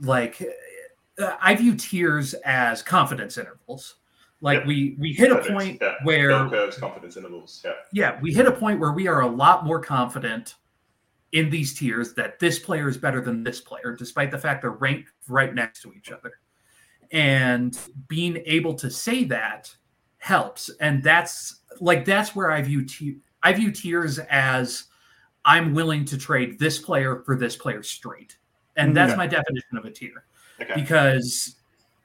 like 0.00 0.42
uh, 1.18 1.36
I 1.40 1.54
view 1.54 1.76
tiers 1.76 2.32
as 2.34 2.82
confidence 2.82 3.36
intervals. 3.36 3.96
Like 4.42 4.58
Yep. 4.58 4.66
we 4.66 4.96
we 4.98 5.12
hit 5.12 5.30
a 5.30 5.38
point 5.38 5.78
yeah. 5.80 5.94
where 6.02 6.28
bell 6.28 6.50
curves, 6.50 6.76
confidence 6.76 7.16
intervals. 7.16 7.62
Yeah. 7.64 7.72
yeah, 7.92 8.20
we 8.20 8.34
hit 8.34 8.44
a 8.46 8.52
point 8.52 8.80
where 8.80 8.92
we 8.92 9.06
are 9.06 9.20
a 9.20 9.26
lot 9.26 9.64
more 9.64 9.80
confident 9.80 10.56
in 11.30 11.48
these 11.48 11.72
tiers 11.78 12.12
that 12.14 12.38
this 12.40 12.58
player 12.58 12.88
is 12.88 12.98
better 12.98 13.20
than 13.20 13.44
this 13.44 13.60
player, 13.60 13.94
despite 13.96 14.30
the 14.32 14.36
fact 14.38 14.60
they're 14.62 14.72
ranked 14.72 15.12
right 15.28 15.54
next 15.54 15.80
to 15.82 15.92
each 15.94 16.10
other. 16.10 16.32
And 17.12 17.78
being 18.08 18.42
able 18.44 18.74
to 18.74 18.90
say 18.90 19.22
that 19.24 19.74
helps, 20.18 20.70
and 20.80 21.02
that's 21.04 21.60
like 21.80 22.04
that's 22.04 22.34
where 22.34 22.50
I 22.50 22.62
view 22.62 22.84
t- 22.84 23.18
I 23.44 23.52
view 23.52 23.70
tiers 23.70 24.18
as 24.18 24.84
I'm 25.44 25.72
willing 25.72 26.04
to 26.06 26.18
trade 26.18 26.58
this 26.58 26.78
player 26.80 27.22
for 27.24 27.36
this 27.36 27.54
player 27.56 27.82
straight, 27.84 28.36
and 28.76 28.96
that's 28.96 29.12
Okay. 29.12 29.18
my 29.18 29.26
definition 29.28 29.76
of 29.78 29.84
a 29.84 29.90
tier 29.90 30.24
Okay. 30.60 30.72
because 30.74 31.56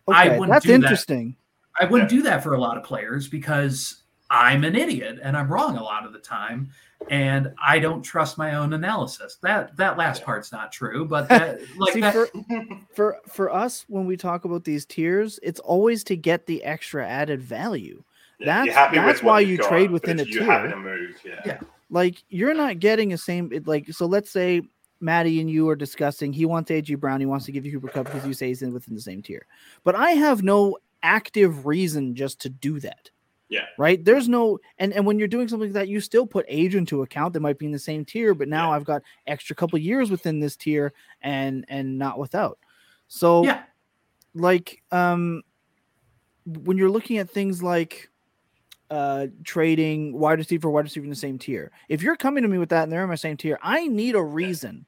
I 0.08 0.30
wouldn't 0.30 0.50
that's 0.52 0.66
do 0.66 0.78
that. 0.78 1.36
Interesting. 1.80 1.88
I 1.88 1.92
wouldn't 1.92 2.10
do 2.10 2.22
that 2.24 2.44
for 2.44 2.54
a 2.54 2.60
lot 2.60 2.78
of 2.78 2.84
players 2.84 3.28
because 3.28 4.04
I'm 4.30 4.64
an 4.64 4.76
idiot 4.76 5.20
and 5.24 5.38
I'm 5.38 5.48
wrong 5.52 5.78
a 5.78 5.84
lot 5.84 6.06
of 6.06 6.12
the 6.14 6.20
time, 6.20 6.70
and 7.10 7.54
I 7.66 7.80
don't 7.80 8.02
trust 8.02 8.38
my 8.38 8.56
own 8.56 8.74
analysis. 8.74 9.38
That 9.42 9.76
that 9.78 9.98
last 9.98 10.20
Yeah. 10.20 10.26
part's 10.26 10.52
not 10.52 10.72
true, 10.72 11.06
but 11.06 11.30
that, 11.30 11.60
like 11.78 11.94
See, 11.94 12.02
that, 12.02 12.14
for, 12.14 12.30
for 12.94 13.18
for 13.28 13.54
us, 13.54 13.86
when 13.88 14.06
we 14.06 14.18
talk 14.18 14.44
about 14.46 14.64
these 14.64 14.86
tiers, 14.86 15.40
it's 15.44 15.60
always 15.62 16.04
to 16.06 16.18
get 16.18 16.46
the 16.46 16.64
extra 16.64 17.08
added 17.08 17.42
value. 17.42 18.04
That's- 18.40 18.76
happy 18.76 18.98
that's 18.98 19.24
why 19.24 19.40
you've 19.40 19.62
got, 19.62 19.70
trade 19.70 19.92
within 19.92 20.20
a 20.20 20.24
you're 20.24 20.44
tier. 20.46 20.76
move. 20.78 21.16
Yeah. 21.26 21.42
Yeah. 21.46 21.60
Like 21.90 22.22
you're 22.30 22.54
not 22.54 22.80
getting 22.80 23.14
a 23.14 23.18
same. 23.18 23.50
Like 23.66 23.92
so, 23.94 24.06
let's 24.06 24.30
say 24.30 24.62
Maddie 25.00 25.40
and 25.40 25.50
you 25.50 25.70
are 25.70 25.76
discussing. 25.76 26.34
He 26.34 26.46
wants 26.46 26.70
AJ 26.70 27.00
Brown. 27.00 27.20
He 27.22 27.26
wants 27.26 27.46
to 27.46 27.52
give 27.52 27.66
you 27.66 27.72
Cooper 27.80 27.88
Kupp 27.88 28.06
because 28.08 28.28
you 28.28 28.34
say 28.34 28.48
he's 28.48 28.62
in 28.62 28.74
within 28.74 28.94
the 28.94 29.02
same 29.02 29.22
tier. 29.22 29.46
But 29.86 29.96
I 29.96 30.12
have 30.12 30.44
no 30.44 30.78
active 31.04 31.66
reason 31.66 32.16
just 32.16 32.42
to 32.42 32.50
do 32.50 32.80
that. 32.82 33.10
Yeah. 33.50 33.66
Right. 33.78 34.04
There's 34.04 34.28
no 34.28 34.60
and 34.78 34.92
and 34.94 35.06
when 35.06 35.20
you're 35.20 35.28
doing 35.30 35.48
something 35.48 35.70
like 35.70 35.74
that, 35.74 35.88
you 35.88 36.02
still 36.02 36.28
put 36.28 36.46
age 36.50 36.76
into 36.76 37.02
account 37.04 37.34
that 37.34 37.40
might 37.40 37.58
be 37.58 37.66
in 37.66 37.72
the 37.72 37.80
same 37.80 38.04
tier, 38.04 38.34
but 38.34 38.50
now 38.50 38.72
Yeah. 38.72 38.76
I've 38.76 38.84
got 38.84 39.04
extra 39.26 39.56
couple 39.56 39.80
years 39.80 40.12
within 40.12 40.40
this 40.40 40.58
tier 40.58 40.92
and 41.22 41.64
and 41.70 41.98
not 41.98 42.20
without. 42.20 42.60
So 43.08 43.44
yeah, 43.44 43.64
like 44.34 44.84
um 44.92 45.44
when 46.46 46.78
you're 46.78 46.90
looking 46.90 47.18
at 47.20 47.30
things 47.30 47.64
like 47.64 48.10
uh 48.90 49.28
trading 49.44 50.18
wide 50.18 50.40
receiver 50.40 50.70
wide 50.70 50.86
receiver 50.86 51.04
in 51.06 51.10
the 51.10 51.16
same 51.16 51.38
tier 51.38 51.72
if 51.90 52.02
you're 52.02 52.16
coming 52.16 52.42
to 52.44 52.48
me 52.48 52.58
with 52.58 52.70
that 52.70 52.84
and 52.84 52.92
they're 52.92 53.04
in 53.04 53.10
my 53.10 53.16
same 53.16 53.36
tier 53.36 53.60
i 53.62 53.86
need 53.88 54.16
a 54.16 54.24
reason 54.24 54.86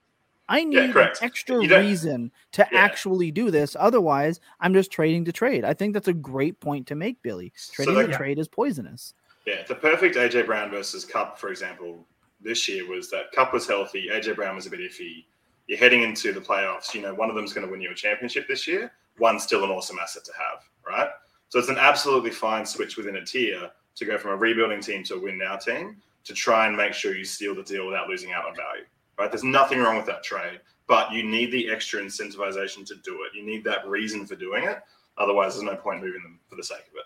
i 0.50 0.64
need 0.64 0.94
an 0.96 1.10
extra 1.22 1.58
reason 1.60 2.32
to 2.52 2.68
Yeah. 2.72 2.80
actually 2.80 3.32
do 3.32 3.50
this 3.52 3.76
otherwise 3.80 4.40
i'm 4.60 4.74
just 4.74 4.92
trading 4.92 5.24
to 5.26 5.32
trade 5.32 5.64
i 5.64 5.74
think 5.74 5.94
that's 5.94 6.08
a 6.10 6.14
great 6.14 6.60
point 6.60 6.86
to 6.88 6.96
make 6.96 7.22
billy 7.22 7.54
trading 7.72 7.96
like- 7.96 8.08
to 8.08 8.14
trade 8.18 8.38
is 8.40 8.48
poisonous 8.50 9.14
Yeah, 9.46 9.64
the 9.68 9.76
perfect 9.76 10.16
AJ 10.18 10.46
Brown 10.46 10.70
versus 10.70 11.06
Kupp, 11.06 11.40
for 11.40 11.50
example, 11.50 12.06
this 12.42 12.68
year 12.68 12.86
was 12.88 13.10
that 13.10 13.32
Kupp 13.32 13.52
was 13.54 13.66
healthy, 13.68 14.10
AJ 14.12 14.36
Brown 14.36 14.56
was 14.56 14.68
a 14.68 14.70
bit 14.70 14.82
iffy. 14.82 15.26
You're 15.66 15.80
heading 15.80 16.04
into 16.04 16.34
the 16.34 16.42
playoffs. 16.42 16.94
You 16.94 17.02
know, 17.02 17.14
one 17.16 17.30
of 17.32 17.36
them's 17.36 17.54
going 17.54 17.66
to 17.66 17.72
win 17.72 17.82
you 17.82 17.90
a 17.90 17.96
championship 17.96 18.48
this 18.48 18.68
year. 18.68 18.92
One's 19.18 19.44
still 19.44 19.64
an 19.64 19.72
awesome 19.72 19.98
asset 19.98 20.24
to 20.26 20.34
have, 20.38 20.60
right? 20.88 21.10
So 21.48 21.58
it's 21.58 21.70
an 21.70 21.78
absolutely 21.80 22.30
fine 22.32 22.64
switch 22.66 22.96
within 22.98 23.16
a 23.16 23.26
tier 23.26 23.72
to 23.96 24.06
go 24.06 24.18
from 24.20 24.32
a 24.32 24.36
rebuilding 24.36 24.82
team 24.82 25.04
to 25.06 25.16
a 25.16 25.20
win 25.20 25.38
now 25.38 25.56
team 25.56 25.98
to 26.26 26.34
try 26.34 26.68
and 26.68 26.76
make 26.78 26.94
sure 26.94 27.16
you 27.16 27.26
seal 27.26 27.56
the 27.56 27.64
deal 27.64 27.88
without 27.88 28.08
losing 28.08 28.34
out 28.34 28.46
on 28.46 28.56
value, 28.56 28.86
right? 29.20 29.30
There's 29.30 29.44
nothing 29.44 29.80
wrong 29.80 29.98
with 29.98 30.06
that 30.08 30.24
trade, 30.24 30.62
but 30.88 31.12
you 31.12 31.24
need 31.24 31.52
the 31.52 31.70
extra 31.70 32.02
incentivization 32.02 32.86
to 32.88 32.96
do 33.04 33.24
it. 33.24 33.38
You 33.38 33.46
need 33.46 33.64
that 33.66 33.88
reason 33.88 34.26
for 34.26 34.36
doing 34.36 34.64
it. 34.64 34.80
Otherwise, 35.18 35.54
there's 35.54 35.66
no 35.66 35.76
point 35.76 36.02
moving 36.02 36.24
them 36.24 36.40
for 36.48 36.56
the 36.56 36.64
sake 36.64 36.88
of 36.88 36.96
it. 36.96 37.06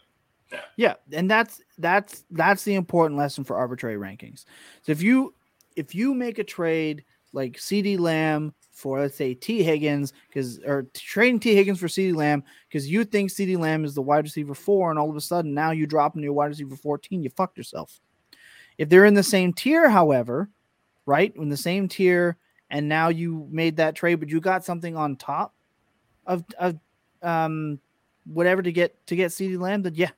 Yeah, 0.52 0.61
yeah, 1.11 1.18
and 1.18 1.30
that's 1.30 1.61
that's 1.80 2.26
that's 2.30 2.64
the 2.64 2.76
important 2.76 3.18
lesson 3.18 3.44
for 3.44 3.57
arbitrary 3.57 3.98
rankings. 3.98 4.45
So 4.84 4.91
if 4.91 5.02
you 5.02 5.34
if 5.76 5.95
you 5.95 6.14
make 6.14 6.38
a 6.38 6.44
trade 6.44 7.03
like 7.31 7.53
CeeDee 7.53 7.99
Lamb 7.99 8.53
for 8.72 8.99
let's 8.99 9.15
say 9.15 9.34
Tee 9.34 9.64
Higgins 9.64 10.14
because 10.27 10.60
or 10.60 10.85
trading 10.94 11.40
Tee 11.40 11.56
Higgins 11.56 11.80
for 11.80 11.88
CeeDee 11.88 12.15
Lamb 12.15 12.44
because 12.69 12.88
you 12.88 13.03
think 13.03 13.31
CeeDee 13.31 13.57
Lamb 13.57 13.84
is 13.84 13.95
the 13.95 14.03
wide 14.03 14.26
receiver 14.26 14.53
four, 14.53 14.91
and 14.91 14.99
all 14.99 15.10
of 15.10 15.15
a 15.15 15.22
sudden 15.22 15.56
now 15.56 15.72
you 15.72 15.88
drop 15.88 16.15
into 16.15 16.26
your 16.26 16.34
wide 16.34 16.48
receiver 16.48 16.76
fourteen, 16.76 17.23
you 17.23 17.31
fucked 17.31 17.57
yourself. 17.57 17.99
If 18.77 18.90
they're 18.90 19.06
in 19.06 19.15
the 19.15 19.23
same 19.23 19.53
tier, 19.53 19.90
however, 19.90 20.49
right 21.06 21.34
in 21.36 21.50
the 21.50 21.58
same 21.58 21.88
tier, 21.88 22.38
and 22.70 22.88
now 22.90 23.10
you 23.10 23.48
made 23.52 23.78
that 23.78 23.96
trade, 23.96 24.16
but 24.16 24.30
you 24.30 24.40
got 24.42 24.64
something 24.66 24.96
on 24.96 25.16
top 25.16 25.54
of 26.26 26.44
of 26.58 26.78
um 27.22 27.80
whatever 28.26 28.62
to 28.62 28.72
get 28.72 29.06
to 29.08 29.16
get 29.16 29.32
CeeDee 29.32 29.60
Lamb, 29.60 29.82
then 29.82 29.96
yeah, 29.96 30.12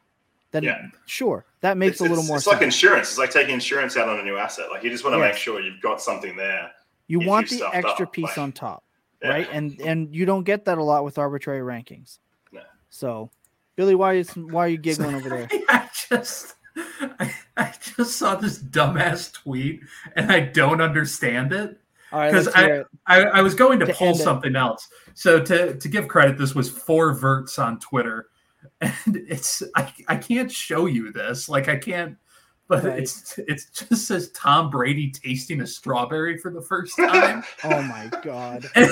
then 0.52 0.64
Yeah. 0.64 0.82
sure 1.06 1.46
that 1.62 1.78
makes 1.78 1.94
it's, 1.94 2.02
a 2.02 2.04
little 2.04 2.18
it's- 2.18 2.28
more 2.28 2.38
It's 2.38 2.46
sense. 2.46 2.54
like 2.54 2.64
insurance. 2.64 3.10
It's 3.10 3.18
like 3.18 3.32
taking 3.32 3.56
insurance 3.56 3.98
out 3.98 4.08
on 4.10 4.20
a 4.20 4.24
new 4.24 4.38
asset. 4.38 4.68
Like 4.72 4.84
you 4.84 4.90
just 4.92 5.04
want 5.04 5.16
to 5.16 5.20
Yes. 5.20 5.34
make 5.34 5.38
sure 5.42 5.60
you've 5.60 5.82
got 5.82 6.02
something 6.02 6.36
there. 6.36 6.72
you 7.08 7.20
want 7.20 7.48
the 7.50 7.64
extra 7.74 8.06
up, 8.08 8.14
piece 8.14 8.24
like- 8.24 8.38
on 8.40 8.52
top, 8.52 8.84
Yeah. 9.22 9.30
right? 9.30 9.48
And 9.52 9.80
and 9.82 10.16
you 10.16 10.26
don't 10.26 10.44
get 10.44 10.66
that 10.66 10.78
a 10.80 10.84
lot 10.84 11.04
with 11.04 11.18
arbitrary 11.20 11.62
rankings. 11.62 12.18
No. 12.52 12.62
So, 12.90 13.30
Billy, 13.76 13.94
why 13.96 14.14
is 14.14 14.36
why 14.36 14.66
are 14.66 14.70
you 14.70 14.78
giggling 14.80 15.16
over 15.16 15.30
there? 15.30 15.48
I 15.70 15.88
just 16.10 16.55
I, 17.20 17.34
I 17.58 17.74
just 17.98 18.18
saw 18.18 18.36
this 18.36 18.62
dumbass 18.62 19.32
tweet 19.34 19.82
and 20.16 20.32
I 20.32 20.40
don't 20.42 20.82
understand 20.82 21.54
it. 21.54 21.80
Because 22.12 22.54
hear 22.54 22.82
it. 22.82 22.88
I, 23.08 23.24
I 23.24 23.42
was 23.42 23.56
going 23.56 23.80
to, 23.80 23.86
To 23.86 23.94
pull 23.94 24.10
end 24.10 24.20
it. 24.20 24.24
something 24.24 24.56
else. 24.56 24.88
So 25.16 25.42
to 25.44 25.76
to 25.78 25.88
give 25.90 26.08
credit, 26.08 26.38
this 26.38 26.56
was 26.56 26.70
four 26.70 27.14
verts 27.14 27.60
on 27.60 27.80
Twitter, 27.80 28.28
and 28.82 28.94
it's 29.08 29.62
I, 29.76 29.92
I 30.08 30.16
can't 30.16 30.52
show 30.52 30.86
you 30.86 31.12
this. 31.12 31.50
Like 31.50 31.68
I 31.68 31.76
can't, 31.78 32.16
but 32.68 32.84
Right. 32.84 33.00
it's 33.00 33.38
it 33.38 33.62
just 33.74 34.08
says 34.08 34.32
Tom 34.32 34.70
Brady 34.70 35.12
tasting 35.12 35.62
a 35.62 35.68
strawberry 35.68 36.38
for 36.38 36.52
the 36.52 36.62
first 36.62 36.96
time, 36.98 37.44
Oh 37.64 37.82
my 37.84 38.10
god, 38.24 38.66
and, 38.76 38.90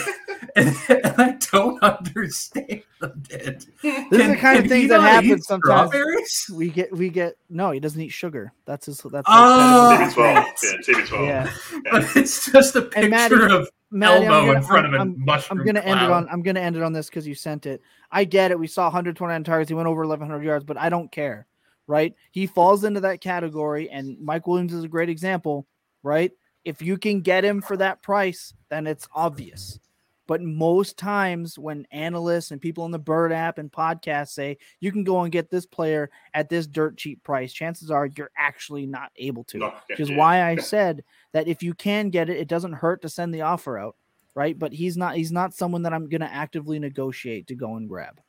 and, 0.56 0.76
and 0.90 1.06
I 1.22 1.38
don't 1.52 1.82
understand 1.84 2.66
it. 2.70 2.86
this 3.00 3.68
is 3.84 4.28
the 4.28 4.38
kind 4.40 4.60
of 4.60 4.68
things 4.68 4.90
that 4.90 5.02
happen 5.02 5.42
sometimes. 5.42 5.90
Strawberries? 5.90 6.52
We 6.54 6.70
get 6.70 6.92
we 6.96 7.10
get 7.10 7.36
no, 7.50 7.72
he 7.72 7.80
doesn't 7.80 8.00
eat 8.02 8.10
sugar. 8.10 8.54
That's 8.66 8.86
his. 8.86 8.98
That's 9.00 9.26
Oh, 9.28 9.98
his 9.98 10.14
TB12. 10.14 10.18
right. 10.18 10.54
Yeah, 10.64 10.94
TB12. 10.96 11.28
yeah. 11.28 11.82
But 11.92 12.16
it's 12.16 12.52
just 12.52 12.76
a 12.76 12.82
picture 12.84 13.10
Maddie- 13.10 13.54
of 13.56 13.70
Maddie, 13.92 14.26
I'm 14.28 14.32
Elmo 14.34 14.46
gonna- 14.48 14.58
in 14.60 14.64
front 14.64 14.86
of 14.88 14.94
I'm- 14.94 15.00
a 15.00 15.04
I'm- 15.04 15.26
mushroom. 15.26 15.60
I'm 15.60 15.66
gonna 15.66 15.80
end 15.82 16.00
it 16.02 16.10
on. 16.12 16.28
I'm 16.30 16.42
gonna 16.42 16.60
end 16.62 16.76
it 16.76 16.84
on 16.84 16.94
this 16.94 17.08
because 17.10 17.28
you 17.28 17.36
sent 17.36 17.66
it. 17.66 17.82
I 18.12 18.24
get 18.26 18.52
it. 18.52 18.60
We 18.60 18.68
saw 18.68 18.84
129 18.86 19.44
targets. 19.44 19.70
He 19.70 19.76
went 19.76 19.88
over 19.88 20.02
1100 20.02 20.44
yards, 20.44 20.64
but 20.66 20.78
I 20.78 20.90
don't 20.90 21.12
care. 21.12 21.48
Right? 21.88 22.16
He 22.32 22.48
falls 22.48 22.84
into 22.84 23.02
that 23.02 23.22
category, 23.22 23.90
and 23.90 24.18
Mike 24.20 24.48
Williams 24.48 24.74
is 24.74 24.84
a 24.84 24.90
great 24.90 25.10
example. 25.10 25.68
Right? 26.02 26.32
If 26.64 26.82
you 26.82 26.98
can 26.98 27.22
get 27.22 27.44
him 27.44 27.62
for 27.62 27.76
that 27.78 28.02
price, 28.02 28.54
then 28.70 28.88
it's 28.88 29.08
obvious. 29.14 29.80
But 30.26 30.42
most 30.42 30.98
times, 30.98 31.60
when 31.60 31.86
analysts 31.92 32.52
and 32.52 32.62
people 32.62 32.86
in 32.86 32.92
the 32.92 33.00
Bird 33.00 33.34
app 33.34 33.58
and 33.58 33.72
podcasts 33.72 34.30
say 34.30 34.58
you 34.80 34.92
can 34.92 35.04
go 35.04 35.22
and 35.22 35.32
get 35.32 35.50
this 35.50 35.66
player 35.66 36.10
at 36.34 36.50
this 36.50 36.66
dirt 36.66 36.98
cheap 36.98 37.24
price, 37.24 37.52
chances 37.52 37.92
are 37.92 38.06
you're 38.06 38.32
actually 38.38 38.86
not 38.86 39.12
able 39.18 39.44
to 39.46 39.72
which 39.90 40.00
is 40.00 40.10
yeah. 40.10 40.18
why 40.18 40.44
I 40.44 40.56
said 40.56 41.04
that 41.34 41.48
if 41.48 41.62
you 41.62 41.74
can 41.74 42.10
get 42.10 42.30
it, 42.30 42.38
it 42.38 42.48
doesn't 42.48 42.74
hurt 42.74 43.02
to 43.02 43.10
send 43.10 43.34
the 43.34 43.42
offer 43.42 43.78
out, 43.78 43.98
right? 44.34 44.58
But 44.58 44.72
he's 44.72 44.96
not 44.96 45.16
he's 45.16 45.32
not 45.32 45.54
someone 45.54 45.84
that 45.84 45.94
I'm 45.94 46.08
gonna 46.08 46.30
actively 46.32 46.80
negotiate 46.80 47.48
to 47.48 47.56
go 47.56 47.76
and 47.76 47.90
grab. 47.90 48.22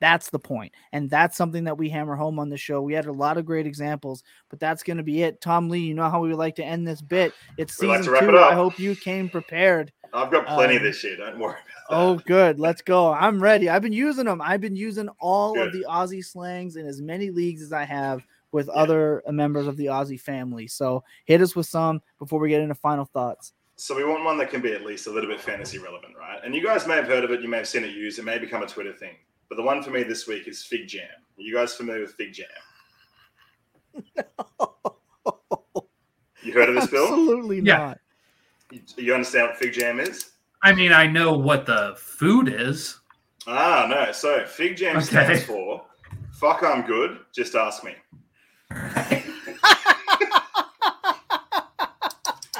That's 0.00 0.30
the 0.30 0.38
point. 0.38 0.72
And 0.92 1.10
that's 1.10 1.36
something 1.36 1.64
that 1.64 1.76
we 1.76 1.88
hammer 1.88 2.14
home 2.14 2.38
on 2.38 2.48
the 2.48 2.56
show. 2.56 2.80
We 2.82 2.92
had 2.94 3.06
a 3.06 3.12
lot 3.12 3.36
of 3.38 3.44
great 3.46 3.66
examples, 3.66 4.22
but 4.48 4.60
that's 4.60 4.82
gonna 4.82 5.02
be 5.02 5.22
it. 5.22 5.40
Tom 5.40 5.68
Lee, 5.68 5.80
you 5.80 5.94
know 5.94 6.08
how 6.08 6.20
we 6.20 6.28
would 6.28 6.38
like 6.38 6.54
to 6.56 6.64
end 6.64 6.86
this 6.86 7.00
bit. 7.02 7.32
It's 7.56 7.80
like 7.82 7.98
season 7.98 8.04
to 8.04 8.10
wrap 8.12 8.22
two. 8.22 8.36
it. 8.36 8.40
I 8.40 8.54
hope 8.54 8.78
you 8.78 8.94
came 8.94 9.28
prepared. 9.28 9.92
I've 10.14 10.30
got 10.30 10.46
plenty 10.46 10.76
Um, 10.78 10.82
this 10.84 11.04
year. 11.04 11.16
Don't 11.16 11.38
worry. 11.38 11.58
Oh, 11.90 12.16
good. 12.26 12.58
Let's 12.58 12.80
go. 12.80 13.12
I'm 13.12 13.42
ready. 13.42 13.68
I've 13.68 13.82
been 13.82 13.92
using 13.92 14.24
them. 14.24 14.40
I've 14.40 14.60
been 14.60 14.76
using 14.76 15.08
all 15.20 15.60
of 15.60 15.72
the 15.72 15.84
Aussie 15.88 16.24
slangs 16.24 16.76
in 16.76 16.86
as 16.86 17.02
many 17.02 17.30
leagues 17.30 17.60
as 17.60 17.72
I 17.74 17.84
have 17.84 18.22
with 18.52 18.68
Yeah. 18.68 18.72
other 18.80 19.22
uh, 19.26 19.32
members 19.32 19.66
of 19.66 19.76
the 19.76 19.86
Aussie 19.86 20.18
family. 20.20 20.66
So 20.66 21.04
hit 21.26 21.42
us 21.42 21.54
with 21.54 21.66
some 21.66 22.00
before 22.18 22.38
we 22.40 22.48
get 22.48 22.62
into 22.62 22.74
final 22.74 23.04
thoughts. 23.04 23.52
So 23.76 23.94
we 23.94 24.02
want 24.04 24.24
one 24.24 24.38
that 24.38 24.50
can 24.50 24.60
be 24.62 24.72
at 24.72 24.82
least 24.82 25.06
a 25.08 25.10
little 25.10 25.28
bit 25.30 25.40
fantasy 25.42 25.78
relevant, 25.78 26.14
right? 26.18 26.40
And 26.42 26.54
you 26.54 26.64
guys 26.64 26.86
may 26.86 26.96
have 26.96 27.06
heard 27.06 27.22
of 27.24 27.30
it. 27.30 27.42
You 27.42 27.48
may 27.48 27.58
have 27.58 27.68
seen 27.68 27.84
it 27.84 27.90
used. 27.94 28.18
It 28.18 28.24
may 28.24 28.38
become 28.38 28.62
a 28.62 28.66
Twitter 28.66 28.92
thing. 28.94 29.14
But 29.48 29.56
the 29.56 29.62
one 29.62 29.82
for 29.82 29.90
me 29.90 30.02
this 30.02 30.26
week 30.26 30.46
is 30.46 30.62
Fig 30.62 30.86
Jam. 30.88 31.08
Are 31.38 31.42
you 31.42 31.54
guys 31.54 31.74
familiar 31.74 32.02
with 32.02 32.12
Fig 32.14 32.32
Jam? 32.34 32.46
No. 34.16 34.74
You 36.42 36.52
heard 36.52 36.68
of 36.68 36.76
this, 36.76 36.86
Bill? 36.86 37.02
Absolutely 37.04 37.60
Yeah. 37.60 37.76
not. 37.78 37.98
You, 38.70 38.80
you 38.96 39.12
understand 39.14 39.48
what 39.48 39.56
Fig 39.58 39.72
Jam 39.72 39.98
is? 40.00 40.30
I 40.62 40.72
mean, 40.72 40.92
I 40.92 41.06
know 41.06 41.36
what 41.36 41.66
the 41.66 41.94
food 41.98 42.48
is. 42.48 42.98
Ah, 43.46 43.86
no. 43.90 44.12
So 44.12 44.46
Fig 44.46 44.76
Jam 44.76 44.96
Okay. 44.96 45.04
stands 45.06 45.42
for 45.44 45.84
"Fuck, 46.32 46.62
I'm 46.62 46.86
good. 46.86 47.18
Just 47.34 47.54
ask 47.54 47.82
me." 47.84 47.94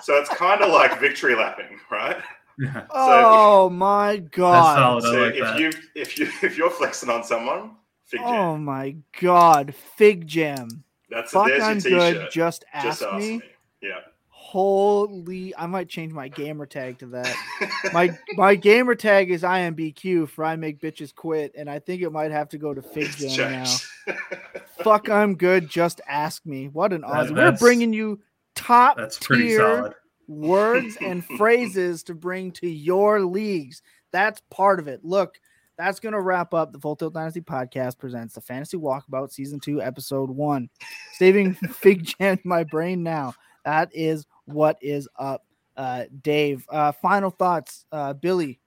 So 0.02 0.14
it's 0.14 0.30
kind 0.30 0.62
of 0.62 0.70
like 0.72 0.98
victory 1.00 1.34
lapping, 1.34 1.78
right? 1.90 2.16
Yeah. 2.58 2.86
Oh 2.90 3.70
my 3.70 4.16
god. 4.18 5.00
solid. 5.00 5.04
I 5.04 5.12
so 5.12 5.22
like 5.22 5.34
if 5.34 5.40
that. 5.40 5.60
you 5.60 5.70
if 5.94 6.18
you 6.18 6.28
if 6.42 6.58
you're 6.58 6.70
flexing 6.70 7.08
on 7.10 7.22
someone, 7.24 7.76
Fig 8.04 8.20
Jam. 8.20 8.28
Oh 8.28 8.56
my 8.58 8.96
god. 9.20 9.74
Fig 9.96 10.26
jam. 10.26 10.84
That's 11.10 11.32
Fuck 11.32 11.46
there's 11.48 11.62
I'm 11.62 11.78
your 11.78 12.00
good. 12.00 12.14
t-shirt. 12.14 12.32
Just 12.32 12.64
Just 12.82 13.02
ask, 13.02 13.14
me. 13.14 13.40
Yeah. 13.80 14.00
Holy! 14.30 15.54
I 15.56 15.66
might 15.66 15.90
change 15.90 16.14
my 16.14 16.28
gamer 16.28 16.64
tag 16.64 16.98
to 17.00 17.06
that. 17.08 17.36
My 17.92 18.16
my 18.34 18.54
gamer 18.54 18.94
tag 18.94 19.30
is 19.30 19.42
IMBQ 19.42 20.30
for 20.30 20.42
I 20.42 20.56
make 20.56 20.80
bitches 20.80 21.14
quit, 21.14 21.52
and 21.54 21.68
I 21.68 21.80
think 21.80 22.00
it 22.00 22.10
might 22.10 22.30
have 22.30 22.48
to 22.50 22.58
go 22.58 22.72
to 22.72 22.80
Fig 22.80 23.10
Jam 23.10 23.64
now. 23.64 24.14
Fuck, 24.82 25.10
I'm 25.10 25.34
good. 25.34 25.68
Just 25.68 26.00
ask 26.08 26.46
me. 26.46 26.68
What 26.68 26.94
an 26.94 27.04
awesome! 27.04 27.36
We're 27.36 27.52
bringing 27.52 27.92
you 27.92 28.22
top 28.54 28.96
that's 28.96 29.18
pretty 29.18 29.48
tier 29.48 29.58
solid. 29.58 29.94
Words 30.28 30.96
and 31.00 31.24
phrases 31.36 32.02
to 32.04 32.14
bring 32.14 32.52
to 32.52 32.68
your 32.68 33.20
leagues. 33.22 33.82
That's 34.12 34.40
part 34.50 34.78
of 34.78 34.86
it. 34.86 35.04
Look, 35.04 35.40
that's 35.76 36.00
going 36.00 36.12
to 36.12 36.20
wrap 36.20 36.54
up 36.54 36.72
the 36.72 36.78
Full 36.78 36.96
Tilt 36.96 37.14
Dynasty 37.14 37.40
podcast 37.40 37.98
presents 37.98 38.34
the 38.34 38.40
Fantasy 38.40 38.76
Walkabout 38.76 39.32
Season 39.32 39.60
2, 39.60 39.80
Episode 39.80 40.30
1. 40.30 40.68
Saving 41.14 41.54
Fig 41.72 42.04
Jam 42.04 42.38
my 42.44 42.64
brain 42.64 43.02
now. 43.02 43.34
That 43.64 43.90
is 43.92 44.26
what 44.44 44.78
is 44.80 45.08
up. 45.16 45.44
Uh, 45.76 46.04
Dave, 46.22 46.66
uh, 46.70 46.90
final 46.90 47.30
thoughts. 47.30 47.86
Uh, 47.92 48.12
Billy, 48.12 48.58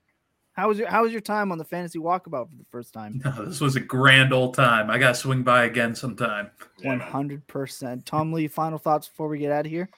how 0.54 0.70
was 0.70 0.78
your 0.78 0.88
how 0.88 1.04
was 1.04 1.12
your 1.12 1.22
time 1.22 1.52
on 1.52 1.58
the 1.58 1.66
Fantasy 1.66 2.00
Walkabout 2.00 2.50
for 2.50 2.56
the 2.58 2.66
first 2.70 2.94
time? 2.94 3.22
No, 3.24 3.32
this 3.46 3.60
was 3.60 3.76
a 3.76 3.82
grand 3.82 4.32
old 4.32 4.54
time. 4.54 4.90
I 4.90 4.98
got 4.98 5.10
to 5.10 5.16
swing 5.16 5.44
by 5.44 5.66
again 5.66 5.94
sometime. 5.96 6.52
One 6.84 7.02
hundred 7.02 7.46
percent. 7.48 8.06
Tom 8.06 8.32
Lee, 8.32 8.48
final 8.48 8.78
thoughts 8.78 9.10
before 9.10 9.28
we 9.28 9.40
get 9.40 9.52
out 9.52 9.66
of 9.66 9.72
here. 9.72 9.90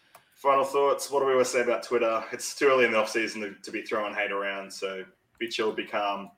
Final 0.43 0.65
thoughts. 0.65 1.09
What 1.09 1.21
do 1.21 1.27
we 1.27 1.31
always 1.31 1.47
say 1.47 1.61
about 1.61 1.83
Twitter? 1.83 2.21
It's 2.33 2.53
too 2.53 2.67
early 2.67 2.83
in 2.83 2.91
the 2.91 2.97
off 2.97 3.07
season 3.07 3.39
to, 3.39 3.53
to 3.63 3.71
be 3.71 3.81
throwing 3.81 4.13
hate 4.13 4.29
around. 4.29 4.69
So 4.73 5.05
be 5.39 5.47
chill, 5.47 5.71
be 5.71 5.85
calm. 5.85 6.31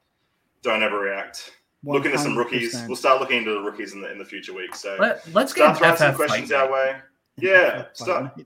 Don't 0.62 0.82
overreact. 0.82 1.50
Look 1.84 2.06
into 2.06 2.20
some 2.20 2.38
rookies. 2.38 2.80
We'll 2.86 2.98
start 2.98 3.20
looking 3.20 3.40
into 3.40 3.56
the 3.56 3.62
rookies 3.62 3.94
in 3.94 4.02
the 4.02 4.12
in 4.12 4.20
the 4.20 4.26
future 4.26 4.54
weeks. 4.54 4.80
So 4.80 4.96
Let, 5.00 5.28
let's 5.34 5.54
start 5.54 5.80
get 5.80 5.80
throwing 5.80 5.98
some 5.98 6.16
questions 6.16 6.52
fight. 6.52 6.60
our 6.60 6.72
way. 6.72 6.96
Yeah, 7.40 7.86
start. 7.94 8.40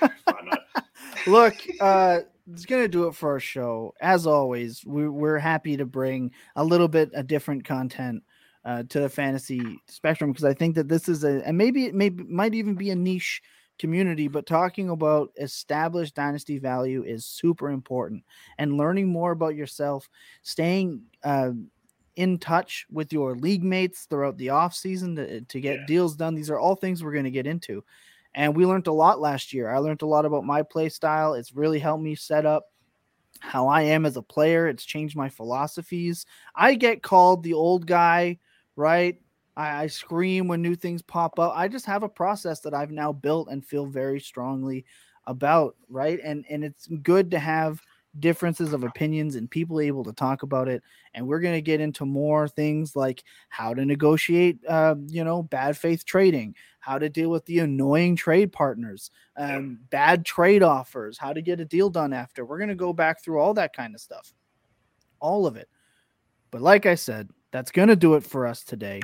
Look, 1.26 1.56
uh, 1.78 2.20
it's 2.50 2.64
gonna 2.64 2.88
do 2.88 3.06
it 3.06 3.14
for 3.14 3.32
our 3.32 3.40
show. 3.40 3.92
As 4.00 4.26
always, 4.26 4.82
we, 4.86 5.10
we're 5.10 5.38
happy 5.38 5.76
to 5.76 5.84
bring 5.84 6.30
a 6.56 6.64
little 6.64 6.88
bit 6.88 7.12
of 7.12 7.26
different 7.26 7.66
content 7.66 8.22
uh, 8.64 8.84
to 8.88 9.00
the 9.00 9.10
fantasy 9.10 9.78
spectrum 9.88 10.32
because 10.32 10.44
I 10.44 10.54
think 10.54 10.74
that 10.76 10.88
this 10.88 11.06
is 11.06 11.22
a 11.22 11.46
and 11.46 11.58
maybe 11.58 11.84
it 11.84 11.94
may 11.94 12.08
might 12.08 12.54
even 12.54 12.76
be 12.76 12.88
a 12.88 12.96
niche 12.96 13.42
community, 13.78 14.28
but 14.28 14.46
talking 14.46 14.90
about 14.90 15.30
established 15.40 16.14
dynasty 16.14 16.58
value 16.58 17.02
is 17.02 17.26
super 17.26 17.70
important. 17.70 18.24
And 18.58 18.76
learning 18.76 19.08
more 19.08 19.32
about 19.32 19.54
yourself, 19.56 20.08
staying 20.42 21.02
uh, 21.24 21.50
in 22.16 22.38
touch 22.38 22.86
with 22.90 23.12
your 23.12 23.34
league 23.34 23.64
mates 23.64 24.04
throughout 24.04 24.36
the 24.36 24.50
off 24.50 24.74
season 24.74 25.16
to, 25.16 25.40
to 25.40 25.60
get 25.60 25.80
Yeah. 25.80 25.86
deals 25.86 26.16
done. 26.16 26.34
These 26.34 26.50
are 26.50 26.58
all 26.58 26.76
things 26.76 27.02
we're 27.02 27.12
going 27.12 27.24
to 27.24 27.30
get 27.30 27.46
into. 27.46 27.82
And 28.34 28.54
we 28.54 28.66
learned 28.66 28.86
a 28.86 28.92
lot 28.92 29.20
last 29.20 29.52
year. 29.52 29.70
I 29.70 29.78
learned 29.78 30.02
a 30.02 30.06
lot 30.06 30.24
about 30.26 30.44
my 30.44 30.62
play 30.62 30.88
style. 30.88 31.34
It's 31.34 31.54
really 31.54 31.78
helped 31.78 32.02
me 32.02 32.14
set 32.14 32.46
up 32.46 32.64
how 33.40 33.66
I 33.66 33.82
am 33.82 34.04
as 34.06 34.16
a 34.16 34.22
player. 34.22 34.68
It's 34.68 34.84
changed 34.84 35.16
my 35.16 35.28
philosophies. 35.28 36.26
I 36.54 36.74
get 36.74 37.02
called 37.02 37.42
the 37.42 37.54
old 37.54 37.86
guy, 37.86 38.38
right? 38.76 39.20
I, 39.56 39.84
I 39.84 39.86
scream 39.86 40.48
when 40.48 40.62
new 40.62 40.74
things 40.74 41.02
pop 41.02 41.38
up. 41.38 41.52
I 41.54 41.68
just 41.68 41.86
have 41.86 42.02
a 42.02 42.08
process 42.08 42.60
that 42.60 42.74
I've 42.74 42.90
now 42.90 43.12
built 43.12 43.48
and 43.50 43.64
feel 43.64 43.86
very 43.86 44.20
strongly 44.20 44.84
about, 45.26 45.76
right? 45.88 46.20
And 46.22 46.44
and 46.48 46.64
it's 46.64 46.86
good 47.02 47.30
to 47.30 47.38
have 47.38 47.80
differences 48.20 48.72
of 48.72 48.84
opinions 48.84 49.36
and 49.36 49.50
people 49.50 49.80
able 49.80 50.04
to 50.04 50.12
talk 50.12 50.42
about 50.42 50.68
it. 50.68 50.82
And 51.14 51.26
we're 51.26 51.40
going 51.40 51.54
to 51.54 51.62
get 51.62 51.80
into 51.80 52.04
more 52.04 52.46
things 52.46 52.94
like 52.94 53.24
how 53.48 53.72
to 53.72 53.84
negotiate, 53.84 54.58
uh, 54.68 54.96
you 55.06 55.24
know, 55.24 55.42
bad 55.42 55.76
faith 55.76 56.04
trading, 56.04 56.54
how 56.80 56.98
to 56.98 57.08
deal 57.08 57.30
with 57.30 57.46
the 57.46 57.60
annoying 57.60 58.16
trade 58.16 58.52
partners, 58.52 59.10
um, 59.36 59.78
bad 59.90 60.24
trade 60.26 60.62
offers, 60.62 61.16
how 61.16 61.32
to 61.32 61.40
get 61.40 61.60
a 61.60 61.64
deal 61.64 61.88
done 61.88 62.12
after. 62.12 62.44
We're 62.44 62.58
going 62.58 62.68
to 62.68 62.74
go 62.74 62.92
back 62.92 63.22
through 63.22 63.38
all 63.38 63.54
that 63.54 63.74
kind 63.74 63.94
of 63.94 64.00
stuff, 64.00 64.32
all 65.20 65.46
of 65.46 65.56
it. 65.56 65.68
But 66.50 66.60
like 66.60 66.84
I 66.84 66.96
said, 66.96 67.30
that's 67.50 67.70
going 67.70 67.88
to 67.88 67.96
do 67.96 68.14
it 68.14 68.24
for 68.24 68.46
us 68.46 68.62
today. 68.62 69.00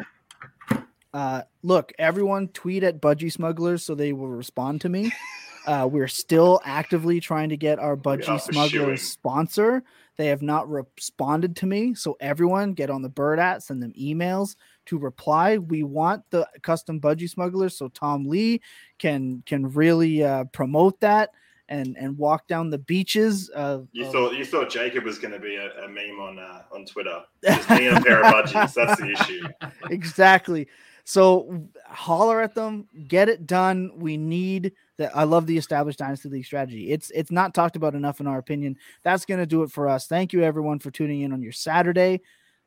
Uh, 1.15 1.43
look, 1.63 1.93
everyone 1.99 2.49
tweet 2.49 2.83
at 2.85 3.01
Budgie 3.01 3.33
Smugglers 3.33 3.85
so 3.85 3.95
they 3.95 4.13
will 4.13 4.29
respond 4.29 4.81
to 4.83 4.89
me. 4.89 5.13
Uh, 5.67 5.87
we're 5.87 6.09
still 6.09 6.63
actively 6.65 7.21
trying 7.21 7.51
to 7.51 7.57
get 7.59 7.79
our 7.79 7.95
Budgie 7.95 8.41
Smugglers 8.41 9.03
sponsor. 9.03 9.83
They 10.17 10.29
have 10.29 10.41
not 10.41 10.67
responded 10.67 11.57
to 11.57 11.67
me. 11.67 11.93
So 11.95 12.17
everyone 12.21 12.73
get 12.73 12.89
on 12.89 13.03
the 13.03 13.11
bird 13.11 13.39
at, 13.39 13.63
send 13.63 13.83
them 13.83 13.93
emails 13.93 14.57
to 14.87 14.97
reply. 14.97 15.59
We 15.59 15.83
want 15.83 16.23
the 16.31 16.49
custom 16.63 17.03
Budgie 17.03 17.29
Smugglers 17.29 17.77
so 17.77 17.89
Tom 17.89 18.25
Lee 18.25 18.63
can 18.99 19.43
can 19.45 19.71
really 19.71 20.25
uh, 20.25 20.45
promote 20.45 20.99
that 21.01 21.33
and 21.69 21.99
and 21.99 22.17
walk 22.17 22.47
down 22.47 22.71
the 22.71 22.79
beaches 22.79 23.51
of, 23.51 23.89
You 23.93 24.07
of- 24.07 24.13
thought 24.13 24.35
you 24.39 24.47
thought 24.47 24.71
Jacob 24.71 25.05
was 25.05 25.19
going 25.19 25.35
to 25.35 25.41
be 25.41 25.57
a, 25.57 25.85
a 25.85 25.89
meme 25.89 26.19
on 26.19 26.39
uh, 26.39 26.63
on 26.73 26.87
Twitter. 26.87 27.21
Just 27.45 27.69
me 27.69 27.89
and 27.89 27.99
a 27.99 28.01
pair 28.01 28.25
of 28.25 28.33
budgies. 28.33 28.73
That's 28.73 28.99
the 28.99 29.11
issue. 29.13 29.47
exactly. 29.91 30.67
So 31.09 31.67
holler 31.87 32.43
at 32.43 32.55
them, 32.55 32.87
get 33.09 33.31
it 33.31 33.47
done. 33.47 33.93
We 33.97 34.19
need 34.19 34.73
that. 34.99 35.17
I 35.17 35.25
love 35.25 35.47
the 35.47 35.57
established 35.57 36.01
dynasty 36.01 36.29
league 36.29 36.45
strategy. 36.45 36.91
It's 36.91 37.11
it's 37.13 37.31
not 37.31 37.55
talked 37.55 37.77
about 37.77 37.95
enough 37.95 38.21
in 38.21 38.27
our 38.27 38.37
opinion. 38.37 38.77
That's 39.05 39.25
going 39.25 39.41
to 39.41 39.47
do 39.47 39.63
it 39.63 39.71
for 39.71 39.89
us. 39.89 40.07
Thank 40.07 40.35
you 40.35 40.43
everyone 40.43 40.81
for 40.81 40.91
tuning 40.91 41.23
in 41.23 41.33
on 41.33 41.41
your 41.41 41.53
Saturday. 41.53 42.21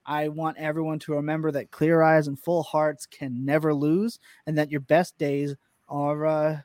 I 0.08 0.30
want 0.30 0.58
everyone 0.58 0.98
to 1.02 1.14
remember 1.14 1.52
that 1.52 1.70
clear 1.70 2.02
eyes 2.02 2.28
and 2.28 2.40
full 2.40 2.64
hearts 2.64 3.06
can 3.06 3.46
never 3.46 3.76
lose, 3.76 4.18
and 4.48 4.58
that 4.58 4.72
your 4.72 4.82
best 4.82 5.20
days 5.20 5.56
are 5.88 6.26
uh, 6.26 6.62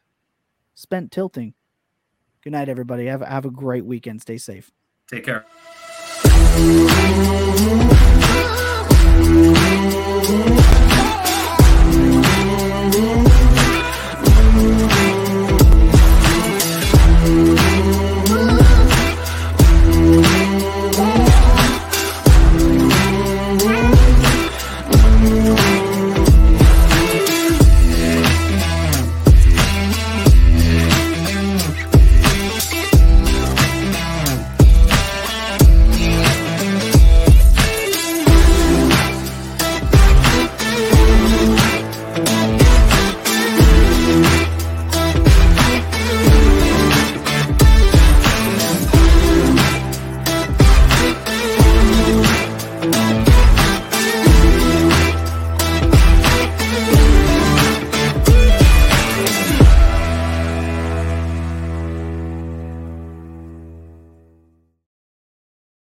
spent 0.76 1.12
tilting. 1.12 1.52
Good 2.40 2.54
night, 2.54 2.70
everybody. 2.70 3.04
Have 3.04 3.20
have 3.20 3.44
a 3.44 3.50
great 3.50 3.84
weekend. 3.84 4.22
Stay 4.22 4.38
safe. 4.38 4.72
Take 5.08 5.26
care. 5.26 5.44